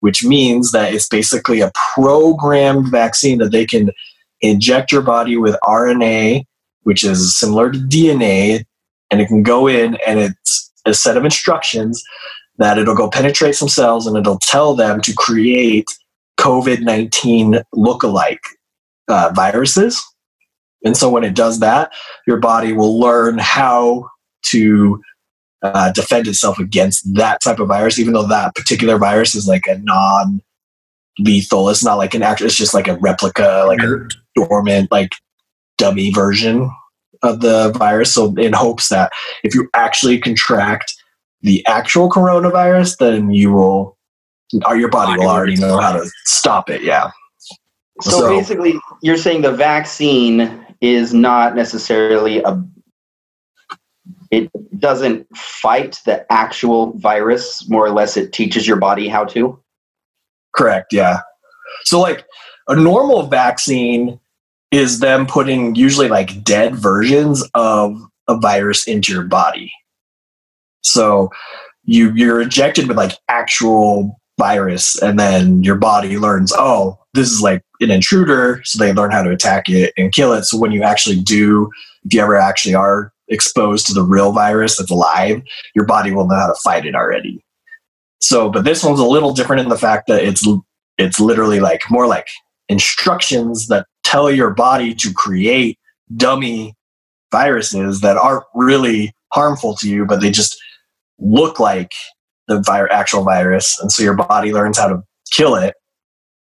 which 0.00 0.24
means 0.24 0.72
that 0.72 0.92
it's 0.92 1.06
basically 1.06 1.60
a 1.60 1.70
programmed 1.94 2.90
vaccine 2.90 3.38
that 3.38 3.52
they 3.52 3.64
can 3.64 3.92
inject 4.40 4.90
your 4.90 5.02
body 5.02 5.36
with 5.36 5.56
RNA, 5.62 6.44
which 6.82 7.04
is 7.04 7.38
similar 7.38 7.70
to 7.70 7.78
DNA, 7.78 8.64
and 9.10 9.20
it 9.20 9.26
can 9.26 9.42
go 9.42 9.66
in 9.66 9.96
and 10.06 10.18
it's 10.18 10.70
a 10.86 10.94
set 10.94 11.16
of 11.16 11.24
instructions 11.24 12.02
that 12.58 12.78
it'll 12.78 12.94
go 12.94 13.08
penetrate 13.08 13.54
some 13.54 13.68
cells 13.68 14.06
and 14.06 14.16
it'll 14.16 14.38
tell 14.38 14.74
them 14.74 15.00
to 15.00 15.12
create 15.14 15.86
COVID 16.38 16.82
19 16.82 17.60
lookalike 17.74 18.38
uh, 19.08 19.32
viruses. 19.34 20.02
And 20.84 20.96
so 20.96 21.10
when 21.10 21.24
it 21.24 21.34
does 21.34 21.60
that, 21.60 21.92
your 22.26 22.38
body 22.38 22.72
will 22.72 22.98
learn 22.98 23.38
how 23.38 24.08
to 24.44 25.00
uh, 25.62 25.92
defend 25.92 26.26
itself 26.26 26.58
against 26.58 27.14
that 27.14 27.42
type 27.42 27.58
of 27.58 27.68
virus, 27.68 27.98
even 27.98 28.14
though 28.14 28.26
that 28.26 28.54
particular 28.54 28.96
virus 28.96 29.34
is 29.34 29.46
like 29.46 29.66
a 29.66 29.78
non 29.78 30.40
lethal. 31.18 31.68
It's 31.68 31.84
not 31.84 31.98
like 31.98 32.14
an 32.14 32.22
actual, 32.22 32.46
it's 32.46 32.56
just 32.56 32.72
like 32.72 32.88
a 32.88 32.96
replica, 32.96 33.64
like 33.66 33.80
a 33.80 34.08
dormant, 34.34 34.90
like 34.90 35.12
dummy 35.76 36.10
version 36.12 36.70
of 37.22 37.40
the 37.40 37.72
virus. 37.76 38.14
So 38.14 38.34
in 38.36 38.52
hopes 38.52 38.88
that 38.88 39.12
if 39.44 39.54
you 39.54 39.68
actually 39.74 40.18
contract 40.18 40.94
the 41.42 41.64
actual 41.66 42.10
coronavirus, 42.10 42.98
then 42.98 43.30
you 43.30 43.52
will, 43.52 43.96
or 44.66 44.76
your 44.76 44.90
body 44.90 45.18
will 45.18 45.28
already 45.28 45.56
know 45.56 45.78
how 45.78 45.92
to 45.92 46.08
stop 46.24 46.68
it. 46.70 46.82
Yeah. 46.82 47.10
So, 48.02 48.10
So- 48.10 48.28
basically, 48.28 48.78
you're 49.02 49.16
saying 49.16 49.42
the 49.42 49.52
vaccine 49.52 50.66
is 50.80 51.12
not 51.12 51.54
necessarily 51.54 52.42
a. 52.42 52.62
It 54.30 54.48
doesn't 54.78 55.26
fight 55.36 56.00
the 56.04 56.24
actual 56.32 56.92
virus. 56.98 57.68
More 57.68 57.84
or 57.84 57.90
less, 57.90 58.16
it 58.16 58.32
teaches 58.32 58.66
your 58.66 58.76
body 58.76 59.08
how 59.08 59.24
to. 59.26 59.58
Correct. 60.54 60.92
Yeah. 60.92 61.20
So 61.84 62.00
like 62.00 62.24
a 62.68 62.76
normal 62.76 63.24
vaccine 63.24 64.20
is 64.70 65.00
them 65.00 65.26
putting 65.26 65.74
usually 65.74 66.08
like 66.08 66.42
dead 66.44 66.76
versions 66.76 67.48
of 67.54 68.00
a 68.28 68.38
virus 68.38 68.86
into 68.86 69.12
your 69.12 69.24
body. 69.24 69.72
So 70.82 71.30
you 71.84 72.12
you're 72.14 72.40
injected 72.40 72.88
with 72.88 72.96
like 72.96 73.12
actual 73.28 74.20
virus 74.38 75.00
and 75.02 75.18
then 75.18 75.62
your 75.62 75.74
body 75.74 76.16
learns, 76.16 76.52
oh, 76.56 76.98
this 77.14 77.30
is 77.30 77.42
like 77.42 77.62
an 77.80 77.90
intruder, 77.90 78.60
so 78.64 78.82
they 78.82 78.92
learn 78.92 79.10
how 79.10 79.22
to 79.22 79.30
attack 79.30 79.68
it 79.68 79.92
and 79.96 80.12
kill 80.12 80.32
it. 80.32 80.44
So 80.44 80.58
when 80.58 80.72
you 80.72 80.82
actually 80.82 81.20
do, 81.20 81.68
if 82.04 82.14
you 82.14 82.22
ever 82.22 82.36
actually 82.36 82.74
are 82.74 83.12
exposed 83.28 83.86
to 83.86 83.94
the 83.94 84.02
real 84.02 84.32
virus 84.32 84.76
that's 84.76 84.90
alive, 84.90 85.42
your 85.74 85.84
body 85.84 86.12
will 86.12 86.26
know 86.26 86.36
how 86.36 86.46
to 86.46 86.60
fight 86.62 86.86
it 86.86 86.94
already. 86.94 87.44
So, 88.20 88.50
but 88.50 88.64
this 88.64 88.84
one's 88.84 89.00
a 89.00 89.04
little 89.04 89.32
different 89.32 89.62
in 89.62 89.68
the 89.68 89.78
fact 89.78 90.06
that 90.08 90.22
it's 90.22 90.46
it's 90.98 91.18
literally 91.18 91.60
like 91.60 91.82
more 91.90 92.06
like 92.06 92.28
instructions 92.68 93.66
that 93.68 93.86
tell 94.10 94.30
your 94.30 94.50
body 94.50 94.94
to 94.94 95.12
create 95.12 95.78
dummy 96.16 96.74
viruses 97.30 98.00
that 98.00 98.16
aren't 98.16 98.44
really 98.54 99.12
harmful 99.32 99.76
to 99.76 99.88
you, 99.88 100.04
but 100.04 100.20
they 100.20 100.30
just 100.30 100.60
look 101.18 101.60
like 101.60 101.92
the 102.48 102.88
actual 102.90 103.22
virus, 103.22 103.78
and 103.80 103.92
so 103.92 104.02
your 104.02 104.16
body 104.16 104.52
learns 104.52 104.76
how 104.76 104.88
to 104.88 105.02
kill 105.30 105.54
it. 105.54 105.74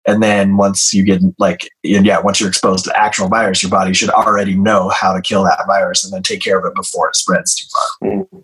And 0.08 0.24
then 0.24 0.56
once 0.56 0.94
you 0.94 1.04
get 1.04 1.22
like 1.38 1.70
yeah, 1.84 2.20
once 2.20 2.40
you're 2.40 2.50
exposed 2.50 2.86
to 2.86 3.00
actual 3.00 3.28
virus, 3.28 3.62
your 3.62 3.70
body 3.70 3.94
should 3.94 4.10
already 4.10 4.56
know 4.56 4.90
how 4.90 5.14
to 5.14 5.22
kill 5.22 5.44
that 5.44 5.60
virus 5.68 6.06
and 6.06 6.14
then 6.14 6.24
take 6.24 6.42
care 6.42 6.58
of 6.58 6.66
it 6.66 6.74
before 6.74 7.10
it 7.10 7.16
spreads 7.18 7.54
too 7.56 7.68
far. 7.74 8.10
Mm. 8.10 8.44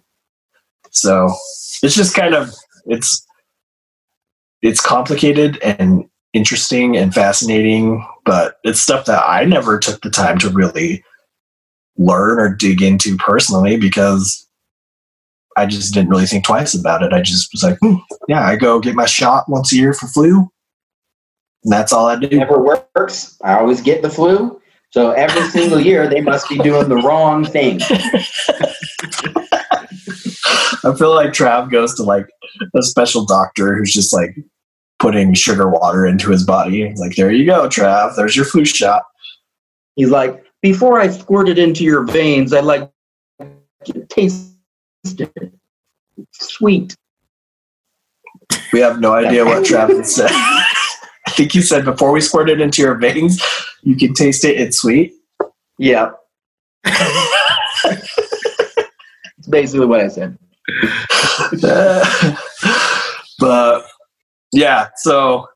So 0.91 1.33
it's 1.81 1.95
just 1.95 2.13
kind 2.13 2.35
of 2.35 2.53
it's 2.85 3.25
it's 4.61 4.81
complicated 4.81 5.57
and 5.61 6.05
interesting 6.36 6.98
and 6.98 7.14
fascinating, 7.14 8.06
but 8.26 8.57
it's 8.64 8.82
stuff 8.82 9.06
that 9.06 9.24
I 9.26 9.45
never 9.45 9.80
took 9.80 10.02
the 10.02 10.10
time 10.10 10.38
to 10.40 10.49
really 10.49 11.03
learn 11.98 12.40
or 12.40 12.53
dig 12.53 12.82
into 12.82 13.16
personally 13.16 13.78
because 13.78 14.45
I 15.56 15.66
just 15.66 15.94
didn't 15.94 16.10
really 16.10 16.26
think 16.26 16.44
twice 16.44 16.74
about 16.76 17.02
it. 17.03 17.14
I 17.14 17.22
just 17.22 17.53
was 17.53 17.64
like, 17.64 17.78
hmm, 17.80 17.95
yeah, 18.28 18.45
I 18.45 18.57
go 18.57 18.82
get 18.82 18.95
my 18.95 19.06
shot 19.06 19.45
once 19.48 19.72
a 19.72 19.78
year 19.78 19.94
for 19.94 20.07
flu. 20.07 20.52
And 21.64 21.72
that's 21.72 21.94
all 21.94 22.07
I 22.07 22.20
do. 22.20 22.38
Never 22.38 22.62
works. 22.62 23.38
I 23.41 23.57
always 23.57 23.82
get 23.82 24.02
the 24.02 24.10
flu. 24.10 24.62
So 24.91 25.12
every 25.12 25.41
single 25.49 25.80
year, 25.80 26.10
they 26.10 26.20
must 26.20 26.49
be 26.49 26.57
doing 26.57 26.90
the 26.90 26.98
wrong 26.98 27.45
thing. 27.45 27.80
I 30.84 30.94
feel 30.95 31.16
like 31.16 31.32
Trav 31.32 31.72
goes 31.72 31.95
to 31.95 32.03
like 32.03 32.28
a 32.76 32.84
special 32.84 33.26
doctor 33.26 33.76
who's 33.76 33.94
just 33.94 34.14
like 34.14 34.36
putting 35.06 35.36
sugar 35.36 35.69
water 35.69 36.03
into 36.03 36.32
his 36.32 36.44
body. 36.44 36.90
He's 36.90 36.99
like, 36.99 37.15
there 37.15 37.32
you 37.32 37.45
go, 37.45 37.68
Trav. 37.68 38.15
There's 38.15 38.36
your 38.36 38.44
flu 38.44 38.65
shot. 38.65 39.03
He's 39.95 40.10
like, 40.10 40.44
before 40.64 40.99
I 40.99 41.10
squirt 41.10 41.48
it 41.48 41.60
into 41.60 41.84
your 41.84 42.03
veins, 42.03 42.52
I'd 42.52 42.64
like 42.64 42.90
to 43.40 44.06
taste 44.07 44.49
it. 45.03 45.32
It's 46.18 46.53
sweet. 46.53 46.95
We 48.73 48.80
have 48.80 48.99
no 48.99 49.14
idea 49.14 49.45
what 49.45 49.64
Trav 49.68 50.03
said. 50.07 50.32
I 50.32 51.32
think 51.34 51.53
you 51.53 51.61
said 51.61 51.86
before 51.86 52.11
we 52.11 52.19
squirt 52.19 52.49
it 52.49 52.60
into 52.60 52.82
your 52.82 52.95
veins, 52.95 53.40
you 53.84 53.95
can 53.95 54.15
taste 54.15 54.44
it. 54.44 54.60
It's 54.60 54.80
sweet. 54.80 55.14
Yeah, 55.77 56.14
it's 59.38 59.48
basically 59.48 59.86
what 59.86 59.99
I 59.99 60.07
said. 60.07 60.36
but 63.40 63.86
yeah, 64.56 64.88
so 64.98 65.48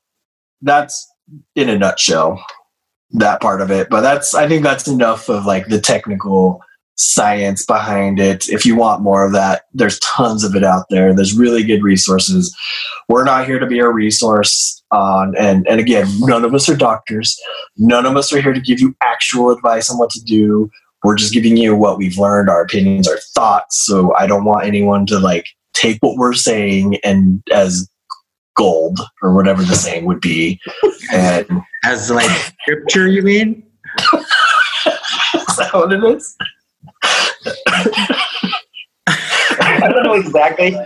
that's 0.61 1.07
in 1.55 1.69
a 1.69 1.77
nutshell 1.77 2.43
that 3.11 3.41
part 3.41 3.61
of 3.61 3.71
it. 3.71 3.89
But 3.89 4.01
that's 4.01 4.35
I 4.35 4.47
think 4.47 4.63
that's 4.63 4.87
enough 4.87 5.29
of 5.29 5.45
like 5.45 5.67
the 5.67 5.79
technical 5.79 6.61
science 6.95 7.65
behind 7.65 8.19
it. 8.19 8.49
If 8.49 8.65
you 8.65 8.75
want 8.75 9.01
more 9.01 9.25
of 9.25 9.31
that, 9.31 9.63
there's 9.73 9.99
tons 9.99 10.43
of 10.43 10.53
it 10.53 10.65
out 10.65 10.85
there. 10.89 11.13
There's 11.13 11.33
really 11.33 11.63
good 11.63 11.81
resources. 11.81 12.55
We're 13.07 13.23
not 13.23 13.47
here 13.47 13.57
to 13.57 13.65
be 13.65 13.79
a 13.79 13.87
resource 13.87 14.83
on 14.91 15.33
and 15.37 15.65
and 15.67 15.79
again, 15.79 16.07
none 16.19 16.43
of 16.43 16.53
us 16.53 16.67
are 16.67 16.75
doctors. 16.75 17.39
None 17.77 18.05
of 18.05 18.17
us 18.17 18.33
are 18.33 18.41
here 18.41 18.53
to 18.53 18.61
give 18.61 18.79
you 18.81 18.95
actual 19.01 19.49
advice 19.49 19.89
on 19.89 19.97
what 19.97 20.09
to 20.11 20.21
do. 20.21 20.69
We're 21.03 21.15
just 21.15 21.33
giving 21.33 21.55
you 21.55 21.75
what 21.75 21.97
we've 21.97 22.17
learned, 22.17 22.49
our 22.49 22.61
opinions, 22.61 23.07
our 23.07 23.19
thoughts. 23.33 23.85
So 23.85 24.13
I 24.15 24.27
don't 24.27 24.43
want 24.43 24.65
anyone 24.65 25.05
to 25.05 25.19
like 25.19 25.45
take 25.73 25.99
what 26.01 26.17
we're 26.17 26.33
saying 26.33 26.97
and 27.05 27.41
as 27.53 27.89
gold 28.59 28.99
or 29.21 29.33
whatever 29.33 29.63
the 29.63 29.73
saying 29.73 30.05
would 30.05 30.21
be. 30.21 30.59
And 31.11 31.47
As 31.85 32.11
like 32.11 32.29
scripture, 32.61 33.07
you 33.07 33.21
mean? 33.21 33.63
is 34.13 34.25
that 35.57 35.69
what 35.73 35.93
it 35.93 36.03
is? 36.03 36.35
I 39.61 39.89
don't 39.89 40.03
know 40.03 40.13
exactly, 40.13 40.77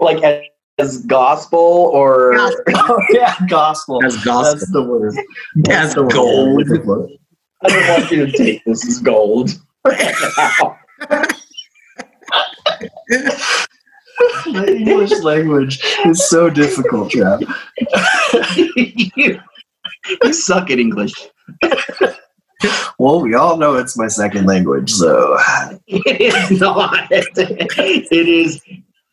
like 0.00 0.22
as, 0.24 0.42
as 0.78 0.98
gospel 1.06 1.90
or 1.94 2.34
Oh 2.36 3.02
yeah, 3.10 3.36
gospel. 3.48 4.04
As 4.04 4.16
gospel. 4.24 4.58
That's 4.58 4.72
the 4.72 4.82
word. 4.82 5.14
As 5.70 5.94
the 5.94 6.02
word. 6.02 6.12
gold. 6.12 6.68
I 7.64 7.68
don't 7.68 7.88
want 7.88 8.10
you 8.10 8.26
to 8.26 8.32
take 8.32 8.64
this 8.64 8.84
as 8.86 8.98
gold. 8.98 9.50
The 14.44 14.76
English 14.78 15.12
language 15.22 15.80
is 16.06 16.28
so 16.28 16.50
difficult, 16.50 17.12
Trav. 17.12 17.42
you, 19.16 19.40
you 20.24 20.32
suck 20.32 20.70
at 20.70 20.78
English. 20.78 21.12
Well, 22.98 23.20
we 23.20 23.34
all 23.34 23.56
know 23.56 23.74
it's 23.74 23.96
my 23.96 24.08
second 24.08 24.46
language, 24.46 24.90
so 24.92 25.36
It 25.88 26.20
is 26.20 26.60
not. 26.60 27.08
It 27.10 28.28
is. 28.28 28.60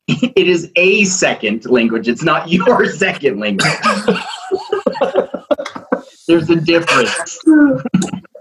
It 0.07 0.47
is 0.47 0.71
a 0.75 1.03
second 1.05 1.65
language. 1.65 2.07
It's 2.07 2.23
not 2.23 2.49
your 2.49 2.85
second 2.87 3.39
language. 3.39 3.71
There's 6.27 6.49
a 6.49 6.55
difference. 6.55 7.39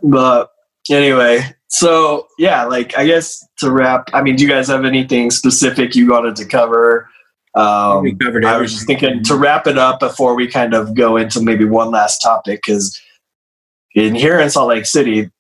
but 0.03 0.51
anyway, 0.91 1.55
so 1.69 2.27
yeah, 2.39 2.65
like 2.65 2.97
I 2.97 3.07
guess 3.07 3.47
to 3.59 3.71
wrap, 3.71 4.09
I 4.13 4.23
mean, 4.23 4.37
do 4.37 4.43
you 4.43 4.49
guys 4.49 4.69
have 4.69 4.85
anything 4.85 5.31
specific 5.31 5.95
you 5.95 6.11
wanted 6.11 6.37
to 6.37 6.45
cover? 6.45 7.09
Um, 7.55 8.03
we 8.03 8.15
covered 8.15 8.45
I 8.45 8.59
was 8.59 8.73
just 8.73 8.87
thinking 8.87 9.23
to 9.25 9.37
wrap 9.37 9.67
it 9.67 9.79
up 9.79 10.01
before 10.01 10.35
we 10.35 10.47
kind 10.47 10.75
of 10.75 10.95
go 10.95 11.17
into 11.17 11.43
maybe 11.43 11.65
one 11.65 11.91
last 11.91 12.21
topic 12.21 12.61
because 12.65 12.99
in 13.95 14.15
here 14.15 14.39
in 14.39 14.49
Salt 14.51 14.69
Lake 14.69 14.87
City, 14.87 15.31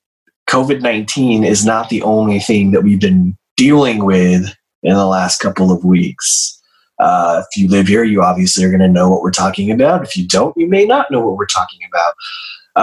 COVID 0.48 0.82
19 0.82 1.44
is 1.44 1.64
not 1.64 1.88
the 1.88 2.02
only 2.02 2.40
thing 2.40 2.72
that 2.72 2.82
we've 2.82 3.00
been 3.00 3.36
dealing 3.56 4.04
with 4.04 4.54
in 4.82 4.94
the 4.94 5.06
last 5.06 5.40
couple 5.40 5.70
of 5.70 5.84
weeks. 5.84 6.60
Uh, 6.98 7.42
if 7.48 7.56
you 7.56 7.68
live 7.68 7.86
here, 7.86 8.04
you 8.04 8.22
obviously 8.22 8.64
are 8.64 8.70
going 8.70 8.80
to 8.80 8.88
know 8.88 9.08
what 9.08 9.22
we're 9.22 9.30
talking 9.30 9.70
about. 9.70 10.02
If 10.02 10.16
you 10.16 10.26
don't, 10.26 10.56
you 10.56 10.66
may 10.66 10.84
not 10.84 11.10
know 11.10 11.20
what 11.20 11.36
we're 11.36 11.46
talking 11.46 11.80
about. 11.88 12.14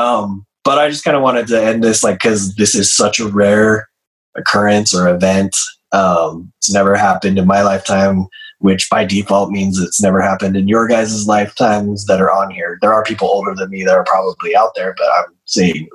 Um, 0.01 0.45
but 0.65 0.77
I 0.77 0.89
just 0.89 1.03
kind 1.03 1.15
of 1.15 1.23
wanted 1.23 1.47
to 1.47 1.63
end 1.63 1.83
this 1.83 2.03
like 2.03 2.15
because 2.15 2.55
this 2.55 2.75
is 2.75 2.95
such 2.95 3.19
a 3.19 3.27
rare 3.27 3.87
occurrence 4.35 4.93
or 4.93 5.07
event. 5.07 5.55
Um, 5.91 6.51
it's 6.57 6.73
never 6.73 6.95
happened 6.95 7.37
in 7.39 7.47
my 7.47 7.61
lifetime 7.61 8.27
which 8.59 8.89
by 8.89 9.05
default 9.05 9.51
means 9.51 9.79
it's 9.79 10.01
never 10.01 10.19
happened 10.21 10.55
in 10.57 10.67
your 10.67 10.87
guys' 10.87 11.27
lifetimes 11.27 12.05
that 12.05 12.19
are 12.21 12.31
on 12.31 12.49
here. 12.49 12.77
There 12.81 12.93
are 12.93 13.03
people 13.03 13.27
older 13.27 13.53
than 13.53 13.69
me 13.69 13.83
that 13.83 13.93
are 13.93 14.03
probably 14.05 14.55
out 14.55 14.71
there, 14.75 14.95
but 14.97 15.07
I'm 15.19 15.35
saying 15.45 15.87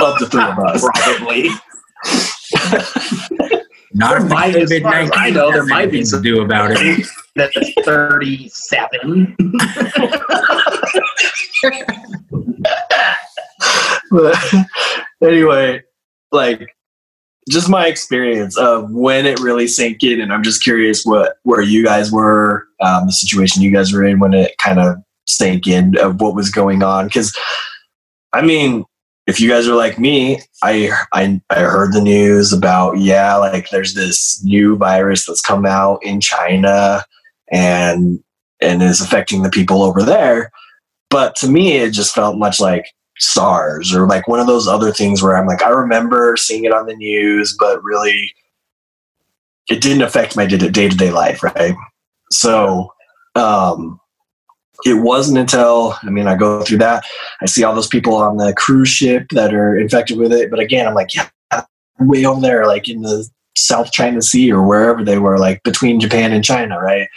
of 0.00 0.18
the 0.18 0.28
three 0.28 0.42
of 0.42 0.58
us. 0.60 0.84
Probably. 0.94 1.48
Not 3.96 4.16
if 4.16 4.22
the 4.24 4.28
might- 4.28 4.56
as 4.56 4.80
far 4.80 4.94
as 4.94 5.10
I 5.14 5.30
know, 5.30 5.50
there 5.50 5.64
might 5.66 5.90
be 5.90 6.04
some- 6.04 6.22
to 6.22 6.34
do 6.34 6.42
about 6.42 6.70
it. 6.72 7.06
That's 7.36 7.56
37. 7.84 9.36
but 14.14 14.36
anyway, 15.22 15.82
like 16.30 16.74
just 17.48 17.68
my 17.68 17.86
experience 17.86 18.56
of 18.56 18.90
when 18.90 19.26
it 19.26 19.40
really 19.40 19.66
sank 19.66 20.02
in, 20.02 20.20
and 20.20 20.32
I'm 20.32 20.42
just 20.42 20.62
curious 20.62 21.04
what 21.04 21.36
where 21.42 21.60
you 21.60 21.84
guys 21.84 22.12
were, 22.12 22.66
um, 22.80 23.06
the 23.06 23.12
situation 23.12 23.62
you 23.62 23.72
guys 23.72 23.92
were 23.92 24.04
in 24.04 24.20
when 24.20 24.32
it 24.32 24.56
kind 24.58 24.78
of 24.78 24.96
sank 25.26 25.66
in 25.66 25.98
of 25.98 26.20
what 26.20 26.34
was 26.34 26.50
going 26.50 26.82
on. 26.82 27.06
Because 27.06 27.36
I 28.32 28.42
mean, 28.42 28.84
if 29.26 29.40
you 29.40 29.48
guys 29.48 29.66
are 29.68 29.74
like 29.74 29.98
me, 29.98 30.40
I 30.62 30.90
I 31.12 31.40
I 31.50 31.60
heard 31.60 31.92
the 31.92 32.00
news 32.00 32.52
about 32.52 32.98
yeah, 32.98 33.34
like 33.36 33.68
there's 33.70 33.94
this 33.94 34.42
new 34.44 34.76
virus 34.76 35.26
that's 35.26 35.42
come 35.42 35.66
out 35.66 36.04
in 36.04 36.20
China 36.20 37.04
and 37.50 38.22
and 38.60 38.82
is 38.82 39.00
affecting 39.00 39.42
the 39.42 39.50
people 39.50 39.82
over 39.82 40.02
there. 40.02 40.52
But 41.10 41.36
to 41.36 41.48
me, 41.48 41.72
it 41.72 41.90
just 41.90 42.14
felt 42.14 42.38
much 42.38 42.60
like 42.60 42.86
SARS 43.18 43.94
or 43.94 44.06
like 44.06 44.26
one 44.28 44.40
of 44.40 44.46
those 44.46 44.66
other 44.66 44.92
things 44.92 45.22
where 45.22 45.36
I'm 45.36 45.46
like, 45.46 45.62
I 45.62 45.68
remember 45.68 46.36
seeing 46.36 46.64
it 46.64 46.72
on 46.72 46.86
the 46.86 46.96
news, 46.96 47.56
but 47.58 47.82
really 47.82 48.34
it 49.68 49.80
didn't 49.80 50.02
affect 50.02 50.36
my 50.36 50.46
day 50.46 50.58
to 50.58 50.96
day 50.96 51.10
life, 51.10 51.42
right? 51.42 51.74
So 52.30 52.92
um, 53.34 54.00
it 54.84 55.02
wasn't 55.02 55.38
until, 55.38 55.96
I 56.02 56.10
mean, 56.10 56.26
I 56.26 56.36
go 56.36 56.62
through 56.62 56.78
that, 56.78 57.04
I 57.40 57.46
see 57.46 57.64
all 57.64 57.74
those 57.74 57.86
people 57.86 58.14
on 58.16 58.36
the 58.36 58.52
cruise 58.54 58.88
ship 58.88 59.28
that 59.30 59.54
are 59.54 59.78
infected 59.78 60.18
with 60.18 60.32
it. 60.32 60.50
But 60.50 60.60
again, 60.60 60.86
I'm 60.86 60.94
like, 60.94 61.14
yeah, 61.14 61.28
way 62.00 62.24
over 62.24 62.40
there, 62.40 62.66
like 62.66 62.88
in 62.88 63.02
the 63.02 63.28
South 63.56 63.92
China 63.92 64.20
Sea 64.20 64.52
or 64.52 64.66
wherever 64.66 65.04
they 65.04 65.18
were, 65.18 65.38
like 65.38 65.62
between 65.62 66.00
Japan 66.00 66.32
and 66.32 66.44
China, 66.44 66.80
right? 66.80 67.08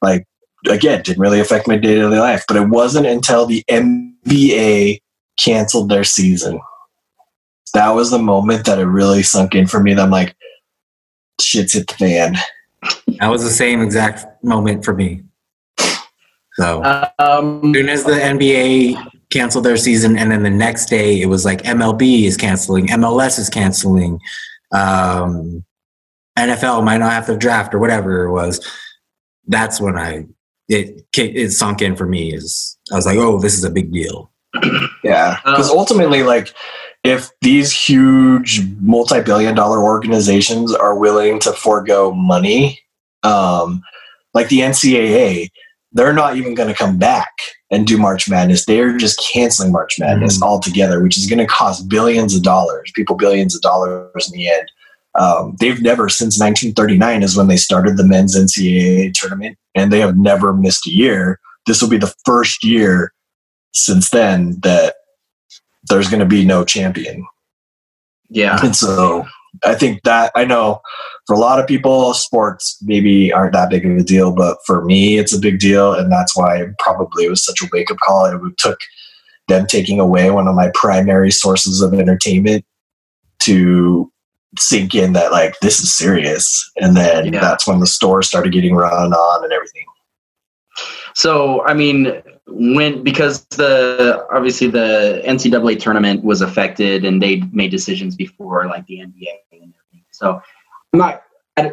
Like, 0.00 0.26
again, 0.68 1.02
didn't 1.02 1.20
really 1.20 1.40
affect 1.40 1.68
my 1.68 1.76
day 1.76 1.96
to 1.96 2.10
day 2.10 2.18
life. 2.18 2.44
But 2.48 2.56
it 2.56 2.68
wasn't 2.68 3.06
until 3.06 3.46
the 3.46 3.62
NBA 3.70 5.00
canceled 5.42 5.88
their 5.88 6.04
season. 6.04 6.60
That 7.74 7.90
was 7.90 8.10
the 8.10 8.18
moment 8.18 8.66
that 8.66 8.78
it 8.78 8.84
really 8.84 9.22
sunk 9.22 9.54
in 9.54 9.66
for 9.66 9.82
me. 9.82 9.94
That 9.94 10.02
I'm 10.02 10.10
like, 10.10 10.36
shit's 11.40 11.74
hit 11.74 11.88
the 11.88 11.94
fan. 11.94 12.36
That 13.20 13.28
was 13.28 13.42
the 13.42 13.50
same 13.50 13.80
exact 13.80 14.26
moment 14.44 14.84
for 14.84 14.94
me. 14.94 15.22
So 16.54 16.82
Um, 17.18 17.74
as 17.74 17.80
soon 17.80 17.88
as 17.88 18.04
the 18.04 18.12
NBA 18.12 19.10
canceled 19.30 19.64
their 19.64 19.76
season, 19.76 20.18
and 20.18 20.30
then 20.30 20.42
the 20.42 20.50
next 20.50 20.86
day 20.86 21.20
it 21.20 21.26
was 21.26 21.44
like 21.44 21.62
MLB 21.62 22.24
is 22.24 22.36
canceling, 22.36 22.88
MLS 22.88 23.38
is 23.38 23.48
canceling, 23.48 24.20
um, 24.74 25.64
NFL 26.38 26.84
might 26.84 26.98
not 26.98 27.12
have 27.12 27.26
to 27.26 27.36
draft 27.36 27.74
or 27.74 27.78
whatever 27.78 28.24
it 28.24 28.32
was. 28.32 28.60
That's 29.46 29.80
when 29.80 29.96
I 29.96 30.26
it 30.68 31.06
it 31.16 31.52
sunk 31.52 31.82
in 31.82 31.96
for 31.96 32.06
me. 32.06 32.34
Is 32.34 32.78
I 32.92 32.96
was 32.96 33.06
like, 33.06 33.18
oh, 33.18 33.38
this 33.38 33.54
is 33.54 33.64
a 33.64 33.70
big 33.70 33.92
deal. 33.92 34.31
Yeah. 35.02 35.38
Because 35.44 35.70
Um, 35.70 35.78
ultimately, 35.78 36.22
like, 36.22 36.52
if 37.04 37.30
these 37.40 37.72
huge 37.72 38.62
multi 38.80 39.20
billion 39.20 39.54
dollar 39.54 39.82
organizations 39.82 40.74
are 40.74 40.96
willing 40.96 41.40
to 41.40 41.52
forego 41.52 42.12
money, 42.12 42.80
um, 43.22 43.82
like 44.34 44.48
the 44.48 44.60
NCAA, 44.60 45.50
they're 45.92 46.12
not 46.12 46.36
even 46.36 46.54
going 46.54 46.68
to 46.68 46.74
come 46.74 46.98
back 46.98 47.32
and 47.70 47.86
do 47.86 47.98
March 47.98 48.28
Madness. 48.28 48.64
They're 48.64 48.96
just 48.96 49.20
canceling 49.32 49.72
March 49.72 49.98
Madness 49.98 50.40
altogether, 50.42 51.02
which 51.02 51.18
is 51.18 51.26
going 51.26 51.38
to 51.38 51.46
cost 51.46 51.88
billions 51.88 52.34
of 52.34 52.42
dollars, 52.42 52.92
people 52.94 53.16
billions 53.16 53.54
of 53.54 53.60
dollars 53.62 54.30
in 54.30 54.38
the 54.38 54.48
end. 54.48 54.70
Um, 55.14 55.56
they've 55.60 55.82
never, 55.82 56.08
since 56.08 56.40
1939, 56.40 57.22
is 57.22 57.36
when 57.36 57.48
they 57.48 57.56
started 57.56 57.96
the 57.96 58.06
men's 58.06 58.36
NCAA 58.36 59.12
tournament, 59.12 59.58
and 59.74 59.92
they 59.92 60.00
have 60.00 60.16
never 60.16 60.54
missed 60.54 60.86
a 60.86 60.90
year. 60.90 61.38
This 61.66 61.82
will 61.82 61.90
be 61.90 61.98
the 61.98 62.14
first 62.24 62.64
year 62.64 63.12
since 63.72 64.10
then 64.10 64.58
that 64.62 64.94
there's 65.88 66.08
going 66.08 66.20
to 66.20 66.26
be 66.26 66.44
no 66.44 66.64
champion. 66.64 67.26
yeah. 68.28 68.58
And 68.62 68.74
so 68.76 69.26
I 69.64 69.74
think 69.74 70.02
that 70.04 70.32
I 70.34 70.44
know 70.44 70.80
for 71.26 71.34
a 71.34 71.38
lot 71.38 71.58
of 71.60 71.66
people, 71.66 72.14
sports 72.14 72.78
maybe 72.82 73.32
aren't 73.32 73.52
that 73.52 73.70
big 73.70 73.84
of 73.84 73.96
a 73.96 74.02
deal, 74.02 74.32
but 74.32 74.58
for 74.66 74.84
me, 74.84 75.18
it's 75.18 75.34
a 75.34 75.40
big 75.40 75.58
deal. 75.58 75.92
And 75.92 76.10
that's 76.10 76.36
why 76.36 76.66
probably 76.78 77.24
it 77.24 77.30
was 77.30 77.44
such 77.44 77.60
a 77.62 77.68
wake 77.72 77.90
up 77.90 77.98
call. 78.04 78.26
It 78.26 78.40
took 78.58 78.78
them 79.48 79.66
taking 79.66 80.00
away 80.00 80.30
one 80.30 80.48
of 80.48 80.54
my 80.54 80.70
primary 80.74 81.30
sources 81.30 81.82
of 81.82 81.92
entertainment 81.94 82.64
to 83.40 84.10
sink 84.58 84.94
in 84.94 85.12
that, 85.14 85.32
like, 85.32 85.58
this 85.60 85.80
is 85.80 85.92
serious. 85.92 86.70
And 86.76 86.96
then 86.96 87.32
Yeah. 87.32 87.40
that's 87.40 87.66
when 87.66 87.80
the 87.80 87.86
store 87.86 88.22
started 88.22 88.52
getting 88.52 88.74
run 88.74 89.12
on 89.12 89.44
and 89.44 89.52
everything. 89.52 89.84
So 91.14 91.64
I 91.66 91.74
mean, 91.74 92.22
when 92.46 93.02
because 93.02 93.44
the 93.46 94.26
obviously 94.32 94.68
the 94.68 95.22
NCAA 95.26 95.78
tournament 95.80 96.24
was 96.24 96.40
affected 96.40 97.04
and 97.04 97.22
they 97.22 97.42
made 97.52 97.70
decisions 97.70 98.16
before 98.16 98.66
like 98.66 98.86
the 98.86 98.98
NBA 98.98 99.26
and 99.52 99.74
everything. 99.74 100.04
So 100.10 100.40
I'm 100.92 100.98
not. 100.98 101.22
I, 101.56 101.72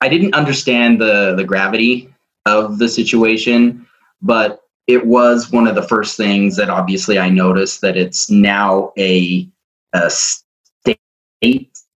I 0.00 0.08
didn't 0.08 0.34
understand 0.34 1.00
the 1.00 1.34
the 1.36 1.44
gravity 1.44 2.12
of 2.46 2.78
the 2.78 2.88
situation, 2.88 3.86
but 4.22 4.62
it 4.86 5.06
was 5.06 5.52
one 5.52 5.68
of 5.68 5.74
the 5.74 5.82
first 5.82 6.16
things 6.16 6.56
that 6.56 6.68
obviously 6.68 7.18
I 7.18 7.30
noticed 7.30 7.80
that 7.82 7.96
it's 7.96 8.28
now 8.28 8.92
a, 8.98 9.48
a 9.92 10.10
state 10.10 10.98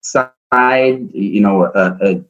side, 0.01 1.09
you 1.13 1.39
know, 1.39 1.71
a, 1.73 1.97
a 2.01 2.21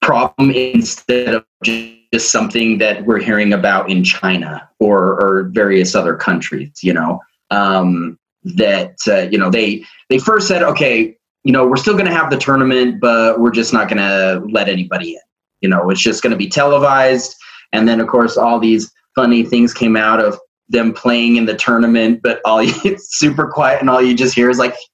problem 0.00 0.50
instead 0.52 1.34
of 1.34 1.44
just 1.64 1.95
something 2.14 2.78
that 2.78 3.04
we're 3.04 3.20
hearing 3.20 3.52
about 3.52 3.90
in 3.90 4.04
China 4.04 4.68
or 4.78 5.20
or 5.20 5.50
various 5.52 5.94
other 5.94 6.16
countries. 6.16 6.82
You 6.82 6.92
know, 6.92 7.20
um, 7.50 8.18
that 8.44 8.96
uh, 9.08 9.28
you 9.30 9.38
know 9.38 9.50
they 9.50 9.84
they 10.08 10.18
first 10.18 10.48
said, 10.48 10.62
okay, 10.62 11.16
you 11.44 11.52
know, 11.52 11.66
we're 11.66 11.76
still 11.76 11.94
going 11.94 12.06
to 12.06 12.12
have 12.12 12.30
the 12.30 12.36
tournament, 12.36 13.00
but 13.00 13.40
we're 13.40 13.50
just 13.50 13.72
not 13.72 13.88
going 13.88 13.98
to 13.98 14.44
let 14.50 14.68
anybody 14.68 15.12
in. 15.12 15.20
You 15.60 15.68
know, 15.68 15.90
it's 15.90 16.00
just 16.00 16.22
going 16.22 16.32
to 16.32 16.36
be 16.36 16.48
televised, 16.48 17.34
and 17.72 17.88
then 17.88 18.00
of 18.00 18.08
course 18.08 18.36
all 18.36 18.58
these 18.58 18.92
funny 19.14 19.42
things 19.42 19.72
came 19.72 19.96
out 19.96 20.20
of 20.20 20.38
them 20.68 20.92
playing 20.92 21.36
in 21.36 21.46
the 21.46 21.54
tournament, 21.54 22.20
but 22.22 22.40
all 22.44 22.62
you, 22.62 22.72
it's 22.84 23.18
super 23.18 23.48
quiet, 23.48 23.80
and 23.80 23.90
all 23.90 24.02
you 24.02 24.14
just 24.14 24.34
hear 24.34 24.50
is 24.50 24.58
like. 24.58 24.74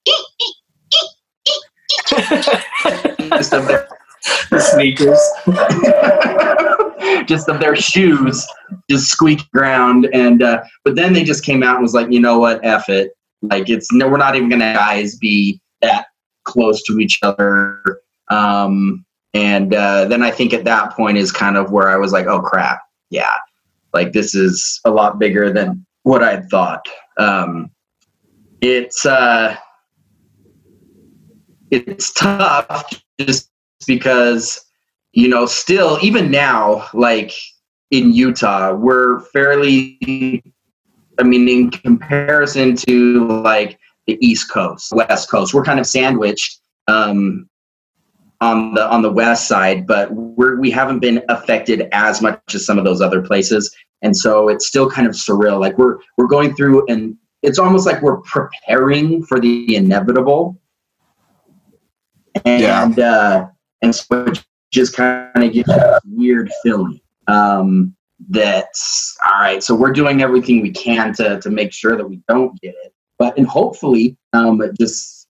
just 2.12 3.50
The 4.50 4.60
sneakers. 4.60 5.18
Just 7.24 7.48
of 7.48 7.60
their 7.60 7.76
shoes 7.76 8.46
just 8.90 9.10
squeak 9.10 9.50
ground. 9.52 10.08
And 10.12 10.42
uh, 10.42 10.62
but 10.84 10.96
then 10.96 11.12
they 11.12 11.24
just 11.24 11.44
came 11.44 11.62
out 11.62 11.76
and 11.76 11.82
was 11.82 11.94
like 11.94 12.10
you 12.10 12.20
know 12.20 12.38
what? 12.38 12.64
F 12.64 12.88
it. 12.88 13.12
Like 13.42 13.68
it's 13.68 13.92
no 13.92 14.08
we're 14.08 14.16
not 14.16 14.36
even 14.36 14.48
gonna 14.48 14.74
guys 14.74 15.16
be 15.16 15.60
that 15.80 16.06
close 16.44 16.82
to 16.84 16.98
each 16.98 17.18
other. 17.22 18.00
Um, 18.28 19.04
and 19.34 19.74
uh, 19.74 20.06
then 20.06 20.22
I 20.22 20.30
think 20.30 20.52
at 20.52 20.64
that 20.64 20.92
point 20.92 21.18
is 21.18 21.32
kind 21.32 21.56
of 21.56 21.72
where 21.72 21.88
I 21.88 21.96
was 21.96 22.12
like 22.12 22.26
oh 22.26 22.40
crap. 22.40 22.80
Yeah. 23.10 23.36
Like 23.92 24.12
this 24.12 24.34
is 24.34 24.80
a 24.84 24.90
lot 24.90 25.18
bigger 25.18 25.52
than 25.52 25.84
what 26.02 26.22
I'd 26.22 26.48
thought. 26.48 26.86
Um, 27.18 27.70
it's 28.60 29.04
uh, 29.04 29.56
it's 31.70 32.12
tough 32.12 33.02
just 33.18 33.50
because 33.86 34.64
you 35.12 35.28
know 35.28 35.46
still 35.46 35.98
even 36.02 36.30
now 36.30 36.88
like 36.94 37.32
in 37.90 38.12
utah 38.12 38.72
we're 38.72 39.20
fairly 39.20 39.98
i 41.18 41.22
mean 41.22 41.48
in 41.48 41.70
comparison 41.70 42.74
to 42.74 43.26
like 43.26 43.78
the 44.06 44.18
east 44.20 44.50
coast 44.50 44.92
west 44.92 45.30
coast 45.30 45.54
we're 45.54 45.64
kind 45.64 45.80
of 45.80 45.86
sandwiched 45.86 46.58
um, 46.88 47.48
on 48.40 48.74
the 48.74 48.90
on 48.90 49.02
the 49.02 49.12
west 49.12 49.46
side 49.46 49.86
but 49.86 50.12
we're 50.12 50.58
we 50.58 50.70
haven't 50.70 51.00
been 51.00 51.22
affected 51.28 51.88
as 51.92 52.20
much 52.20 52.40
as 52.54 52.64
some 52.64 52.78
of 52.78 52.84
those 52.84 53.00
other 53.00 53.22
places. 53.22 53.74
And 54.02 54.16
so 54.16 54.48
it's 54.48 54.66
still 54.66 54.90
kind 54.90 55.06
of 55.06 55.14
surreal. 55.14 55.60
Like 55.60 55.78
we're 55.78 55.98
we're 56.16 56.26
going 56.26 56.54
through 56.54 56.86
and 56.86 57.16
it's 57.42 57.58
almost 57.58 57.86
like 57.86 58.02
we're 58.02 58.20
preparing 58.22 59.24
for 59.24 59.40
the 59.40 59.76
inevitable. 59.76 60.60
And 62.44 62.98
uh 62.98 63.46
and 63.82 63.94
so 63.94 64.24
it 64.24 64.44
just 64.72 64.96
kind 64.96 65.30
of 65.36 65.52
gives 65.52 65.68
you 65.68 65.74
a 65.74 66.00
weird 66.04 66.50
feeling 66.62 67.00
um, 67.28 67.94
that's 68.28 69.16
all 69.26 69.40
right. 69.40 69.62
So 69.62 69.74
we're 69.74 69.92
doing 69.92 70.22
everything 70.22 70.62
we 70.62 70.70
can 70.70 71.12
to 71.14 71.40
to 71.40 71.50
make 71.50 71.72
sure 71.72 71.96
that 71.96 72.08
we 72.08 72.20
don't 72.28 72.58
get 72.60 72.74
it, 72.84 72.94
but 73.18 73.36
and 73.36 73.46
hopefully, 73.46 74.16
um, 74.32 74.62
just 74.78 75.28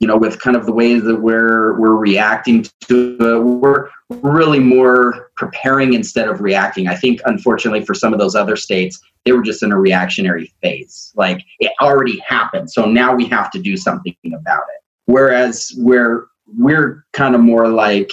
you 0.00 0.06
know, 0.06 0.16
with 0.16 0.40
kind 0.40 0.56
of 0.56 0.64
the 0.64 0.72
way 0.72 0.98
that 0.98 1.20
we're 1.20 1.78
we're 1.78 1.96
reacting 1.96 2.64
to 2.82 3.16
it, 3.20 3.40
we're 3.40 3.88
really 4.08 4.60
more 4.60 5.30
preparing 5.36 5.94
instead 5.94 6.28
of 6.28 6.40
reacting. 6.40 6.86
I 6.86 6.94
think, 6.94 7.20
unfortunately, 7.24 7.84
for 7.84 7.94
some 7.94 8.12
of 8.12 8.18
those 8.18 8.36
other 8.36 8.56
states, 8.56 9.00
they 9.24 9.32
were 9.32 9.42
just 9.42 9.62
in 9.62 9.72
a 9.72 9.78
reactionary 9.78 10.52
phase. 10.62 11.12
Like 11.16 11.44
it 11.58 11.72
already 11.80 12.22
happened, 12.26 12.70
so 12.70 12.84
now 12.84 13.14
we 13.14 13.26
have 13.26 13.50
to 13.50 13.58
do 13.58 13.76
something 13.76 14.14
about 14.26 14.62
it. 14.74 14.82
Whereas 15.06 15.72
we're 15.76 16.28
we're 16.56 17.04
kind 17.12 17.34
of 17.34 17.40
more 17.40 17.68
like 17.68 18.12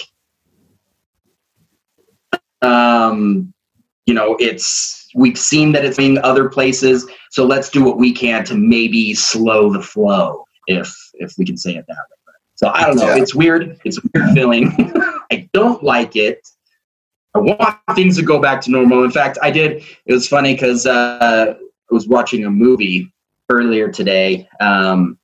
um 2.65 3.53
you 4.05 4.13
know 4.13 4.35
it's 4.39 5.09
we've 5.15 5.37
seen 5.37 5.71
that 5.71 5.85
it's 5.85 5.99
in 5.99 6.17
other 6.19 6.49
places 6.49 7.07
so 7.31 7.45
let's 7.45 7.69
do 7.69 7.83
what 7.83 7.97
we 7.97 8.11
can 8.11 8.43
to 8.45 8.55
maybe 8.55 9.13
slow 9.13 9.71
the 9.71 9.81
flow 9.81 10.43
if 10.67 10.93
if 11.15 11.33
we 11.37 11.45
can 11.45 11.57
say 11.57 11.75
it 11.75 11.85
that 11.87 11.95
way. 11.97 12.33
So 12.55 12.69
i 12.69 12.85
don't 12.85 12.97
know. 12.97 13.07
Yeah. 13.07 13.21
it's 13.21 13.35
weird. 13.35 13.79
It's 13.83 13.97
a 13.97 14.01
weird 14.13 14.31
feeling. 14.33 14.91
I 15.31 15.49
don't 15.53 15.83
like 15.83 16.15
it. 16.15 16.47
I 17.33 17.39
want 17.39 17.77
things 17.95 18.15
to 18.17 18.23
go 18.23 18.39
back 18.39 18.61
to 18.61 18.71
normal. 18.71 19.03
In 19.03 19.11
fact 19.11 19.37
i 19.41 19.51
did 19.51 19.83
it 20.05 20.13
was 20.13 20.27
funny 20.27 20.53
because 20.53 20.85
uh 20.85 21.55
i 21.57 21.93
was 21.93 22.07
watching 22.07 22.45
a 22.45 22.49
movie 22.49 23.11
earlier 23.49 23.89
today 23.89 24.47
um 24.59 25.17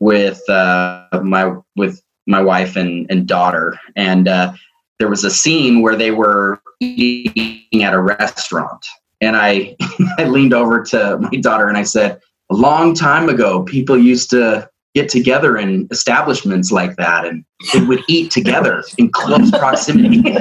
with 0.00 0.40
uh 0.48 1.08
my 1.22 1.54
with 1.76 2.00
my 2.26 2.42
wife 2.42 2.76
and, 2.76 3.06
and 3.10 3.26
daughter 3.26 3.78
and 3.96 4.28
uh 4.28 4.52
there 4.98 5.08
was 5.08 5.24
a 5.24 5.30
scene 5.30 5.80
where 5.80 5.96
they 5.96 6.10
were 6.10 6.60
eating 6.80 7.82
at 7.82 7.94
a 7.94 8.00
restaurant. 8.00 8.86
And 9.20 9.36
i 9.36 9.76
i 10.18 10.24
leaned 10.24 10.54
over 10.54 10.82
to 10.84 11.18
my 11.18 11.40
daughter 11.40 11.68
and 11.68 11.76
i 11.76 11.82
said 11.82 12.20
a 12.50 12.54
long 12.54 12.94
time 12.94 13.28
ago 13.28 13.64
people 13.64 13.98
used 13.98 14.30
to 14.30 14.68
get 14.94 15.08
together 15.08 15.58
in 15.58 15.86
establishments 15.90 16.72
like 16.72 16.96
that 16.96 17.26
and 17.26 17.44
they 17.72 17.80
would 17.80 18.02
eat 18.08 18.30
together 18.30 18.82
in 18.96 19.10
close 19.10 19.50
proximity. 19.50 20.22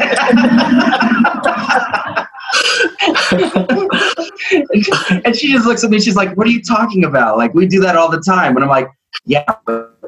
And 5.26 5.35
she 5.35 5.51
just 5.51 5.65
looks 5.65 5.84
at 5.84 5.89
me 5.89 5.99
she's 5.99 6.15
like 6.15 6.38
what 6.38 6.47
are 6.47 6.51
you 6.51 6.61
talking 6.61 7.03
about? 7.03 7.38
Like 7.38 7.53
we 7.53 7.68
do 7.68 7.81
that 7.81 7.97
all 7.97 8.09
the 8.09 8.22
time. 8.22 8.55
And 8.55 8.64
i'm 8.64 8.69
like 8.69 8.88
yeah 9.26 9.43
but 9.65 9.99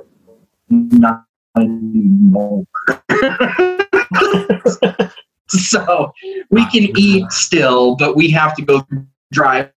not 0.70 1.26
anymore 1.58 2.66
so 5.58 6.14
we 6.50 6.66
can 6.70 6.90
eat 6.98 7.32
still, 7.32 7.96
but 7.96 8.16
we 8.16 8.30
have 8.30 8.56
to 8.56 8.62
go 8.62 8.86
drive 9.32 9.72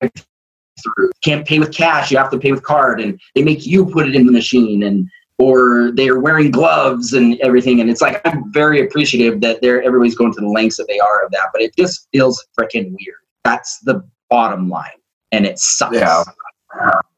through. 0.82 1.12
Can't 1.24 1.46
pay 1.48 1.60
with 1.60 1.74
cash; 1.74 2.12
you 2.12 2.18
have 2.18 2.32
to 2.32 2.40
pay 2.40 2.52
with 2.52 2.64
card, 2.64 3.00
and 3.00 3.20
they 3.36 3.44
make 3.44 3.66
you 3.66 3.86
put 3.86 4.08
it 4.08 4.16
in 4.16 4.26
the 4.26 4.32
machine, 4.32 4.84
and 4.84 5.10
or 5.38 5.92
they 5.94 6.10
are 6.10 6.20
wearing 6.20 6.52
gloves 6.52 7.14
and 7.14 7.40
everything. 7.40 7.80
And 7.80 7.90
it's 7.90 8.02
like 8.02 8.22
I'm 8.26 8.52
very 8.52 8.82
appreciative 8.82 9.42
that 9.42 9.62
they're 9.62 9.82
everybody's 9.82 10.16
going 10.16 10.34
to 10.34 10.42
the 10.42 10.50
lengths 10.50 10.78
that 10.78 10.88
they 10.88 11.00
are 11.00 11.26
of 11.26 11.32
that, 11.32 11.50
but 11.54 11.62
it 11.62 11.76
just 11.78 12.08
feels 12.12 12.46
freaking 12.58 12.96
weird. 13.00 13.18
That's 13.44 13.80
the 13.80 14.04
bottom 14.30 14.70
line, 14.70 14.90
and 15.32 15.46
it 15.46 15.60
sucks. 15.60 15.96
Yeah. 15.96 16.24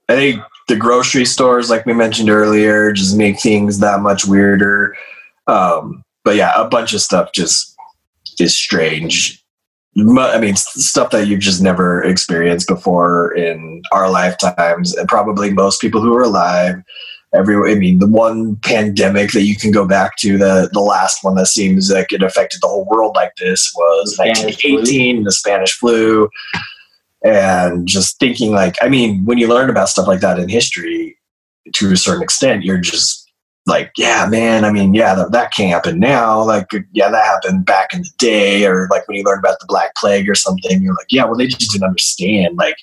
I 0.09 0.15
think 0.15 0.41
the 0.67 0.75
grocery 0.75 1.25
stores, 1.25 1.69
like 1.69 1.85
we 1.85 1.93
mentioned 1.93 2.29
earlier, 2.29 2.91
just 2.91 3.15
make 3.15 3.39
things 3.39 3.79
that 3.79 4.01
much 4.01 4.25
weirder. 4.25 4.95
Um, 5.47 6.03
but 6.23 6.35
yeah, 6.35 6.53
a 6.55 6.67
bunch 6.67 6.93
of 6.93 7.01
stuff 7.01 7.31
just 7.33 7.70
is 8.41 8.55
strange. 8.55 9.37
I 9.97 10.39
mean, 10.39 10.55
stuff 10.55 11.11
that 11.11 11.27
you've 11.27 11.41
just 11.41 11.61
never 11.61 12.01
experienced 12.03 12.67
before 12.67 13.35
in 13.35 13.81
our 13.91 14.09
lifetimes, 14.09 14.95
and 14.95 15.07
probably 15.07 15.51
most 15.51 15.81
people 15.81 16.01
who 16.01 16.15
are 16.15 16.23
alive. 16.23 16.75
Every, 17.33 17.71
I 17.71 17.75
mean, 17.75 17.99
the 17.99 18.07
one 18.07 18.57
pandemic 18.57 19.31
that 19.31 19.43
you 19.43 19.55
can 19.55 19.71
go 19.71 19.85
back 19.87 20.17
to, 20.17 20.37
the 20.37 20.69
the 20.71 20.79
last 20.79 21.23
one 21.23 21.35
that 21.35 21.47
seems 21.47 21.91
like 21.91 22.11
it 22.11 22.23
affected 22.23 22.61
the 22.61 22.67
whole 22.67 22.85
world 22.85 23.15
like 23.15 23.35
this 23.37 23.71
was 23.75 24.15
Spanish 24.15 24.61
flu. 24.61 24.75
1918, 24.75 25.23
the 25.23 25.31
Spanish 25.31 25.71
flu 25.73 26.29
and 27.23 27.87
just 27.87 28.19
thinking 28.19 28.51
like 28.51 28.75
i 28.81 28.89
mean 28.89 29.23
when 29.25 29.37
you 29.37 29.47
learn 29.47 29.69
about 29.69 29.89
stuff 29.89 30.07
like 30.07 30.21
that 30.21 30.39
in 30.39 30.49
history 30.49 31.17
to 31.73 31.91
a 31.91 31.97
certain 31.97 32.23
extent 32.23 32.63
you're 32.63 32.77
just 32.77 33.20
like 33.67 33.91
yeah 33.95 34.27
man 34.29 34.65
i 34.65 34.71
mean 34.71 34.93
yeah 34.93 35.13
that, 35.13 35.31
that 35.31 35.53
can't 35.53 35.71
happen 35.71 35.99
now 35.99 36.43
like 36.43 36.67
yeah 36.93 37.09
that 37.09 37.23
happened 37.25 37.65
back 37.65 37.93
in 37.93 38.01
the 38.01 38.09
day 38.17 38.65
or 38.65 38.87
like 38.89 39.07
when 39.07 39.17
you 39.17 39.23
learn 39.23 39.39
about 39.39 39.59
the 39.59 39.65
black 39.67 39.93
plague 39.95 40.27
or 40.29 40.35
something 40.35 40.81
you're 40.81 40.95
like 40.95 41.07
yeah 41.09 41.23
well 41.23 41.35
they 41.35 41.47
just 41.47 41.71
didn't 41.71 41.87
understand 41.87 42.57
like 42.57 42.75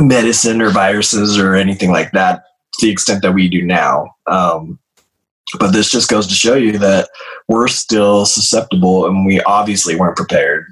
medicine 0.00 0.62
or 0.62 0.70
viruses 0.70 1.38
or 1.38 1.54
anything 1.54 1.90
like 1.90 2.10
that 2.12 2.44
to 2.72 2.86
the 2.86 2.92
extent 2.92 3.20
that 3.22 3.32
we 3.32 3.48
do 3.48 3.62
now 3.62 4.14
um, 4.26 4.78
but 5.58 5.72
this 5.72 5.90
just 5.90 6.08
goes 6.08 6.26
to 6.26 6.34
show 6.34 6.54
you 6.54 6.78
that 6.78 7.10
we're 7.48 7.68
still 7.68 8.24
susceptible 8.24 9.06
and 9.06 9.26
we 9.26 9.42
obviously 9.42 9.94
weren't 9.94 10.16
prepared 10.16 10.64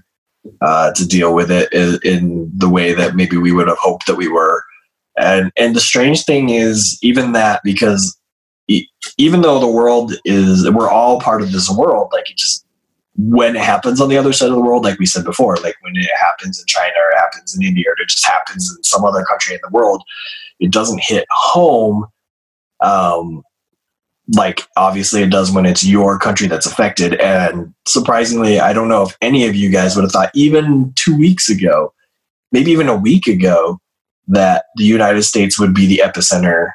uh, 0.63 0.93
to 0.93 1.07
deal 1.07 1.35
with 1.35 1.51
it 1.51 1.73
in, 1.73 1.99
in 2.05 2.51
the 2.57 2.69
way 2.69 2.95
that 2.95 3.15
maybe 3.15 3.37
we 3.37 3.53
would 3.53 3.69
have 3.69 3.79
hoped 3.79 4.07
that 4.07 4.17
we 4.17 4.29
were. 4.29 4.63
And 5.19 5.53
and 5.57 5.77
the 5.77 5.81
strange 5.81 6.25
thing 6.25 6.51
is 6.51 6.99
even 7.03 7.33
that 7.33 7.61
because 7.63 8.17
even 9.19 9.43
though 9.43 9.59
the 9.59 9.67
world 9.67 10.15
is 10.25 10.69
we're 10.71 10.91
all 10.91 11.21
part 11.21 11.43
of 11.43 11.53
this 11.53 11.69
world, 11.71 12.11
like 12.13 12.31
it 12.31 12.37
just 12.37 12.65
when 13.17 13.57
it 13.57 13.63
happens 13.63 14.01
on 14.01 14.09
the 14.09 14.17
other 14.17 14.33
side 14.33 14.49
of 14.49 14.55
the 14.55 14.61
world, 14.61 14.85
like 14.85 14.99
we 14.99 15.07
said 15.07 15.25
before, 15.25 15.57
like 15.57 15.77
when 15.83 15.95
it 15.97 16.11
happens 16.19 16.59
in 16.59 16.67
China 16.67 16.95
or 16.97 17.19
happens 17.19 17.55
in 17.55 17.63
India 17.63 17.85
or 17.89 18.03
it 18.03 18.09
just 18.09 18.27
happens 18.27 18.75
in 18.75 18.83
some 18.85 19.05
other 19.05 19.25
country 19.25 19.55
in 19.55 19.61
the 19.63 19.71
world, 19.71 20.03
it 20.59 20.71
doesn't 20.71 21.03
hit 21.03 21.27
home. 21.31 22.07
Um, 22.81 23.43
like 24.37 24.63
obviously 24.77 25.23
it 25.23 25.31
does 25.31 25.51
when 25.51 25.67
it's 25.67 25.85
your 25.85 26.19
country 26.19 26.47
that's 26.47 26.67
affected. 26.67 27.15
And 27.15 27.75
surprisingly, 27.87 28.61
I 28.61 28.73
don't 28.73 28.89
know 28.89 29.03
if 29.03 29.17
any 29.21 29.47
of 29.47 29.57
you 29.57 29.71
guys 29.71 29.97
would 29.97 30.03
have 30.03 30.13
thought 30.13 30.31
even 30.35 30.93
two 30.95 31.17
weeks 31.17 31.49
ago, 31.49 31.93
maybe 32.53 32.71
even 32.71 32.89
a 32.89 32.97
week 32.97 33.27
ago, 33.27 33.81
that 34.29 34.67
the 34.77 34.85
United 34.85 35.25
States 35.25 35.59
would 35.59 35.75
be 35.75 35.87
the 35.87 36.03
epicenter 36.05 36.71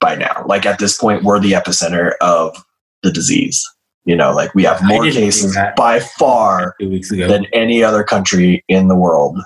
by 0.00 0.14
now. 0.14 0.44
Like 0.46 0.66
at 0.66 0.78
this 0.78 0.96
point, 0.96 1.24
we're 1.24 1.40
the 1.40 1.52
epicenter 1.52 2.12
of 2.20 2.56
the 3.02 3.10
disease. 3.10 3.64
You 4.04 4.14
know, 4.14 4.32
like 4.32 4.54
we 4.54 4.62
have 4.62 4.80
more 4.84 5.02
cases 5.02 5.56
by 5.76 5.98
far 6.00 6.76
than 6.78 7.46
any 7.52 7.82
other 7.82 8.04
country 8.04 8.64
in 8.68 8.86
the 8.86 8.94
world. 8.94 9.38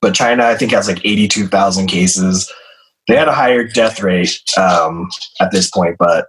But 0.00 0.14
China, 0.14 0.46
I 0.46 0.54
think, 0.54 0.72
has 0.72 0.88
like 0.88 1.04
82,000 1.04 1.86
cases. 1.86 2.50
They 3.08 3.16
had 3.16 3.28
a 3.28 3.34
higher 3.34 3.64
death 3.64 4.02
rate 4.02 4.40
um, 4.56 5.10
at 5.42 5.50
this 5.50 5.70
point, 5.70 5.96
but 5.98 6.28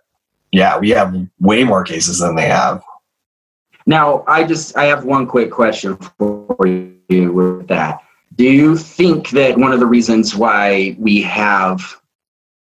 yeah, 0.52 0.78
we 0.78 0.90
have 0.90 1.16
way 1.40 1.64
more 1.64 1.86
cases 1.86 2.20
than 2.20 2.36
they 2.36 2.48
have. 2.48 2.84
now 3.86 4.26
I 4.28 4.44
just 4.44 4.76
I 4.76 4.84
have 4.88 5.06
one 5.06 5.28
quick 5.28 5.50
question 5.50 5.96
for 6.18 6.68
you 6.68 7.32
with 7.32 7.70
that. 7.70 8.02
Do 8.36 8.44
you 8.44 8.76
think 8.78 9.30
that 9.30 9.58
one 9.58 9.72
of 9.72 9.80
the 9.80 9.86
reasons 9.86 10.36
why 10.36 10.96
we 11.00 11.22
have 11.22 11.82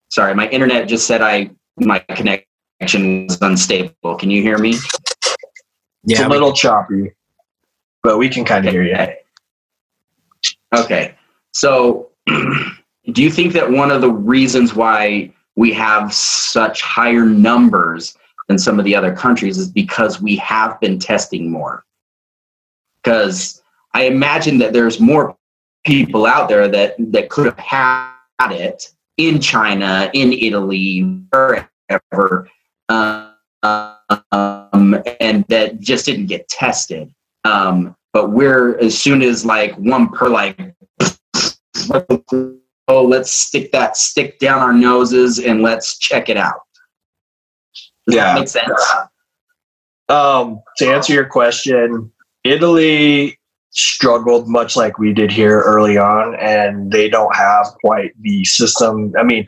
sorry, 0.10 0.34
my 0.34 0.50
internet 0.50 0.88
just 0.88 1.08
said 1.08 1.22
I 1.22 1.52
my 1.78 2.00
connection 2.00 3.28
was 3.28 3.42
unstable. 3.42 4.16
Can 4.16 4.30
you 4.30 4.42
hear 4.42 4.58
me? 4.58 4.72
It's 4.72 5.38
Yeah, 6.04 6.28
a 6.28 6.30
little 6.30 6.54
choppy, 6.54 7.14
but 8.04 8.18
we 8.18 8.30
can 8.30 8.44
kind 8.44 8.66
of 8.66 8.74
hear 8.74 8.84
you. 8.84 8.98
Okay. 10.76 11.16
So, 11.54 12.10
do 12.28 13.24
you 13.24 13.32
think 13.32 13.54
that 13.54 13.70
one 13.70 13.92
of 13.92 14.02
the 14.02 14.12
reasons 14.12 14.74
why 14.74 15.34
we 15.56 15.74
have 15.74 16.14
such 16.14 16.82
higher 16.82 17.26
numbers 17.26 18.18
than 18.48 18.58
some 18.58 18.80
of 18.80 18.86
the 18.86 18.96
other 18.96 19.16
countries 19.16 19.58
is 19.58 19.70
because 19.70 20.22
we 20.22 20.36
have 20.38 20.80
been 20.80 21.00
testing 21.00 21.52
more? 21.52 21.86
Because 23.02 23.62
I 23.94 24.04
imagine 24.04 24.58
that 24.60 24.74
there's 24.74 25.00
more 25.00 25.36
people 25.90 26.26
out 26.28 26.48
there 26.50 26.68
that, 26.68 26.96
that 27.00 27.30
could 27.30 27.46
have 27.46 27.58
had 27.58 28.52
it 28.52 28.92
in 29.18 29.42
China, 29.42 30.10
in 30.14 30.32
Italy, 30.34 31.02
wherever, 31.32 32.48
um, 32.90 33.34
and 35.20 35.44
that 35.50 35.80
just 35.80 36.06
didn't 36.06 36.28
get 36.28 36.48
tested. 36.48 37.14
Um, 37.44 37.96
but 38.14 38.30
we're 38.32 38.78
as 38.80 38.98
soon 38.98 39.22
as 39.24 39.46
like 39.46 39.76
one 39.78 40.10
per 40.10 40.30
like 40.30 40.58
oh 42.88 43.04
let's 43.04 43.32
stick 43.32 43.72
that 43.72 43.98
stick 43.98 44.38
down 44.40 44.60
our 44.60 44.74
noses 44.74 45.40
and 45.40 45.62
let's 45.62 45.98
check 46.00 46.30
it 46.30 46.38
out 46.38 46.62
Does 48.08 48.16
Yeah. 48.16 48.34
that 48.34 48.40
make 48.40 48.48
sense 48.48 48.86
Um, 50.10 50.62
to 50.78 50.88
answer 50.92 51.14
your 51.14 51.26
question, 51.26 52.12
Italy 52.44 53.39
struggled 53.72 54.48
much 54.48 54.76
like 54.76 54.98
we 54.98 55.14
did 55.14 55.32
here 55.32 55.60
early 55.62 55.98
on, 55.98 56.36
and 56.36 56.92
they 56.92 57.10
don't 57.10 57.36
have 57.36 57.68
quite 57.84 58.12
the 58.22 58.44
system. 58.46 59.14
I 59.18 59.24
mean, 59.24 59.46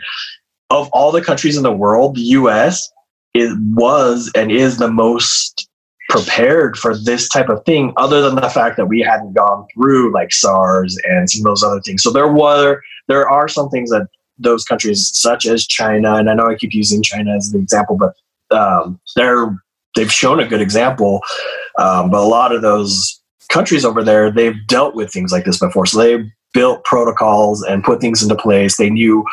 of 0.69 0.89
all 0.93 1.11
the 1.11 1.21
countries 1.21 1.57
in 1.57 1.63
the 1.63 1.71
world, 1.71 2.15
the 2.15 2.21
U.S. 2.21 2.89
is 3.33 3.53
was 3.73 4.31
and 4.35 4.51
is 4.51 4.77
the 4.77 4.91
most 4.91 5.67
prepared 6.09 6.77
for 6.77 6.97
this 6.97 7.29
type 7.29 7.49
of 7.49 7.63
thing, 7.65 7.93
other 7.97 8.21
than 8.21 8.35
the 8.35 8.49
fact 8.49 8.77
that 8.77 8.87
we 8.87 9.01
hadn't 9.01 9.33
gone 9.33 9.65
through 9.73 10.13
like 10.13 10.31
SARS 10.31 10.97
and 11.03 11.29
some 11.29 11.41
of 11.41 11.45
those 11.45 11.63
other 11.63 11.81
things. 11.81 12.03
So 12.03 12.11
there 12.11 12.31
were 12.31 12.81
there 13.07 13.29
are 13.29 13.47
some 13.47 13.69
things 13.69 13.89
that 13.89 14.07
those 14.37 14.63
countries, 14.65 15.11
such 15.13 15.45
as 15.45 15.65
China, 15.67 16.15
and 16.15 16.29
I 16.29 16.33
know 16.33 16.47
I 16.47 16.55
keep 16.55 16.73
using 16.73 17.01
China 17.01 17.35
as 17.35 17.51
the 17.51 17.59
example, 17.59 17.97
but 17.97 18.15
um, 18.55 18.99
they're 19.15 19.55
they've 19.95 20.11
shown 20.11 20.39
a 20.39 20.47
good 20.47 20.61
example. 20.61 21.21
Um, 21.77 22.11
but 22.11 22.19
a 22.19 22.27
lot 22.27 22.53
of 22.53 22.61
those 22.61 23.20
countries 23.51 23.85
over 23.85 24.03
there, 24.03 24.31
they've 24.31 24.65
dealt 24.67 24.95
with 24.95 25.11
things 25.11 25.31
like 25.31 25.45
this 25.45 25.59
before. 25.59 25.85
So 25.85 25.99
they 25.99 26.31
built 26.53 26.83
protocols 26.83 27.61
and 27.61 27.83
put 27.83 28.01
things 28.01 28.23
into 28.23 28.35
place. 28.35 28.77
They 28.77 28.89
knew 28.89 29.25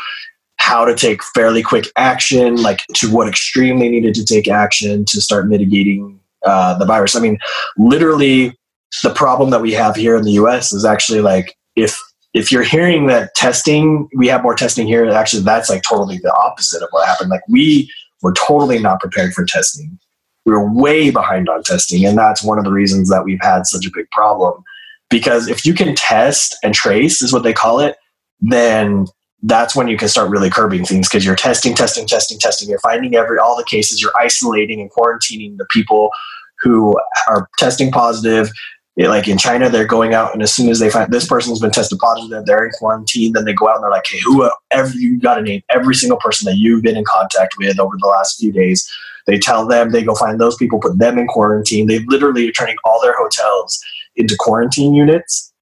how 0.57 0.85
to 0.85 0.95
take 0.95 1.23
fairly 1.35 1.63
quick 1.63 1.87
action, 1.97 2.57
like 2.57 2.83
to 2.95 3.11
what 3.11 3.29
extreme 3.29 3.79
they 3.79 3.89
needed 3.89 4.15
to 4.15 4.25
take 4.25 4.49
action 4.49 5.05
to 5.07 5.21
start 5.21 5.49
mitigating 5.49 6.21
uh, 6.45 6.77
the 6.79 6.85
virus. 6.85 7.17
I 7.17 7.21
mean, 7.21 7.39
literally, 7.77 8.55
the 9.03 9.15
problem 9.15 9.51
that 9.51 9.61
we 9.61 9.73
have 9.73 9.97
here 9.97 10.17
in 10.17 10.25
the 10.25 10.33
U.S. 10.33 10.73
is 10.73 10.85
actually 10.85 11.21
like 11.21 11.57
if 11.77 11.99
if 12.35 12.53
you're 12.53 12.63
hearing 12.63 13.07
that 13.07 13.35
testing, 13.35 14.09
we 14.15 14.29
have 14.29 14.43
more 14.43 14.55
testing 14.55 14.87
here. 14.87 15.09
Actually, 15.09 15.43
that's 15.43 15.71
like 15.71 15.83
totally 15.83 16.19
the 16.19 16.35
opposite 16.35 16.83
of 16.83 16.89
what 16.91 17.07
happened. 17.07 17.31
Like 17.31 17.47
we 17.49 17.91
were 18.23 18.35
totally 18.35 18.79
not 18.79 19.01
prepared 19.01 19.33
for 19.33 19.45
testing. 19.45 19.99
We 20.47 20.53
were 20.53 20.73
way 20.73 21.11
behind 21.11 21.49
on 21.49 21.63
testing, 21.63 22.05
and 22.07 22.17
that's 22.17 22.43
one 22.43 22.59
of 22.59 22.65
the 22.65 22.73
reasons 22.73 23.11
that 23.11 23.25
we've 23.25 23.41
had 23.43 23.67
such 23.67 23.87
a 23.87 23.91
big 23.95 24.11
problem. 24.11 24.63
Because 25.11 25.49
if 25.49 25.65
you 25.65 25.75
can 25.75 25.95
test 25.95 26.57
and 26.63 26.75
trace, 26.75 27.23
is 27.23 27.33
what 27.33 27.43
they 27.43 27.53
call 27.53 27.81
it, 27.81 27.97
then 28.41 29.07
that's 29.43 29.77
when 29.77 29.89
you 29.89 29.97
can 29.97 30.09
start 30.09 30.31
really 30.31 30.51
curbing 30.51 30.85
things 30.85 31.09
because 31.09 31.25
you're 31.25 31.37
testing, 31.37 31.75
testing, 31.75 32.07
testing, 32.07 32.39
testing. 32.39 32.69
You're 32.69 32.81
finding 32.81 33.15
every 33.15 33.39
all 33.39 33.57
the 33.57 33.65
cases. 33.65 34.03
You're 34.03 34.13
isolating 34.21 34.81
and 34.81 34.91
quarantining 34.91 35.57
the 35.59 35.67
people 35.71 36.11
who 36.61 36.99
are 37.29 37.49
testing 37.59 37.91
positive. 37.91 38.51
It- 38.97 39.09
like 39.09 39.29
in 39.29 39.39
China, 39.39 39.69
they're 39.71 39.87
going 39.87 40.13
out, 40.13 40.35
and 40.35 40.43
as 40.43 40.53
soon 40.53 40.69
as 40.69 40.81
they 40.81 40.91
find 40.91 41.13
this 41.13 41.27
person's 41.27 41.61
been 41.61 41.71
tested 41.71 42.01
positive, 42.01 42.47
they're 42.47 42.65
in 42.65 42.73
quarantine. 42.73 43.33
Then 43.33 43.45
they 43.45 43.53
go 43.53 43.69
out 43.69 43.77
and 43.77 43.85
they're 43.85 43.91
like, 43.91 44.07
"Hey, 44.09 44.19
who? 44.25 44.51
Every 44.73 44.99
you 45.01 45.21
got 45.21 45.37
to 45.37 45.43
name 45.43 45.63
every 45.71 45.95
single 45.95 46.19
person 46.19 46.47
that 46.47 46.57
you've 46.57 46.83
been 46.83 46.97
in 46.97 47.05
contact 47.05 47.55
with 47.59 47.79
over 47.79 47.97
the 48.01 48.09
last 48.09 48.39
few 48.39 48.51
days." 48.51 48.91
They 49.29 49.39
tell 49.39 49.67
them 49.67 49.93
they 49.93 50.03
go 50.03 50.15
find 50.15 50.41
those 50.41 50.57
people, 50.57 50.81
put 50.81 50.99
them 50.99 51.19
in 51.19 51.27
quarantine. 51.27 51.87
They 51.87 51.99
literally 52.07 52.49
are 52.49 52.53
turning 52.53 52.77
all 52.83 53.01
their 53.03 53.15
hotels 53.17 53.79
into 54.17 54.35
quarantine 54.39 54.95
units. 54.95 55.53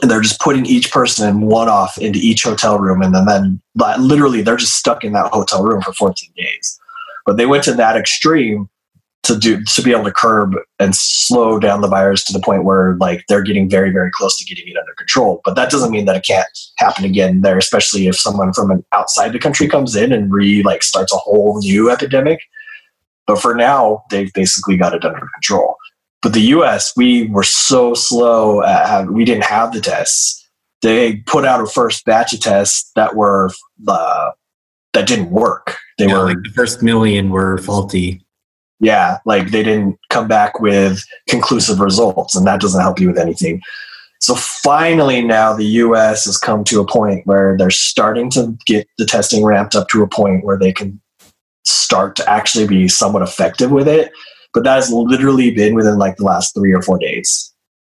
And 0.00 0.10
they're 0.10 0.22
just 0.22 0.40
putting 0.40 0.64
each 0.64 0.92
person 0.92 1.40
one 1.40 1.68
off 1.68 1.98
into 1.98 2.20
each 2.20 2.44
hotel 2.44 2.78
room. 2.78 3.02
And 3.02 3.12
then, 3.12 3.26
then 3.26 3.60
literally 3.98 4.40
they're 4.40 4.56
just 4.56 4.78
stuck 4.78 5.02
in 5.02 5.12
that 5.14 5.32
hotel 5.32 5.64
room 5.64 5.82
for 5.82 5.92
14 5.92 6.30
days. 6.36 6.80
But 7.26 7.36
they 7.36 7.44
went 7.44 7.64
to 7.64 7.74
that 7.74 7.96
extreme 7.96 8.68
to 9.24 9.36
do 9.36 9.62
to 9.62 9.82
be 9.82 9.92
able 9.92 10.04
to 10.04 10.12
curb 10.12 10.54
and 10.78 10.94
slow 10.96 11.58
down 11.58 11.80
the 11.80 11.88
virus 11.88 12.24
to 12.24 12.32
the 12.32 12.40
point 12.40 12.64
where 12.64 12.96
like 12.96 13.24
they're 13.28 13.42
getting 13.42 13.70
very 13.70 13.90
very 13.90 14.10
close 14.10 14.36
to 14.36 14.44
getting 14.44 14.66
it 14.66 14.76
under 14.76 14.94
control. 14.94 15.40
But 15.44 15.54
that 15.54 15.70
doesn't 15.70 15.92
mean 15.92 16.06
that 16.06 16.16
it 16.16 16.24
can't 16.24 16.48
happen 16.78 17.04
again 17.04 17.42
there 17.42 17.56
especially 17.56 18.08
if 18.08 18.16
someone 18.16 18.52
from 18.52 18.72
an 18.72 18.84
outside 18.92 19.32
the 19.32 19.38
country 19.38 19.68
comes 19.68 19.94
in 19.94 20.10
and 20.10 20.32
re 20.32 20.64
like 20.64 20.82
starts 20.82 21.12
a 21.12 21.18
whole 21.18 21.60
new 21.60 21.88
epidemic 21.88 22.40
but 23.32 23.40
for 23.40 23.54
now 23.54 24.02
they've 24.10 24.32
basically 24.34 24.76
got 24.76 24.94
it 24.94 25.04
under 25.04 25.26
control 25.34 25.76
but 26.22 26.32
the 26.34 26.40
U.S. 26.40 26.92
we 26.96 27.26
were 27.28 27.42
so 27.42 27.94
slow 27.94 28.62
at 28.62 29.08
we 29.08 29.24
didn't 29.24 29.44
have 29.44 29.72
the 29.72 29.80
tests. 29.80 30.38
They 30.80 31.16
put 31.26 31.44
out 31.44 31.60
a 31.60 31.66
first 31.66 32.04
batch 32.04 32.32
of 32.32 32.40
tests 32.40 32.90
that 32.94 33.16
were 33.16 33.50
uh, 33.88 34.30
that 34.92 35.08
didn't 35.08 35.30
work. 35.30 35.76
They 35.98 36.06
Yeah, 36.06 36.18
were 36.18 36.24
like 36.26 36.42
the 36.44 36.50
first 36.54 36.80
million 36.82 37.30
were 37.30 37.58
faulty. 37.58 38.24
yeah, 38.78 39.18
like 39.24 39.50
they 39.50 39.64
didn't 39.64 39.98
come 40.10 40.28
back 40.28 40.60
with 40.60 41.02
conclusive 41.28 41.80
results, 41.80 42.36
and 42.36 42.46
that 42.46 42.60
doesn't 42.60 42.80
help 42.82 43.00
you 43.00 43.08
with 43.08 43.18
anything. 43.18 43.60
So 44.20 44.36
finally, 44.36 45.22
now 45.22 45.52
the 45.52 45.64
U.S. 45.64 46.26
has 46.26 46.38
come 46.38 46.62
to 46.64 46.80
a 46.80 46.86
point 46.86 47.26
where 47.26 47.56
they're 47.58 47.70
starting 47.70 48.30
to 48.30 48.56
get 48.64 48.86
the 48.96 49.06
testing 49.06 49.44
ramped 49.44 49.74
up 49.74 49.88
to 49.88 50.02
a 50.04 50.08
point 50.08 50.44
where 50.44 50.56
they 50.58 50.72
can 50.72 51.00
start 51.64 52.16
to 52.16 52.30
actually 52.30 52.66
be 52.66 52.88
somewhat 52.88 53.22
effective 53.22 53.70
with 53.70 53.88
it. 53.88 54.12
But 54.54 54.64
that 54.64 54.76
has 54.76 54.92
literally 54.92 55.50
been 55.50 55.74
within 55.74 55.98
like 55.98 56.16
the 56.16 56.24
last 56.24 56.54
three 56.54 56.72
or 56.72 56.82
four 56.82 56.98
days. 56.98 57.52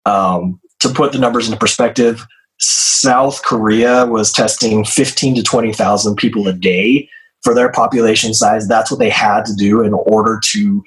Um, 0.06 0.60
to 0.82 0.90
put 0.90 1.12
the 1.12 1.20
numbers 1.20 1.48
into 1.48 1.58
perspective, 1.58 2.26
South 2.60 3.42
Korea 3.44 4.06
was 4.06 4.32
testing 4.32 4.86
15 4.86 5.36
to 5.36 5.44
20,000 5.44 6.16
people 6.16 6.48
a 6.48 6.54
day 6.54 7.10
for 7.42 7.54
their 7.54 7.72
population 7.72 8.34
size. 8.34 8.68
That's 8.68 8.92
what 8.92 9.00
they 9.00 9.10
had 9.10 9.46
to 9.46 9.54
do 9.56 9.82
in 9.82 9.94
order 9.94 10.40
to 10.52 10.84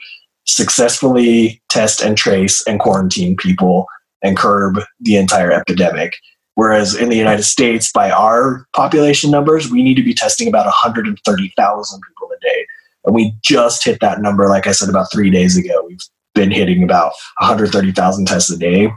successfully 0.47 1.61
test 1.69 2.01
and 2.01 2.17
trace 2.17 2.67
and 2.67 2.81
quarantine 2.81 3.37
people 3.37 3.87
and 4.23 4.37
curb 4.37 4.81
the 5.01 5.17
entire 5.17 5.51
epidemic. 5.51 6.15
Whereas 6.57 6.95
in 6.95 7.11
the 7.11 7.17
United 7.17 7.45
States, 7.45 7.93
by 7.93 8.11
our 8.11 8.67
population 8.75 9.31
numbers, 9.31 9.71
we 9.71 9.83
need 9.83 9.95
to 9.97 10.03
be 10.03 10.15
testing 10.15 10.49
about 10.49 10.65
130,000 10.67 12.01
people 12.09 12.29
a 12.35 12.41
day. 12.41 12.67
And 13.05 13.15
we 13.15 13.35
just 13.43 13.85
hit 13.85 14.01
that 14.01 14.21
number, 14.21 14.49
like 14.49 14.67
I 14.67 14.73
said, 14.73 14.89
about 14.89 15.13
three 15.13 15.31
days 15.31 15.57
ago. 15.57 15.85
We've 15.87 16.01
been 16.35 16.51
hitting 16.51 16.83
about 16.83 17.13
130,000 17.41 18.27
tests 18.27 18.51
a 18.51 18.57
day. 18.59 18.91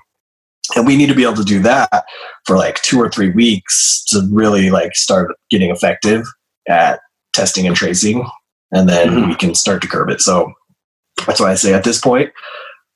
And 0.76 0.88
we 0.88 0.96
need 0.96 1.08
to 1.10 1.16
be 1.16 1.24
able 1.24 1.36
to 1.36 1.44
do 1.44 1.62
that 1.64 2.06
for 2.46 2.56
like 2.56 2.82
two 2.82 3.00
or 3.00 3.10
three 3.10 3.30
weeks 3.32 4.04
to 4.08 4.28
really 4.32 4.70
like 4.70 4.96
start 4.96 5.32
getting 5.50 5.70
effective 5.70 6.26
at 6.68 7.02
testing 7.34 7.68
and 7.68 7.76
tracing. 7.76 8.26
And 8.72 8.88
then 8.88 9.10
Mhm. 9.10 9.28
we 9.28 9.36
can 9.36 9.54
start 9.54 9.82
to 9.82 9.88
curb 9.88 10.10
it. 10.10 10.22
So 10.22 10.54
that's 11.28 11.40
why 11.40 11.52
I 11.52 11.56
say 11.56 11.74
at 11.74 11.84
this 11.84 12.00
point, 12.00 12.32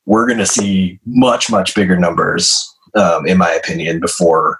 we're 0.06 0.26
going 0.26 0.38
to 0.38 0.46
see 0.46 1.00
much, 1.04 1.50
much 1.50 1.74
bigger 1.74 1.98
numbers, 1.98 2.73
um, 2.96 3.26
in 3.26 3.38
my 3.38 3.50
opinion, 3.52 4.00
before 4.00 4.58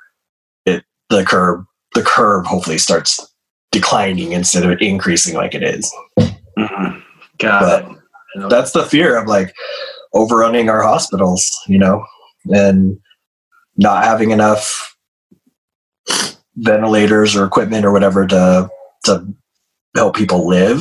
it 0.66 0.84
the 1.10 1.24
curve 1.24 1.64
the 1.94 2.02
curve 2.02 2.44
hopefully 2.46 2.78
starts 2.78 3.20
declining 3.70 4.32
instead 4.32 4.64
of 4.68 4.80
increasing 4.80 5.34
like 5.34 5.54
it 5.54 5.62
is. 5.62 5.92
Mhm. 6.58 7.02
Got 7.38 7.60
But 7.60 7.90
it. 8.44 8.48
that's 8.50 8.72
the 8.72 8.84
fear 8.84 9.16
of 9.16 9.26
like 9.26 9.52
overrunning 10.12 10.68
our 10.68 10.82
hospitals, 10.82 11.48
you 11.66 11.78
know, 11.78 12.04
and 12.46 12.96
not 13.76 14.04
having 14.04 14.30
enough 14.30 14.96
ventilators 16.56 17.34
or 17.34 17.44
equipment 17.44 17.84
or 17.84 17.92
whatever 17.92 18.26
to 18.26 18.68
to 19.04 19.26
help 19.96 20.16
people 20.16 20.46
live. 20.46 20.80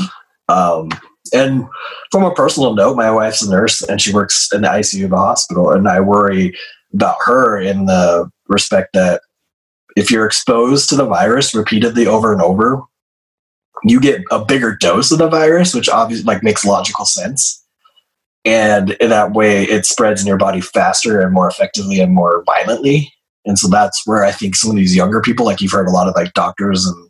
Um, 0.49 0.89
and 1.33 1.65
from 2.11 2.23
a 2.23 2.33
personal 2.33 2.75
note, 2.75 2.95
my 2.95 3.09
wife's 3.09 3.41
a 3.41 3.49
nurse 3.49 3.81
and 3.81 3.99
she 4.01 4.13
works 4.13 4.49
in 4.53 4.61
the 4.61 4.67
ICU 4.67 5.05
of 5.05 5.13
a 5.13 5.17
hospital, 5.17 5.71
and 5.71 5.87
I 5.87 5.99
worry 5.99 6.55
about 6.93 7.17
her 7.25 7.59
in 7.59 7.85
the 7.85 8.29
respect 8.47 8.93
that 8.93 9.21
if 9.95 10.09
you're 10.09 10.25
exposed 10.25 10.89
to 10.89 10.95
the 10.95 11.05
virus 11.05 11.53
repeatedly 11.53 12.07
over 12.07 12.33
and 12.33 12.41
over, 12.41 12.81
you 13.83 13.99
get 13.99 14.21
a 14.31 14.43
bigger 14.43 14.75
dose 14.75 15.11
of 15.11 15.17
the 15.17 15.29
virus, 15.29 15.73
which 15.73 15.89
obviously 15.89 16.25
like 16.25 16.43
makes 16.43 16.65
logical 16.65 17.05
sense. 17.05 17.63
And 18.45 18.91
in 18.91 19.09
that 19.09 19.33
way, 19.33 19.63
it 19.63 19.85
spreads 19.85 20.21
in 20.21 20.27
your 20.27 20.37
body 20.37 20.61
faster 20.61 21.21
and 21.21 21.33
more 21.33 21.47
effectively 21.47 21.99
and 21.99 22.13
more 22.13 22.43
violently. 22.45 23.13
And 23.45 23.57
so 23.57 23.67
that's 23.67 24.01
where 24.05 24.23
I 24.23 24.31
think 24.31 24.55
some 24.55 24.69
of 24.69 24.77
these 24.77 24.95
younger 24.95 25.21
people, 25.21 25.45
like 25.45 25.61
you've 25.61 25.71
heard 25.71 25.87
a 25.87 25.91
lot 25.91 26.07
of 26.07 26.15
like 26.15 26.33
doctors 26.33 26.85
and 26.85 27.09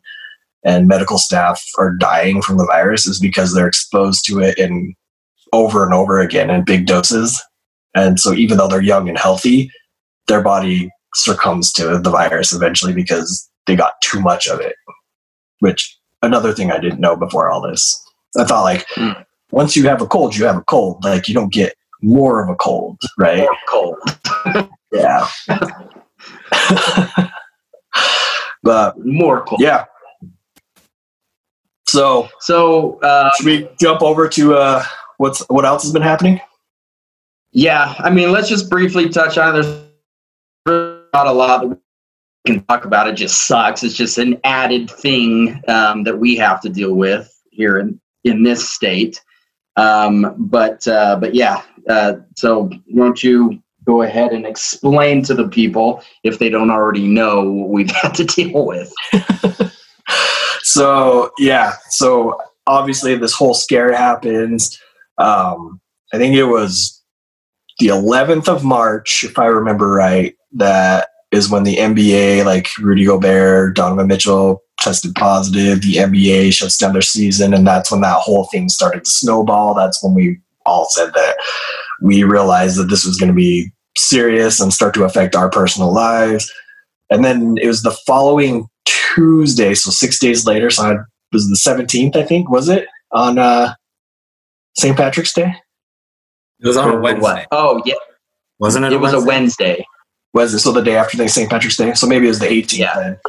and 0.65 0.87
medical 0.87 1.17
staff 1.17 1.61
are 1.77 1.93
dying 1.93 2.41
from 2.41 2.57
the 2.57 2.65
virus 2.65 3.05
is 3.05 3.19
because 3.19 3.53
they're 3.53 3.67
exposed 3.67 4.25
to 4.25 4.39
it 4.39 4.57
in 4.57 4.95
over 5.51 5.83
and 5.83 5.93
over 5.93 6.19
again 6.19 6.49
in 6.49 6.63
big 6.63 6.85
doses. 6.85 7.41
And 7.95 8.19
so 8.19 8.33
even 8.33 8.57
though 8.57 8.67
they're 8.67 8.81
young 8.81 9.07
and 9.09 9.17
healthy, 9.17 9.69
their 10.27 10.41
body 10.41 10.89
succumbs 11.15 11.71
to 11.73 11.99
the 11.99 12.09
virus 12.09 12.51
eventually 12.53 12.93
because 12.93 13.47
they 13.67 13.75
got 13.75 13.93
too 14.01 14.19
much 14.19 14.47
of 14.47 14.59
it. 14.59 14.75
Which 15.59 15.95
another 16.21 16.53
thing 16.53 16.71
I 16.71 16.79
didn't 16.79 16.99
know 16.99 17.15
before 17.15 17.49
all 17.51 17.61
this. 17.61 17.99
I 18.37 18.43
thought 18.45 18.63
like 18.63 18.85
Mm. 18.95 19.25
once 19.51 19.75
you 19.75 19.87
have 19.87 20.01
a 20.01 20.07
cold, 20.07 20.35
you 20.35 20.45
have 20.45 20.57
a 20.57 20.63
cold. 20.63 21.03
Like 21.03 21.27
you 21.27 21.33
don't 21.35 21.53
get 21.53 21.75
more 22.01 22.43
of 22.43 22.49
a 22.49 22.55
cold, 22.55 22.97
right? 23.17 23.47
Cold. 23.69 23.97
Yeah. 24.91 25.27
but 28.63 28.93
More 29.05 29.43
cold. 29.43 29.59
yeah. 29.61 29.85
So 31.87 32.29
So 32.39 32.99
uh, 33.01 33.31
should 33.35 33.45
we 33.47 33.69
jump 33.79 34.01
over 34.03 34.27
to 34.29 34.53
uh 34.55 34.83
what's 35.17 35.41
what 35.49 35.65
else 35.65 35.81
has 35.83 35.91
been 35.91 36.01
happening? 36.03 36.39
Yeah, 37.53 37.95
I 37.99 38.09
mean, 38.09 38.31
let's 38.31 38.49
just 38.49 38.69
briefly 38.69 39.09
touch 39.09 39.37
on. 39.37 39.53
There's 39.53 39.83
not 40.67 41.27
a 41.27 41.31
lot 41.31 41.61
that 41.61 41.67
we 41.67 41.75
can 42.45 42.63
talk 42.65 42.85
about. 42.85 43.07
It 43.07 43.13
just 43.13 43.47
sucks. 43.47 43.83
It's 43.83 43.95
just 43.95 44.17
an 44.17 44.39
added 44.43 44.89
thing 44.89 45.61
um, 45.67 46.03
that 46.03 46.17
we 46.17 46.35
have 46.35 46.61
to 46.61 46.69
deal 46.69 46.93
with 46.93 47.33
here 47.51 47.79
in 47.79 47.99
in 48.23 48.43
this 48.43 48.69
state. 48.69 49.21
Um, 49.75 50.35
but 50.37 50.87
uh, 50.87 51.17
but 51.19 51.33
yeah. 51.33 51.61
Uh, 51.89 52.15
so 52.37 52.69
won't 52.89 53.23
you 53.23 53.61
go 53.85 54.01
ahead 54.01 54.31
and 54.31 54.45
explain 54.45 55.21
to 55.21 55.33
the 55.33 55.47
people 55.49 56.01
if 56.23 56.39
they 56.39 56.49
don't 56.49 56.71
already 56.71 57.05
know 57.05 57.43
what 57.49 57.69
we've 57.69 57.91
had 58.01 58.13
to 58.15 58.25
deal 58.25 58.65
with? 58.65 58.91
so 60.63 61.31
yeah 61.37 61.73
so 61.89 62.39
obviously 62.67 63.15
this 63.15 63.33
whole 63.33 63.53
scare 63.53 63.93
happens 63.93 64.79
um 65.17 65.79
i 66.13 66.17
think 66.17 66.35
it 66.35 66.45
was 66.45 67.02
the 67.79 67.87
11th 67.87 68.47
of 68.47 68.63
march 68.63 69.23
if 69.23 69.37
i 69.37 69.45
remember 69.45 69.89
right 69.91 70.35
that 70.51 71.09
is 71.31 71.49
when 71.49 71.63
the 71.63 71.77
nba 71.77 72.45
like 72.45 72.69
rudy 72.79 73.05
gobert 73.05 73.75
donovan 73.75 74.07
mitchell 74.07 74.61
tested 74.79 75.13
positive 75.15 75.81
the 75.81 75.95
nba 75.95 76.53
shuts 76.53 76.77
down 76.77 76.93
their 76.93 77.01
season 77.01 77.53
and 77.53 77.65
that's 77.65 77.91
when 77.91 78.01
that 78.01 78.19
whole 78.19 78.45
thing 78.45 78.69
started 78.69 79.03
to 79.03 79.09
snowball 79.09 79.73
that's 79.73 80.03
when 80.03 80.13
we 80.13 80.37
all 80.65 80.87
said 80.89 81.13
that 81.13 81.35
we 82.01 82.23
realized 82.23 82.77
that 82.77 82.89
this 82.89 83.05
was 83.05 83.17
going 83.17 83.29
to 83.29 83.35
be 83.35 83.71
serious 83.97 84.59
and 84.59 84.73
start 84.73 84.93
to 84.93 85.03
affect 85.03 85.35
our 85.35 85.49
personal 85.49 85.93
lives 85.93 86.51
and 87.09 87.23
then 87.23 87.57
it 87.61 87.67
was 87.67 87.83
the 87.83 87.95
following 88.07 88.67
Tuesday, 88.85 89.73
so 89.73 89.91
six 89.91 90.19
days 90.19 90.45
later. 90.45 90.69
So 90.69 90.89
it 90.91 90.97
was 91.31 91.47
the 91.49 91.55
seventeenth, 91.55 92.15
I 92.15 92.23
think, 92.23 92.49
was 92.49 92.69
it 92.69 92.87
on 93.11 93.37
uh, 93.37 93.75
St. 94.75 94.97
Patrick's 94.97 95.33
Day? 95.33 95.53
It 96.63 96.67
was 96.67 96.77
on 96.77 96.89
a 96.89 96.95
Or 96.95 97.01
Wednesday, 97.01 97.21
what? 97.21 97.47
Oh 97.51 97.81
yeah, 97.85 97.95
wasn't 98.59 98.85
it? 98.85 98.93
it 98.93 98.99
was 98.99 99.13
a 99.13 99.19
Wednesday. 99.23 99.85
Was 100.33 100.53
it 100.53 100.59
so 100.59 100.71
the 100.71 100.81
day 100.81 100.95
after 100.95 101.17
the 101.17 101.27
St. 101.27 101.49
Patrick's 101.49 101.77
Day? 101.77 101.93
So 101.93 102.07
maybe 102.07 102.25
it 102.25 102.29
was 102.29 102.39
the 102.39 102.49
eighteenth. 102.51 102.79
Yeah. 102.79 102.99
Then. 102.99 103.19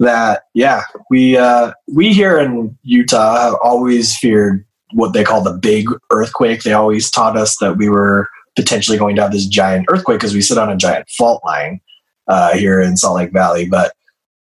That 0.00 0.42
yeah, 0.54 0.82
we 1.10 1.36
uh, 1.36 1.72
we 1.86 2.12
here 2.12 2.38
in 2.38 2.76
Utah 2.82 3.40
have 3.40 3.54
always 3.62 4.16
feared 4.16 4.66
what 4.92 5.12
they 5.12 5.22
call 5.24 5.42
the 5.42 5.52
big 5.52 5.88
earthquake. 6.10 6.62
They 6.62 6.72
always 6.72 7.10
taught 7.10 7.36
us 7.36 7.56
that 7.58 7.76
we 7.76 7.88
were 7.88 8.28
potentially 8.56 8.98
going 8.98 9.14
to 9.16 9.22
have 9.22 9.32
this 9.32 9.46
giant 9.46 9.86
earthquake 9.88 10.18
because 10.18 10.34
we 10.34 10.42
sit 10.42 10.58
on 10.58 10.70
a 10.70 10.76
giant 10.76 11.08
fault 11.10 11.42
line 11.44 11.80
uh, 12.28 12.54
here 12.56 12.80
in 12.80 12.96
Salt 12.96 13.16
Lake 13.16 13.32
Valley, 13.32 13.68
but 13.68 13.92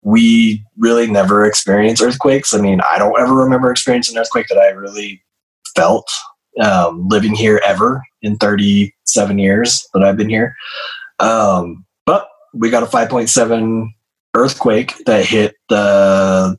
we 0.01 0.63
really 0.77 1.07
never 1.07 1.45
experienced 1.45 2.01
earthquakes. 2.01 2.53
I 2.53 2.59
mean, 2.59 2.81
I 2.81 2.97
don't 2.97 3.19
ever 3.19 3.35
remember 3.35 3.71
experiencing 3.71 4.17
an 4.17 4.21
earthquake 4.21 4.47
that 4.49 4.57
I 4.57 4.69
really 4.69 5.23
felt 5.75 6.09
um, 6.61 7.07
living 7.07 7.33
here 7.33 7.61
ever 7.65 8.03
in 8.21 8.37
37 8.37 9.39
years 9.39 9.87
that 9.93 10.03
I've 10.03 10.17
been 10.17 10.29
here. 10.29 10.55
Um, 11.19 11.85
but 12.05 12.27
we 12.53 12.69
got 12.69 12.83
a 12.83 12.87
5.7 12.87 13.87
earthquake 14.35 14.93
that 15.05 15.25
hit 15.25 15.55
the 15.69 16.57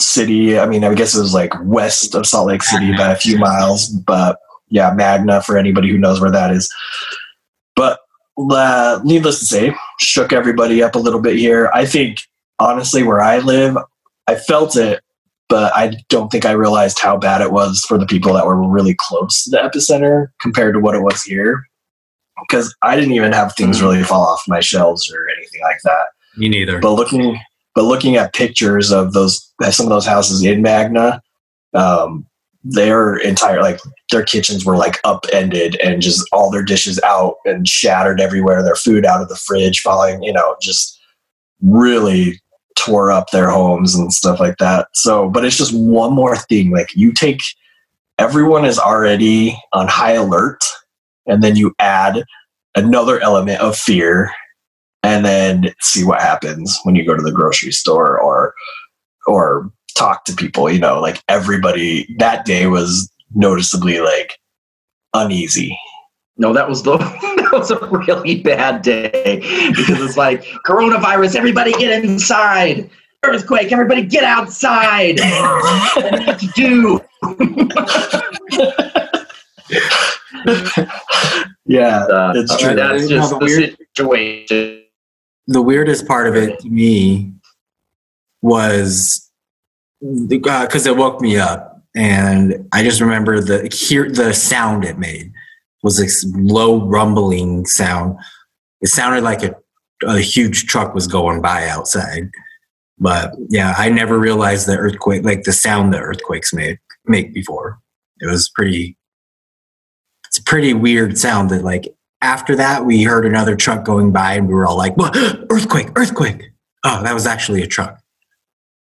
city. 0.00 0.58
I 0.58 0.66
mean, 0.66 0.84
I 0.84 0.94
guess 0.94 1.14
it 1.14 1.20
was 1.20 1.34
like 1.34 1.52
west 1.62 2.14
of 2.14 2.26
Salt 2.26 2.48
Lake 2.48 2.62
City 2.62 2.96
by 2.96 3.12
a 3.12 3.16
few 3.16 3.38
miles, 3.38 3.88
but 3.88 4.38
yeah, 4.68 4.92
Magna 4.92 5.42
for 5.42 5.56
anybody 5.56 5.90
who 5.90 5.98
knows 5.98 6.20
where 6.20 6.30
that 6.30 6.50
is. 6.50 6.68
But 7.76 8.00
uh, 8.36 9.00
needless 9.04 9.38
to 9.40 9.44
say, 9.44 9.74
shook 10.00 10.32
everybody 10.32 10.82
up 10.82 10.94
a 10.94 10.98
little 10.98 11.20
bit 11.20 11.36
here. 11.36 11.70
I 11.74 11.86
think 11.86 12.20
honestly, 12.58 13.02
where 13.02 13.20
I 13.20 13.38
live, 13.38 13.76
I 14.26 14.34
felt 14.34 14.76
it, 14.76 15.00
but 15.48 15.74
I 15.74 15.96
don't 16.08 16.30
think 16.30 16.44
I 16.44 16.52
realized 16.52 16.98
how 16.98 17.16
bad 17.16 17.40
it 17.40 17.52
was 17.52 17.84
for 17.86 17.98
the 17.98 18.06
people 18.06 18.32
that 18.34 18.46
were 18.46 18.68
really 18.68 18.94
close 18.98 19.44
to 19.44 19.50
the 19.50 19.58
epicenter 19.58 20.28
compared 20.40 20.74
to 20.74 20.80
what 20.80 20.94
it 20.94 21.02
was 21.02 21.22
here. 21.22 21.64
Because 22.48 22.74
I 22.82 22.96
didn't 22.96 23.12
even 23.12 23.32
have 23.32 23.54
things 23.54 23.80
really 23.80 24.02
fall 24.02 24.26
off 24.26 24.42
my 24.48 24.60
shelves 24.60 25.10
or 25.12 25.28
anything 25.36 25.60
like 25.62 25.78
that. 25.84 26.06
Me 26.36 26.48
neither. 26.48 26.80
But 26.80 26.94
looking, 26.94 27.38
but 27.74 27.84
looking 27.84 28.16
at 28.16 28.34
pictures 28.34 28.90
of 28.90 29.12
those, 29.12 29.52
some 29.70 29.86
of 29.86 29.90
those 29.90 30.06
houses 30.06 30.42
in 30.42 30.60
Magna, 30.60 31.22
um, 31.74 32.26
their 32.64 33.16
entire 33.16 33.60
like 33.60 33.78
their 34.10 34.22
kitchens 34.22 34.64
were 34.64 34.76
like 34.76 34.98
upended 35.04 35.76
and 35.76 36.00
just 36.00 36.26
all 36.32 36.50
their 36.50 36.62
dishes 36.62 36.98
out 37.04 37.36
and 37.44 37.68
shattered 37.68 38.20
everywhere. 38.20 38.62
Their 38.62 38.74
food 38.74 39.04
out 39.04 39.20
of 39.20 39.28
the 39.28 39.36
fridge, 39.36 39.80
falling, 39.80 40.22
you 40.22 40.32
know, 40.32 40.56
just 40.60 40.98
really 41.60 42.40
tore 42.76 43.10
up 43.10 43.30
their 43.30 43.50
homes 43.50 43.94
and 43.94 44.12
stuff 44.12 44.40
like 44.40 44.58
that. 44.58 44.88
So, 44.94 45.28
but 45.28 45.44
it's 45.44 45.56
just 45.56 45.74
one 45.74 46.12
more 46.12 46.36
thing. 46.36 46.70
Like 46.70 46.94
you 46.94 47.12
take 47.12 47.40
everyone 48.18 48.64
is 48.64 48.78
already 48.78 49.58
on 49.72 49.88
high 49.88 50.12
alert, 50.12 50.60
and 51.26 51.42
then 51.42 51.56
you 51.56 51.74
add 51.78 52.24
another 52.74 53.20
element 53.20 53.60
of 53.60 53.76
fear, 53.76 54.30
and 55.02 55.24
then 55.24 55.74
see 55.80 56.04
what 56.04 56.20
happens 56.20 56.78
when 56.84 56.94
you 56.94 57.06
go 57.06 57.16
to 57.16 57.22
the 57.22 57.32
grocery 57.32 57.72
store 57.72 58.18
or 58.20 58.54
or 59.26 59.70
talk 59.96 60.24
to 60.24 60.34
people. 60.34 60.70
You 60.70 60.80
know, 60.80 61.00
like 61.00 61.22
everybody 61.28 62.06
that 62.18 62.44
day 62.44 62.66
was 62.66 63.10
noticeably 63.34 64.00
like 64.00 64.38
uneasy. 65.14 65.78
No, 66.36 66.52
that 66.52 66.68
was 66.68 66.82
the 66.82 66.98
that 67.50 67.58
was 67.58 67.70
a 67.70 67.78
really 67.86 68.40
bad 68.42 68.82
day 68.82 69.40
because 69.76 70.00
it's 70.00 70.16
like 70.16 70.44
coronavirus. 70.66 71.36
Everybody 71.36 71.72
get 71.72 72.04
inside. 72.04 72.90
Earthquake. 73.24 73.72
Everybody 73.72 74.02
get 74.04 74.24
outside. 74.24 75.18
what 75.20 76.12
do 76.12 76.18
you 76.18 76.24
have 76.26 76.40
to 76.40 76.46
do? 76.54 77.00
yeah, 81.66 82.04
Uh, 82.04 82.32
it's 82.36 82.56
true. 82.58 82.74
That's 82.74 83.08
just 83.08 83.32
know, 83.32 83.38
the, 83.38 83.46
the 83.46 83.60
weird- 83.60 83.76
situation. 83.96 84.82
the 85.46 85.62
weirdest 85.62 86.06
part 86.06 86.26
of 86.26 86.36
it 86.36 86.58
to 86.60 86.68
me 86.68 87.32
was 88.42 89.30
because 90.28 90.86
it 90.86 90.96
woke 90.96 91.20
me 91.22 91.38
up 91.38 91.82
and 91.94 92.66
i 92.72 92.82
just 92.82 93.00
remember 93.00 93.40
the 93.40 93.68
hear 93.68 94.10
the 94.10 94.34
sound 94.34 94.84
it 94.84 94.98
made 94.98 95.32
was 95.84 95.98
this 95.98 96.26
low 96.34 96.84
rumbling 96.88 97.64
sound 97.66 98.18
it 98.80 98.88
sounded 98.88 99.22
like 99.22 99.44
a, 99.44 99.54
a 100.06 100.18
huge 100.18 100.66
truck 100.66 100.94
was 100.94 101.06
going 101.06 101.40
by 101.40 101.68
outside 101.68 102.28
but 102.98 103.32
yeah 103.48 103.74
i 103.78 103.88
never 103.88 104.18
realized 104.18 104.66
the 104.66 104.76
earthquake 104.76 105.22
like 105.22 105.44
the 105.44 105.52
sound 105.52 105.94
that 105.94 106.02
earthquakes 106.02 106.52
make 106.52 106.80
make 107.06 107.32
before 107.32 107.78
it 108.20 108.26
was 108.26 108.50
pretty 108.50 108.96
it's 110.26 110.38
a 110.38 110.42
pretty 110.42 110.74
weird 110.74 111.16
sound 111.16 111.50
that 111.50 111.62
like 111.62 111.94
after 112.24 112.56
that, 112.56 112.86
we 112.86 113.02
heard 113.02 113.26
another 113.26 113.54
truck 113.54 113.84
going 113.84 114.10
by 114.10 114.32
and 114.32 114.48
we 114.48 114.54
were 114.54 114.66
all 114.66 114.78
like, 114.78 114.96
what? 114.96 115.14
Earthquake, 115.50 115.90
earthquake. 115.94 116.50
Oh, 116.82 117.02
that 117.02 117.12
was 117.12 117.26
actually 117.26 117.62
a 117.62 117.66
truck. 117.66 118.00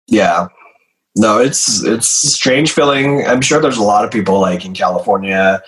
Yeah. 0.07 0.47
No, 1.17 1.39
it's 1.39 1.83
it's 1.83 2.07
strange 2.07 2.73
feeling. 2.73 3.27
I'm 3.27 3.41
sure 3.41 3.61
there's 3.61 3.79
a 3.79 3.83
lot 3.83 4.05
of 4.05 4.11
people 4.11 4.39
like 4.39 4.65
in 4.65 4.75
California 4.75 5.61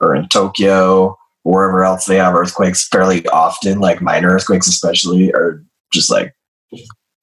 or 0.00 0.14
in 0.14 0.28
Tokyo, 0.28 1.16
wherever 1.42 1.84
else 1.84 2.04
they 2.04 2.16
have 2.16 2.34
earthquakes 2.34 2.88
fairly 2.88 3.26
often, 3.28 3.78
like 3.78 4.00
minor 4.00 4.30
earthquakes 4.30 4.66
especially, 4.66 5.32
are 5.32 5.62
just 5.92 6.10
like 6.10 6.34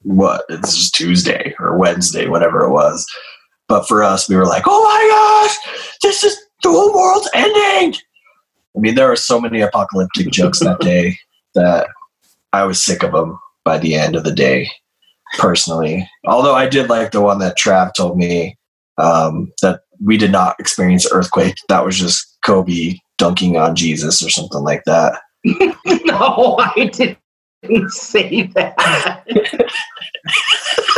what? 0.03 0.45
It's 0.49 0.75
just 0.75 0.95
Tuesday 0.95 1.55
or 1.59 1.77
Wednesday, 1.77 2.27
whatever 2.27 2.63
it 2.63 2.71
was. 2.71 3.05
But 3.67 3.87
for 3.87 4.03
us, 4.03 4.27
we 4.27 4.35
were 4.35 4.45
like, 4.45 4.63
oh 4.65 4.83
my 4.83 5.47
gosh, 5.47 5.93
this 6.01 6.23
is 6.23 6.37
the 6.61 6.69
whole 6.69 6.93
world's 6.93 7.29
ending. 7.33 7.99
I 8.75 8.79
mean, 8.79 8.95
there 8.95 9.07
were 9.07 9.15
so 9.15 9.39
many 9.39 9.61
apocalyptic 9.61 10.31
jokes 10.31 10.59
that 10.59 10.79
day 10.81 11.17
that 11.55 11.87
I 12.51 12.65
was 12.65 12.83
sick 12.83 13.03
of 13.03 13.13
them 13.13 13.39
by 13.63 13.77
the 13.77 13.95
end 13.95 14.15
of 14.15 14.23
the 14.23 14.33
day 14.33 14.69
personally. 15.37 16.09
Although 16.25 16.55
I 16.55 16.67
did 16.67 16.89
like 16.89 17.11
the 17.11 17.21
one 17.21 17.39
that 17.39 17.57
Trav 17.57 17.93
told 17.93 18.17
me 18.17 18.57
um, 18.97 19.51
that 19.61 19.81
we 20.01 20.17
did 20.17 20.31
not 20.31 20.55
experience 20.59 21.07
earthquake. 21.11 21.55
That 21.69 21.85
was 21.85 21.97
just 21.97 22.37
Kobe 22.45 22.97
dunking 23.17 23.57
on 23.57 23.75
Jesus 23.75 24.23
or 24.23 24.29
something 24.29 24.61
like 24.61 24.83
that. 24.85 25.19
no, 25.45 26.57
I 26.59 26.89
didn't 26.91 27.91
say 27.91 28.43
that. 28.55 28.75
that 28.77 29.71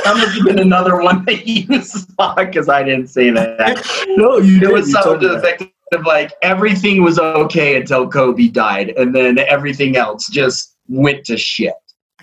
must 0.05 0.35
have 0.35 0.45
been 0.45 0.59
another 0.59 1.01
one 1.01 1.26
that 1.26 1.47
you 1.47 1.81
saw 1.81 2.35
because 2.35 2.69
I 2.69 2.84
didn't 2.84 3.07
say 3.07 3.31
that. 3.31 4.05
No, 4.09 4.38
you 4.38 4.61
It 4.61 4.72
was 4.72 4.91
something 4.91 5.19
to 5.19 5.27
the 5.30 5.35
effect 5.35 5.63
of 5.93 6.05
like 6.05 6.34
everything 6.41 7.03
was 7.03 7.19
okay 7.19 7.76
until 7.76 8.07
Kobe 8.07 8.47
died, 8.47 8.89
and 8.91 9.13
then 9.15 9.39
everything 9.39 9.95
else 9.95 10.27
just 10.27 10.76
went 10.88 11.26
to 11.26 11.38
shit. 11.38 11.73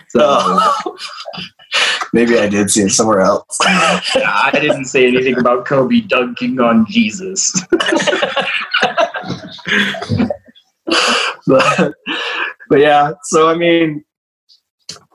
So 0.09 0.21
Oh. 0.23 0.97
Maybe 2.13 2.39
I 2.39 2.49
did 2.49 2.71
see 2.71 2.83
it 2.83 2.91
somewhere 2.91 3.21
else. 3.21 3.59
I 3.63 4.51
didn't 4.53 4.85
say 4.85 5.07
anything 5.07 5.39
about 5.39 5.65
Kobe 5.65 6.01
dunking 6.01 6.61
on 6.61 6.87
Jesus. 6.89 7.53
but, 11.47 11.95
but 12.69 12.79
yeah, 12.79 13.13
so 13.25 13.49
I 13.49 13.55
mean, 13.55 14.05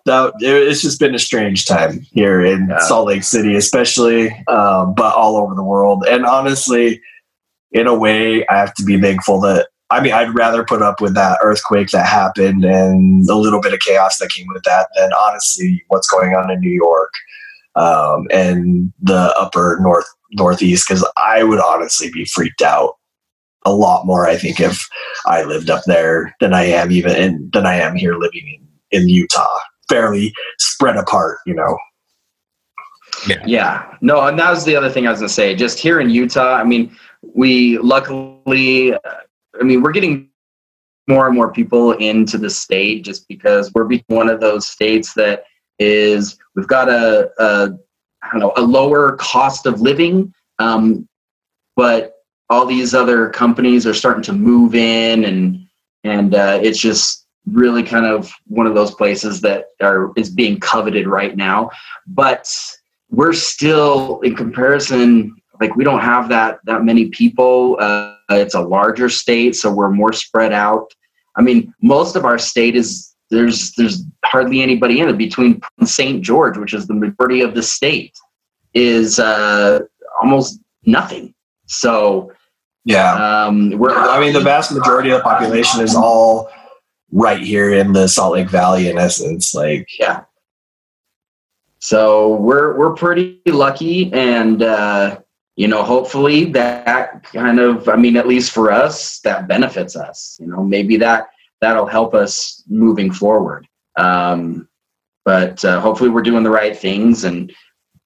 that, 0.05 0.33
it, 0.39 0.67
it's 0.67 0.81
just 0.81 0.99
been 0.99 1.13
a 1.13 1.19
strange 1.19 1.65
time 1.65 1.99
here 2.11 2.43
in 2.43 2.67
Yeah. 2.69 2.79
Salt 2.79 3.07
Lake 3.07 3.23
City, 3.23 3.55
especially, 3.55 4.31
um, 4.47 4.95
but 4.95 5.13
all 5.13 5.35
over 5.37 5.53
the 5.53 5.63
world. 5.63 6.05
And 6.09 6.25
honestly, 6.25 7.01
in 7.71 7.85
a 7.85 7.93
way, 7.93 8.47
I 8.47 8.57
have 8.57 8.73
to 8.75 8.83
be 8.83 8.99
thankful 8.99 9.39
that. 9.41 9.67
I 9.89 10.01
mean, 10.01 10.13
I'd 10.13 10.35
rather 10.35 10.65
put 10.65 10.81
up 10.81 10.99
with 10.99 11.15
that 11.15 11.39
earthquake 11.41 11.91
that 11.91 12.05
happened 12.05 12.65
and 12.65 13.27
a 13.29 13.35
little 13.35 13.61
bit 13.61 13.73
of 13.73 13.79
chaos 13.79 14.17
that 14.17 14.29
came 14.29 14.47
with 14.47 14.63
that 14.63 14.89
than 14.97 15.11
honestly 15.13 15.83
what's 15.87 16.09
going 16.09 16.35
on 16.35 16.51
in 16.51 16.59
New 16.59 16.71
York 16.71 17.11
um, 17.75 18.27
and 18.31 18.91
the 19.01 19.33
upper 19.37 19.79
north 19.81 20.07
northeast. 20.31 20.87
Because 20.87 21.07
I 21.15 21.43
would 21.43 21.59
honestly 21.59 22.09
be 22.11 22.25
freaked 22.25 22.61
out 22.61 22.95
a 23.65 23.71
lot 23.71 24.05
more. 24.05 24.27
I 24.27 24.35
think 24.37 24.59
if 24.59 24.87
I 25.25 25.43
lived 25.43 25.69
up 25.69 25.83
there 25.85 26.35
than 26.39 26.53
I 26.53 26.63
am 26.63 26.91
even 26.91 27.15
in, 27.15 27.49
than 27.53 27.65
I 27.65 27.75
am 27.75 27.95
here 27.95 28.15
living 28.15 28.59
in, 28.91 29.01
in 29.01 29.09
Utah, 29.09 29.57
fairly 29.89 30.33
spread 30.59 30.97
apart, 30.97 31.39
you 31.45 31.53
know. 31.53 31.77
Yeah, 33.27 33.43
yeah. 33.45 33.97
no, 34.01 34.21
and 34.21 34.37
that 34.37 34.51
was 34.51 34.63
the 34.63 34.75
other 34.75 34.89
thing 34.89 35.07
I 35.07 35.11
was 35.11 35.19
gonna 35.19 35.29
say. 35.29 35.55
Just 35.55 35.79
here 35.79 35.99
in 35.99 36.09
Utah, 36.09 36.55
I 36.55 36.63
mean, 36.63 36.95
we 37.21 37.77
luckily, 37.79 38.93
uh, 38.93 38.99
I 39.59 39.63
mean, 39.63 39.81
we're 39.81 39.91
getting 39.91 40.29
more 41.07 41.27
and 41.27 41.35
more 41.35 41.51
people 41.51 41.93
into 41.93 42.37
the 42.37 42.49
state 42.49 43.03
just 43.03 43.27
because 43.27 43.71
we're 43.73 43.87
one 44.07 44.29
of 44.29 44.41
those 44.41 44.67
states 44.67 45.13
that 45.13 45.45
is 45.79 46.37
we've 46.55 46.67
got 46.67 46.89
a, 46.89 47.29
a 47.39 47.77
I 48.23 48.31
don't 48.31 48.39
know 48.39 48.53
a 48.57 48.61
lower 48.61 49.15
cost 49.17 49.65
of 49.65 49.81
living, 49.81 50.33
um, 50.59 51.07
but 51.75 52.13
all 52.49 52.65
these 52.65 52.93
other 52.93 53.29
companies 53.29 53.85
are 53.85 53.93
starting 53.93 54.23
to 54.23 54.33
move 54.33 54.75
in, 54.75 55.25
and 55.25 55.65
and 56.03 56.35
uh, 56.35 56.59
it's 56.61 56.79
just 56.79 57.27
really 57.45 57.83
kind 57.83 58.05
of 58.05 58.31
one 58.47 58.67
of 58.67 58.75
those 58.75 58.93
places 58.93 59.39
that 59.41 59.67
are 59.81 60.11
is 60.17 60.29
being 60.29 60.59
coveted 60.59 61.07
right 61.07 61.37
now, 61.37 61.69
but 62.07 62.53
we're 63.09 63.33
still 63.33 64.19
in 64.21 64.35
comparison 64.35 65.33
like 65.61 65.75
we 65.75 65.83
don't 65.83 66.01
have 66.01 66.29
that 66.29 66.59
that 66.65 66.83
many 66.83 67.09
people 67.09 67.77
uh, 67.79 68.16
it's 68.29 68.55
a 68.55 68.61
larger 68.61 69.09
state 69.09 69.55
so 69.55 69.71
we're 69.71 69.89
more 69.91 70.13
spread 70.13 70.51
out 70.53 70.93
i 71.37 71.41
mean 71.41 71.73
most 71.81 72.15
of 72.15 72.25
our 72.25 72.37
state 72.37 72.75
is 72.75 73.15
there's 73.29 73.73
there's 73.73 74.03
hardly 74.25 74.61
anybody 74.61 74.99
in 74.99 75.09
it 75.09 75.17
between 75.17 75.59
st 75.83 76.21
george 76.23 76.57
which 76.57 76.73
is 76.73 76.87
the 76.87 76.93
majority 76.93 77.41
of 77.41 77.53
the 77.55 77.63
state 77.63 78.13
is 78.73 79.17
uh, 79.19 79.79
almost 80.21 80.59
nothing 80.85 81.33
so 81.65 82.31
Yeah. 82.85 83.45
um, 83.45 83.71
we're 83.77 83.93
I 83.93 84.19
mean, 84.19 84.33
the 84.33 84.39
vast 84.39 84.71
majority 84.71 85.09
of 85.11 85.17
the 85.19 85.23
population 85.23 85.81
is 85.81 85.95
all 85.95 86.49
right 87.11 87.39
here 87.41 87.73
in 87.73 87.93
the 87.93 88.07
Salt 88.07 88.33
Lake 88.33 88.49
Valley, 88.49 88.89
in 88.89 88.97
essence. 88.97 89.53
Like, 89.55 89.87
yeah 89.99 90.23
so 91.79 92.35
we're 92.35 92.75
we're 92.77 92.93
pretty 92.93 93.39
lucky 93.47 94.11
and 94.13 94.63
uh 94.63 95.19
you 95.57 95.67
know 95.67 95.83
hopefully 95.83 96.45
that 96.45 97.23
kind 97.23 97.59
of 97.59 97.89
i 97.89 97.95
mean 97.95 98.15
at 98.15 98.27
least 98.27 98.51
for 98.51 98.71
us 98.71 99.19
that 99.21 99.47
benefits 99.47 99.95
us 99.95 100.37
you 100.39 100.47
know 100.47 100.63
maybe 100.63 100.95
that 100.95 101.27
that'll 101.61 101.87
help 101.87 102.13
us 102.13 102.63
moving 102.67 103.11
forward. 103.11 103.67
Um 103.97 104.67
but 105.25 105.65
uh, 105.65 105.81
hopefully 105.81 106.09
we're 106.09 106.21
doing 106.21 106.43
the 106.43 106.49
right 106.49 106.77
things 106.77 107.25
and 107.25 107.53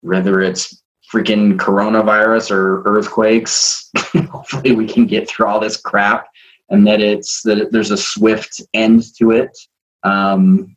whether 0.01 0.41
it's 0.41 0.81
freaking 1.13 1.55
coronavirus 1.57 2.49
or 2.49 2.81
earthquakes 2.85 3.91
hopefully 4.31 4.71
we 4.71 4.87
can 4.87 5.05
get 5.05 5.29
through 5.29 5.45
all 5.45 5.59
this 5.59 5.77
crap 5.77 6.27
and 6.69 6.87
that 6.87 6.99
it's 6.99 7.43
that 7.43 7.59
it, 7.59 7.71
there's 7.71 7.91
a 7.91 7.97
swift 7.97 8.61
end 8.73 9.03
to 9.17 9.31
it. 9.31 9.55
Um 10.03 10.75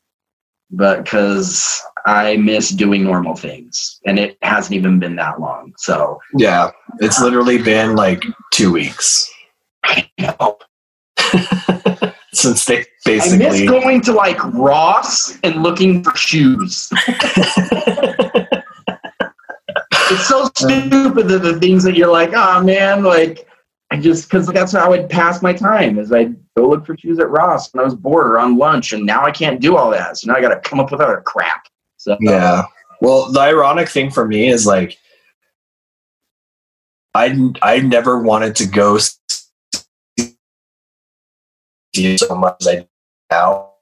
because 0.76 1.82
I 2.06 2.36
miss 2.36 2.70
doing 2.70 3.04
normal 3.04 3.36
things, 3.36 4.00
and 4.06 4.18
it 4.18 4.38
hasn't 4.42 4.74
even 4.74 4.98
been 4.98 5.16
that 5.16 5.40
long. 5.40 5.74
So 5.78 6.20
yeah, 6.36 6.70
it's 7.00 7.20
literally 7.20 7.62
been 7.62 7.96
like 7.96 8.22
two 8.52 8.72
weeks 8.72 9.30
I 9.84 10.10
know. 10.18 10.58
since 12.32 12.64
they 12.64 12.84
basically 13.04 13.46
I 13.46 13.50
miss 13.50 13.68
going 13.68 14.00
to 14.02 14.12
like 14.12 14.42
Ross 14.52 15.38
and 15.42 15.62
looking 15.62 16.02
for 16.02 16.16
shoes. 16.16 16.88
it's 20.10 20.26
so 20.26 20.46
stupid 20.56 21.28
that 21.28 21.42
the 21.42 21.58
things 21.60 21.84
that 21.84 21.96
you're 21.96 22.10
like, 22.10 22.30
oh 22.34 22.62
man, 22.62 23.04
like 23.04 23.46
I 23.94 23.96
just 23.96 24.28
because 24.28 24.48
that's 24.48 24.72
how 24.72 24.84
I 24.86 24.88
would 24.88 25.08
pass 25.08 25.40
my 25.40 25.52
time 25.52 26.00
is 26.00 26.10
I'd 26.10 26.34
go 26.56 26.68
look 26.68 26.84
for 26.84 26.96
shoes 26.96 27.20
at 27.20 27.30
Ross 27.30 27.72
when 27.72 27.80
I 27.80 27.84
was 27.84 27.94
bored 27.94 28.26
or 28.26 28.40
on 28.40 28.58
lunch, 28.58 28.92
and 28.92 29.06
now 29.06 29.22
I 29.22 29.30
can't 29.30 29.60
do 29.60 29.76
all 29.76 29.88
that. 29.92 30.18
So 30.18 30.26
now 30.26 30.36
I 30.36 30.40
got 30.40 30.48
to 30.48 30.68
come 30.68 30.80
up 30.80 30.90
with 30.90 31.00
other 31.00 31.22
crap. 31.24 31.68
So 31.96 32.16
Yeah. 32.20 32.64
Well, 33.00 33.30
the 33.30 33.38
ironic 33.38 33.88
thing 33.88 34.10
for 34.10 34.26
me 34.26 34.48
is 34.48 34.66
like, 34.66 34.98
I 37.14 37.52
I 37.62 37.78
never 37.78 38.18
wanted 38.18 38.56
to 38.56 38.66
go 38.66 38.98
see 41.94 42.16
so 42.16 42.34
much 42.34 42.56
as 42.62 42.66
I 42.66 42.74
do 42.80 42.88
now. 43.30 43.74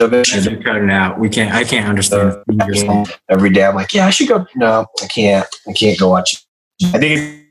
You're 0.00 0.62
cutting 0.62 0.90
out. 0.90 1.18
We 1.18 1.28
can't. 1.28 1.52
I 1.52 1.64
can't 1.64 1.88
understand. 1.88 2.36
what. 2.46 3.20
Every 3.28 3.50
day 3.50 3.64
I'm 3.64 3.74
like, 3.74 3.92
yeah, 3.92 4.06
I 4.06 4.10
should 4.10 4.28
go. 4.28 4.46
No, 4.54 4.86
I 5.02 5.06
can't. 5.06 5.46
I 5.66 5.72
can't 5.72 5.98
go 5.98 6.10
watch. 6.10 6.34
it. 6.80 6.94
I 6.94 6.98
think 6.98 7.46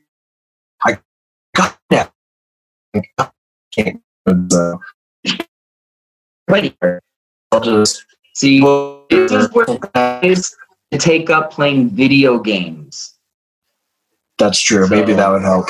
I 0.83 0.97
got 1.55 1.77
that. 1.89 2.13
I 3.17 3.29
can't. 3.73 4.01
So 4.51 4.79
wait, 6.49 6.75
I'll 7.51 7.59
just 7.59 8.05
see, 8.33 8.59
this 9.09 9.31
is 9.31 9.51
where 9.51 9.65
guys 9.93 10.55
to 10.91 10.97
take 10.97 11.29
up 11.29 11.51
playing 11.51 11.89
video 11.89 12.39
games. 12.39 13.15
That's 14.37 14.61
true. 14.61 14.87
Maybe 14.87 15.13
that 15.13 15.29
would 15.29 15.41
help. 15.41 15.67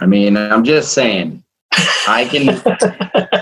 I 0.00 0.06
mean, 0.06 0.36
I'm 0.36 0.62
just 0.62 0.92
saying, 0.92 1.42
I 1.72 2.28
can 2.30 2.46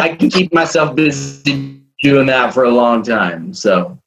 I 0.00 0.16
can 0.16 0.30
keep 0.30 0.52
myself 0.52 0.94
busy 0.94 1.82
doing 2.02 2.26
that 2.26 2.54
for 2.54 2.64
a 2.64 2.70
long 2.70 3.02
time. 3.02 3.52
So, 3.54 3.98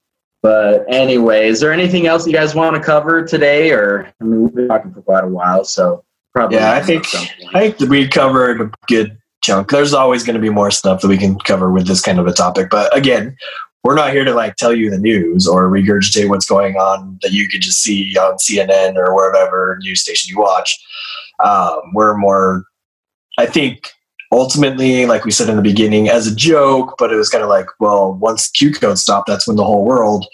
but 0.41 0.85
anyway, 0.87 1.47
is 1.47 1.59
there 1.59 1.71
anything 1.71 2.07
else 2.07 2.27
you 2.27 2.33
guys 2.33 2.55
want 2.55 2.75
to 2.75 2.81
cover 2.81 3.25
today? 3.25 3.71
Or 3.71 4.11
I 4.19 4.23
mean, 4.23 4.43
we've 4.43 4.55
been 4.55 4.67
talking 4.67 4.93
for 4.93 5.01
quite 5.01 5.23
a 5.23 5.27
while, 5.27 5.63
so 5.63 6.03
probably. 6.33 6.57
Yeah, 6.57 6.73
I 6.73 6.81
think-. 6.81 7.07
I 7.53 7.71
think 7.71 7.89
we 7.89 8.07
covered 8.07 8.61
a 8.61 8.71
good 8.87 9.17
chunk. 9.41 9.69
There's 9.69 9.93
always 9.93 10.23
going 10.23 10.35
to 10.35 10.41
be 10.41 10.49
more 10.49 10.71
stuff 10.71 11.01
that 11.01 11.07
we 11.07 11.17
can 11.17 11.37
cover 11.39 11.71
with 11.71 11.87
this 11.87 12.01
kind 12.01 12.19
of 12.19 12.27
a 12.27 12.33
topic. 12.33 12.69
But 12.69 12.95
again, 12.97 13.37
we're 13.83 13.95
not 13.95 14.11
here 14.11 14.23
to 14.23 14.33
like 14.33 14.55
tell 14.55 14.73
you 14.73 14.89
the 14.89 14.97
news 14.97 15.47
or 15.47 15.69
regurgitate 15.69 16.29
what's 16.29 16.45
going 16.45 16.75
on 16.77 17.19
that 17.21 17.33
you 17.33 17.47
could 17.49 17.61
just 17.61 17.81
see 17.81 18.15
on 18.17 18.37
CNN 18.37 18.95
or 18.95 19.13
whatever 19.13 19.77
news 19.81 20.01
station 20.01 20.33
you 20.33 20.41
watch. 20.41 20.79
Um, 21.43 21.81
we're 21.93 22.17
more, 22.17 22.65
I 23.37 23.45
think, 23.45 23.91
ultimately, 24.33 25.05
like 25.05 25.25
we 25.25 25.31
said 25.31 25.49
in 25.49 25.55
the 25.55 25.61
beginning, 25.61 26.09
as 26.09 26.27
a 26.27 26.35
joke, 26.35 26.95
but 26.97 27.11
it 27.11 27.15
was 27.15 27.29
kind 27.29 27.43
of 27.43 27.49
like, 27.49 27.67
well, 27.79 28.13
once 28.13 28.49
Q 28.49 28.71
code 28.73 28.97
stopped, 28.97 29.27
that's 29.27 29.47
when 29.47 29.57
the 29.57 29.63
whole 29.63 29.85
world 29.85 30.25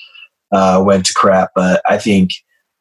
uh, 0.52 0.82
went 0.86 1.06
to 1.06 1.14
crap. 1.14 1.52
But 1.56 1.82
I 1.88 1.98
think, 1.98 2.32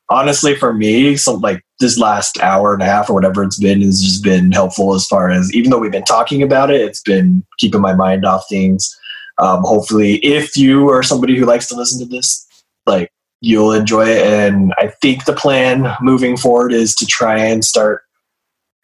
honestly, 0.08 0.54
for 0.54 0.72
me, 0.72 1.16
some 1.16 1.40
like 1.40 1.62
this 1.80 1.98
last 1.98 2.40
hour 2.40 2.74
and 2.74 2.82
a 2.82 2.86
half 2.86 3.08
or 3.08 3.14
whatever 3.14 3.42
it's 3.42 3.58
been 3.58 3.82
has 3.82 4.02
just 4.02 4.24
been 4.24 4.52
helpful 4.52 4.94
as 4.94 5.06
far 5.06 5.30
as 5.30 5.54
even 5.54 5.70
though 5.70 5.78
we've 5.78 5.92
been 5.92 6.04
talking 6.04 6.42
about 6.42 6.70
it, 6.70 6.80
it's 6.80 7.02
been 7.02 7.44
keeping 7.58 7.80
my 7.80 7.94
mind 7.94 8.24
off 8.24 8.44
things. 8.48 8.94
Um, 9.38 9.62
hopefully, 9.62 10.16
if 10.16 10.56
you 10.56 10.88
are 10.90 11.02
somebody 11.02 11.36
who 11.36 11.46
likes 11.46 11.68
to 11.68 11.76
listen 11.76 12.00
to 12.00 12.06
this, 12.06 12.46
like 12.86 13.12
you'll 13.40 13.72
enjoy 13.72 14.08
it. 14.08 14.26
And 14.26 14.74
I 14.78 14.88
think 15.00 15.24
the 15.24 15.32
plan 15.32 15.94
moving 16.00 16.36
forward 16.36 16.72
is 16.72 16.94
to 16.96 17.06
try 17.06 17.38
and 17.38 17.64
start 17.64 18.02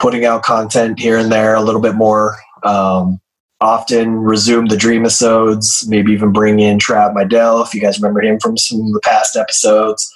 putting 0.05 0.27
out 0.27 0.43
content 0.43 1.01
here 1.01 1.17
and 1.17 1.33
there 1.33 1.55
a 1.55 1.63
little 1.63 1.81
bit 1.81 1.95
more. 1.95 2.37
Um, 2.63 3.19
often 3.63 4.17
resume 4.17 4.67
the 4.67 4.77
dream 4.77 5.01
episodes, 5.01 5.87
maybe 5.89 6.13
even 6.13 6.31
bring 6.31 6.61
in 6.61 6.77
Trav 6.77 7.15
Mydell 7.15 7.65
if 7.65 7.73
you 7.73 7.81
guys 7.81 7.99
remember 7.99 8.21
him 8.21 8.39
from 8.39 8.59
some 8.59 8.81
of 8.81 8.93
the 8.93 9.01
past 9.03 9.35
episodes. 9.35 10.07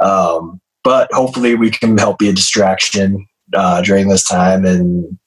Um, 0.00 0.60
but 0.84 1.10
hopefully 1.14 1.54
we 1.54 1.70
can 1.70 1.96
help 1.96 2.18
be 2.18 2.28
a 2.28 2.34
distraction 2.34 3.26
uh, 3.54 3.80
during 3.80 4.08
this 4.08 4.22
time 4.22 4.66
and 4.66 5.18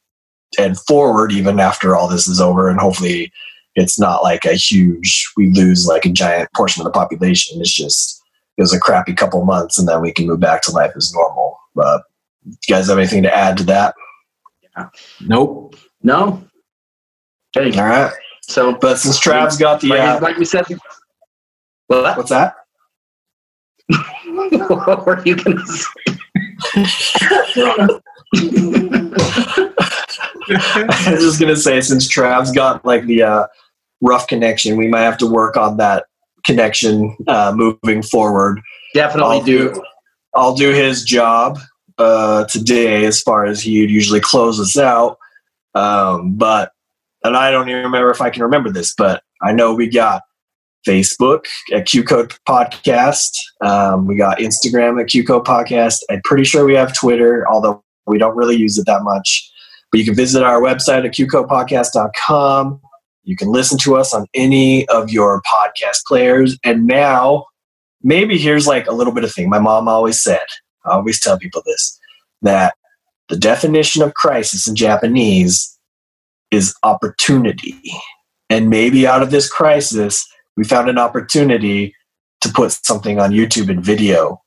and 0.59 0.79
forward 0.81 1.31
even 1.31 1.59
after 1.59 1.95
all 1.95 2.07
this 2.07 2.27
is 2.27 2.39
over 2.39 2.69
and 2.69 2.79
hopefully 2.79 3.31
it's 3.73 3.99
not 3.99 4.23
like 4.23 4.45
a 4.45 4.53
huge 4.53 5.27
we 5.35 5.51
lose 5.51 5.85
like 5.85 6.05
a 6.05 6.11
giant 6.11 6.47
portion 6.55 6.81
of 6.81 6.85
the 6.85 6.97
population 6.97 7.59
it's 7.59 7.73
just 7.73 8.21
it 8.57 8.61
was 8.61 8.73
a 8.73 8.79
crappy 8.79 9.13
couple 9.13 9.43
months 9.43 9.77
and 9.77 9.87
then 9.87 9.99
we 10.01 10.13
can 10.13 10.27
move 10.27 10.39
back 10.39 10.61
to 10.61 10.71
life 10.71 10.91
as 10.95 11.11
normal 11.13 11.57
but 11.75 12.03
you 12.45 12.55
guys 12.69 12.87
have 12.87 12.97
anything 12.97 13.23
to 13.23 13.35
add 13.35 13.57
to 13.57 13.63
that 13.63 13.95
Nope. 15.21 15.75
no. 16.03 16.43
Okay, 17.57 17.77
all 17.79 17.85
right 17.85 18.11
so 18.41 18.75
but 18.75 18.97
since 18.97 19.19
Trav's 19.19 19.57
got 19.57 19.81
the 19.81 19.87
like, 19.87 19.99
uh, 19.99 20.19
like 20.21 20.37
we 20.37 20.45
said, 20.45 20.65
what? 21.87 22.17
what's 22.17 22.29
that 22.29 22.55
what 24.27 25.05
were 25.05 25.21
you 25.25 25.35
gonna 25.35 25.65
say? 25.65 26.15
I 30.47 31.11
was 31.11 31.21
just 31.23 31.39
gonna 31.39 31.55
say, 31.55 31.81
since 31.81 32.07
Trav's 32.07 32.51
got 32.51 32.83
like 32.85 33.05
the 33.05 33.23
uh, 33.23 33.47
rough 34.01 34.27
connection, 34.27 34.77
we 34.77 34.87
might 34.87 35.01
have 35.01 35.17
to 35.19 35.27
work 35.27 35.57
on 35.57 35.77
that 35.77 36.05
connection 36.45 37.15
uh, 37.27 37.53
moving 37.55 38.01
forward. 38.01 38.59
Definitely 38.93 39.37
I'll 39.37 39.43
do. 39.43 39.83
I'll 40.33 40.55
do 40.55 40.71
his 40.71 41.03
job 41.03 41.59
uh, 41.97 42.45
today, 42.45 43.05
as 43.05 43.21
far 43.21 43.45
as 43.45 43.61
he 43.61 43.81
would 43.81 43.91
usually 43.91 44.19
close 44.19 44.59
us 44.59 44.77
out. 44.77 45.17
Um, 45.73 46.35
but 46.35 46.71
and 47.23 47.35
I 47.35 47.51
don't 47.51 47.67
even 47.69 47.83
remember 47.83 48.11
if 48.11 48.21
I 48.21 48.29
can 48.29 48.43
remember 48.43 48.71
this, 48.71 48.93
but 48.95 49.23
I 49.41 49.51
know 49.51 49.73
we 49.73 49.89
got 49.89 50.21
Facebook 50.87 51.45
at 51.73 51.87
Q 51.87 52.03
Code 52.03 52.35
Podcast. 52.47 53.31
Um, 53.61 54.05
we 54.05 54.15
got 54.15 54.37
Instagram 54.37 55.01
at 55.01 55.07
Q 55.07 55.25
Code 55.25 55.45
Podcast. 55.45 55.97
I'm 56.09 56.21
pretty 56.23 56.43
sure 56.43 56.65
we 56.65 56.75
have 56.75 56.93
Twitter, 56.95 57.45
although 57.49 57.83
we 58.05 58.17
don't 58.17 58.35
really 58.35 58.55
use 58.55 58.77
it 58.77 58.85
that 58.85 59.01
much. 59.01 59.51
But 59.91 59.99
you 59.99 60.05
can 60.05 60.15
visit 60.15 60.43
our 60.43 60.61
website 60.61 61.05
at 61.05 61.13
qcodepodcast.com. 61.13 62.81
You 63.23 63.35
can 63.35 63.47
listen 63.47 63.77
to 63.79 63.95
us 63.95 64.13
on 64.13 64.27
any 64.35 64.87
of 64.89 65.09
your 65.09 65.41
podcast 65.41 66.03
players. 66.07 66.57
And 66.63 66.85
now, 66.85 67.45
maybe 68.03 68.37
here's 68.37 68.67
like 68.67 68.85
a 68.87 68.93
little 68.93 69.13
bit 69.13 69.23
of 69.23 69.33
thing. 69.33 69.49
My 69.49 69.59
mom 69.59 69.87
always 69.87 70.21
said, 70.21 70.45
I 70.85 70.91
always 70.91 71.19
tell 71.19 71.37
people 71.37 71.61
this, 71.65 71.99
that 72.41 72.75
the 73.29 73.37
definition 73.37 74.01
of 74.03 74.13
crisis 74.13 74.67
in 74.67 74.75
Japanese 74.75 75.77
is 76.51 76.75
opportunity. 76.83 77.75
And 78.49 78.69
maybe 78.69 79.07
out 79.07 79.23
of 79.23 79.31
this 79.31 79.49
crisis, 79.51 80.25
we 80.55 80.63
found 80.63 80.89
an 80.89 80.97
opportunity 80.97 81.93
to 82.41 82.49
put 82.49 82.71
something 82.71 83.19
on 83.19 83.31
YouTube 83.31 83.69
and 83.69 83.83
video 83.83 84.41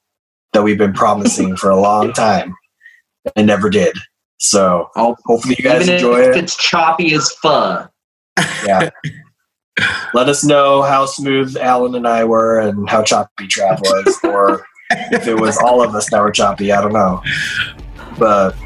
that 0.53 0.63
we've 0.63 0.79
been 0.79 0.93
promising 0.93 1.57
for 1.57 1.71
a 1.71 1.81
long 1.81 2.13
time 2.13 2.55
and 3.37 3.47
never 3.47 3.69
did. 3.69 3.97
So 4.39 4.89
Oh, 4.97 5.17
hopefully 5.27 5.57
you 5.59 5.65
guys 5.65 5.83
Even 5.83 5.95
enjoy 5.95 6.21
if 6.21 6.37
it. 6.37 6.45
it's 6.45 6.57
choppy 6.57 7.13
as 7.15 7.31
fun. 7.33 7.89
Yeah. 8.65 8.91
Let 10.15 10.29
us 10.29 10.45
know 10.45 10.83
how 10.83 11.07
smooth 11.07 11.57
Alan 11.57 11.95
and 11.95 12.07
I 12.07 12.25
were 12.25 12.61
and 12.61 12.89
how 12.89 13.03
choppy 13.03 13.47
Trav 13.47 13.81
was, 13.81 14.19
or 14.25 14.65
if 14.91 15.27
it 15.27 15.35
was 15.35 15.59
all 15.59 15.83
of 15.83 15.95
us 15.95 16.09
that 16.11 16.23
were 16.23 16.31
choppy. 16.31 16.73
I 16.73 16.81
don't 16.81 16.95
know. 16.95 17.23
But 18.19 18.57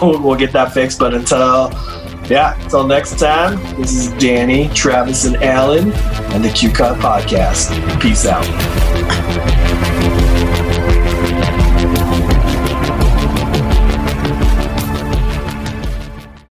we'll, 0.00 0.22
we'll 0.22 0.38
get 0.38 0.52
that 0.52 0.72
fixed. 0.72 0.98
But 0.98 1.14
until, 1.14 1.70
yeah, 2.28 2.58
until 2.62 2.86
next 2.86 3.18
time, 3.18 3.58
this 3.76 3.92
is 3.92 4.10
Danny, 4.20 4.68
Travis, 4.68 5.26
and 5.26 5.36
Alan, 5.36 5.92
and 6.32 6.42
the 6.42 6.50
Q 6.50 6.72
Code 6.72 6.98
Podcast. 6.98 8.00
Peace 8.00 8.24
out. 8.24 9.57